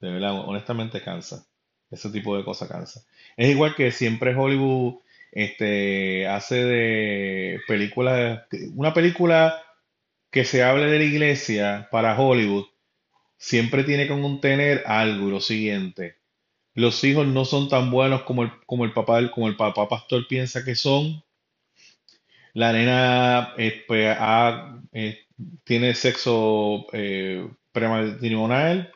De 0.00 0.10
verdad, 0.10 0.40
honestamente 0.48 1.02
cansa. 1.02 1.46
Ese 1.92 2.10
tipo 2.10 2.36
de 2.36 2.44
cosas 2.44 2.68
cansa. 2.68 3.02
Es 3.36 3.50
igual 3.50 3.74
que 3.76 3.92
siempre 3.92 4.34
Hollywood 4.34 4.96
este, 5.30 6.26
hace 6.26 6.64
de 6.64 7.60
películas, 7.68 8.42
una 8.74 8.94
película 8.94 9.62
que 10.30 10.44
se 10.44 10.62
hable 10.62 10.86
de 10.86 10.98
la 10.98 11.04
iglesia 11.04 11.88
para 11.90 12.18
Hollywood, 12.18 12.66
siempre 13.36 13.84
tiene 13.84 14.04
que 14.08 14.20
contener 14.20 14.82
algo 14.86 15.28
lo 15.28 15.40
siguiente. 15.40 16.16
Los 16.74 17.04
hijos 17.04 17.26
no 17.26 17.44
son 17.44 17.68
tan 17.68 17.90
buenos 17.90 18.22
como 18.22 18.44
el, 18.44 18.50
como 18.66 18.84
el 18.84 18.92
papá, 18.92 19.30
como 19.30 19.48
el 19.48 19.56
papá 19.56 19.88
pastor 19.88 20.26
piensa 20.26 20.64
que 20.64 20.74
son. 20.74 21.22
La 22.54 22.72
nena 22.72 23.54
eh, 23.58 23.84
pues, 23.86 24.16
eh, 24.92 25.18
tiene 25.64 25.94
sexo 25.94 26.86
eh, 26.92 27.46
prematrimonial. 27.72 28.92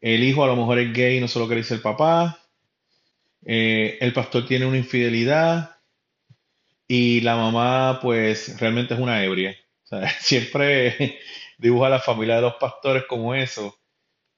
El 0.00 0.24
hijo 0.24 0.42
a 0.42 0.46
lo 0.46 0.56
mejor 0.56 0.78
es 0.78 0.92
gay 0.94 1.20
no 1.20 1.28
se 1.28 1.38
lo 1.38 1.48
que 1.48 1.56
dice 1.56 1.74
el 1.74 1.82
papá. 1.82 2.38
Eh, 3.46 3.96
el 4.02 4.12
pastor 4.12 4.44
tiene 4.46 4.66
una 4.66 4.76
infidelidad. 4.76 5.76
Y 6.88 7.20
la 7.22 7.36
mamá, 7.36 7.98
pues, 8.00 8.58
realmente 8.60 8.94
es 8.94 9.00
una 9.00 9.24
ebria. 9.24 9.56
Siempre 10.20 11.18
dibuja 11.58 11.88
la 11.88 12.00
familia 12.00 12.36
de 12.36 12.42
los 12.42 12.54
pastores 12.54 13.04
como 13.08 13.34
eso, 13.34 13.76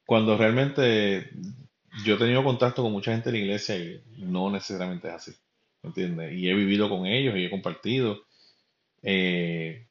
cuando 0.07 0.37
realmente 0.37 1.31
yo 2.05 2.15
he 2.17 2.19
tenido 2.19 2.45
contacto 2.45 2.83
con 2.83 2.93
mucha 2.93 3.13
gente 3.13 3.31
de 3.31 3.39
la 3.39 3.45
iglesia 3.45 3.77
y 3.79 4.03
no 4.19 4.51
necesariamente 4.51 5.09
es 5.09 5.15
así. 5.15 5.33
¿me 5.83 5.89
¿Entiendes? 5.91 6.33
Y 6.35 6.49
he 6.51 6.55
vivido 6.55 6.89
con 6.89 7.07
ellos 7.07 7.37
y 7.37 7.45
he 7.47 7.51
compartido. 7.51 8.23
eh, 9.03 9.89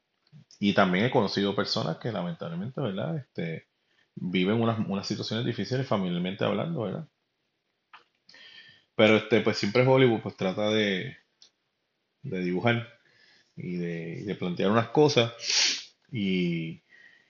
y 0.59 0.73
también 0.73 1.05
he 1.05 1.11
conocido 1.11 1.55
personas 1.55 1.97
que 1.97 2.11
lamentablemente, 2.11 2.81
¿verdad? 2.81 3.17
Este, 3.17 3.67
viven 4.19 4.61
unas, 4.61 4.79
unas 4.87 5.07
situaciones 5.07 5.45
difíciles 5.45 5.87
familiarmente 5.87 6.45
hablando, 6.45 6.83
¿verdad? 6.83 7.07
Pero 8.95 9.15
este, 9.17 9.39
pues 9.41 9.57
siempre 9.57 9.87
Hollywood 9.87 10.21
pues 10.21 10.35
trata 10.35 10.69
de, 10.69 11.15
de 12.23 12.39
dibujar 12.41 12.87
y 13.57 13.77
de, 13.77 14.23
de 14.25 14.35
plantear 14.35 14.71
unas 14.71 14.89
cosas 14.89 15.33
y, 16.11 16.81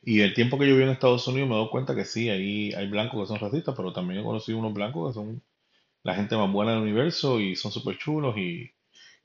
Y 0.03 0.21
el 0.21 0.35
tiempo 0.35 0.59
que 0.59 0.67
yo 0.67 0.73
viví 0.73 0.85
en 0.85 0.91
Estados 0.91 1.27
Unidos 1.27 1.49
me 1.49 1.55
dado 1.55 1.71
cuenta 1.71 1.95
que 1.95 2.05
sí, 2.05 2.29
ahí 2.31 2.73
hay 2.73 2.87
blancos 2.89 3.21
que 3.21 3.27
son 3.27 3.39
racistas, 3.41 3.75
pero 3.77 3.93
también 3.93 4.21
he 4.21 4.25
conocido 4.25 4.59
unos 4.59 4.73
blancos 4.75 5.11
que 5.11 5.15
son 5.21 5.43
la 6.03 6.15
gente 6.15 6.37
más 6.37 6.51
buena 6.51 6.73
del 6.73 6.83
universo 6.83 7.39
y 7.41 7.55
son 7.57 7.71
súper 7.73 7.97
chulos 7.99 8.37
y, 8.37 8.63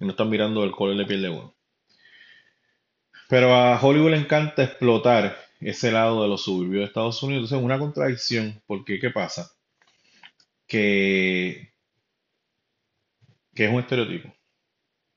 y 0.01 0.06
no 0.06 0.10
están 0.12 0.30
mirando 0.30 0.64
el 0.64 0.72
color 0.72 0.97
de 0.98 1.06
piel 1.06 1.22
de 1.22 1.30
uno. 1.30 1.55
Pero 3.28 3.52
a 3.52 3.80
Hollywood 3.82 4.12
le 4.12 4.16
encanta 4.18 4.62
explotar 4.62 5.36
ese 5.64 5.93
lado 5.93 6.22
de 6.22 6.28
los 6.28 6.43
suburbios 6.43 6.80
de 6.80 6.86
Estados 6.86 7.22
Unidos. 7.22 7.44
Entonces, 7.44 7.64
una 7.64 7.78
contradicción, 7.78 8.62
porque 8.66 8.98
¿qué 8.98 9.10
pasa? 9.10 9.52
Que, 10.66 11.72
que 13.55 13.64
es 13.66 13.72
un 13.72 13.80
estereotipo, 13.80 14.34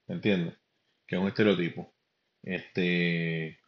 ¿entiendes? 0.07 0.55
Que 1.07 1.15
es 1.15 1.21
un 1.21 1.27
estereotipo. 1.27 1.93
Este, 2.43 3.59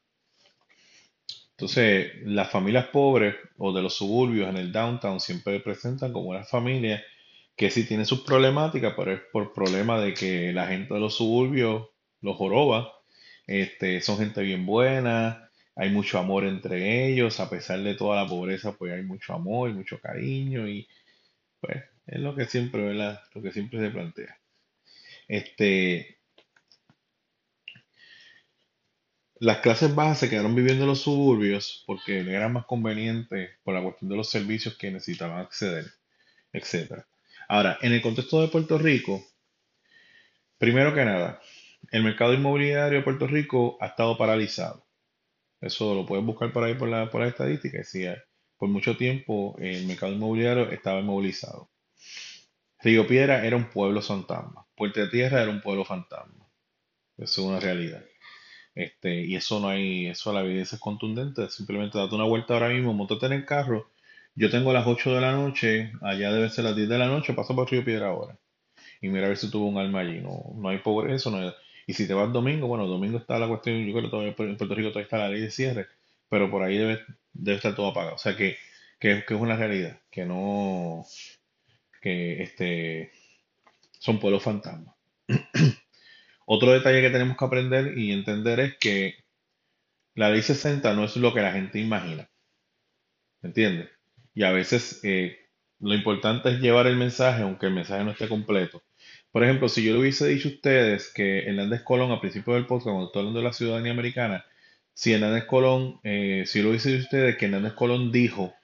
entonces, 1.58 2.12
las 2.24 2.52
familias 2.52 2.88
pobres 2.90 3.36
o 3.58 3.74
de 3.74 3.82
los 3.82 3.96
suburbios 3.96 4.48
en 4.48 4.58
el 4.58 4.72
downtown 4.72 5.20
siempre 5.20 5.60
presentan 5.60 6.14
como 6.14 6.30
una 6.30 6.44
familia 6.44 7.04
que 7.56 7.72
sí 7.72 7.88
tiene 7.88 8.06
sus 8.06 8.22
problemáticas, 8.22 8.94
pero 8.96 9.14
es 9.14 9.22
por 9.34 9.54
problema 9.54 10.00
de 10.00 10.14
que 10.14 10.54
la 10.54 10.68
gente 10.68 10.94
de 10.94 11.00
los 11.00 11.16
suburbios 11.16 11.90
los 12.22 12.38
joroba. 12.38 12.94
Este, 13.48 14.02
son 14.02 14.20
gente 14.20 14.44
bien 14.44 14.68
buena, 14.68 15.47
hay 15.78 15.92
mucho 15.92 16.18
amor 16.18 16.44
entre 16.46 17.08
ellos, 17.08 17.40
a 17.40 17.50
pesar 17.50 17.80
de 17.82 17.94
toda 17.94 18.24
la 18.24 18.28
pobreza, 18.28 18.74
pues 18.76 18.94
hay 18.94 19.04
mucho 19.04 19.34
amor 19.34 19.70
y 19.70 19.74
mucho 19.74 20.00
cariño 20.02 20.68
y 20.68 20.88
pues 21.62 21.84
es 22.08 22.20
lo 22.20 22.36
que 22.36 22.46
siempre, 22.46 22.82
¿verdad? 22.84 23.22
Lo 23.36 23.44
que 23.44 23.52
siempre 23.52 23.80
se 23.80 23.92
plantea. 23.92 24.40
Este, 25.28 26.18
las 29.40 29.60
clases 29.60 29.94
bajas 29.94 30.18
se 30.18 30.30
quedaron 30.30 30.56
viviendo 30.56 30.84
en 30.84 30.90
los 30.90 31.02
suburbios 31.02 31.84
porque 31.86 32.24
le 32.24 32.34
era 32.34 32.50
más 32.50 32.66
conveniente 32.66 33.52
por 33.64 33.76
la 33.76 33.84
cuestión 33.84 34.10
de 34.10 34.18
los 34.18 34.32
servicios 34.32 34.76
que 34.78 34.90
necesitaban 34.90 35.40
acceder, 35.40 35.86
etcétera. 36.52 37.08
Ahora, 37.48 37.78
en 37.82 37.94
el 37.94 38.02
contexto 38.02 38.42
de 38.42 38.48
Puerto 38.48 38.80
Rico, 38.80 39.24
primero 40.58 40.92
que 40.96 41.06
nada, 41.06 41.40
el 41.92 42.04
mercado 42.04 42.34
inmobiliario 42.34 42.98
de 42.98 43.04
Puerto 43.04 43.28
Rico 43.28 43.78
ha 43.80 43.88
estado 43.88 44.18
paralizado. 44.18 44.87
Eso 45.62 45.96
lo 45.96 46.06
puedes 46.06 46.26
buscar 46.26 46.52
por 46.54 46.64
ahí 46.64 46.76
por 46.76 46.88
la, 46.90 47.10
por 47.10 47.22
la 47.22 47.28
estadística. 47.28 47.84
Sí, 47.84 48.06
por 48.58 48.70
mucho 48.70 48.98
tiempo 48.98 49.56
el 49.60 49.86
mercado 49.86 50.12
inmobiliario 50.14 50.70
estaba 50.72 51.00
inmovilizado. 51.00 51.70
Río 52.80 53.08
Piedra 53.08 53.46
era 53.46 53.56
un 53.56 53.70
pueblo 53.70 54.02
fantasma. 54.02 54.66
Puerto 54.76 55.00
de 55.00 55.10
Tierra 55.10 55.42
era 55.42 55.52
un 55.52 55.62
pueblo 55.62 55.84
fantasma. 55.84 56.48
Eso 57.18 57.42
es 57.42 57.48
una 57.48 57.60
realidad. 57.60 58.04
Este, 58.76 59.26
y 59.26 59.36
eso 59.36 59.60
no 59.60 59.70
hay, 59.70 60.08
eso 60.08 60.32
la 60.32 60.42
evidencia 60.42 60.76
es 60.76 60.82
contundente. 60.82 61.50
Simplemente 61.50 61.98
date 61.98 62.16
una 62.16 62.26
vuelta 62.26 62.54
ahora 62.54 62.70
mismo, 62.70 62.94
montate 62.94 63.26
en 63.26 63.34
el 63.34 63.46
carro. 63.46 63.90
Yo 64.36 64.52
tengo 64.52 64.72
las 64.72 64.86
8 64.86 65.16
de 65.16 65.22
la 65.22 65.32
noche, 65.32 65.92
allá 66.02 66.32
debe 66.32 66.50
ser 66.50 66.66
las 66.66 66.76
10 66.76 66.88
de 66.88 66.98
la 67.00 67.08
noche, 67.08 67.34
paso 67.34 67.56
por 67.56 67.72
Río 67.72 67.84
Piedra 67.84 68.10
ahora. 68.10 68.38
Y 69.02 69.10
mira 69.10 69.26
a 69.26 69.30
ver 69.30 69.38
si 69.38 69.50
tuvo 69.52 69.68
un 69.68 69.78
alma 69.80 70.02
allí. 70.02 70.20
No, 70.22 70.54
no 70.56 70.70
hay 70.70 70.80
pobreza, 70.80 71.32
no 71.32 71.38
hay, 71.38 71.54
y 71.88 71.94
si 71.94 72.06
te 72.06 72.14
vas 72.14 72.32
domingo, 72.34 72.68
bueno, 72.68 72.86
domingo 72.86 73.18
está 73.18 73.40
la 73.40 73.48
cuestión, 73.48 73.86
yo 73.86 73.94
creo 73.94 74.12
que 74.12 74.28
en 74.28 74.36
Puerto 74.36 74.76
Rico 74.76 74.90
todavía 74.90 75.06
está 75.06 75.18
la 75.18 75.30
ley 75.30 75.42
de 75.42 75.52
cierre, 75.52 75.88
pero 76.30 76.52
por 76.52 76.62
ahí 76.62 76.78
debe, 76.78 77.00
debe 77.34 77.56
estar 77.58 77.76
todo 77.76 77.88
apagado. 77.88 78.16
O 78.16 78.18
sea 78.20 78.36
que, 78.36 78.58
que, 79.00 79.24
que 79.26 79.34
es 79.34 79.40
una 79.40 79.56
realidad, 79.56 79.98
que 80.12 80.26
no, 80.26 81.06
que 82.02 82.44
este, 82.44 83.12
son 84.00 84.20
pueblos 84.20 84.44
fantasmas. 84.44 84.96
Otro 86.46 86.74
detalle 86.74 87.02
que 87.02 87.10
tenemos 87.10 87.38
que 87.38 87.46
aprender 87.46 87.98
y 87.98 88.12
entender 88.12 88.60
es 88.60 88.78
que 88.78 89.16
la 90.14 90.30
ley 90.30 90.42
60 90.42 90.94
no 90.94 91.06
es 91.06 91.16
lo 91.16 91.34
que 91.34 91.42
la 91.42 91.54
gente 91.54 91.80
imagina. 91.80 92.30
¿Me 93.42 93.50
entiendes? 93.50 93.90
Y 94.34 94.44
a 94.44 94.52
veces 94.52 95.00
eh, 95.04 95.38
lo 95.80 95.94
importante 95.94 96.50
es 96.50 96.60
llevar 96.60 96.88
el 96.88 96.98
mensaje, 96.98 97.44
aunque 97.44 97.68
el 97.68 97.74
mensaje 97.74 98.04
no 98.04 98.12
esté 98.12 98.28
completo. 98.28 98.84
Por 99.38 99.44
ejemplo, 99.44 99.70
si 99.70 99.84
yo 99.84 99.94
le 99.94 100.00
hubiese 100.00 100.26
dicho 100.26 100.48
a 100.48 100.52
ustedes 100.52 101.14
que 101.14 101.42
Hernández 101.42 101.84
Colón, 101.84 102.10
al 102.10 102.20
principio 102.20 102.56
del 102.56 102.66
podcast, 102.66 102.86
cuando 102.86 103.06
estoy 103.06 103.20
hablando 103.20 103.40
de 103.40 103.46
la 103.46 103.54
ciudadanía 103.54 103.92
americana, 103.92 104.44
si 104.96 105.14
Hernández 105.14 105.46
Colón, 105.46 106.00
eh, 106.04 106.46
si 106.48 106.60
lo 106.64 106.70
hubiese 106.70 106.90
dicho 106.90 107.02
a 107.02 107.04
ustedes 107.04 107.38
que 107.38 107.46
Hernández 107.46 107.74
Colón 107.74 108.12
dijo 108.12 108.56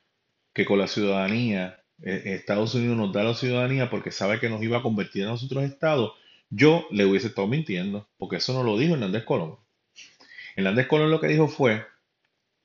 que 0.52 0.66
con 0.66 0.80
la 0.80 0.88
ciudadanía, 0.88 1.80
eh, 2.02 2.24
Estados 2.26 2.74
Unidos 2.74 2.98
nos 2.98 3.14
da 3.14 3.24
la 3.24 3.36
ciudadanía 3.36 3.92
porque 3.92 4.10
sabe 4.10 4.40
que 4.40 4.50
nos 4.50 4.64
iba 4.64 4.80
a 4.80 4.82
convertir 4.82 5.22
en 5.22 5.28
nosotros 5.28 5.64
estados, 5.64 6.14
yo 6.50 6.88
le 6.90 7.06
hubiese 7.06 7.28
estado 7.28 7.48
mintiendo, 7.48 8.10
porque 8.18 8.38
eso 8.38 8.54
no 8.54 8.64
lo 8.64 8.76
dijo 8.76 8.96
Hernández 8.96 9.26
Colón. 9.26 9.58
Hernández 10.56 10.88
Colón 10.88 11.12
lo 11.12 11.20
que 11.20 11.28
dijo 11.28 11.48
fue 11.48 11.86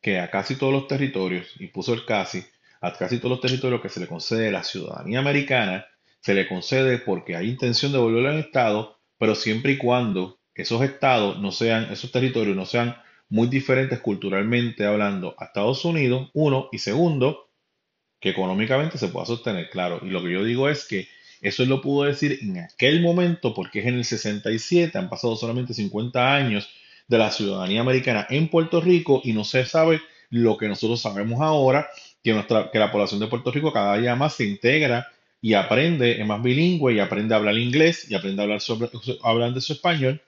que 0.01 0.19
a 0.19 0.31
casi 0.31 0.57
todos 0.57 0.73
los 0.73 0.89
territorios, 0.89 1.57
y 1.59 1.67
puso 1.67 1.93
el 1.93 2.07
casi, 2.07 2.43
a 2.81 2.91
casi 2.95 3.19
todos 3.19 3.33
los 3.33 3.41
territorios 3.43 3.83
que 3.83 3.91
se 3.91 4.01
le 4.01 4.07
concede 4.07 4.51
la 4.51 4.65
ciudadanía 4.65 5.19
americana, 5.19 5.87
se 6.20 6.35
le 6.35 6.49
concede 6.49 6.99
porque 6.99 7.36
hay 7.36 7.49
intención 7.49 7.93
de 7.93 7.99
volverlo 7.99 8.32
en 8.32 8.39
Estado, 8.39 8.99
pero 9.19 9.35
siempre 9.35 9.73
y 9.73 9.78
cuando 9.78 10.39
esos 10.55 10.82
estados 10.82 11.39
no 11.40 11.53
sean, 11.53 11.93
esos 11.93 12.11
territorios 12.11 12.57
no 12.57 12.66
sean 12.66 12.97
muy 13.28 13.49
diferentes 13.49 14.01
culturalmente 14.01 14.85
hablando 14.85 15.35
a 15.39 15.47
Estados 15.47 15.85
Unidos, 15.85 16.31
uno, 16.35 16.69
y 16.73 16.78
segundo, 16.78 17.51
que 18.20 18.31
económicamente 18.31 18.99
se 18.99 19.09
pueda 19.09 19.27
sostener, 19.27 19.70
claro. 19.70 20.01
Y 20.03 20.11
lo 20.11 20.23
que 20.23 20.32
yo 20.32 20.45
digo 20.45 20.69
es 20.69 20.86
que 20.86 21.09
eso 21.40 21.65
lo 21.65 21.81
pudo 21.81 22.05
decir 22.05 22.39
en 22.43 22.59
aquel 22.59 23.01
momento 23.01 23.55
porque 23.55 23.81
es 23.81 23.86
en 23.86 23.95
el 23.95 24.05
67, 24.05 24.97
han 24.99 25.09
pasado 25.09 25.36
solamente 25.36 25.74
50 25.74 26.35
años 26.35 26.69
de 27.07 27.19
la 27.19 27.31
ciudadanía 27.31 27.81
americana 27.81 28.27
en 28.28 28.49
Puerto 28.49 28.81
Rico 28.81 29.20
y 29.24 29.32
no 29.32 29.45
se 29.45 29.65
sabe 29.65 30.01
lo 30.31 30.59
que 30.59 30.69
nosotros 30.69 31.01
sabemos 31.01 31.40
ahora, 31.40 31.89
que, 32.23 32.32
nuestra, 32.32 32.70
que 32.70 32.78
la 32.78 32.90
población 32.90 33.20
de 33.20 33.28
Puerto 33.28 33.51
Rico 33.51 33.73
cada 33.73 33.97
día 33.97 34.16
más 34.16 34.35
se 34.35 34.45
integra 34.45 35.07
y 35.40 35.55
aprende, 35.55 36.20
es 36.20 36.27
más 36.27 36.43
bilingüe 36.43 36.94
y 36.94 37.01
aprende 37.01 37.35
a 37.35 37.39
hablar 37.39 37.56
inglés 37.56 38.10
y 38.10 38.15
aprende 38.15 38.43
a 38.43 38.44
hablar 38.44 38.60
sobre, 38.60 38.90
hablando 39.23 39.60
su 39.60 39.73
español. 39.73 40.20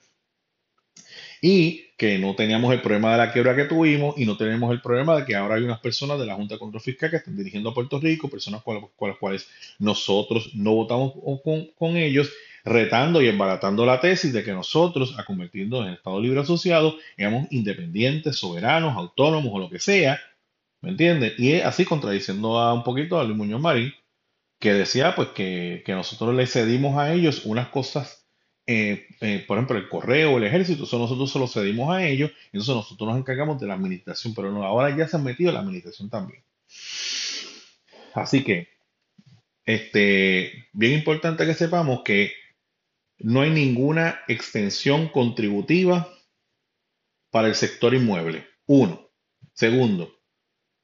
Y 1.41 1.87
que 1.97 2.17
no 2.17 2.35
teníamos 2.35 2.73
el 2.73 2.81
problema 2.81 3.11
de 3.11 3.17
la 3.17 3.31
quiebra 3.31 3.55
que 3.55 3.65
tuvimos 3.65 4.15
y 4.17 4.25
no 4.25 4.37
tenemos 4.37 4.71
el 4.71 4.81
problema 4.81 5.17
de 5.17 5.25
que 5.25 5.35
ahora 5.35 5.55
hay 5.55 5.63
unas 5.63 5.79
personas 5.79 6.19
de 6.19 6.25
la 6.25 6.35
Junta 6.35 6.55
de 6.55 6.59
Control 6.59 6.81
Fiscal 6.81 7.09
que 7.09 7.17
están 7.17 7.35
dirigiendo 7.35 7.69
a 7.69 7.73
Puerto 7.73 7.99
Rico, 7.99 8.29
personas 8.29 8.63
con, 8.63 8.89
las 9.01 9.17
cuales 9.17 9.47
nosotros 9.79 10.51
no 10.53 10.73
votamos 10.73 11.13
con, 11.43 11.67
con 11.77 11.97
ellos, 11.97 12.31
retando 12.63 13.21
y 13.21 13.27
embaratando 13.27 13.85
la 13.85 13.99
tesis 13.99 14.33
de 14.33 14.43
que 14.43 14.51
nosotros, 14.51 15.17
a 15.17 15.25
convertirnos 15.25 15.85
en 15.85 15.93
Estado 15.93 16.19
Libre 16.21 16.39
Asociado, 16.39 16.95
éramos 17.17 17.47
independientes, 17.51 18.35
soberanos, 18.35 18.95
autónomos 18.95 19.51
o 19.53 19.59
lo 19.59 19.69
que 19.69 19.79
sea, 19.79 20.19
¿me 20.81 20.89
entiendes? 20.91 21.33
Y 21.39 21.53
es 21.53 21.65
así 21.65 21.85
contradiciendo 21.85 22.59
a 22.59 22.73
un 22.73 22.83
poquito 22.83 23.19
a 23.19 23.23
Luis 23.23 23.37
Muñoz 23.37 23.61
Marín, 23.61 23.93
que 24.61 24.73
decía 24.73 25.15
pues 25.15 25.29
que, 25.29 25.83
nosotros 25.87 26.35
le 26.35 26.45
cedimos 26.45 26.97
a 26.97 27.11
ellos 27.11 27.45
unas 27.45 27.69
cosas, 27.69 28.27
eh, 28.67 29.07
eh, 29.19 29.43
por 29.47 29.57
ejemplo, 29.57 29.77
el 29.77 29.89
correo, 29.89 30.37
el 30.37 30.43
ejército, 30.43 30.83
eso 30.83 30.99
nosotros 30.99 31.31
se 31.31 31.39
lo 31.39 31.47
cedimos 31.47 31.93
a 31.93 32.05
ellos, 32.05 32.31
entonces 32.53 32.75
nosotros 32.75 33.09
nos 33.09 33.17
encargamos 33.17 33.59
de 33.59 33.67
la 33.67 33.73
administración, 33.73 34.35
pero 34.35 34.51
no, 34.51 34.63
ahora 34.63 34.95
ya 34.95 35.07
se 35.07 35.17
han 35.17 35.23
metido 35.23 35.51
la 35.51 35.59
administración 35.61 36.09
también. 36.11 36.43
Así 38.13 38.43
que, 38.43 38.69
este, 39.65 40.67
bien 40.73 40.93
importante 40.93 41.45
que 41.45 41.55
sepamos 41.55 42.03
que 42.03 42.31
no 43.17 43.41
hay 43.41 43.49
ninguna 43.49 44.21
extensión 44.27 45.09
contributiva 45.09 46.07
para 47.31 47.47
el 47.47 47.55
sector 47.55 47.95
inmueble. 47.95 48.45
Uno. 48.67 49.09
Segundo, 49.53 50.13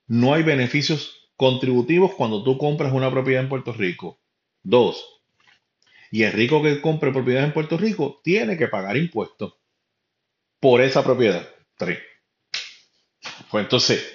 no 0.07 0.33
hay 0.33 0.41
beneficios 0.41 1.26
contributivos 1.38 2.14
cuando 2.15 2.43
tú 2.43 2.57
compras 2.57 2.91
una 2.91 3.09
propiedad 3.09 3.43
en 3.43 3.49
Puerto 3.49 3.72
Rico. 3.72 4.19
Dos, 4.64 5.18
y 6.11 6.23
el 6.23 6.34
rico 6.34 6.61
que 6.61 6.81
compre 6.81 7.11
propiedad 7.11 7.43
en 7.43 7.53
Puerto 7.53 7.77
Rico 7.77 8.22
tiene 8.23 8.57
que 8.57 8.68
pagar 8.68 8.97
impuestos 8.97 9.53
por 10.59 10.81
esa 10.81 11.03
propiedad. 11.03 11.47
Tres. 11.77 11.99
Pues 13.51 13.64
entonces, 13.64 14.05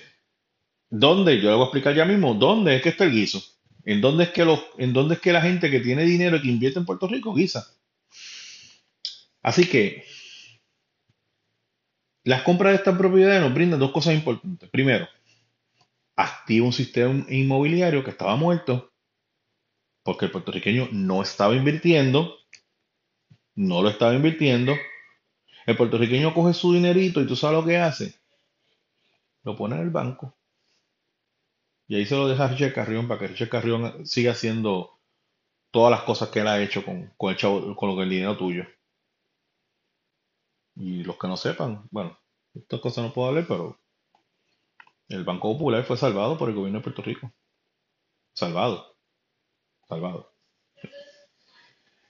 ¿dónde? 0.89 1.41
Yo 1.41 1.51
le 1.51 1.55
voy 1.55 1.63
a 1.63 1.65
explicar 1.65 1.95
ya 1.95 2.05
mismo, 2.05 2.35
¿dónde 2.35 2.77
es 2.77 2.83
que 2.83 2.91
está 2.91 3.05
el 3.05 3.13
guiso? 3.13 3.43
¿En 3.85 4.01
dónde 4.01 4.25
es 4.25 4.31
que, 4.31 4.45
los, 4.45 4.61
en 4.79 4.93
dónde 4.93 5.15
es 5.15 5.21
que 5.21 5.33
la 5.33 5.43
gente 5.43 5.71
que 5.71 5.81
tiene 5.81 6.05
dinero 6.05 6.37
y 6.37 6.43
que 6.43 6.49
invierte 6.49 6.79
en 6.79 6.87
Puerto 6.87 7.07
Rico 7.07 7.35
guisa? 7.35 7.67
Así 9.43 9.67
que 9.67 10.05
las 12.25 12.43
compras 12.43 12.73
de 12.73 12.77
estas 12.77 12.97
propiedades 12.97 13.41
nos 13.41 13.53
brindan 13.53 13.81
dos 13.81 13.91
cosas 13.91 14.15
importantes. 14.15 14.69
Primero, 14.71 15.09
activa 16.17 16.67
un 16.67 16.73
sistema 16.73 17.25
inmobiliario 17.29 18.05
que 18.05 18.11
estaba 18.11 18.37
muerto 18.37 18.93
porque 20.03 20.27
el 20.27 20.31
puertorriqueño 20.31 20.89
no 20.93 21.23
estaba 21.23 21.55
invirtiendo, 21.55 22.37
no 23.55 23.83
lo 23.83 23.89
estaba 23.89 24.15
invirtiendo. 24.15 24.75
El 25.67 25.77
puertorriqueño 25.77 26.35
coge 26.35 26.55
su 26.55 26.73
dinerito 26.73 27.21
y 27.21 27.27
tú 27.27 27.37
sabes 27.37 27.61
lo 27.61 27.67
que 27.67 27.79
hace. 27.79 28.21
Lo 29.45 29.57
pone 29.57 29.77
en 29.77 29.83
el 29.83 29.91
banco. 29.91 30.37
Y 31.87 31.97
ahí 31.97 32.07
se 32.07 32.17
lo 32.17 32.27
deja 32.27 32.45
a 32.45 32.49
Richard 32.49 32.75
Carrión 32.75 33.07
para 33.07 33.21
que 33.21 33.29
Richard 33.29 33.49
Carrión 33.49 34.07
siga 34.07 34.33
haciendo 34.33 34.99
todas 35.71 35.91
las 35.91 36.03
cosas 36.03 36.31
que 36.31 36.41
él 36.41 36.49
ha 36.49 36.61
hecho 36.61 36.85
con, 36.85 37.13
con, 37.17 37.31
el, 37.31 37.37
chavo, 37.37 37.77
con 37.77 37.91
el 38.01 38.09
dinero 38.09 38.37
tuyo. 38.37 38.65
Y 40.75 41.05
los 41.05 41.17
que 41.19 41.29
no 41.29 41.37
sepan, 41.37 41.87
bueno, 41.91 42.19
estas 42.55 42.81
cosas 42.81 43.05
no 43.05 43.13
puedo 43.13 43.29
hablar, 43.29 43.47
pero 43.47 43.79
El 45.09 45.25
Banco 45.25 45.53
Popular 45.53 45.85
fue 45.85 45.97
salvado 45.97 46.39
por 46.39 46.49
el 46.49 46.55
gobierno 46.55 46.79
de 46.79 46.85
Puerto 46.85 47.03
Rico. 47.03 47.33
Salvado, 48.35 48.97
salvado. 49.89 50.33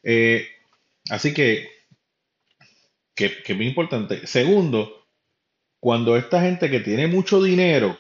Eh, 0.02 0.47
así 1.10 1.35
que, 1.35 1.69
que, 3.14 3.43
que 3.43 3.52
es 3.52 3.56
muy 3.56 3.66
importante. 3.66 4.27
Segundo, 4.27 5.06
cuando 5.81 6.16
esta 6.16 6.40
gente 6.40 6.70
que 6.70 6.81
tiene 6.81 7.09
mucho 7.09 7.43
dinero 7.43 7.98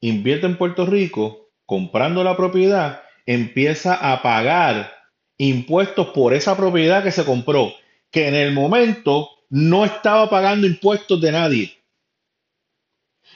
invierte 0.00 0.46
en 0.46 0.58
Puerto 0.58 0.84
Rico, 0.84 1.50
comprando 1.64 2.24
la 2.24 2.36
propiedad, 2.36 3.02
empieza 3.24 3.94
a 3.94 4.20
pagar 4.20 4.92
impuestos 5.38 6.08
por 6.08 6.34
esa 6.34 6.56
propiedad 6.56 7.02
que 7.02 7.12
se 7.12 7.24
compró, 7.24 7.72
que 8.10 8.28
en 8.28 8.34
el 8.34 8.52
momento 8.52 9.30
no 9.48 9.84
estaba 9.84 10.28
pagando 10.28 10.66
impuestos 10.66 11.20
de 11.20 11.32
nadie. 11.32 11.81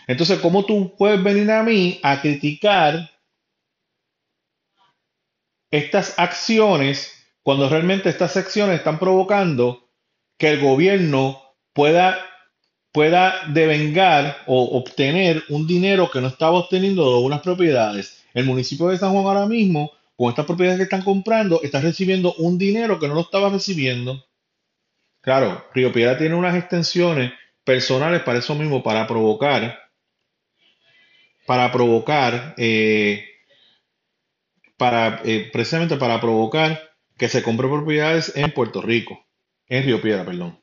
Entonces, 0.07 0.39
¿cómo 0.39 0.65
tú 0.65 0.95
puedes 0.97 1.23
venir 1.23 1.51
a 1.51 1.63
mí 1.63 1.99
a 2.03 2.21
criticar 2.21 3.11
estas 5.71 6.19
acciones 6.19 7.13
cuando 7.43 7.69
realmente 7.69 8.09
estas 8.09 8.37
acciones 8.37 8.79
están 8.79 8.99
provocando 8.99 9.89
que 10.39 10.51
el 10.51 10.61
gobierno 10.61 11.43
pueda, 11.73 12.19
pueda 12.93 13.47
devengar 13.49 14.39
o 14.47 14.79
obtener 14.79 15.43
un 15.49 15.67
dinero 15.67 16.11
que 16.11 16.21
no 16.21 16.29
estaba 16.29 16.59
obteniendo 16.59 17.19
de 17.19 17.25
unas 17.25 17.41
propiedades? 17.41 18.25
El 18.33 18.45
municipio 18.45 18.89
de 18.89 18.99
San 18.99 19.13
Juan 19.13 19.27
ahora 19.27 19.47
mismo, 19.47 19.91
con 20.15 20.29
estas 20.29 20.47
propiedades 20.47 20.79
que 20.79 20.85
están 20.85 21.03
comprando, 21.03 21.61
está 21.63 21.81
recibiendo 21.81 22.35
un 22.35 22.59
dinero 22.59 22.99
que 22.99 23.09
no 23.09 23.15
lo 23.15 23.23
estaba 23.23 23.49
recibiendo. 23.49 24.25
Claro, 25.21 25.65
Río 25.75 25.93
Piedra 25.93 26.17
tiene 26.17 26.37
unas 26.37 26.55
extensiones 26.55 27.33
personales 27.65 28.23
para 28.23 28.39
eso 28.39 28.55
mismo, 28.55 28.83
para 28.83 29.07
provocar, 29.09 29.86
para 31.47 31.73
provocar, 31.73 32.55
eh, 32.59 33.25
para, 34.77 35.23
eh, 35.25 35.49
precisamente 35.53 35.97
para 35.97 36.21
provocar 36.21 36.81
que 37.17 37.29
se 37.29 37.43
compren 37.43 37.71
propiedades 37.71 38.33
en 38.37 38.51
Puerto 38.53 38.83
Rico, 38.83 39.27
en 39.69 39.85
Río 39.85 40.01
Piedra, 40.03 40.25
perdón. 40.25 40.61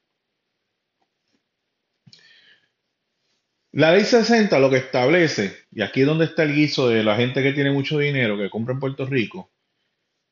La 3.71 3.91
ley 3.91 4.03
60 4.03 4.59
lo 4.59 4.69
que 4.69 4.77
establece, 4.77 5.57
y 5.71 5.81
aquí 5.81 6.01
es 6.01 6.07
donde 6.07 6.25
está 6.25 6.43
el 6.43 6.53
guiso 6.53 6.89
de 6.89 7.03
la 7.03 7.15
gente 7.15 7.41
que 7.41 7.53
tiene 7.53 7.71
mucho 7.71 7.97
dinero 7.97 8.37
que 8.37 8.51
compra 8.51 8.75
en 8.75 8.79
Puerto 8.79 9.05
Rico, 9.07 9.51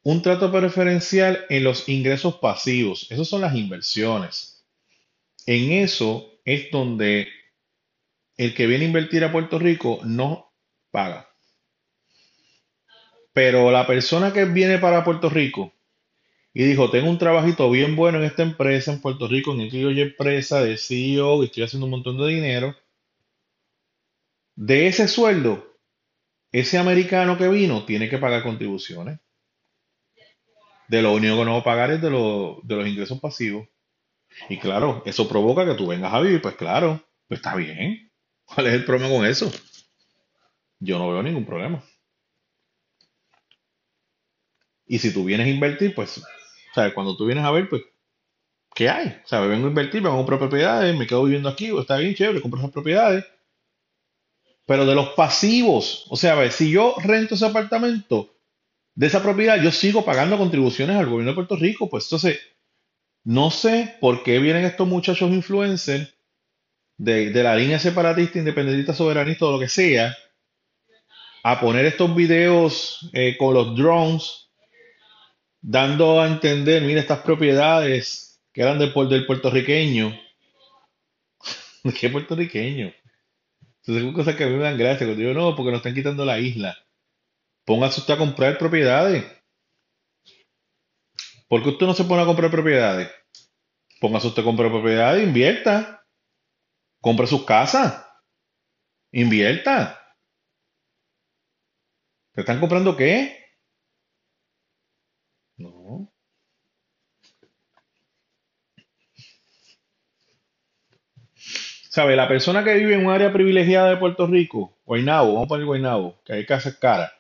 un 0.04 0.22
trato 0.22 0.52
preferencial 0.52 1.46
en 1.50 1.64
los 1.64 1.90
ingresos 1.90 2.36
pasivos. 2.36 3.08
Esas 3.10 3.28
son 3.28 3.42
las 3.42 3.56
inversiones. 3.56 4.64
En 5.48 5.72
eso 5.72 6.40
es 6.46 6.70
donde 6.72 7.28
el 8.42 8.56
que 8.56 8.66
viene 8.66 8.86
a 8.86 8.88
invertir 8.88 9.24
a 9.24 9.32
Puerto 9.32 9.60
Rico 9.60 10.00
no 10.04 10.52
paga. 10.90 11.30
Pero 13.34 13.72
la 13.72 13.86
persona 13.86 14.34
que 14.34 14.46
viene 14.46 14.80
para 14.80 15.04
Puerto 15.04 15.30
Rico 15.30 15.74
y 16.54 16.64
dijo, 16.64 16.90
tengo 16.90 17.10
un 17.10 17.20
trabajito 17.20 17.70
bien 17.70 17.96
bueno 17.96 18.18
en 18.18 18.26
esta 18.26 18.42
empresa 18.42 18.92
en 18.92 19.00
Puerto 19.00 19.28
Rico, 19.28 19.54
en 19.54 19.62
esta 19.62 19.78
empresa 19.78 20.62
de 20.64 20.78
CEO 20.78 21.44
y 21.44 21.46
estoy 21.46 21.64
haciendo 21.64 21.86
un 21.86 21.92
montón 21.92 22.18
de 22.18 22.28
dinero, 22.28 22.76
de 24.56 24.88
ese 24.88 25.08
sueldo, 25.08 25.78
ese 26.52 26.80
americano 26.80 27.38
que 27.38 27.48
vino 27.48 27.86
tiene 27.86 28.10
que 28.10 28.18
pagar 28.18 28.44
contribuciones 28.44 29.20
de 30.90 31.02
lo 31.02 31.14
único 31.14 31.38
que 31.38 31.46
no 31.46 31.54
va 31.54 31.60
a 31.60 31.64
pagar 31.64 31.92
es 31.92 32.02
de, 32.02 32.10
de 32.10 32.76
los 32.76 32.88
ingresos 32.88 33.20
pasivos. 33.20 33.68
Y 34.50 34.58
claro, 34.58 35.04
eso 35.06 35.30
provoca 35.30 35.66
que 35.66 35.76
tú 35.76 35.88
vengas 35.88 36.14
a 36.14 36.20
vivir, 36.20 36.42
pues 36.42 36.56
claro, 36.56 37.02
pues 37.28 37.40
está 37.40 37.56
bien. 37.56 38.11
¿Cuál 38.54 38.68
es 38.68 38.74
el 38.74 38.86
problema 38.86 39.14
con 39.14 39.26
eso? 39.26 39.52
Yo 40.80 40.98
no 40.98 41.12
veo 41.12 41.24
ningún 41.24 41.46
problema. 41.46 41.84
Y 44.86 45.00
si 45.00 45.14
tú 45.14 45.24
vienes 45.24 45.48
a 45.48 45.50
invertir, 45.50 45.96
pues, 45.96 46.22
¿sabes? 46.76 46.94
Cuando 46.94 47.16
tú 47.16 47.26
vienes 47.26 47.46
a 47.46 47.52
ver, 47.52 47.70
pues, 47.70 47.84
¿qué 48.74 48.90
hay? 48.90 49.22
O 49.24 49.28
sea, 49.28 49.40
vengo 49.42 49.68
a 49.68 49.70
invertir, 49.70 50.02
me 50.02 50.10
a 50.10 50.12
comprar 50.12 50.40
propiedades, 50.40 50.98
me 50.98 51.08
quedo 51.08 51.24
viviendo 51.24 51.48
aquí, 51.48 51.72
está 51.78 51.98
bien 51.98 52.14
chévere, 52.14 52.42
compro 52.42 52.60
esas 52.60 52.72
propiedades. 52.72 53.26
Pero 54.66 54.86
de 54.86 54.96
los 54.96 55.10
pasivos, 55.10 56.06
o 56.10 56.18
sea, 56.18 56.34
a 56.34 56.36
ver, 56.36 56.52
si 56.52 56.70
yo 56.72 56.96
rento 57.04 57.36
ese 57.36 57.46
apartamento, 57.46 58.36
de 58.96 59.08
esa 59.08 59.24
propiedad, 59.24 59.62
yo 59.62 59.72
sigo 59.72 60.04
pagando 60.04 60.38
contribuciones 60.38 60.98
al 60.98 61.06
gobierno 61.06 61.32
de 61.32 61.36
Puerto 61.36 61.56
Rico. 61.56 61.90
Pues 61.90 62.06
entonces, 62.06 62.40
no 63.24 63.50
sé 63.50 63.96
por 64.02 64.24
qué 64.24 64.40
vienen 64.40 64.66
estos 64.66 64.88
muchachos 64.88 65.32
influencers 65.32 66.14
de, 67.02 67.44
la 67.44 67.56
línea 67.56 67.80
separatista, 67.80 68.38
independentista, 68.38 68.94
soberanista 68.94 69.46
o 69.46 69.52
lo 69.54 69.60
que 69.60 69.68
sea, 69.68 70.16
a 71.44 71.60
poner 71.60 71.86
estos 71.86 72.16
videos 72.16 73.10
eh, 73.14 73.36
con 73.38 73.56
los 73.56 73.76
drones, 73.76 74.52
dando 75.60 76.22
a 76.22 76.28
entender, 76.28 76.84
mira, 76.84 77.00
estas 77.00 77.22
propiedades 77.22 78.40
que 78.54 78.62
eran 78.62 78.78
del, 78.78 78.94
del 79.10 79.26
puertorriqueño. 79.26 80.16
¿De 81.84 81.92
qué 81.92 82.10
puertorriqueño? 82.10 82.94
Entonces, 83.80 84.04
son 84.04 84.14
cosas 84.14 84.36
que 84.36 84.44
a 84.44 84.48
mí 84.48 84.54
me 84.54 84.64
dan 84.64 84.78
gracia. 84.78 85.08
Cuando 85.08 85.24
digo, 85.24 85.34
no, 85.34 85.56
porque 85.56 85.72
nos 85.72 85.80
están 85.80 85.96
quitando 85.96 86.24
la 86.24 86.38
isla. 86.38 86.78
Póngase 87.66 88.02
usted 88.02 88.14
a 88.14 88.18
comprar 88.18 88.60
propiedades. 88.60 89.26
¿Por 91.48 91.64
qué 91.64 91.70
usted 91.70 91.88
no 91.88 91.96
se 91.96 92.04
pone 92.04 92.22
a 92.22 92.26
comprar 92.26 92.52
propiedades? 92.52 93.10
Póngase 94.00 94.28
usted 94.28 94.44
a 94.44 94.46
comprar 94.46 94.70
propiedades, 94.70 95.24
invierta. 95.24 96.01
Compre 97.02 97.28
sus 97.28 97.46
casas. 97.46 98.06
Invierta. 99.12 100.00
¿Te 102.34 102.42
están 102.42 102.60
comprando 102.60 102.96
qué? 102.96 103.38
No. 105.58 106.12
¿Sabe? 111.90 112.16
La 112.16 112.28
persona 112.28 112.64
que 112.64 112.76
vive 112.76 112.94
en 112.96 113.06
un 113.06 113.12
área 113.12 113.34
privilegiada 113.34 113.90
de 113.90 113.98
Puerto 113.98 114.26
Rico, 114.28 114.78
Guaynabo, 114.86 115.34
vamos 115.34 115.46
a 115.46 115.50
poner 115.50 115.66
Guaynabo, 115.66 116.22
que 116.24 116.34
hay 116.34 116.46
casas 116.46 116.78
caras 116.78 117.12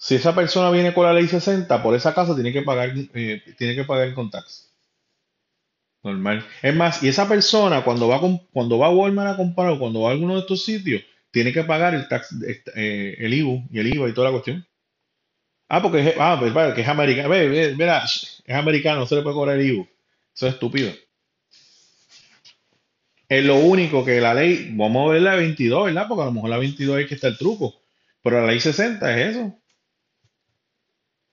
si 0.00 0.14
esa 0.14 0.34
persona 0.34 0.70
viene 0.70 0.94
con 0.94 1.04
la 1.04 1.12
ley 1.12 1.28
60, 1.28 1.82
por 1.82 1.94
esa 1.94 2.14
casa 2.14 2.34
tiene 2.34 2.52
que 2.52 2.62
pagar, 2.62 2.92
eh, 3.14 3.42
tiene 3.58 3.74
que 3.74 3.84
pagar 3.84 4.14
con. 4.14 4.30
Normal. 6.02 6.46
Es 6.62 6.74
más, 6.74 7.02
y 7.02 7.08
esa 7.08 7.28
persona 7.28 7.84
cuando 7.84 8.08
va, 8.08 8.20
cuando 8.52 8.78
va 8.78 8.86
a 8.86 8.90
Walmart 8.90 9.34
a 9.34 9.36
comprar 9.36 9.70
o 9.70 9.78
cuando 9.78 10.02
va 10.02 10.10
a 10.10 10.12
alguno 10.12 10.34
de 10.34 10.40
estos 10.40 10.64
sitios, 10.64 11.02
tiene 11.30 11.52
que 11.52 11.64
pagar 11.64 11.94
el 11.94 12.08
tax, 12.08 12.34
eh, 12.74 13.16
el 13.18 13.34
IVU 13.34 13.68
y 13.70 13.78
el 13.78 13.94
IVA 13.94 14.08
y 14.08 14.14
toda 14.14 14.28
la 14.28 14.32
cuestión. 14.32 14.66
Ah, 15.68 15.80
porque 15.82 16.00
es, 16.00 16.14
ah, 16.18 16.36
pues, 16.40 16.52
que 16.74 16.80
es 16.80 16.88
americano. 16.88 17.28
Ve, 17.28 17.74
mira, 17.76 18.02
es 18.04 18.42
americano, 18.48 19.00
no 19.00 19.06
se 19.06 19.14
le 19.16 19.22
puede 19.22 19.34
cobrar 19.34 19.58
el 19.58 19.66
IVU. 19.66 19.88
Eso 20.34 20.48
es 20.48 20.54
estúpido. 20.54 20.90
Es 23.28 23.44
lo 23.44 23.56
único 23.56 24.04
que 24.04 24.20
la 24.20 24.34
ley, 24.34 24.70
vamos 24.72 25.08
a 25.08 25.12
ver 25.12 25.22
la 25.22 25.36
22, 25.36 25.84
¿verdad? 25.84 26.08
Porque 26.08 26.22
a 26.22 26.26
lo 26.26 26.32
mejor 26.32 26.50
la 26.50 26.58
22 26.58 27.00
es 27.00 27.06
que 27.06 27.14
está 27.14 27.28
el 27.28 27.38
truco. 27.38 27.80
Pero 28.22 28.40
la 28.40 28.48
ley 28.48 28.58
60 28.58 29.20
es 29.20 29.36
eso. 29.36 29.56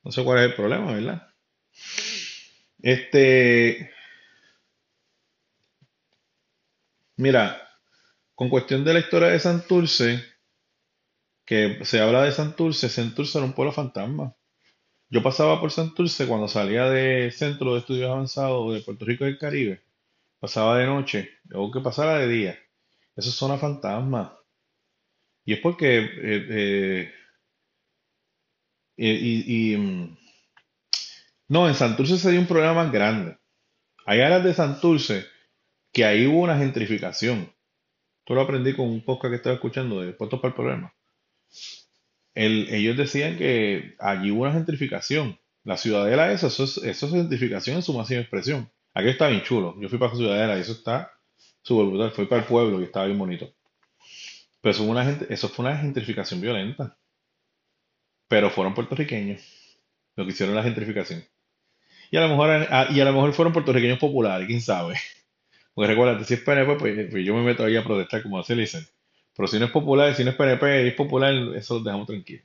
No 0.03 0.11
sé 0.11 0.23
cuál 0.23 0.39
es 0.39 0.45
el 0.45 0.53
problema, 0.53 0.91
¿verdad? 0.93 1.27
Este. 2.81 3.91
Mira, 7.17 7.59
con 8.35 8.49
cuestión 8.49 8.83
de 8.85 8.93
la 8.93 8.99
historia 8.99 9.29
de 9.29 9.39
Santurce, 9.39 10.23
que 11.45 11.83
se 11.83 11.99
habla 11.99 12.23
de 12.23 12.31
Santurce, 12.31 12.89
Santurce 12.89 13.39
era 13.39 13.47
un 13.47 13.53
pueblo 13.53 13.71
fantasma. 13.71 14.35
Yo 15.09 15.23
pasaba 15.23 15.59
por 15.59 15.71
Santurce 15.71 16.27
cuando 16.27 16.47
salía 16.47 16.89
del 16.89 17.31
Centro 17.31 17.73
de 17.73 17.79
Estudios 17.79 18.11
Avanzados 18.11 18.73
de 18.73 18.81
Puerto 18.81 19.05
Rico 19.05 19.27
y 19.27 19.37
Caribe. 19.37 19.81
Pasaba 20.39 20.77
de 20.77 20.85
noche, 20.85 21.29
luego 21.45 21.71
que 21.71 21.81
pasara 21.81 22.19
de 22.19 22.27
día. 22.27 22.59
Eso 23.15 23.29
es 23.29 23.35
zona 23.35 23.57
fantasma. 23.57 24.37
Y 25.45 25.53
es 25.53 25.59
porque 25.59 25.97
eh, 25.99 26.45
eh, 26.49 27.13
y, 28.97 29.75
mm, 29.75 30.17
no, 31.49 31.67
en 31.67 31.75
Santurce 31.75 32.17
se 32.17 32.31
dio 32.31 32.39
un 32.39 32.47
problema 32.47 32.73
más 32.73 32.91
grande. 32.91 33.37
Hay 34.05 34.21
áreas 34.21 34.43
de 34.43 34.53
Santurce 34.53 35.25
que 35.97 36.05
ahí 36.05 36.27
hubo 36.27 36.41
una 36.41 36.59
gentrificación. 36.59 37.51
Esto 38.19 38.35
lo 38.35 38.41
aprendí 38.41 38.75
con 38.75 38.85
un 38.85 39.03
podcast 39.03 39.31
que 39.31 39.37
estaba 39.37 39.55
escuchando 39.55 39.99
de 39.99 40.13
Puestos 40.13 40.39
para 40.39 40.49
el 40.49 40.53
Problema. 40.53 40.93
ellos 42.35 42.95
decían 42.95 43.35
que 43.35 43.95
allí 43.97 44.29
hubo 44.29 44.43
una 44.43 44.53
gentrificación. 44.53 45.39
La 45.63 45.75
ciudadela 45.75 46.31
esa, 46.31 46.47
eso 46.47 46.65
es, 46.65 46.77
eso 46.77 47.07
es 47.07 47.11
gentrificación 47.13 47.77
en 47.77 47.81
su 47.81 47.93
máxima 47.93 48.21
expresión. 48.21 48.69
Aquí 48.93 49.09
está 49.09 49.27
bien 49.27 49.41
chulo. 49.41 49.75
Yo 49.81 49.89
fui 49.89 49.97
para 49.97 50.11
la 50.11 50.17
ciudadela 50.17 50.57
y 50.59 50.61
eso 50.61 50.73
está 50.73 51.13
súper 51.63 51.87
brutal. 51.87 52.11
Fui 52.11 52.27
para 52.27 52.43
el 52.43 52.47
pueblo 52.47 52.79
y 52.79 52.83
estaba 52.83 53.07
bien 53.07 53.17
bonito. 53.17 53.51
Pero 54.61 54.71
eso 54.71 54.83
fue 54.83 54.91
una, 54.91 55.09
eso 55.29 55.49
fue 55.49 55.65
una 55.65 55.79
gentrificación 55.79 56.41
violenta 56.41 56.95
pero 58.27 58.51
fueron 58.51 58.75
puertorriqueños 58.75 59.41
lo 60.15 60.25
que 60.25 60.31
hicieron 60.31 60.53
la 60.53 60.63
gentrificación. 60.63 61.23
Y 62.11 62.17
a 62.17 62.27
mejor, 62.27 62.67
y 62.91 62.99
a 62.99 63.05
lo 63.05 63.13
mejor 63.13 63.33
fueron 63.33 63.53
puertorriqueños 63.53 63.99
populares, 63.99 64.45
quién 64.45 64.61
sabe. 64.61 64.95
Porque 65.77 65.91
recuerda, 65.91 66.23
si 66.23 66.33
es 66.33 66.39
PNP, 66.39 66.75
pues, 66.79 67.07
pues 67.11 67.23
yo 67.23 67.35
me 67.35 67.43
meto 67.43 67.63
ahí 67.63 67.75
a 67.77 67.83
protestar, 67.83 68.23
como 68.23 68.39
así 68.39 68.55
le 68.55 68.61
dicen. 68.61 68.83
Pero 69.35 69.47
si 69.47 69.59
no 69.59 69.65
es 69.65 69.71
popular, 69.71 70.15
si 70.15 70.23
no 70.23 70.31
es 70.31 70.35
PNP, 70.35 70.87
es 70.87 70.95
popular, 70.95 71.31
eso 71.55 71.75
lo 71.75 71.83
dejamos 71.83 72.07
tranquilo. 72.07 72.41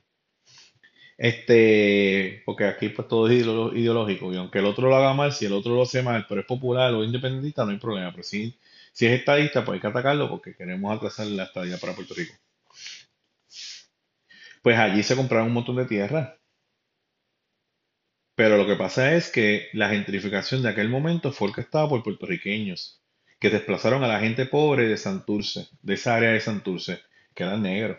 Este, 1.17 2.43
porque 2.45 2.65
aquí 2.65 2.89
pues 2.89 3.07
todo 3.07 3.27
es 3.27 3.41
ideológico 3.41 4.31
y 4.31 4.37
aunque 4.37 4.59
el 4.59 4.65
otro 4.65 4.87
lo 4.87 4.95
haga 4.95 5.15
mal, 5.15 5.33
si 5.33 5.45
el 5.47 5.53
otro 5.53 5.73
lo 5.73 5.81
hace 5.81 6.03
mal, 6.03 6.27
pero 6.29 6.41
es 6.41 6.45
popular 6.47 6.93
o 6.93 7.03
independentista, 7.03 7.65
no 7.65 7.71
hay 7.71 7.79
problema. 7.79 8.11
Pero 8.11 8.21
si, 8.21 8.55
es 8.93 9.01
estadista, 9.01 9.65
pues 9.65 9.77
hay 9.77 9.81
que 9.81 9.87
atacarlo 9.87 10.29
porque 10.29 10.55
queremos 10.55 10.95
atrasar 10.95 11.25
la 11.25 11.45
estadía 11.45 11.79
para 11.79 11.95
Puerto 11.95 12.13
Rico. 12.13 12.35
Pues 14.61 14.77
allí 14.77 15.01
se 15.01 15.15
compraron 15.15 15.47
un 15.47 15.53
montón 15.53 15.77
de 15.77 15.85
tierra. 15.85 16.37
Pero 18.35 18.57
lo 18.57 18.67
que 18.67 18.75
pasa 18.75 19.15
es 19.15 19.31
que 19.31 19.69
la 19.73 19.89
gentrificación 19.89 20.61
de 20.61 20.69
aquel 20.69 20.89
momento 20.89 21.31
fue 21.31 21.47
el 21.47 21.55
que 21.55 21.61
estaba 21.61 21.89
por 21.89 22.03
puertorriqueños, 22.03 23.02
que 23.43 23.49
desplazaron 23.49 24.05
a 24.05 24.07
la 24.07 24.21
gente 24.21 24.45
pobre 24.45 24.87
de 24.87 24.95
Santurce, 24.95 25.67
de 25.81 25.95
esa 25.95 26.15
área 26.15 26.31
de 26.31 26.39
Santurce, 26.39 27.01
que 27.35 27.43
eran 27.43 27.63
negros. 27.63 27.97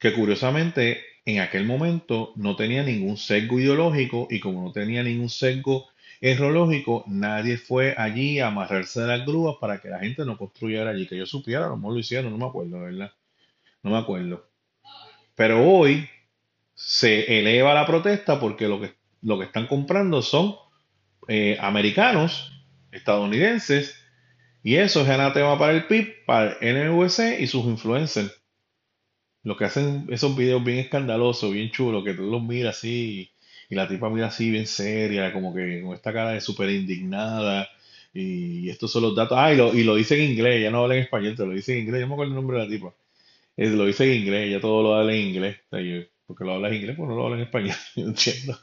Que 0.00 0.12
curiosamente 0.12 1.00
en 1.24 1.38
aquel 1.38 1.64
momento 1.64 2.32
no 2.34 2.56
tenía 2.56 2.82
ningún 2.82 3.16
sesgo 3.16 3.60
ideológico 3.60 4.26
y 4.28 4.40
como 4.40 4.64
no 4.64 4.72
tenía 4.72 5.04
ningún 5.04 5.28
sesgo 5.28 5.90
errológico, 6.20 7.04
nadie 7.06 7.56
fue 7.56 7.94
allí 7.96 8.40
a 8.40 8.48
amarrarse 8.48 9.00
de 9.00 9.06
las 9.06 9.24
grúas 9.24 9.58
para 9.60 9.80
que 9.80 9.90
la 9.90 10.00
gente 10.00 10.24
no 10.24 10.36
construyera 10.36 10.90
allí. 10.90 11.06
Que 11.06 11.16
yo 11.16 11.24
supiera, 11.24 11.66
a 11.66 11.68
lo 11.68 11.76
mejor 11.76 11.92
lo 11.92 12.00
hicieron, 12.00 12.32
no 12.32 12.38
me 12.38 12.46
acuerdo, 12.46 12.80
¿verdad? 12.80 13.12
No 13.84 13.92
me 13.92 13.98
acuerdo. 13.98 14.44
Pero 15.36 15.64
hoy 15.64 16.08
se 16.74 17.38
eleva 17.38 17.74
la 17.74 17.86
protesta 17.86 18.40
porque 18.40 18.66
lo 18.66 18.80
que, 18.80 18.92
lo 19.22 19.38
que 19.38 19.44
están 19.44 19.68
comprando 19.68 20.20
son 20.20 20.56
eh, 21.28 21.56
americanos, 21.60 22.60
estadounidenses, 22.90 23.99
y 24.62 24.76
eso 24.76 25.02
es 25.02 25.08
anatema 25.08 25.58
para 25.58 25.72
el 25.72 25.86
PIB, 25.86 26.24
para 26.26 26.52
el 26.60 26.90
NVC 26.90 27.40
y 27.40 27.46
sus 27.46 27.64
influencers. 27.64 28.32
Lo 29.42 29.56
que 29.56 29.64
hacen 29.64 30.06
esos 30.10 30.36
videos 30.36 30.62
bien 30.62 30.78
escandalosos, 30.78 31.52
bien 31.52 31.70
chulos, 31.70 32.04
que 32.04 32.14
tú 32.14 32.30
los 32.30 32.42
miras 32.42 32.76
así 32.76 33.30
y 33.70 33.76
la 33.76 33.88
tipa 33.88 34.10
mira 34.10 34.26
así 34.26 34.50
bien 34.50 34.66
seria, 34.66 35.32
como 35.32 35.54
que 35.54 35.80
con 35.82 35.94
esta 35.94 36.12
cara 36.12 36.32
de 36.32 36.40
súper 36.40 36.70
indignada. 36.70 37.68
Y, 38.12 38.68
estos 38.68 38.90
son 38.92 39.02
los 39.02 39.14
datos. 39.16 39.38
Ah, 39.40 39.52
y 39.52 39.56
lo, 39.56 39.72
y 39.72 39.84
lo 39.84 39.94
dice 39.94 40.16
en 40.16 40.32
inglés, 40.32 40.62
ya 40.62 40.70
no 40.70 40.82
habla 40.82 40.96
en 40.96 41.02
español, 41.02 41.36
te 41.36 41.46
lo 41.46 41.52
dice 41.52 41.74
en 41.74 41.84
inglés. 41.84 42.00
Yo 42.00 42.08
me 42.08 42.14
acuerdo 42.14 42.32
el 42.32 42.36
nombre 42.36 42.58
de 42.58 42.64
la 42.64 42.70
tipa. 42.70 42.92
Eh, 43.56 43.68
lo 43.70 43.86
dice 43.86 44.04
en 44.12 44.22
inglés, 44.22 44.50
ya 44.50 44.60
todo 44.60 44.82
lo 44.82 44.94
habla 44.96 45.14
en 45.14 45.28
inglés. 45.28 45.58
porque 46.26 46.44
lo 46.44 46.54
habla 46.54 46.68
en 46.68 46.74
inglés, 46.74 46.96
pues 46.96 47.08
no 47.08 47.14
lo 47.16 47.24
habla 47.26 47.36
en 47.36 47.42
español. 47.44 47.76
No 47.96 48.08
entiendo. 48.08 48.58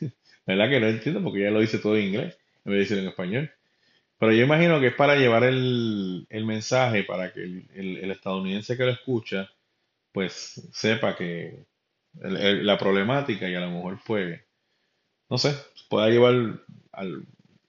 ¿Verdad 0.46 0.70
que 0.70 0.80
no 0.80 0.88
entiendo? 0.88 1.22
Porque 1.22 1.42
ya 1.42 1.50
lo 1.50 1.60
dice 1.60 1.78
todo 1.78 1.96
en 1.96 2.04
inglés, 2.06 2.38
en 2.64 2.72
vez 2.72 2.74
de 2.74 2.78
decirlo 2.78 3.02
en 3.02 3.08
español. 3.08 3.50
Pero 4.18 4.32
yo 4.32 4.44
imagino 4.44 4.80
que 4.80 4.88
es 4.88 4.94
para 4.94 5.16
llevar 5.16 5.44
el, 5.44 6.26
el 6.30 6.44
mensaje, 6.46 7.04
para 7.04 7.32
que 7.32 7.42
el, 7.42 7.68
el 7.74 8.10
estadounidense 8.10 8.76
que 8.76 8.84
lo 8.84 8.90
escucha 8.92 9.50
pues 10.16 10.62
sepa 10.72 11.14
que 11.14 11.66
la 12.14 12.78
problemática 12.78 13.46
y 13.50 13.54
a 13.54 13.60
lo 13.60 13.70
mejor 13.70 14.00
pues, 14.06 14.40
no 15.28 15.36
sé, 15.36 15.54
pueda 15.90 16.08
llevar 16.08 16.62
a 16.92 17.04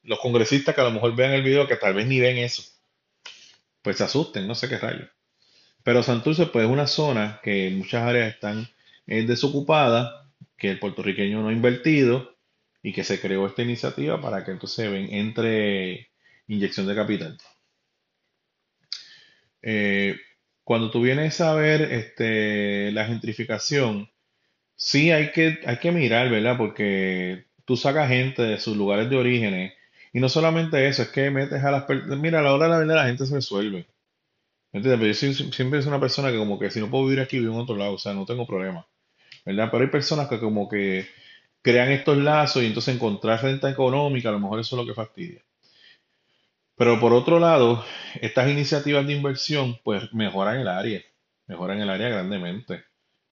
los 0.04 0.20
congresistas 0.22 0.74
que 0.74 0.80
a 0.80 0.86
lo 0.86 0.92
mejor 0.92 1.14
vean 1.14 1.34
el 1.34 1.44
video 1.44 1.68
que 1.68 1.76
tal 1.76 1.94
vez 1.94 2.08
ni 2.08 2.22
ven 2.22 2.38
eso, 2.38 2.64
pues 3.82 3.98
se 3.98 4.06
asusten, 4.06 4.48
no 4.48 4.56
sé 4.56 4.70
qué 4.70 4.78
rayo. 4.78 5.10
Pero 5.84 6.04
Santurce 6.04 6.46
pues 6.46 6.66
es 6.66 6.72
una 6.72 6.88
zona 6.88 7.42
que 7.44 7.68
en 7.68 7.80
muchas 7.80 8.04
áreas 8.04 8.34
están 8.34 8.70
eh, 9.08 9.24
desocupadas, 9.24 10.14
que 10.56 10.72
el 10.72 10.80
puertorriqueño 10.80 11.42
no 11.42 11.50
ha 11.50 11.54
invertido 11.54 12.34
y 12.82 12.94
que 12.94 13.04
se 13.04 13.20
creó 13.20 13.46
esta 13.46 13.62
iniciativa 13.64 14.22
para 14.22 14.46
que 14.46 14.52
entonces 14.52 14.90
ven, 14.90 15.14
entre 15.14 16.07
inyección 16.48 16.88
de 16.88 16.96
capital. 16.96 17.38
Eh, 19.62 20.18
cuando 20.64 20.92
tú 20.92 21.02
vienes 21.02 21.40
a 21.42 21.54
ver 21.54 21.82
este, 21.82 22.92
la 22.92 23.06
gentrificación, 23.06 24.10
sí 24.76 25.12
hay 25.12 25.32
que, 25.32 25.60
hay 25.66 25.78
que 25.80 25.92
mirar, 25.92 26.30
¿verdad? 26.30 26.58
Porque 26.58 27.46
tú 27.66 27.78
sacas 27.78 28.10
gente 28.10 28.44
de 28.44 28.60
sus 28.60 28.78
lugares 28.78 29.10
de 29.10 29.18
origen 29.18 29.74
y 30.14 30.20
no 30.20 30.30
solamente 30.30 30.88
eso, 30.88 31.04
es 31.04 31.10
que 31.10 31.30
metes 31.32 31.64
a 31.64 31.72
las 31.72 31.84
personas. 31.84 32.20
Mira, 32.20 32.40
a 32.40 32.44
la 32.44 32.54
hora 32.54 32.66
de 32.66 32.72
la 32.72 32.78
verdad 32.80 32.96
la 32.96 33.06
gente 33.08 33.26
se 33.26 33.36
resuelve. 33.36 33.88
¿Entiendes? 34.74 35.00
Pero 35.22 35.36
yo 35.38 35.52
siempre 35.54 35.82
soy 35.82 35.90
una 35.90 36.00
persona 36.00 36.32
que, 36.32 36.38
como 36.38 36.60
que 36.60 36.70
si 36.72 36.80
no 36.80 36.90
puedo 36.90 37.06
vivir 37.06 37.22
aquí, 37.22 37.40
vivo 37.40 37.54
en 37.54 37.62
otro 37.62 37.76
lado, 37.76 37.94
o 37.94 37.98
sea, 37.98 38.14
no 38.14 38.26
tengo 38.26 38.46
problema, 38.48 38.88
¿verdad? 39.46 39.70
Pero 39.72 39.84
hay 39.84 39.90
personas 39.90 40.28
que, 40.28 40.40
como 40.40 40.70
que 40.70 41.08
crean 41.62 41.92
estos 41.92 42.18
lazos 42.18 42.64
y 42.64 42.68
entonces 42.68 42.96
encontrar 42.96 43.42
renta 43.44 43.70
económica, 43.70 44.30
a 44.30 44.34
lo 44.34 44.40
mejor 44.40 44.60
eso 44.60 44.76
es 44.76 44.82
lo 44.82 44.88
que 44.88 44.96
fastidia. 44.96 45.42
Pero 46.78 47.00
por 47.00 47.12
otro 47.12 47.40
lado, 47.40 47.84
estas 48.22 48.50
iniciativas 48.50 49.06
de 49.06 49.14
inversión 49.14 49.80
pues 49.84 50.14
mejoran 50.14 50.60
el 50.60 50.68
área, 50.68 51.02
mejoran 51.48 51.82
el 51.82 51.90
área 51.90 52.10
grandemente, 52.10 52.84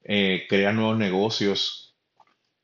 eh, 0.03 0.45
crean 0.49 0.75
nuevos 0.75 0.97
negocios, 0.97 1.95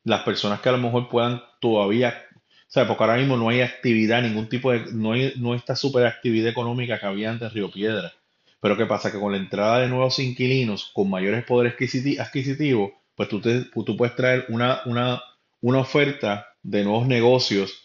las 0.03 0.23
personas 0.23 0.59
que 0.59 0.69
a 0.69 0.71
lo 0.71 0.79
mejor 0.79 1.07
puedan 1.07 1.43
todavía, 1.59 2.25
o 2.35 2.39
sea, 2.67 2.87
porque 2.87 3.03
ahora 3.03 3.17
mismo 3.17 3.37
no 3.37 3.49
hay 3.49 3.61
actividad, 3.61 4.23
ningún 4.23 4.49
tipo 4.49 4.71
de, 4.71 4.91
no 4.91 5.11
hay, 5.11 5.33
no 5.37 5.53
esta 5.53 5.75
super 5.75 6.07
actividad 6.07 6.49
económica 6.49 6.99
que 6.99 7.05
había 7.05 7.29
antes 7.29 7.53
Río 7.53 7.69
Piedra. 7.69 8.11
Pero 8.59 8.75
¿qué 8.75 8.85
pasa? 8.87 9.11
Que 9.11 9.19
con 9.19 9.31
la 9.33 9.37
entrada 9.37 9.79
de 9.79 9.87
nuevos 9.87 10.17
inquilinos 10.19 10.91
con 10.93 11.09
mayores 11.09 11.43
poderes 11.45 11.75
adquisitivos, 12.19 12.91
pues 13.15 13.29
tú, 13.29 13.39
te, 13.39 13.65
tú 13.65 13.95
puedes 13.95 14.15
traer 14.15 14.45
una, 14.49 14.81
una, 14.85 15.21
una 15.61 15.79
oferta 15.79 16.47
de 16.63 16.83
nuevos 16.83 17.07
negocios 17.07 17.80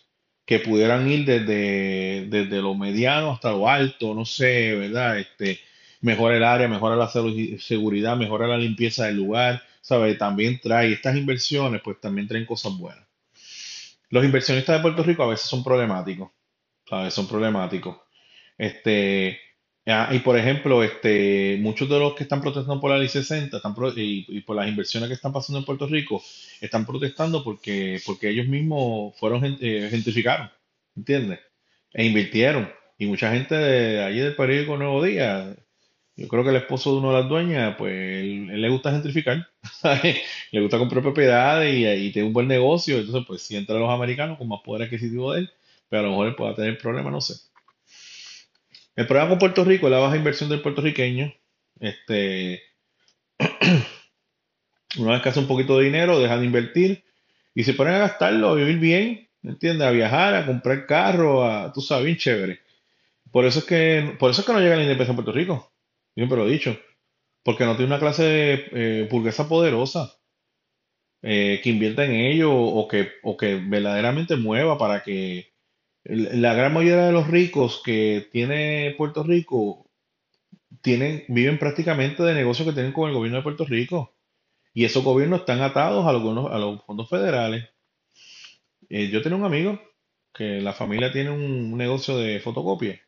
que 0.47 0.61
pudieran 0.61 1.11
ir 1.11 1.25
desde, 1.25 2.27
desde 2.29 2.63
lo 2.63 2.75
mediano 2.75 3.33
hasta 3.33 3.51
lo 3.51 3.69
alto, 3.69 4.15
no 4.15 4.25
sé, 4.25 4.77
¿verdad? 4.77 5.19
Este, 5.19 5.61
mejora 6.01 6.37
el 6.37 6.45
área, 6.45 6.69
mejora 6.69 6.95
la 6.95 7.09
seguridad, 7.09 8.17
mejora 8.17 8.47
la 8.47 8.57
limpieza 8.57 9.07
del 9.07 9.17
lugar, 9.17 9.63
¿sabes? 9.81 10.17
También 10.17 10.61
trae 10.61 10.93
estas 10.93 11.17
inversiones, 11.17 11.83
pues 11.83 12.01
también 12.01 12.29
traen 12.29 12.47
cosas 12.47 12.79
buenas. 12.79 13.05
Los 14.09 14.25
inversionistas 14.25 14.77
de 14.77 14.83
Puerto 14.83 15.03
Rico 15.03 15.25
a 15.25 15.29
veces 15.29 15.49
son 15.49 15.65
problemáticos, 15.65 16.31
¿sabes? 16.89 17.13
Son 17.13 17.27
problemáticos. 17.27 17.97
Este, 18.57 19.41
Ah, 19.89 20.09
y 20.13 20.19
por 20.19 20.37
ejemplo, 20.37 20.83
este, 20.83 21.59
muchos 21.61 21.89
de 21.89 21.99
los 22.01 22.15
que 22.15 22.25
están 22.25 22.41
protestando 22.41 22.81
por 22.81 22.91
la 22.91 22.99
ley 22.99 23.09
60 23.09 23.57
están 23.59 23.75
y, 23.97 24.41
por 24.41 24.57
las 24.57 24.69
inversiones 24.69 25.09
que 25.09 25.15
están 25.15 25.33
pasando 25.33 25.61
en 25.61 25.65
Puerto 25.65 25.87
Rico, 25.87 26.21
están 26.61 26.85
protestando 26.85 27.45
porque, 27.45 28.01
porque 28.05 28.31
ellos 28.31 28.49
mismos 28.49 29.15
fueron 29.17 29.45
eh, 29.61 29.89
gentrificaron, 29.89 30.51
¿entiendes? 30.97 31.39
E 31.93 32.05
invirtieron. 32.05 32.69
Y 32.99 33.07
mucha 33.07 33.33
gente 33.33 33.55
de 33.55 34.03
allí 34.03 34.19
del 34.21 34.35
periódico 34.35 34.77
Nuevo 34.77 35.05
Día, 35.05 35.55
yo 36.17 36.29
creo 36.29 36.43
que 36.45 36.51
el 36.51 36.57
esposo 36.57 36.93
de 36.93 36.99
una 37.01 37.09
de 37.11 37.21
las 37.21 37.29
dueñas, 37.29 37.77
pues 37.79 37.93
él, 37.95 38.61
le 38.61 38.69
gusta 38.71 38.91
gentrificar, 38.93 39.49
le 40.53 40.61
gusta 40.61 40.79
comprar 40.79 41.03
propiedades 41.03 41.75
y, 41.75 41.87
y 41.87 42.13
tiene 42.13 42.29
un 42.29 42.35
buen 42.35 42.49
negocio, 42.49 42.99
entonces 42.99 43.25
pues 43.27 43.43
si 43.43 43.57
entra 43.57 43.79
los 43.79 43.91
americanos 43.91 44.39
con 44.39 44.49
más 44.49 44.61
poder 44.65 44.87
adquisitivo 44.87 45.33
de 45.33 45.41
él, 45.43 45.51
pero 45.89 46.01
a 46.01 46.05
lo 46.05 46.11
mejor 46.11 46.29
él 46.29 46.35
pueda 46.35 46.55
tener 46.57 46.79
problemas, 46.79 47.13
no 47.13 47.21
sé. 47.21 47.35
El 48.97 49.07
problema 49.07 49.29
con 49.29 49.39
Puerto 49.39 49.63
Rico 49.63 49.87
es 49.87 49.93
la 49.93 49.99
baja 49.99 50.17
inversión 50.17 50.49
del 50.49 50.63
puertorriqueño. 50.63 51.33
Este, 51.79 52.63
una 54.99 55.13
vez 55.13 55.23
que 55.23 55.29
hace 55.29 55.41
un 55.41 55.47
poquito 55.47 55.79
de 55.79 55.85
dinero, 55.85 56.19
deja 56.19 56.39
de 56.39 56.47
invertir 56.47 57.05
y 57.55 57.65
se 57.65 57.75
ponen 57.75 57.95
a 57.95 57.99
gastarlo, 57.99 58.49
a 58.49 58.55
vivir 58.55 58.79
bien, 58.79 59.29
¿entiendes? 59.43 59.87
A 59.87 59.91
viajar, 59.91 60.35
a 60.35 60.47
comprar 60.47 60.87
carro, 60.87 61.45
a, 61.45 61.73
tú 61.75 61.83
sabes, 61.83 62.07
bien 62.07 62.17
chévere. 62.17 62.61
Por 63.31 63.45
eso 63.45 63.59
es 63.59 63.67
que, 63.67 64.17
por 64.19 64.31
eso 64.31 64.41
es 64.41 64.47
que 64.47 64.53
no 64.55 64.61
llega 64.61 64.77
la 64.77 64.83
independencia 64.83 65.13
en 65.13 65.17
Puerto 65.17 65.33
Rico. 65.33 65.73
Siempre 66.15 66.39
lo 66.39 66.49
he 66.49 66.51
dicho. 66.51 66.79
Porque 67.43 67.67
no 67.67 67.77
tiene 67.77 67.93
una 67.93 68.01
clase 68.01 68.23
de 68.23 68.69
eh, 68.73 69.09
burguesa 69.11 69.47
poderosa 69.47 70.17
eh, 71.23 71.61
que 71.63 71.69
invierta 71.71 72.05
en 72.05 72.13
ello 72.13 72.53
o 72.55 72.89
que, 72.89 73.13
o 73.23 73.37
que 73.37 73.57
verdaderamente 73.57 74.37
mueva 74.37 74.79
para 74.79 75.03
que 75.03 75.53
la 76.09 76.55
gran 76.55 76.73
mayoría 76.73 77.07
de 77.07 77.13
los 77.13 77.29
ricos 77.29 77.83
que 77.85 78.29
tiene 78.33 78.95
Puerto 78.97 79.23
Rico 79.23 79.87
tienen, 80.81 81.25
viven 81.29 81.59
prácticamente 81.59 82.23
de 82.23 82.35
negocios 82.35 82.69
que 82.69 82.75
tienen 82.75 82.93
con 82.93 83.09
el 83.09 83.15
gobierno 83.15 83.39
de 83.39 83.43
Puerto 83.43 83.65
Rico. 83.65 84.15
Y 84.73 84.85
esos 84.85 85.03
gobiernos 85.03 85.41
están 85.41 85.63
atados 85.63 86.07
a 86.07 86.13
los, 86.13 86.53
a 86.53 86.59
los 86.59 86.85
fondos 86.85 87.09
federales. 87.09 87.69
Eh, 88.89 89.09
yo 89.09 89.23
tengo 89.23 89.37
un 89.37 89.45
amigo 89.45 89.81
que 90.33 90.61
la 90.61 90.75
familia 90.75 91.13
tiene 91.13 91.31
un 91.31 91.77
negocio 91.77 92.19
de 92.19 92.41
fotocopia. 92.41 93.01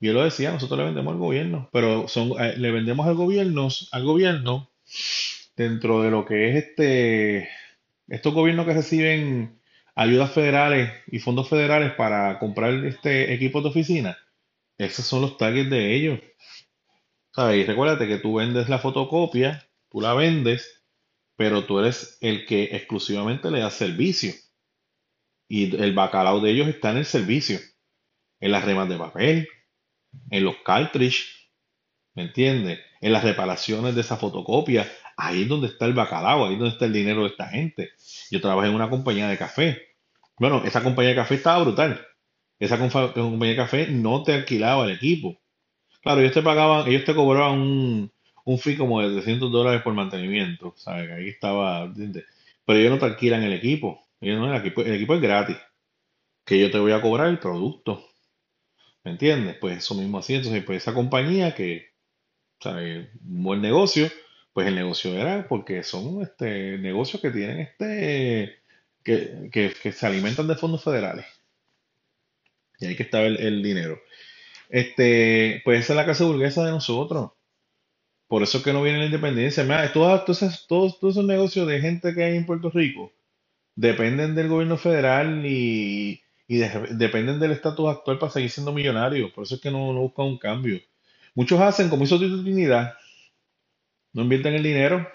Y 0.00 0.08
él 0.08 0.14
lo 0.14 0.24
decía, 0.24 0.50
nosotros 0.50 0.78
le 0.78 0.86
vendemos 0.86 1.12
al 1.12 1.18
gobierno, 1.18 1.68
pero 1.72 2.08
son, 2.08 2.32
eh, 2.40 2.56
le 2.56 2.70
vendemos 2.70 3.06
al 3.06 3.14
gobierno, 3.14 3.68
al 3.92 4.04
gobierno 4.04 4.70
dentro 5.56 6.02
de 6.02 6.10
lo 6.10 6.24
que 6.24 6.50
es 6.50 6.56
este, 6.56 7.48
estos 8.08 8.32
gobiernos 8.32 8.66
que 8.66 8.74
reciben 8.74 9.57
ayudas 9.98 10.30
federales 10.32 10.92
y 11.08 11.18
fondos 11.18 11.48
federales 11.48 11.92
para 11.94 12.38
comprar 12.38 12.72
este 12.84 13.34
equipo 13.34 13.60
de 13.60 13.68
oficina, 13.70 14.16
esos 14.78 15.04
son 15.04 15.22
los 15.22 15.36
tags 15.36 15.68
de 15.68 15.94
ellos. 15.94 16.20
¿Sabes? 17.34 17.58
Y 17.58 17.64
recuérdate 17.64 18.06
que 18.06 18.18
tú 18.18 18.34
vendes 18.36 18.68
la 18.68 18.78
fotocopia, 18.78 19.68
tú 19.90 20.00
la 20.00 20.14
vendes, 20.14 20.84
pero 21.36 21.64
tú 21.64 21.80
eres 21.80 22.16
el 22.20 22.46
que 22.46 22.64
exclusivamente 22.76 23.50
le 23.50 23.60
da 23.60 23.70
servicio. 23.70 24.32
Y 25.48 25.76
el 25.76 25.94
bacalao 25.94 26.40
de 26.40 26.50
ellos 26.52 26.68
está 26.68 26.92
en 26.92 26.98
el 26.98 27.04
servicio. 27.06 27.58
en 28.40 28.52
las 28.52 28.64
remas 28.64 28.88
de 28.88 28.98
papel, 28.98 29.48
en 30.30 30.44
los 30.44 30.56
cartridge, 30.64 31.50
¿me 32.14 32.24
entiendes? 32.24 32.80
En 33.00 33.12
las 33.12 33.24
reparaciones 33.24 33.94
de 33.96 34.02
esa 34.02 34.16
fotocopia. 34.16 34.90
Ahí 35.16 35.42
es 35.42 35.48
donde 35.48 35.68
está 35.68 35.86
el 35.86 35.94
bacalao, 35.94 36.46
ahí 36.46 36.54
es 36.54 36.60
donde 36.60 36.74
está 36.74 36.86
el 36.86 36.92
dinero 36.92 37.22
de 37.22 37.30
esta 37.30 37.48
gente. 37.48 37.90
Yo 38.30 38.40
trabajé 38.40 38.68
en 38.68 38.76
una 38.76 38.90
compañía 38.90 39.28
de 39.28 39.38
café. 39.38 39.87
Bueno, 40.38 40.62
esa 40.64 40.82
compañía 40.82 41.10
de 41.10 41.16
café 41.16 41.34
estaba 41.36 41.62
brutal. 41.62 42.00
Esa 42.58 42.78
compa- 42.78 43.12
compañía 43.12 43.50
de 43.52 43.56
café 43.56 43.86
no 43.88 44.22
te 44.22 44.32
alquilaba 44.34 44.84
el 44.84 44.92
equipo. 44.92 45.38
Claro, 46.02 46.20
ellos 46.22 46.34
te 46.34 46.42
pagaban, 46.42 46.88
ellos 46.88 47.04
te 47.04 47.14
cobraban 47.14 47.60
un, 47.60 48.12
un 48.44 48.58
fee 48.58 48.76
como 48.78 49.02
de 49.02 49.12
300 49.14 49.52
dólares 49.52 49.82
por 49.82 49.94
mantenimiento, 49.94 50.74
¿sabes? 50.76 51.10
Ahí 51.12 51.28
estaba. 51.30 51.92
Pero 52.66 52.78
ellos 52.80 52.92
no 52.92 52.98
te 52.98 53.06
alquilan 53.06 53.42
el 53.44 53.54
equipo. 53.54 54.02
Ellos 54.20 54.40
no, 54.40 54.52
el 54.54 54.60
equipo, 54.60 54.82
el 54.82 54.94
equipo 54.94 55.14
es 55.16 55.20
gratis. 55.22 55.56
Que 56.46 56.60
yo 56.60 56.70
te 56.70 56.78
voy 56.80 56.92
a 56.92 57.02
cobrar 57.02 57.28
el 57.28 57.38
producto. 57.40 58.04
¿Me 59.04 59.12
entiendes? 59.12 59.56
Pues 59.60 59.78
eso 59.78 59.94
mismo 59.94 60.18
así. 60.18 60.34
Entonces, 60.34 60.64
pues 60.64 60.82
esa 60.82 60.94
compañía 60.94 61.54
que, 61.54 61.86
¿sabes? 62.60 63.08
Un 63.28 63.44
buen 63.44 63.62
negocio, 63.62 64.08
pues 64.54 64.68
el 64.68 64.76
negocio 64.76 65.14
era 65.14 65.48
porque 65.48 65.84
son 65.84 66.22
este 66.22 66.78
negocios 66.78 67.22
que 67.22 67.30
tienen 67.32 67.60
este, 67.60 68.57
que, 69.50 69.72
que, 69.82 69.92
se 69.92 70.06
alimentan 70.06 70.46
de 70.48 70.56
fondos 70.56 70.84
federales. 70.84 71.24
Y 72.78 72.86
ahí 72.86 72.96
que 72.96 73.04
estaba 73.04 73.24
el, 73.24 73.38
el 73.40 73.62
dinero. 73.62 73.98
Este, 74.68 75.62
pues 75.64 75.80
esa 75.80 75.94
es 75.94 75.96
la 75.96 76.04
clase 76.04 76.24
burguesa 76.24 76.64
de 76.64 76.72
nosotros. 76.72 77.32
Por 78.26 78.42
eso 78.42 78.58
es 78.58 78.64
que 78.64 78.72
no 78.72 78.82
viene 78.82 78.98
la 78.98 79.06
independencia. 79.06 79.62
Mira, 79.62 79.90
todos, 79.92 80.24
todos, 80.26 80.66
todos, 80.68 80.98
esos 81.00 81.24
negocios 81.24 81.66
de 81.66 81.80
gente 81.80 82.14
que 82.14 82.24
hay 82.24 82.36
en 82.36 82.44
Puerto 82.44 82.70
Rico 82.70 83.12
dependen 83.74 84.34
del 84.34 84.48
gobierno 84.48 84.76
federal 84.76 85.46
y, 85.46 86.20
y 86.46 86.58
de- 86.58 86.88
dependen 86.90 87.40
del 87.40 87.52
estatus 87.52 87.88
actual 87.88 88.18
para 88.18 88.32
seguir 88.32 88.50
siendo 88.50 88.72
millonarios. 88.72 89.32
Por 89.32 89.44
eso 89.44 89.54
es 89.54 89.60
que 89.60 89.70
no, 89.70 89.92
no 89.94 90.00
buscan 90.00 90.26
un 90.26 90.38
cambio. 90.38 90.80
Muchos 91.34 91.60
hacen 91.60 91.88
como 91.88 92.04
hizo 92.04 92.18
Tito 92.18 92.42
Trinidad, 92.42 92.94
no 94.12 94.22
invierten 94.22 94.54
el 94.54 94.62
dinero, 94.62 95.08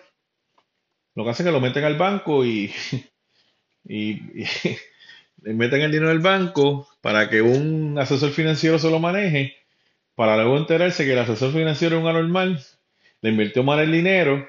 lo 1.16 1.24
que 1.24 1.30
hacen 1.30 1.46
es 1.46 1.50
que 1.50 1.54
lo 1.54 1.62
meten 1.62 1.84
al 1.84 1.98
banco 1.98 2.44
y, 2.46 2.72
y, 3.88 4.22
le 5.44 5.54
meten 5.54 5.82
el 5.82 5.92
dinero 5.92 6.12
al 6.12 6.20
banco 6.20 6.88
para 7.02 7.30
que 7.30 7.42
un 7.42 7.98
asesor 8.00 8.32
financiero 8.32 8.80
se 8.80 8.90
lo 8.90 9.00
maneje, 9.00 9.56
para 10.16 10.36
luego 10.38 10.58
enterarse 10.58 11.06
que 11.06 11.14
el 11.14 11.20
asesor 11.20 11.52
financiero 11.52 11.98
es 11.98 12.04
un 12.04 12.10
anormal, 12.10 12.64
le 13.22 13.30
invirtió 13.30 13.64
mal 13.64 13.80
el 13.80 13.92
dinero 13.92 14.48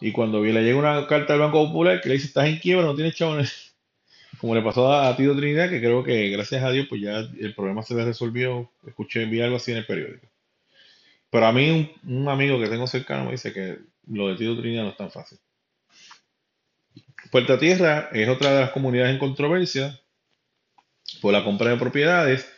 y 0.00 0.12
cuando 0.12 0.42
le 0.42 0.62
llega 0.62 0.78
una 0.78 1.06
carta 1.06 1.32
del 1.32 1.42
Banco 1.42 1.66
Popular 1.66 2.00
que 2.00 2.08
le 2.08 2.16
dice 2.16 2.26
estás 2.26 2.46
en 2.46 2.58
quiebra, 2.58 2.84
no 2.84 2.94
tienes 2.94 3.14
chavos, 3.14 3.74
como 4.38 4.54
le 4.54 4.62
pasó 4.62 4.92
a, 4.92 5.08
a 5.08 5.16
Tito 5.16 5.34
Trinidad, 5.36 5.70
que 5.70 5.80
creo 5.80 6.04
que 6.04 6.28
gracias 6.28 6.62
a 6.62 6.70
Dios 6.70 6.86
pues 6.88 7.00
ya 7.00 7.18
el 7.18 7.54
problema 7.54 7.82
se 7.82 7.94
le 7.94 8.04
resolvió, 8.04 8.70
escuché, 8.86 9.24
vi 9.24 9.40
algo 9.40 9.56
así 9.56 9.72
en 9.72 9.78
el 9.78 9.86
periódico. 9.86 10.26
Pero 11.30 11.46
a 11.46 11.52
mí 11.52 11.70
un, 12.04 12.18
un 12.18 12.28
amigo 12.28 12.58
que 12.60 12.68
tengo 12.68 12.86
cercano 12.86 13.24
me 13.24 13.32
dice 13.32 13.52
que 13.52 13.78
lo 14.08 14.28
de 14.28 14.36
Tito 14.36 14.58
Trinidad 14.58 14.84
no 14.84 14.90
es 14.90 14.96
tan 14.96 15.10
fácil. 15.10 15.38
Puerta 17.30 17.58
Tierra 17.58 18.08
es 18.12 18.28
otra 18.28 18.52
de 18.52 18.60
las 18.60 18.70
comunidades 18.70 19.12
en 19.12 19.18
controversia 19.18 20.00
por 21.20 21.32
la 21.32 21.44
compra 21.44 21.70
de 21.70 21.76
propiedades. 21.76 22.48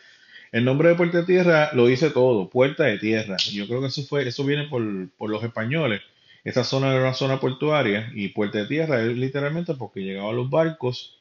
El 0.51 0.65
nombre 0.65 0.89
de 0.89 0.95
Puerta 0.95 1.25
Tierra 1.25 1.71
lo 1.73 1.87
dice 1.87 2.09
todo, 2.09 2.49
Puerta 2.49 2.83
de 2.83 2.97
Tierra. 2.97 3.37
Yo 3.51 3.67
creo 3.67 3.81
que 3.81 3.87
eso 3.87 4.03
fue, 4.03 4.27
eso 4.27 4.43
viene 4.45 4.67
por, 4.67 4.83
por 5.17 5.29
los 5.29 5.43
españoles. 5.43 6.01
Esta 6.43 6.63
zona 6.63 6.91
era 6.91 7.01
una 7.01 7.13
zona 7.13 7.39
portuaria 7.39 8.11
y 8.13 8.29
Puerta 8.29 8.59
de 8.59 8.67
Tierra 8.67 9.01
es 9.01 9.15
literalmente 9.15 9.75
porque 9.75 10.01
llegaban 10.01 10.35
los 10.35 10.49
barcos 10.49 11.19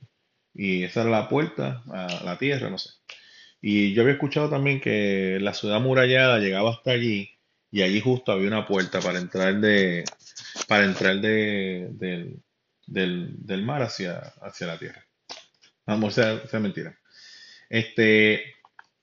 y 0.55 0.85
esa 0.85 1.03
era 1.03 1.11
la 1.11 1.29
puerta 1.29 1.83
a 1.91 2.23
la 2.25 2.39
tierra, 2.39 2.71
no 2.71 2.79
sé. 2.79 2.91
Y 3.61 3.93
yo 3.93 4.03
había 4.03 4.15
escuchado 4.15 4.49
también 4.49 4.81
que 4.81 5.39
la 5.41 5.55
ciudad 5.55 5.77
amurallada 5.77 6.39
llegaba 6.39 6.71
hasta 6.71 6.93
allí 6.93 7.31
y 7.71 7.83
allí 7.83 8.01
justo 8.01 8.33
había 8.33 8.49
una 8.49 8.67
puerta 8.67 9.01
para 9.01 9.19
entrar 9.19 9.61
de 9.61 10.05
para 10.67 10.85
entrar 10.85 11.21
de, 11.21 11.89
del, 11.93 12.43
del, 12.91 13.35
del 13.47 13.63
mar 13.63 13.83
hacia, 13.83 14.19
hacia 14.43 14.67
la 14.67 14.79
tierra. 14.79 15.05
Vamos, 15.87 16.15
sea, 16.15 16.47
sea 16.47 16.61
mentira. 16.61 16.99
Este 17.69 18.55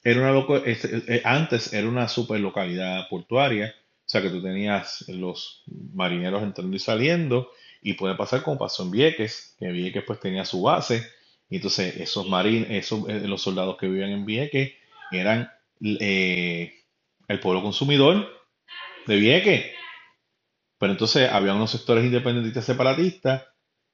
era 0.03 0.22
una 0.22 0.31
loco, 0.31 0.57
este, 0.57 1.03
eh, 1.07 1.22
antes 1.26 1.73
era 1.73 1.88
una 1.88 2.07
super 2.07 2.39
localidad 2.39 3.09
portuaria, 3.09 3.76
o 3.77 4.09
sea 4.09 4.22
que 4.22 4.30
tú 4.30 4.41
tenías 4.41 5.05
los 5.09 5.64
marineros 5.93 6.43
entrando 6.43 6.76
y 6.76 6.80
saliendo 6.80 7.49
y 7.81 7.93
puede 7.93 8.15
pasar 8.15 8.43
como 8.43 8.57
pasó 8.57 8.84
en 8.84 8.91
Vieques, 8.91 9.55
que 9.59 9.68
Vieques 9.68 10.03
pues 10.05 10.19
tenía 10.19 10.45
su 10.45 10.61
base 10.61 11.03
y 11.49 11.57
entonces 11.57 11.97
esos 11.97 12.27
marines, 12.27 12.69
esos 12.72 13.07
eh, 13.09 13.27
los 13.27 13.41
soldados 13.41 13.77
que 13.77 13.88
vivían 13.88 14.11
en 14.11 14.26
Vieques 14.26 14.73
eran 15.11 15.49
eh, 15.81 16.73
el 17.27 17.39
pueblo 17.39 17.61
consumidor 17.61 18.27
de 19.07 19.15
Vieques. 19.18 19.65
Pero 20.77 20.91
entonces 20.93 21.30
había 21.30 21.53
unos 21.53 21.72
sectores 21.72 22.05
independentistas 22.05 22.65
separatistas 22.65 23.43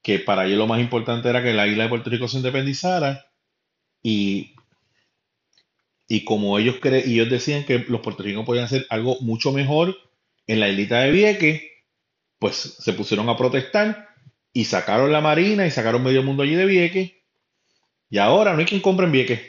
que 0.03 0.19
para 0.19 0.45
ellos 0.45 0.59
lo 0.59 0.67
más 0.67 0.81
importante 0.81 1.29
era 1.29 1.41
que 1.41 1.53
la 1.53 1.65
isla 1.65 1.83
de 1.83 1.89
Puerto 1.89 2.09
Rico 2.09 2.27
se 2.27 2.37
independizara 2.37 3.25
y, 4.03 4.53
y 6.09 6.25
como 6.25 6.59
ellos 6.59 6.75
cre 6.81 7.09
ellos 7.09 7.29
decían 7.29 7.65
que 7.65 7.79
los 7.79 8.01
puertorriqueños 8.01 8.45
podían 8.45 8.65
hacer 8.65 8.85
algo 8.89 9.19
mucho 9.21 9.53
mejor 9.53 9.97
en 10.45 10.59
la 10.59 10.67
islita 10.67 10.99
de 10.99 11.11
Vieques, 11.11 11.61
pues 12.37 12.55
se 12.57 12.93
pusieron 12.93 13.29
a 13.29 13.37
protestar 13.37 14.09
y 14.51 14.65
sacaron 14.65 15.11
la 15.11 15.21
marina 15.21 15.65
y 15.65 15.71
sacaron 15.71 16.03
medio 16.03 16.21
mundo 16.21 16.43
allí 16.43 16.55
de 16.55 16.65
Vieques 16.65 17.13
y 18.09 18.17
ahora 18.17 18.53
no 18.53 18.59
hay 18.59 18.65
quien 18.65 18.81
compre 18.81 19.05
en 19.05 19.11
Vieques. 19.13 19.41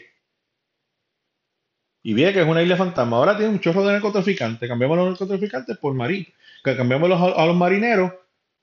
Y 2.04 2.14
Vieques 2.14 2.42
es 2.42 2.48
una 2.48 2.62
isla 2.62 2.76
fantasma. 2.76 3.16
Ahora 3.16 3.36
tiene 3.36 3.50
un 3.50 3.60
chorro 3.60 3.84
de 3.84 3.92
narcotraficantes. 3.92 4.68
Cambiamos 4.68 4.96
los 4.96 5.08
narcotraficantes 5.08 5.78
por 5.78 5.94
marín. 5.94 6.26
Cambiamos 6.62 7.10
a 7.36 7.46
los 7.46 7.56
marineros 7.56 8.12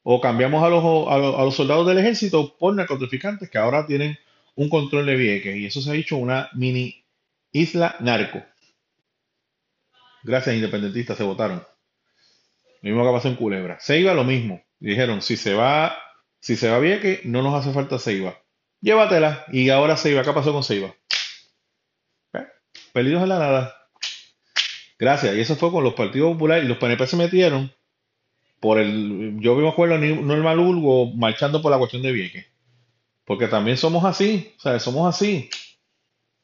o 0.03 0.19
cambiamos 0.19 0.63
a 0.63 0.69
los, 0.69 0.83
a, 1.07 1.43
los, 1.43 1.55
soldados 1.55 1.87
del 1.87 1.99
ejército 1.99 2.55
por 2.57 2.75
narcotraficantes 2.75 3.49
que 3.49 3.57
ahora 3.57 3.85
tienen 3.85 4.17
un 4.55 4.69
control 4.69 5.05
de 5.05 5.15
Vieques. 5.15 5.55
Y 5.55 5.65
eso 5.65 5.81
se 5.81 5.91
ha 5.91 5.95
hecho 5.95 6.17
una 6.17 6.49
mini 6.53 7.03
isla 7.51 7.95
narco. 7.99 8.43
Gracias, 10.23 10.55
independentistas, 10.55 11.17
se 11.17 11.23
votaron. 11.23 11.63
Lo 12.81 12.89
mismo 12.89 13.05
que 13.05 13.15
pasó 13.15 13.27
en 13.27 13.35
Culebra. 13.35 13.77
Ceiba 13.79 14.13
lo 14.13 14.23
mismo. 14.23 14.63
Dijeron, 14.79 15.21
si 15.21 15.37
se 15.37 15.53
va, 15.53 15.95
si 16.39 16.55
se 16.55 16.69
va 16.69 16.79
Vieques, 16.79 17.25
no 17.25 17.43
nos 17.43 17.53
hace 17.53 17.73
falta 17.73 17.99
Ceiba. 17.99 18.39
Llévatela. 18.81 19.45
Y 19.51 19.69
ahora 19.69 19.97
Ceiba, 19.97 20.23
¿qué 20.23 20.31
pasó 20.33 20.51
con 20.51 20.63
Ceiba? 20.63 20.95
¿Eh? 22.33 22.47
Perdidos 22.91 23.21
en 23.21 23.29
la 23.29 23.39
nada. 23.39 23.75
Gracias. 24.97 25.35
Y 25.35 25.39
eso 25.39 25.55
fue 25.55 25.71
con 25.71 25.83
los 25.83 25.93
partidos 25.93 26.33
populares. 26.33 26.65
Y 26.65 26.67
los 26.67 26.77
PNP 26.77 27.05
se 27.05 27.17
metieron 27.17 27.71
por 28.61 28.79
el. 28.79 29.37
Yo 29.39 29.55
me 29.55 29.67
acuerdo 29.67 29.97
Normal 29.97 30.59
Urgo 30.59 31.11
marchando 31.15 31.61
por 31.61 31.71
la 31.71 31.79
cuestión 31.79 32.03
de 32.03 32.11
Vieques. 32.13 32.45
Porque 33.25 33.47
también 33.47 33.75
somos 33.75 34.05
así. 34.05 34.53
O 34.57 34.61
sea, 34.61 34.79
somos 34.79 35.13
así. 35.13 35.49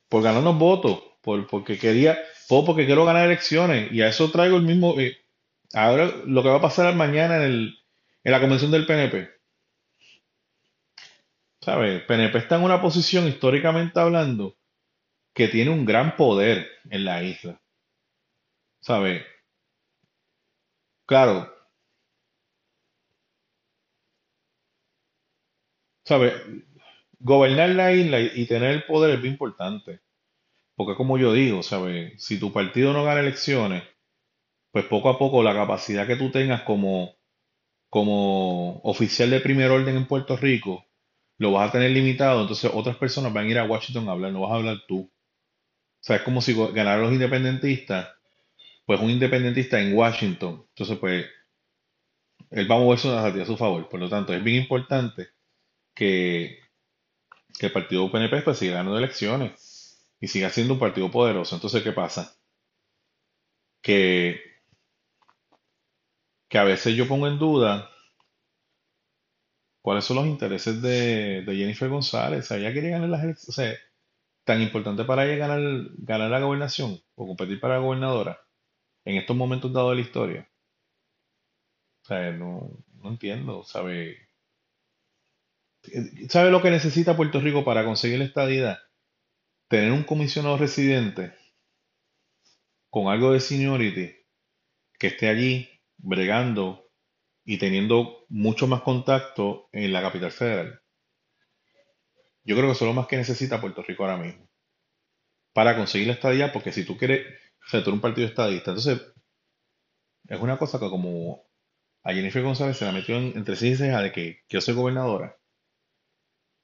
Por 0.10 0.23
ganarnos 0.23 0.57
votos. 0.57 1.02
Por, 1.22 1.48
porque 1.48 1.77
quería. 1.77 2.18
Porque 2.49 2.85
quiero 2.88 3.06
ganar 3.06 3.26
elecciones. 3.26 3.91
Y 3.91 4.02
a 4.02 4.10
eso 4.10 4.31
traigo 4.31 4.57
el 4.57 4.64
mismo. 4.64 4.99
Eh, 4.99 5.15
ahora 5.73 6.11
lo 6.26 6.41
que 6.41 6.49
va 6.49 6.57
a 6.57 6.61
pasar 6.61 6.94
mañana 6.95 7.38
en, 7.38 7.44
el, 7.44 7.80
en 8.23 8.31
la 8.31 8.41
convención 8.41 8.72
del 8.72 8.88
PNP. 8.88 9.30
¿Sabes? 11.61 12.02
PNP 12.03 12.35
está 12.38 12.56
en 12.56 12.64
una 12.64 12.81
posición 12.81 13.27
históricamente 13.27 13.99
hablando 13.99 14.56
que 15.35 15.49
tiene 15.49 15.69
un 15.69 15.85
gran 15.85 16.15
poder 16.15 16.68
en 16.89 17.06
la 17.06 17.22
isla. 17.22 17.61
¿Sabes? 18.80 19.23
Claro. 21.06 21.56
¿Sabes? 26.07 26.34
Gobernar 27.19 27.69
la 27.71 27.91
isla 27.91 28.21
y 28.21 28.45
tener 28.45 28.71
el 28.71 28.84
poder 28.85 29.15
es 29.15 29.21
bien 29.21 29.34
importante. 29.34 29.99
Porque 30.75 30.95
como 30.95 31.17
yo 31.17 31.34
digo, 31.34 31.63
¿sabes? 31.63 32.23
Si 32.23 32.39
tu 32.39 32.53
partido 32.53 32.93
no 32.93 33.03
gana 33.03 33.19
elecciones, 33.19 33.84
pues 34.71 34.85
poco 34.85 35.09
a 35.09 35.19
poco 35.19 35.43
la 35.43 35.53
capacidad 35.53 36.07
que 36.07 36.15
tú 36.15 36.31
tengas 36.31 36.61
como, 36.63 37.15
como 37.89 38.79
oficial 38.84 39.31
de 39.31 39.41
primer 39.41 39.71
orden 39.71 39.97
en 39.97 40.07
Puerto 40.07 40.38
Rico, 40.38 40.85
lo 41.39 41.51
vas 41.53 41.69
a 41.69 41.71
tener 41.73 41.91
limitado, 41.91 42.41
entonces 42.41 42.71
otras 42.73 42.97
personas 42.97 43.34
van 43.34 43.47
a 43.47 43.49
ir 43.49 43.59
a 43.59 43.65
Washington 43.65 44.07
a 44.07 44.13
hablar, 44.13 44.31
no 44.31 44.41
vas 44.41 44.51
a 44.51 44.55
hablar 44.55 44.77
tú. 44.88 44.99
O 45.01 45.11
sea, 46.01 46.17
es 46.17 46.21
como 46.23 46.41
si 46.41 46.53
ganaran 46.53 47.01
los 47.01 47.13
independentistas, 47.13 48.09
pues 48.85 49.01
un 49.01 49.09
independentista 49.09 49.81
en 49.81 49.95
Washington, 49.95 50.65
entonces 50.69 50.97
pues 50.99 51.25
él 52.51 52.71
va 52.71 52.75
a 52.75 52.79
mover 52.79 52.99
su 52.99 53.09
a 53.11 53.45
su 53.45 53.57
favor. 53.57 53.89
Por 53.89 53.99
lo 53.99 54.09
tanto, 54.09 54.34
es 54.34 54.43
bien 54.43 54.63
importante 54.63 55.36
que, 55.97 56.59
que 57.59 57.67
el 57.67 57.71
partido 57.73 58.05
UPNP 58.05 58.43
pues, 58.43 58.59
siga 58.59 58.75
ganando 58.75 58.97
elecciones 58.97 59.99
y 60.19 60.27
siga 60.27 60.49
siendo 60.51 60.75
un 60.75 60.79
partido 60.79 61.09
poderoso. 61.11 61.55
Entonces, 61.55 61.83
¿qué 61.83 61.91
pasa? 61.91 62.37
Que, 63.81 64.39
que 66.49 66.57
a 66.57 66.63
veces 66.63 66.95
yo 66.95 67.07
pongo 67.07 67.27
en 67.27 67.39
duda 67.39 67.89
cuáles 69.81 70.05
son 70.05 70.17
los 70.17 70.27
intereses 70.27 70.81
de, 70.81 71.41
de 71.43 71.55
Jennifer 71.55 71.89
González. 71.89 72.49
Ella 72.51 72.71
quiere 72.71 72.89
ganar 72.89 73.09
las 73.09 73.23
tan 74.43 74.61
importante 74.61 75.03
para 75.03 75.25
ella 75.25 75.47
ganar, 75.47 75.61
ganar 75.97 76.29
la 76.31 76.39
gobernación 76.39 77.01
o 77.15 77.27
competir 77.27 77.59
para 77.59 77.75
la 77.75 77.81
gobernadora 77.81 78.39
en 79.05 79.17
estos 79.17 79.35
momentos 79.35 79.73
dados 79.73 79.91
de 79.91 79.95
la 79.97 80.01
historia. 80.01 80.49
O 82.03 82.05
sea, 82.07 82.31
no, 82.31 82.69
no 83.03 83.09
entiendo, 83.09 83.63
¿sabe? 83.63 84.26
¿Sabe 86.30 86.51
lo 86.51 86.61
que 86.61 86.69
necesita 86.69 87.15
Puerto 87.15 87.39
Rico 87.39 87.64
para 87.64 87.85
conseguir 87.85 88.19
la 88.19 88.26
estadidad? 88.26 88.80
Tener 89.68 89.91
un 89.91 90.03
comisionado 90.03 90.57
residente 90.57 91.34
con 92.89 93.07
algo 93.07 93.34
de 93.34 93.39
seniority 93.39 94.15
que 94.97 95.07
esté 95.07 95.30
allí 95.30 95.69
bregando 95.97 96.89
y 97.43 97.57
teniendo 97.57 98.26
mucho 98.30 98.68
más 98.68 98.81
contacto 98.81 99.69
en 99.72 99.93
la 99.93 100.01
capital 100.01 100.31
federal. 100.31 100.81
Yo 102.43 102.55
creo 102.55 102.68
que 102.68 102.73
eso 102.73 102.85
es 102.85 102.89
lo 102.89 102.93
más 102.93 103.07
que 103.07 103.18
necesita 103.18 103.61
Puerto 103.61 103.84
Rico 103.84 104.03
ahora 104.03 104.18
mismo 104.18 104.47
para 105.57 105.76
conseguir 105.76 106.05
la 106.05 106.14
estadía, 106.14 106.53
porque 106.53 106.72
si 106.72 106.85
tú 106.85 106.95
quieres, 106.95 107.26
o 107.73 107.91
un 107.91 107.99
partido 107.99 108.27
estadista, 108.27 108.69
entonces 108.69 109.01
es 110.27 110.39
una 110.39 110.59
cosa 110.59 110.77
que 110.77 110.88
como 110.88 111.47
a 112.03 112.14
Jennifer 112.14 112.43
González 112.43 112.77
se 112.77 112.85
la 112.85 112.91
metió 112.91 113.18
entre 113.18 113.55
sí 113.55 113.69
y 113.69 113.73
de 113.76 114.11
que, 114.11 114.43
yo 114.49 114.61
soy 114.61 114.76
gobernadora. 114.76 115.35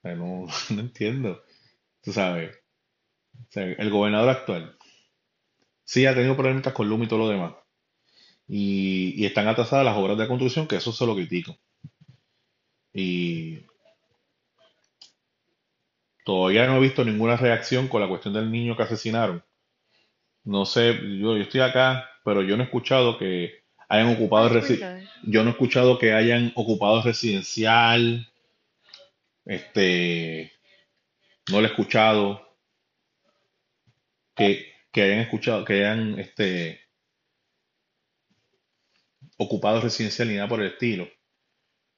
No, 0.04 0.48
no 0.70 0.80
entiendo. 0.82 1.44
Tú 2.02 2.12
sabes, 2.14 2.58
el 3.56 3.90
gobernador 3.90 4.30
actual 4.30 4.78
sí 5.84 6.06
ha 6.06 6.16
tenido 6.16 6.36
problemas 6.36 6.74
con 6.74 6.90
Luma 6.90 7.06
y 7.06 7.08
todo 7.08 7.20
lo 7.20 7.30
demás. 7.30 7.54
Y, 8.48 9.14
y 9.16 9.26
están 9.26 9.48
atrasadas 9.48 9.86
las 9.86 9.98
obras 9.98 10.18
de 10.18 10.28
construcción, 10.28 10.68
que 10.68 10.76
eso 10.78 10.92
se 10.92 11.06
lo 11.06 11.16
critico. 11.16 11.58
Y 12.94 13.66
todavía 16.26 16.68
no 16.68 16.78
he 16.78 16.82
visto 16.82 17.04
ninguna 17.04 17.38
reacción 17.38 17.88
con 17.88 18.02
la 18.02 18.08
cuestión 18.08 18.34
del 18.34 18.52
niño 18.52 18.76
que 18.76 18.84
asesinaron. 18.84 19.44
No 20.44 20.66
sé, 20.66 20.94
yo, 20.94 21.38
yo 21.38 21.44
estoy 21.44 21.62
acá, 21.62 22.10
pero 22.24 22.42
yo 22.42 22.58
no 22.58 22.64
he 22.64 22.66
escuchado 22.66 23.18
que 23.18 23.64
hayan 23.88 24.14
ocupado 24.14 24.50
yo 25.24 25.44
no 25.44 25.50
he 25.50 25.52
escuchado 25.52 25.98
que 25.98 26.14
hayan 26.14 26.52
ocupado 26.56 27.02
residencial. 27.02 28.28
Este 29.46 30.52
no 31.52 31.62
lo 31.62 31.68
he 31.68 31.70
escuchado 31.72 32.58
que, 34.36 34.66
que 34.92 35.02
hayan 35.04 35.20
escuchado, 35.20 35.66
que 35.66 35.74
hayan 35.74 36.20
este 36.20 36.82
ocupado 39.38 39.82
residencial 39.82 40.28
ni 40.28 40.36
nada 40.36 40.48
por 40.50 40.62
el 40.62 40.68
estilo. 40.72 41.08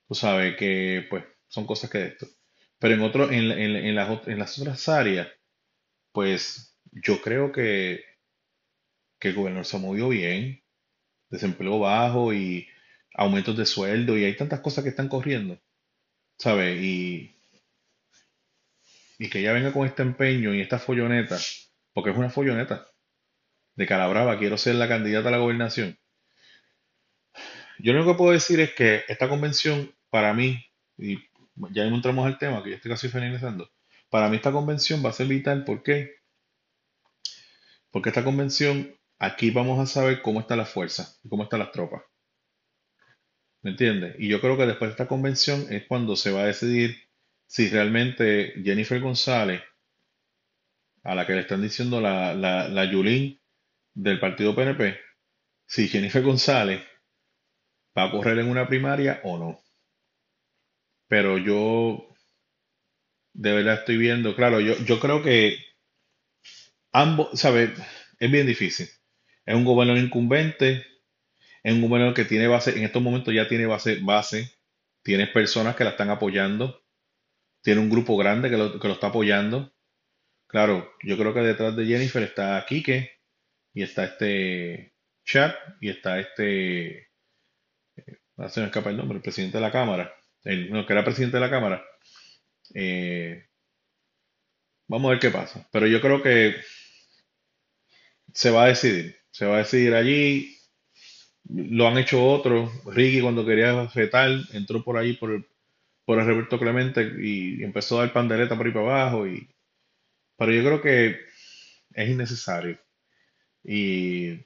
Tú 0.08 0.16
sabes 0.16 0.56
que 0.58 1.06
pues 1.10 1.24
son 1.48 1.66
cosas 1.66 1.90
que 1.90 2.06
esto. 2.08 2.28
Pero 2.80 2.96
en 2.96 3.02
otro, 3.02 3.32
en, 3.32 3.52
en, 3.52 3.76
en 3.76 3.96
las, 3.96 4.28
en 4.28 4.40
las 4.40 4.60
otras 4.60 4.90
áreas, 4.90 5.28
pues 6.14 6.78
yo 6.92 7.22
creo 7.22 7.52
que, 7.52 8.04
que 9.20 9.30
el 9.30 9.36
gobernador 9.36 9.66
se 9.66 9.78
movió 9.80 10.10
bien, 10.10 10.64
desempleo 11.30 11.80
bajo 11.80 12.34
y 12.34 12.68
aumentos 13.16 13.58
de 13.58 13.66
sueldo 13.66 14.18
y 14.18 14.26
hay 14.26 14.38
tantas 14.38 14.62
cosas 14.62 14.84
que 14.84 14.92
están 14.92 15.10
corriendo, 15.10 15.60
¿sabes? 16.40 16.82
Y, 16.82 17.35
y 19.18 19.30
que 19.30 19.40
ella 19.40 19.54
venga 19.54 19.72
con 19.72 19.86
este 19.86 20.02
empeño 20.02 20.54
y 20.54 20.62
esta 20.62 20.80
folloneta, 20.80 21.38
porque 21.94 22.12
es 22.12 22.18
una 22.18 22.30
folloneta 22.30 22.88
de 23.76 23.88
Calabrava, 23.88 24.38
quiero 24.38 24.58
ser 24.58 24.76
la 24.76 24.88
candidata 24.88 25.30
a 25.30 25.32
la 25.32 25.38
gobernación. 25.38 25.98
Yo 27.80 27.92
lo 27.92 28.00
único 28.00 28.14
que 28.14 28.18
puedo 28.18 28.32
decir 28.32 28.60
es 28.60 28.74
que 28.74 29.04
esta 29.08 29.28
convención, 29.28 29.94
para 30.10 30.34
mí, 30.34 30.66
y 30.98 31.18
ya 31.72 31.84
encontramos 31.84 32.28
el 32.28 32.38
tema, 32.38 32.64
que 32.64 32.72
ya 32.72 32.76
estoy 32.78 32.92
casi 32.92 33.10
finalizando, 33.10 33.70
para 34.10 34.30
mí 34.30 34.38
esta 34.38 34.52
convención 34.52 35.04
va 35.04 35.10
a 35.10 35.14
ser 35.14 35.28
vital, 35.28 35.66
¿por 35.66 35.84
qué? 35.84 36.16
Porque 37.92 38.10
esta 38.10 38.24
convención, 38.24 38.98
aquí 39.20 39.52
vamos 39.52 39.80
a 39.80 39.86
saber 39.86 40.22
cómo 40.22 40.40
está 40.40 40.56
la 40.56 40.66
fuerza 40.66 41.18
y 41.24 41.30
cómo 41.30 41.44
están 41.44 41.60
las 41.60 41.72
tropas. 41.72 42.04
¿Me 43.62 43.72
entiendes? 43.72 44.16
Y 44.20 44.28
yo 44.28 44.40
creo 44.42 44.58
que 44.58 44.66
después 44.66 44.90
de 44.90 44.92
esta 44.92 45.08
convención 45.08 45.66
es 45.70 45.86
cuando 45.88 46.16
se 46.16 46.32
va 46.32 46.42
a 46.42 46.46
decidir 46.46 47.05
si 47.48 47.70
realmente 47.70 48.54
Jennifer 48.64 49.00
González, 49.00 49.62
a 51.04 51.16
la 51.16 51.26
que 51.26 51.34
le 51.34 51.42
están 51.42 51.62
diciendo 51.62 52.02
la, 52.02 52.34
la, 52.34 52.68
la 52.68 52.84
Yulín 52.86 53.40
del 53.94 54.20
partido 54.20 54.56
PNP, 54.56 55.00
si 55.68 55.88
Jennifer 55.88 56.24
González 56.24 56.82
va 57.98 58.04
a 58.04 58.12
correr 58.12 58.38
en 58.44 58.52
una 58.52 58.68
primaria 58.68 59.20
o 59.24 59.40
no. 59.40 59.60
Pero 61.08 61.40
yo 61.40 62.16
de 63.34 63.54
verdad 63.54 63.76
estoy 63.76 63.98
viendo, 63.98 64.36
claro, 64.36 64.60
yo, 64.60 64.76
yo 64.86 65.00
creo 65.00 65.22
que 65.22 65.58
ambos, 66.94 67.40
¿sabes? 67.40 67.72
Es 68.20 68.32
bien 68.32 68.48
difícil. 68.48 68.88
Es 69.46 69.56
un 69.56 69.66
gobernador 69.66 70.02
incumbente, 70.04 70.86
es 71.64 71.74
un 71.74 71.82
gobernador 71.82 72.16
que 72.16 72.26
tiene 72.26 72.48
base, 72.48 72.78
en 72.78 72.86
estos 72.86 73.02
momentos 73.04 73.34
ya 73.34 73.48
tiene 73.48 73.68
base, 73.68 74.00
base, 74.02 74.52
tiene 75.04 75.28
personas 75.28 75.76
que 75.76 75.86
la 75.86 75.92
están 75.92 76.12
apoyando, 76.12 76.85
tiene 77.66 77.82
un 77.82 77.90
grupo 77.90 78.16
grande 78.16 78.50
que 78.50 78.58
lo, 78.58 78.80
que 78.80 78.88
lo 78.88 78.94
está 78.94 79.08
apoyando. 79.08 79.74
Claro, 80.48 80.90
yo 81.04 81.18
creo 81.18 81.34
que 81.34 81.42
detrás 81.42 81.76
de 81.76 81.86
Jennifer 81.86 82.24
está 82.24 82.66
Quique 82.66 83.12
y 83.74 83.84
está 83.84 84.06
este 84.06 84.96
Chat 85.26 85.56
y 85.82 85.90
está 85.90 86.20
este, 86.20 87.10
no 88.38 88.48
se 88.50 88.62
me 88.62 88.68
escapa 88.68 88.92
el 88.92 88.98
nombre, 88.98 89.18
el 89.18 89.24
presidente 89.24 89.58
de 89.58 89.62
la 89.64 89.72
Cámara 89.72 90.16
el, 90.46 90.86
que 90.86 90.94
era 90.94 91.04
presidente 91.04 91.38
de 91.38 91.42
la 91.42 91.50
Cámara. 91.50 91.84
Eh, 92.74 93.48
vamos 94.88 95.10
a 95.10 95.12
ver 95.12 95.20
qué 95.20 95.32
pasa. 95.32 95.68
Pero 95.72 95.88
yo 95.88 96.00
creo 96.00 96.22
que 96.22 96.56
se 98.34 98.52
va 98.52 98.66
a 98.66 98.68
decidir. 98.68 99.18
Se 99.32 99.46
va 99.46 99.56
a 99.56 99.60
decidir 99.60 99.94
allí. 99.96 100.56
Lo 101.50 101.88
han 101.88 101.98
hecho 101.98 102.26
otros. 102.26 102.72
Ricky 102.86 103.22
cuando 103.22 103.46
quería 103.46 103.88
fetal 103.90 104.48
entró 104.54 104.84
por 104.84 104.98
ahí 104.98 105.14
por 105.14 105.48
por 106.06 106.20
el 106.20 106.28
Roberto 106.28 106.60
Clemente 106.60 107.04
y, 107.20 107.64
empezó 107.64 108.00
a 108.00 108.06
dar 108.06 108.14
pandereta 108.14 108.56
por 108.58 108.68
ahí 108.68 108.74
para 108.74 109.02
abajo. 109.04 109.28
Y, 109.28 109.50
pero 110.38 110.52
yo 110.54 110.64
creo 110.64 110.82
que 110.82 111.20
es 111.94 112.10
innecesario. 112.10 112.80
Y 113.64 114.46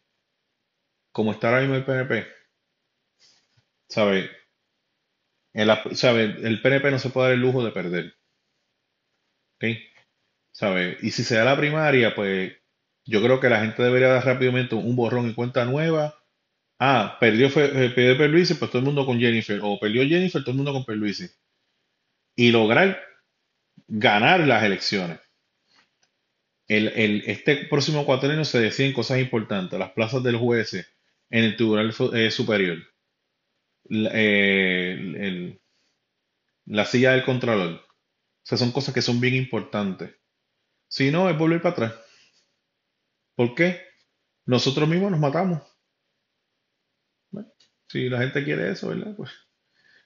como 1.11 1.31
está 1.33 1.49
ahora 1.49 1.61
mismo 1.61 1.75
el 1.75 1.85
PNP, 1.85 2.27
¿sabe? 3.89 4.29
El, 5.53 5.69
el 5.69 6.61
PNP 6.61 6.91
no 6.91 6.99
se 6.99 7.09
puede 7.09 7.27
dar 7.27 7.35
el 7.35 7.41
lujo 7.41 7.63
de 7.63 7.71
perder. 7.71 8.13
¿Ok? 9.55 9.65
¿Sabe? 10.51 10.97
Y 11.01 11.11
si 11.11 11.23
se 11.23 11.35
da 11.35 11.45
la 11.45 11.57
primaria, 11.57 12.15
pues 12.15 12.53
yo 13.05 13.21
creo 13.23 13.39
que 13.39 13.49
la 13.49 13.61
gente 13.61 13.83
debería 13.83 14.09
dar 14.09 14.25
rápidamente 14.25 14.75
un 14.75 14.95
borrón 14.95 15.29
y 15.29 15.33
cuenta 15.33 15.65
nueva. 15.65 16.15
Ah, 16.79 17.17
perdió, 17.19 17.47
eh, 17.47 17.91
perdió 17.95 18.17
Perluisi, 18.17 18.55
pues 18.55 18.71
todo 18.71 18.79
el 18.79 18.85
mundo 18.85 19.05
con 19.05 19.19
Jennifer. 19.19 19.59
O 19.63 19.79
perdió 19.79 20.03
Jennifer, 20.07 20.41
todo 20.41 20.51
el 20.51 20.57
mundo 20.57 20.73
con 20.73 20.85
Perluisi. 20.85 21.29
Y 22.39 22.51
lograr 22.51 23.01
ganar 23.89 24.39
las 24.47 24.63
elecciones. 24.63 25.19
El, 26.69 26.87
el, 26.89 27.23
este 27.25 27.65
próximo 27.65 28.05
cuatrenio 28.05 28.45
se 28.45 28.61
deciden 28.61 28.93
cosas 28.93 29.19
importantes. 29.19 29.77
Las 29.77 29.91
plazas 29.91 30.23
del 30.23 30.37
juez 30.37 30.73
en 30.73 31.43
el 31.43 31.57
Tribunal 31.57 31.93
eh, 32.13 32.31
Superior 32.31 32.77
eh, 33.89 35.59
la 36.65 36.85
silla 36.85 37.11
del 37.11 37.25
controlador. 37.25 37.73
O 37.73 38.43
sea, 38.43 38.57
son 38.57 38.71
cosas 38.71 38.93
que 38.93 39.01
son 39.01 39.19
bien 39.19 39.35
importantes. 39.35 40.15
Si 40.87 41.11
no, 41.11 41.29
es 41.29 41.37
volver 41.37 41.61
para 41.61 41.73
atrás. 41.73 41.93
¿Por 43.35 43.53
qué? 43.53 43.81
Nosotros 44.45 44.87
mismos 44.87 45.11
nos 45.11 45.19
matamos. 45.19 45.61
si 47.89 48.07
la 48.07 48.19
gente 48.19 48.45
quiere 48.45 48.71
eso, 48.71 48.87
¿verdad? 48.87 49.13
Pues. 49.17 49.31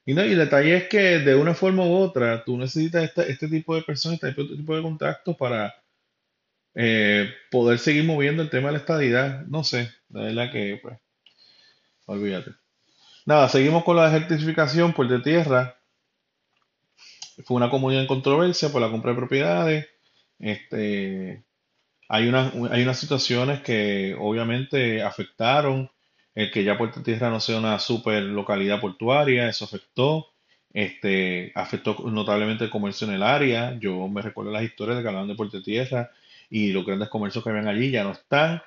Y, 0.06 0.14
no, 0.14 0.26
y 0.26 0.32
el 0.32 0.38
detalle 0.38 0.76
es 0.76 0.88
que 0.90 1.20
de 1.20 1.36
una 1.36 1.54
forma 1.54 1.86
u 1.86 1.96
otra 1.96 2.44
tú 2.44 2.58
necesitas 2.58 3.04
este, 3.04 3.32
este 3.32 3.48
tipo 3.48 3.76
de 3.76 3.84
personas, 3.84 4.22
este 4.22 4.44
tipo 4.44 4.76
de 4.76 4.82
contactos 4.82 5.38
para 5.38 5.74
eh, 6.76 7.30
poder 7.52 7.80
seguir 7.80 8.04
moviendo 8.04 8.44
el 8.44 8.50
tema 8.50 8.68
de 8.68 8.74
la 8.74 8.80
estadidad. 8.80 9.46
No 9.46 9.64
sé, 9.64 9.92
la 10.10 10.24
verdad 10.24 10.52
que, 10.52 10.80
pues, 10.82 10.98
olvídate. 12.06 12.52
Nada, 13.26 13.48
seguimos 13.48 13.84
con 13.86 13.96
la 13.96 14.10
desertificación 14.10 14.94
por 14.94 15.08
de 15.08 15.20
tierra. 15.20 15.80
Fue 17.46 17.56
una 17.56 17.70
comunidad 17.70 18.02
en 18.02 18.08
controversia 18.08 18.70
por 18.70 18.82
la 18.82 18.92
compra 18.92 19.12
de 19.12 19.18
propiedades. 19.18 19.88
Este, 20.40 21.46
hay, 22.10 22.28
una, 22.28 22.52
hay 22.72 22.84
unas 22.84 23.00
situaciones 23.00 23.62
que 23.62 24.16
obviamente 24.20 25.02
afectaron 25.02 25.90
el 26.36 26.52
que 26.52 26.64
ya 26.64 26.78
Puerto 26.78 27.04
Tierra 27.04 27.30
no 27.30 27.40
sea 27.40 27.58
una 27.58 27.80
super 27.80 28.24
localidad 28.24 28.82
portuaria, 28.82 29.48
eso 29.48 29.66
afectó, 29.66 30.28
este, 30.74 31.52
afectó 31.56 31.96
notablemente 32.10 32.64
el 32.66 32.70
comercio 32.70 33.08
en 33.08 33.14
el 33.14 33.24
área. 33.24 33.78
Yo 33.80 34.08
me 34.08 34.22
recuerdo 34.22 34.52
las 34.52 34.64
historias 34.64 34.98
de 34.98 35.04
que 35.04 35.08
hablaban 35.10 35.28
de 35.28 35.36
Puerto 35.36 35.62
Tierra 35.62 36.12
y 36.50 36.72
los 36.72 36.86
grandes 36.86 37.10
comercios 37.10 37.44
que 37.44 37.52
habían 37.52 37.68
allí 37.68 37.92
ya 37.92 38.04
no 38.04 38.12
están. 38.12 38.64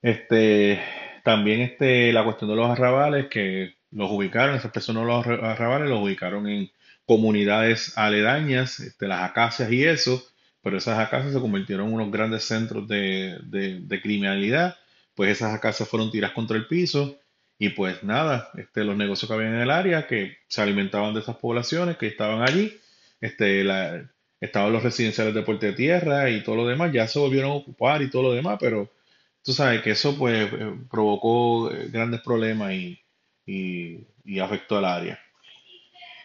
Este, 0.00 0.80
también 1.24 1.60
este, 1.60 2.12
la 2.12 2.24
cuestión 2.24 2.50
de 2.50 2.56
los 2.56 2.70
arrabales, 2.70 3.26
que 3.28 3.74
los 3.90 4.10
ubicaron, 4.10 4.56
esas 4.56 4.72
personas 4.72 5.04
los 5.04 5.26
arrabales 5.26 5.88
los 5.88 6.00
ubicaron 6.00 6.48
en 6.48 6.70
comunidades 7.04 7.96
aledañas, 7.98 8.80
este, 8.80 9.08
las 9.08 9.30
acacias 9.30 9.70
y 9.70 9.84
eso, 9.84 10.24
pero 10.62 10.78
esas 10.78 10.98
acasas 10.98 11.32
se 11.32 11.40
convirtieron 11.40 11.88
en 11.88 11.94
unos 11.94 12.10
grandes 12.10 12.44
centros 12.44 12.86
de, 12.88 13.38
de 13.42 14.00
criminalidad, 14.00 14.76
pues 15.14 15.30
esas 15.32 15.54
acasas 15.54 15.88
fueron 15.88 16.10
tiradas 16.10 16.34
contra 16.34 16.56
el 16.56 16.66
piso 16.66 17.18
y 17.58 17.70
pues 17.70 18.02
nada, 18.02 18.50
este, 18.56 18.82
los 18.84 18.96
negocios 18.96 19.28
que 19.28 19.34
había 19.34 19.48
en 19.48 19.60
el 19.60 19.70
área 19.70 20.06
que 20.06 20.38
se 20.48 20.62
alimentaban 20.62 21.14
de 21.14 21.20
esas 21.20 21.36
poblaciones 21.36 21.96
que 21.96 22.08
estaban 22.08 22.42
allí, 22.42 22.76
este, 23.20 23.64
estaban 24.40 24.72
los 24.72 24.82
residenciales 24.82 25.32
de 25.32 25.42
Puerto 25.42 25.66
de 25.66 25.72
Tierra 25.72 26.28
y 26.28 26.42
todo 26.42 26.56
lo 26.56 26.66
demás, 26.66 26.92
ya 26.92 27.06
se 27.06 27.20
volvieron 27.20 27.52
a 27.52 27.54
ocupar 27.54 28.02
y 28.02 28.10
todo 28.10 28.24
lo 28.24 28.32
demás, 28.32 28.58
pero 28.58 28.90
tú 29.44 29.52
sabes 29.52 29.82
que 29.82 29.92
eso 29.92 30.16
pues 30.18 30.52
eh, 30.52 30.74
provocó 30.90 31.70
eh, 31.70 31.88
grandes 31.88 32.20
problemas 32.22 32.72
y, 32.72 32.98
y, 33.46 34.40
afectó 34.40 34.78
al 34.78 34.84
área. 34.84 35.20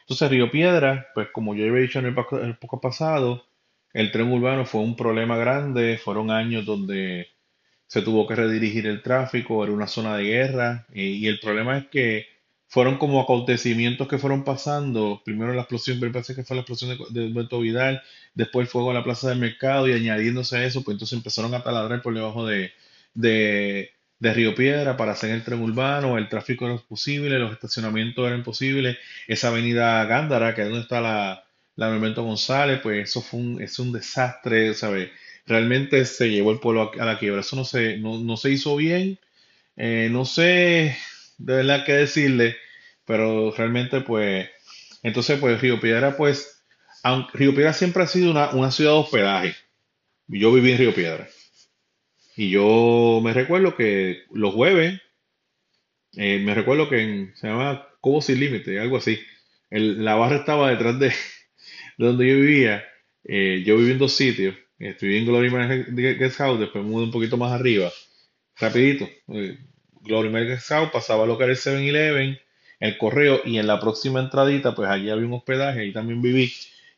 Entonces 0.01 0.31
Río 0.31 0.49
Piedra, 0.49 1.07
pues 1.13 1.27
como 1.31 1.53
yo 1.53 1.65
he 1.65 1.81
dicho 1.81 1.99
en 1.99 2.05
el, 2.07 2.15
el 2.41 2.57
poco 2.57 2.81
pasado, 2.81 3.45
el 3.93 4.11
tren 4.11 4.31
urbano 4.31 4.65
fue 4.65 4.81
un 4.81 4.95
problema 4.95 5.37
grande, 5.37 5.99
fueron 6.03 6.31
años 6.31 6.65
donde 6.65 7.27
se 7.87 8.01
tuvo 8.01 8.27
que 8.27 8.35
redirigir 8.35 8.87
el 8.87 9.01
tráfico, 9.01 9.63
era 9.63 9.73
una 9.73 9.87
zona 9.87 10.17
de 10.17 10.23
guerra, 10.25 10.85
y 10.93 11.25
el 11.27 11.39
problema 11.39 11.77
es 11.77 11.87
que 11.87 12.27
fueron 12.67 12.97
como 12.97 13.21
acontecimientos 13.21 14.07
que 14.07 14.17
fueron 14.17 14.43
pasando, 14.43 15.21
primero 15.23 15.53
la 15.53 15.61
explosión, 15.61 15.99
me 15.99 16.09
parece 16.09 16.35
que 16.35 16.43
fue 16.43 16.55
la 16.55 16.61
explosión 16.61 16.97
de, 17.09 17.25
Humberto 17.25 17.59
Vidal, 17.61 18.01
después 18.33 18.65
el 18.65 18.71
fuego 18.71 18.89
en 18.89 18.95
la 18.95 19.03
Plaza 19.03 19.29
del 19.29 19.39
Mercado, 19.39 19.87
y 19.87 19.93
añadiéndose 19.93 20.57
a 20.57 20.65
eso, 20.65 20.83
pues 20.83 20.95
entonces 20.95 21.17
empezaron 21.17 21.53
a 21.53 21.63
taladrar 21.63 22.01
por 22.01 22.13
debajo 22.13 22.45
de, 22.45 22.71
de, 23.13 23.91
de 24.19 24.33
Río 24.33 24.53
Piedra 24.53 24.97
para 24.97 25.13
hacer 25.13 25.31
el 25.31 25.43
tren 25.43 25.61
urbano, 25.61 26.17
el 26.17 26.27
tráfico 26.27 26.65
era 26.65 26.77
posible, 26.77 27.39
los 27.39 27.53
estacionamientos 27.53 28.27
eran 28.27 28.39
imposibles, 28.39 28.97
esa 29.27 29.47
avenida 29.47 30.03
Gándara, 30.05 30.53
que 30.53 30.63
es 30.63 30.67
donde 30.67 30.83
está 30.83 30.99
la, 30.99 31.45
la 31.77 31.87
Monumento 31.87 32.23
González, 32.23 32.81
pues 32.83 33.09
eso 33.09 33.21
fue 33.21 33.39
un, 33.39 33.61
es 33.61 33.79
un 33.79 33.93
desastre, 33.93 34.73
¿sabes? 34.73 35.09
Realmente 35.47 36.05
se 36.05 36.29
llevó 36.29 36.51
el 36.51 36.59
pueblo 36.59 36.91
a, 36.99 37.05
la 37.05 37.19
quiebra, 37.19 37.41
eso 37.41 37.55
no 37.55 37.65
se, 37.65 37.97
no, 37.97 38.19
no 38.19 38.37
se 38.37 38.51
hizo 38.51 38.75
bien, 38.75 39.19
eh, 39.77 40.09
no 40.11 40.25
sé 40.25 40.97
de 41.39 41.55
verdad 41.57 41.85
qué 41.85 41.93
decirle, 41.93 42.57
pero 43.05 43.51
realmente 43.57 44.01
pues, 44.01 44.49
entonces 45.03 45.39
pues 45.39 45.61
Río 45.61 45.79
Piedra 45.81 46.17
pues, 46.17 46.63
aunque 47.03 47.37
Río 47.37 47.53
Piedra 47.55 47.73
siempre 47.73 48.03
ha 48.03 48.07
sido 48.07 48.31
una, 48.31 48.51
una 48.51 48.71
ciudad 48.71 48.93
de 48.93 48.99
hospedaje, 48.99 49.55
yo 50.27 50.53
viví 50.53 50.71
en 50.73 50.79
Río 50.79 50.95
Piedra, 50.95 51.27
y 52.37 52.49
yo 52.51 53.19
me 53.23 53.33
recuerdo 53.33 53.75
que 53.75 54.23
los 54.31 54.53
jueves, 54.53 55.01
eh, 56.15 56.39
me 56.43 56.53
recuerdo 56.53 56.89
que 56.89 57.01
en- 57.01 57.35
se 57.35 57.47
llama 57.47 57.87
Cobo 58.01 58.21
Sin 58.21 58.39
Límite, 58.39 58.79
algo 58.79 58.97
así, 58.97 59.19
el- 59.69 60.03
la 60.03 60.15
barra 60.15 60.37
estaba 60.37 60.69
detrás 60.69 60.99
de, 60.99 61.09
de 61.97 62.05
donde 62.07 62.27
yo 62.29 62.35
vivía, 62.35 62.85
eh, 63.23 63.63
yo 63.65 63.77
viví 63.77 63.91
en 63.91 63.99
dos 63.99 64.15
sitios, 64.15 64.55
estuve 64.79 65.17
en 65.17 65.25
Glory 65.25 65.49
Guest 66.15 66.37
House, 66.37 66.59
después 66.59 66.83
mudé 66.85 67.05
un 67.05 67.11
poquito 67.11 67.37
más 67.37 67.51
arriba, 67.53 67.91
rapidito, 68.59 69.07
eh, 69.33 69.57
Glory 70.01 70.29
Guest 70.29 70.69
House, 70.69 70.89
pasaba 70.91 71.25
lo 71.25 71.37
que 71.37 71.43
era 71.45 71.53
el 71.53 71.57
7-Eleven, 71.57 72.39
el 72.79 72.97
correo, 72.97 73.41
y 73.45 73.57
en 73.57 73.67
la 73.67 73.79
próxima 73.79 74.19
entradita, 74.19 74.75
pues 74.75 74.89
allí 74.89 75.09
había 75.09 75.25
un 75.27 75.33
hospedaje, 75.33 75.81
ahí 75.81 75.93
también 75.93 76.21
viví, 76.21 76.51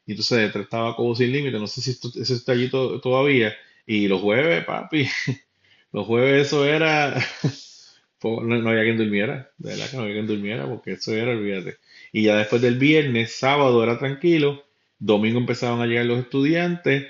y 0.06 0.12
entonces 0.12 0.40
detrás 0.40 0.66
estaba 0.66 0.96
Cobo 0.96 1.16
Sin 1.16 1.32
Límite, 1.32 1.60
no 1.60 1.68
sé 1.68 1.82
si 1.82 1.92
esto, 1.92 2.10
eso 2.16 2.34
está 2.36 2.54
allí 2.54 2.70
to- 2.70 3.00
todavía, 3.02 3.54
y 3.86 4.08
los 4.08 4.22
jueves, 4.22 4.66
papi, 4.66 5.08
los 5.94 6.06
jueves 6.08 6.48
eso 6.48 6.66
era, 6.66 7.16
no, 8.24 8.42
no 8.42 8.70
había 8.70 8.84
quien 8.84 8.98
durmiera, 8.98 9.52
de 9.58 9.72
verdad 9.72 9.90
que 9.90 9.98
no 9.98 10.04
había 10.04 10.16
quien 10.16 10.28
durmiera, 10.28 10.68
porque 10.68 10.94
eso 10.94 11.14
era, 11.16 11.32
olvídate. 11.32 11.78
Y 12.12 12.24
ya 12.24 12.36
después 12.38 12.62
del 12.62 12.78
viernes, 12.78 13.36
sábado 13.36 13.84
era 13.84 13.98
tranquilo, 14.00 14.64
domingo 15.00 15.40
empezaban 15.40 15.82
a 15.82 15.86
llegar 15.86 16.06
los 16.06 16.20
estudiantes, 16.20 17.08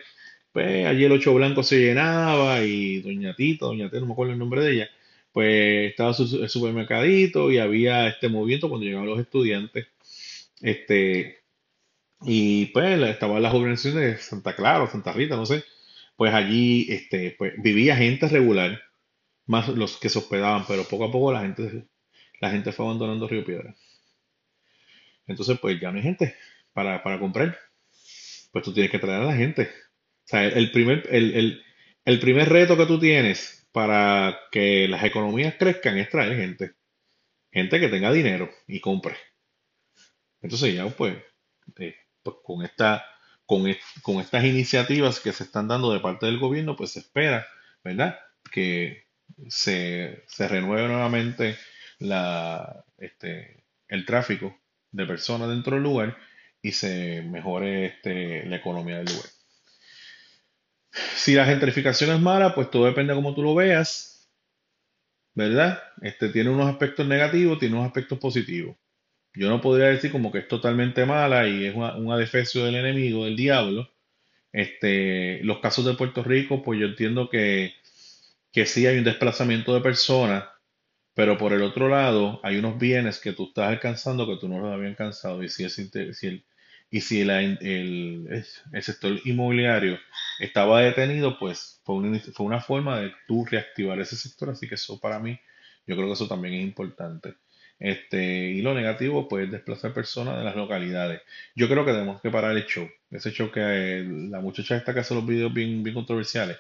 pues 0.51 0.85
allí 0.85 1.05
el 1.05 1.11
Ocho 1.11 1.33
Blanco 1.33 1.63
se 1.63 1.79
llenaba 1.79 2.63
y 2.63 3.01
Doña 3.01 3.35
Tita, 3.35 3.65
Doña 3.65 3.89
Tita, 3.89 3.99
no 3.99 4.07
me 4.07 4.13
acuerdo 4.13 4.33
el 4.33 4.39
nombre 4.39 4.63
de 4.63 4.71
ella, 4.73 4.89
pues 5.31 5.91
estaba 5.91 6.13
su, 6.13 6.43
el 6.43 6.49
supermercadito 6.49 7.51
y 7.51 7.59
había 7.59 8.07
este 8.07 8.29
movimiento 8.29 8.69
cuando 8.69 8.85
llegaban 8.85 9.07
los 9.07 9.19
estudiantes, 9.19 9.87
este, 10.61 11.39
y 12.21 12.67
pues 12.67 13.01
estaban 13.01 13.41
las 13.41 13.53
organizaciones 13.53 14.01
de 14.01 14.17
Santa 14.17 14.55
Clara, 14.55 14.83
o 14.83 14.87
Santa 14.89 15.13
Rita, 15.13 15.35
no 15.35 15.45
sé, 15.45 15.63
pues 16.15 16.33
allí 16.33 16.87
este, 16.89 17.35
pues, 17.37 17.53
vivía 17.57 17.95
gente 17.95 18.27
regular, 18.27 18.81
más 19.45 19.67
los 19.69 19.97
que 19.97 20.09
se 20.09 20.19
hospedaban, 20.19 20.65
pero 20.67 20.83
poco 20.83 21.05
a 21.05 21.11
poco 21.11 21.31
la 21.31 21.41
gente, 21.41 21.85
la 22.41 22.51
gente 22.51 22.71
fue 22.71 22.85
abandonando 22.85 23.27
Río 23.27 23.45
Piedra. 23.45 23.75
Entonces, 25.27 25.59
pues 25.59 25.79
ya 25.79 25.91
no 25.91 25.97
hay 25.97 26.03
gente 26.03 26.35
para, 26.73 27.01
para 27.03 27.19
comprar. 27.19 27.57
Pues 28.51 28.65
tú 28.65 28.73
tienes 28.73 28.91
que 28.91 28.99
traer 28.99 29.21
a 29.21 29.25
la 29.25 29.35
gente. 29.35 29.69
Sea, 30.29 30.45
el 30.47 30.71
primer, 30.71 31.07
el, 31.09 31.33
el, 31.35 31.63
el 32.05 32.19
primer 32.19 32.49
reto 32.49 32.77
que 32.77 32.85
tú 32.85 32.99
tienes 32.99 33.67
para 33.71 34.39
que 34.51 34.87
las 34.87 35.03
economías 35.03 35.55
crezcan 35.57 35.97
es 35.97 36.09
traer 36.09 36.37
gente. 36.37 36.73
Gente 37.51 37.79
que 37.79 37.89
tenga 37.89 38.11
dinero 38.11 38.49
y 38.67 38.79
compre. 38.79 39.15
Entonces 40.41 40.75
ya 40.75 40.87
pues, 40.89 41.17
eh, 41.79 41.95
pues 42.21 42.37
con 42.43 42.63
esta, 42.63 43.03
con, 43.45 43.65
con 44.03 44.19
estas 44.19 44.43
iniciativas 44.45 45.19
que 45.19 45.33
se 45.33 45.43
están 45.45 45.67
dando 45.67 45.91
de 45.91 45.99
parte 45.99 46.27
del 46.27 46.39
gobierno, 46.39 46.75
pues 46.75 46.91
se 46.91 46.99
espera, 46.99 47.47
¿verdad? 47.83 48.19
Que 48.51 49.05
se, 49.47 50.23
se 50.27 50.47
renueve 50.47 50.87
nuevamente 50.87 51.57
la, 51.99 52.85
este, 52.97 53.65
el 53.87 54.05
tráfico 54.05 54.55
de 54.91 55.07
personas 55.07 55.49
dentro 55.49 55.73
del 55.75 55.83
lugar 55.83 56.17
y 56.61 56.71
se 56.73 57.23
mejore 57.23 57.85
este, 57.85 58.45
la 58.45 58.57
economía 58.57 58.97
del 58.97 59.07
lugar. 59.07 59.38
Si 60.91 61.35
la 61.35 61.45
gentrificación 61.45 62.11
es 62.11 62.19
mala, 62.19 62.55
pues 62.55 62.69
todo 62.71 62.85
depende 62.85 63.13
de 63.13 63.17
cómo 63.17 63.35
tú 63.35 63.43
lo 63.43 63.55
veas, 63.55 64.29
¿verdad? 65.35 65.81
Este 66.01 66.29
tiene 66.29 66.49
unos 66.49 66.69
aspectos 66.69 67.05
negativos, 67.07 67.59
tiene 67.59 67.75
unos 67.75 67.87
aspectos 67.87 68.17
positivos. 68.19 68.75
Yo 69.35 69.49
no 69.49 69.61
podría 69.61 69.87
decir 69.87 70.11
como 70.11 70.31
que 70.31 70.39
es 70.39 70.47
totalmente 70.47 71.05
mala 71.05 71.47
y 71.47 71.65
es 71.65 71.75
un 71.75 72.11
adefesio 72.11 72.65
del 72.65 72.75
enemigo, 72.75 73.25
del 73.25 73.35
diablo. 73.35 73.89
Este, 74.51 75.43
los 75.43 75.59
casos 75.59 75.85
de 75.85 75.93
Puerto 75.93 76.23
Rico, 76.23 76.63
pues 76.63 76.79
yo 76.79 76.87
entiendo 76.87 77.29
que, 77.29 77.73
que 78.51 78.65
sí 78.65 78.87
hay 78.87 78.97
un 78.97 79.03
desplazamiento 79.03 79.73
de 79.73 79.81
personas, 79.81 80.45
pero 81.13 81.37
por 81.37 81.53
el 81.53 81.61
otro 81.61 81.89
lado 81.89 82.39
hay 82.43 82.57
unos 82.57 82.79
bienes 82.79 83.19
que 83.19 83.33
tú 83.33 83.45
estás 83.49 83.69
alcanzando 83.69 84.27
que 84.27 84.37
tú 84.37 84.49
no 84.49 84.59
los 84.59 84.73
habías 84.73 84.91
alcanzado. 84.91 85.43
Y 85.43 85.49
si, 85.49 85.63
es, 85.65 85.75
si 85.75 86.27
el, 86.27 86.45
y 86.91 87.01
si 87.01 87.23
la- 87.23 87.41
el, 87.41 88.27
el 88.73 88.83
sector 88.83 89.19
inmobiliario 89.25 89.99
estaba 90.39 90.81
detenido, 90.81 91.37
pues 91.39 91.81
fue 91.83 91.95
una, 91.95 92.19
fue 92.19 92.45
una 92.45 92.61
forma 92.61 92.99
de 92.99 93.13
tú 93.27 93.45
reactivar 93.45 93.99
ese 93.99 94.15
sector. 94.15 94.49
Así 94.49 94.67
que 94.67 94.75
eso 94.75 94.99
para 94.99 95.19
mí, 95.19 95.39
yo 95.85 95.95
creo 95.95 96.07
que 96.07 96.13
eso 96.13 96.27
también 96.27 96.55
es 96.55 96.61
importante. 96.63 97.35
Este, 97.79 98.49
y 98.51 98.61
lo 98.61 98.73
negativo, 98.73 99.27
pues 99.27 99.49
desplazar 99.51 99.93
personas 99.93 100.37
de 100.37 100.43
las 100.43 100.55
localidades. 100.55 101.21
Yo 101.55 101.69
creo 101.69 101.85
que 101.85 101.91
tenemos 101.93 102.21
que 102.21 102.29
parar 102.29 102.55
el 102.57 102.65
show. 102.65 102.87
Ese 103.09 103.31
show 103.31 103.51
que 103.51 104.05
la 104.29 104.41
muchacha 104.41 104.75
esta 104.75 104.93
que 104.93 104.99
hace 104.99 105.15
los 105.15 105.25
videos 105.25 105.53
bien, 105.53 105.81
bien 105.83 105.93
controversiales. 105.95 106.57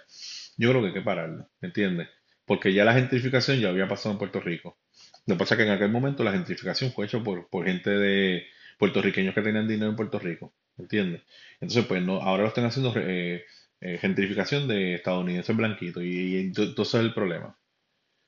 Yo 0.57 0.69
creo 0.69 0.81
que 0.81 0.87
hay 0.89 0.93
que 0.93 1.01
pararlo, 1.01 1.47
¿me 1.61 1.67
entiendes? 1.67 2.07
Porque 2.45 2.73
ya 2.73 2.83
la 2.85 2.93
gentrificación 2.93 3.59
ya 3.59 3.69
había 3.69 3.87
pasado 3.87 4.11
en 4.13 4.19
Puerto 4.19 4.39
Rico. 4.39 4.77
Lo 5.25 5.35
que 5.35 5.39
pasa 5.39 5.53
es 5.55 5.59
que 5.59 5.63
en 5.65 5.71
aquel 5.71 5.89
momento 5.91 6.23
la 6.23 6.31
gentrificación 6.31 6.91
fue 6.91 7.05
hecha 7.05 7.19
por, 7.23 7.49
por 7.49 7.65
gente 7.65 7.89
de 7.91 8.45
puertorriqueños 8.79 9.35
que 9.35 9.41
tenían 9.41 9.67
dinero 9.67 9.91
en 9.91 9.95
Puerto 9.97 10.17
Rico, 10.17 10.53
¿me 10.77 10.83
entiendes? 10.85 11.21
Entonces, 11.59 11.85
pues 11.85 12.01
no, 12.01 12.21
ahora 12.21 12.43
lo 12.43 12.47
están 12.47 12.65
haciendo 12.65 12.93
eh, 12.95 13.45
eh, 13.81 13.97
gentrificación 13.99 14.67
de 14.67 14.95
estadounidenses 14.95 15.55
blanquitos 15.55 16.01
y, 16.03 16.37
entonces 16.37 16.95
es 16.95 17.01
el 17.01 17.13
problema. 17.13 17.59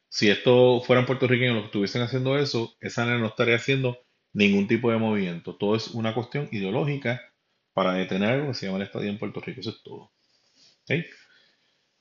Si 0.09 0.29
esto 0.29 0.81
fueran 0.81 1.05
puertorriqueños 1.05 1.55
los 1.55 1.63
que 1.63 1.67
estuviesen 1.67 2.01
haciendo 2.01 2.37
eso, 2.37 2.75
esa 2.81 3.05
no 3.05 3.27
estaría 3.27 3.55
haciendo 3.55 3.99
ningún 4.33 4.67
tipo 4.67 4.91
de 4.91 4.97
movimiento. 4.97 5.55
Todo 5.55 5.75
es 5.75 5.87
una 5.89 6.13
cuestión 6.13 6.49
ideológica 6.51 7.21
para 7.73 7.93
detener 7.93 8.31
algo 8.31 8.47
que 8.49 8.53
se 8.53 8.65
llama 8.65 8.79
el 8.79 8.83
estadio 8.83 9.09
en 9.09 9.17
Puerto 9.17 9.39
Rico. 9.39 9.61
Eso 9.61 9.69
es 9.69 9.81
todo. 9.83 10.11
¿ok? 10.83 11.05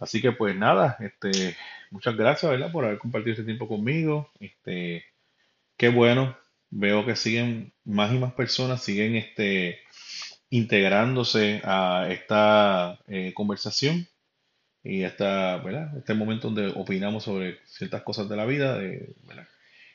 Así 0.01 0.21
que 0.21 0.33
pues 0.33 0.57
nada, 0.57 0.97
este, 1.01 1.57
muchas 1.91 2.17
gracias, 2.17 2.51
¿verdad? 2.51 2.73
Por 2.73 2.85
haber 2.85 2.99
compartido 2.99 3.35
este 3.35 3.45
tiempo 3.45 3.69
conmigo. 3.69 4.33
Este, 4.41 5.05
qué 5.77 5.89
bueno. 5.91 6.37
Veo 6.71 7.05
que 7.05 7.17
siguen 7.17 7.75
más 7.85 8.13
y 8.13 8.19
más 8.19 8.33
personas, 8.35 8.83
siguen 8.83 9.17
este, 9.17 9.81
integrándose 10.51 11.61
a 11.65 12.09
esta 12.11 12.99
eh, 13.09 13.33
conversación 13.35 14.09
y 14.83 15.03
esta, 15.03 15.59
¿verdad? 15.59 15.97
Este 15.99 16.15
momento 16.15 16.51
donde 16.51 16.73
opinamos 16.77 17.25
sobre 17.25 17.59
ciertas 17.67 18.03
cosas 18.03 18.29
de 18.29 18.37
la 18.37 18.47
vida, 18.47 18.79
de. 18.79 19.15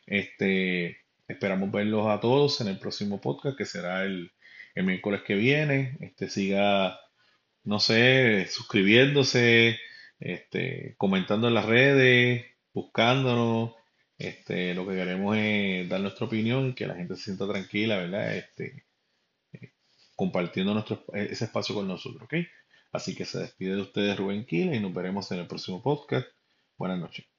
Este, 0.06 0.98
esperamos 1.28 1.72
verlos 1.72 2.08
a 2.08 2.20
todos 2.20 2.62
en 2.62 2.68
el 2.68 2.78
próximo 2.80 3.20
podcast, 3.20 3.58
que 3.58 3.66
será 3.66 4.04
el, 4.04 4.32
el 4.76 4.86
miércoles 4.86 5.22
que 5.26 5.36
viene. 5.36 5.98
Este, 6.02 6.30
siga, 6.30 7.00
no 7.64 7.80
sé, 7.80 8.48
suscribiéndose, 8.50 9.80
este, 10.20 10.96
comentando 10.98 11.48
en 11.48 11.56
las 11.56 11.66
redes, 11.66 12.46
buscándonos. 12.74 13.74
Este, 14.18 14.74
lo 14.74 14.88
que 14.88 14.96
queremos 14.96 15.36
es 15.38 15.90
dar 15.90 16.02
nuestra 16.02 16.26
opinión 16.26 16.70
y 16.70 16.74
que 16.74 16.88
la 16.88 16.96
gente 16.96 17.16
se 17.16 17.24
sienta 17.24 17.48
tranquila, 17.48 17.98
¿verdad? 17.98 18.36
Este, 18.36 18.86
compartiendo 20.16 20.74
nuestro, 20.74 21.04
ese 21.14 21.46
espacio 21.46 21.76
con 21.76 21.88
nosotros, 21.88 22.24
¿ok? 22.24 22.36
Así 22.92 23.16
que 23.16 23.26
se 23.26 23.40
despide 23.40 23.76
de 23.76 23.82
ustedes 23.82 24.18
Rubén 24.18 24.46
Quila 24.46 24.76
y 24.76 24.80
nos 24.80 24.94
veremos 24.94 25.30
en 25.32 25.40
el 25.40 25.48
próximo 25.48 25.82
podcast. 25.84 26.28
Buenas 26.78 27.00
noches. 27.00 27.35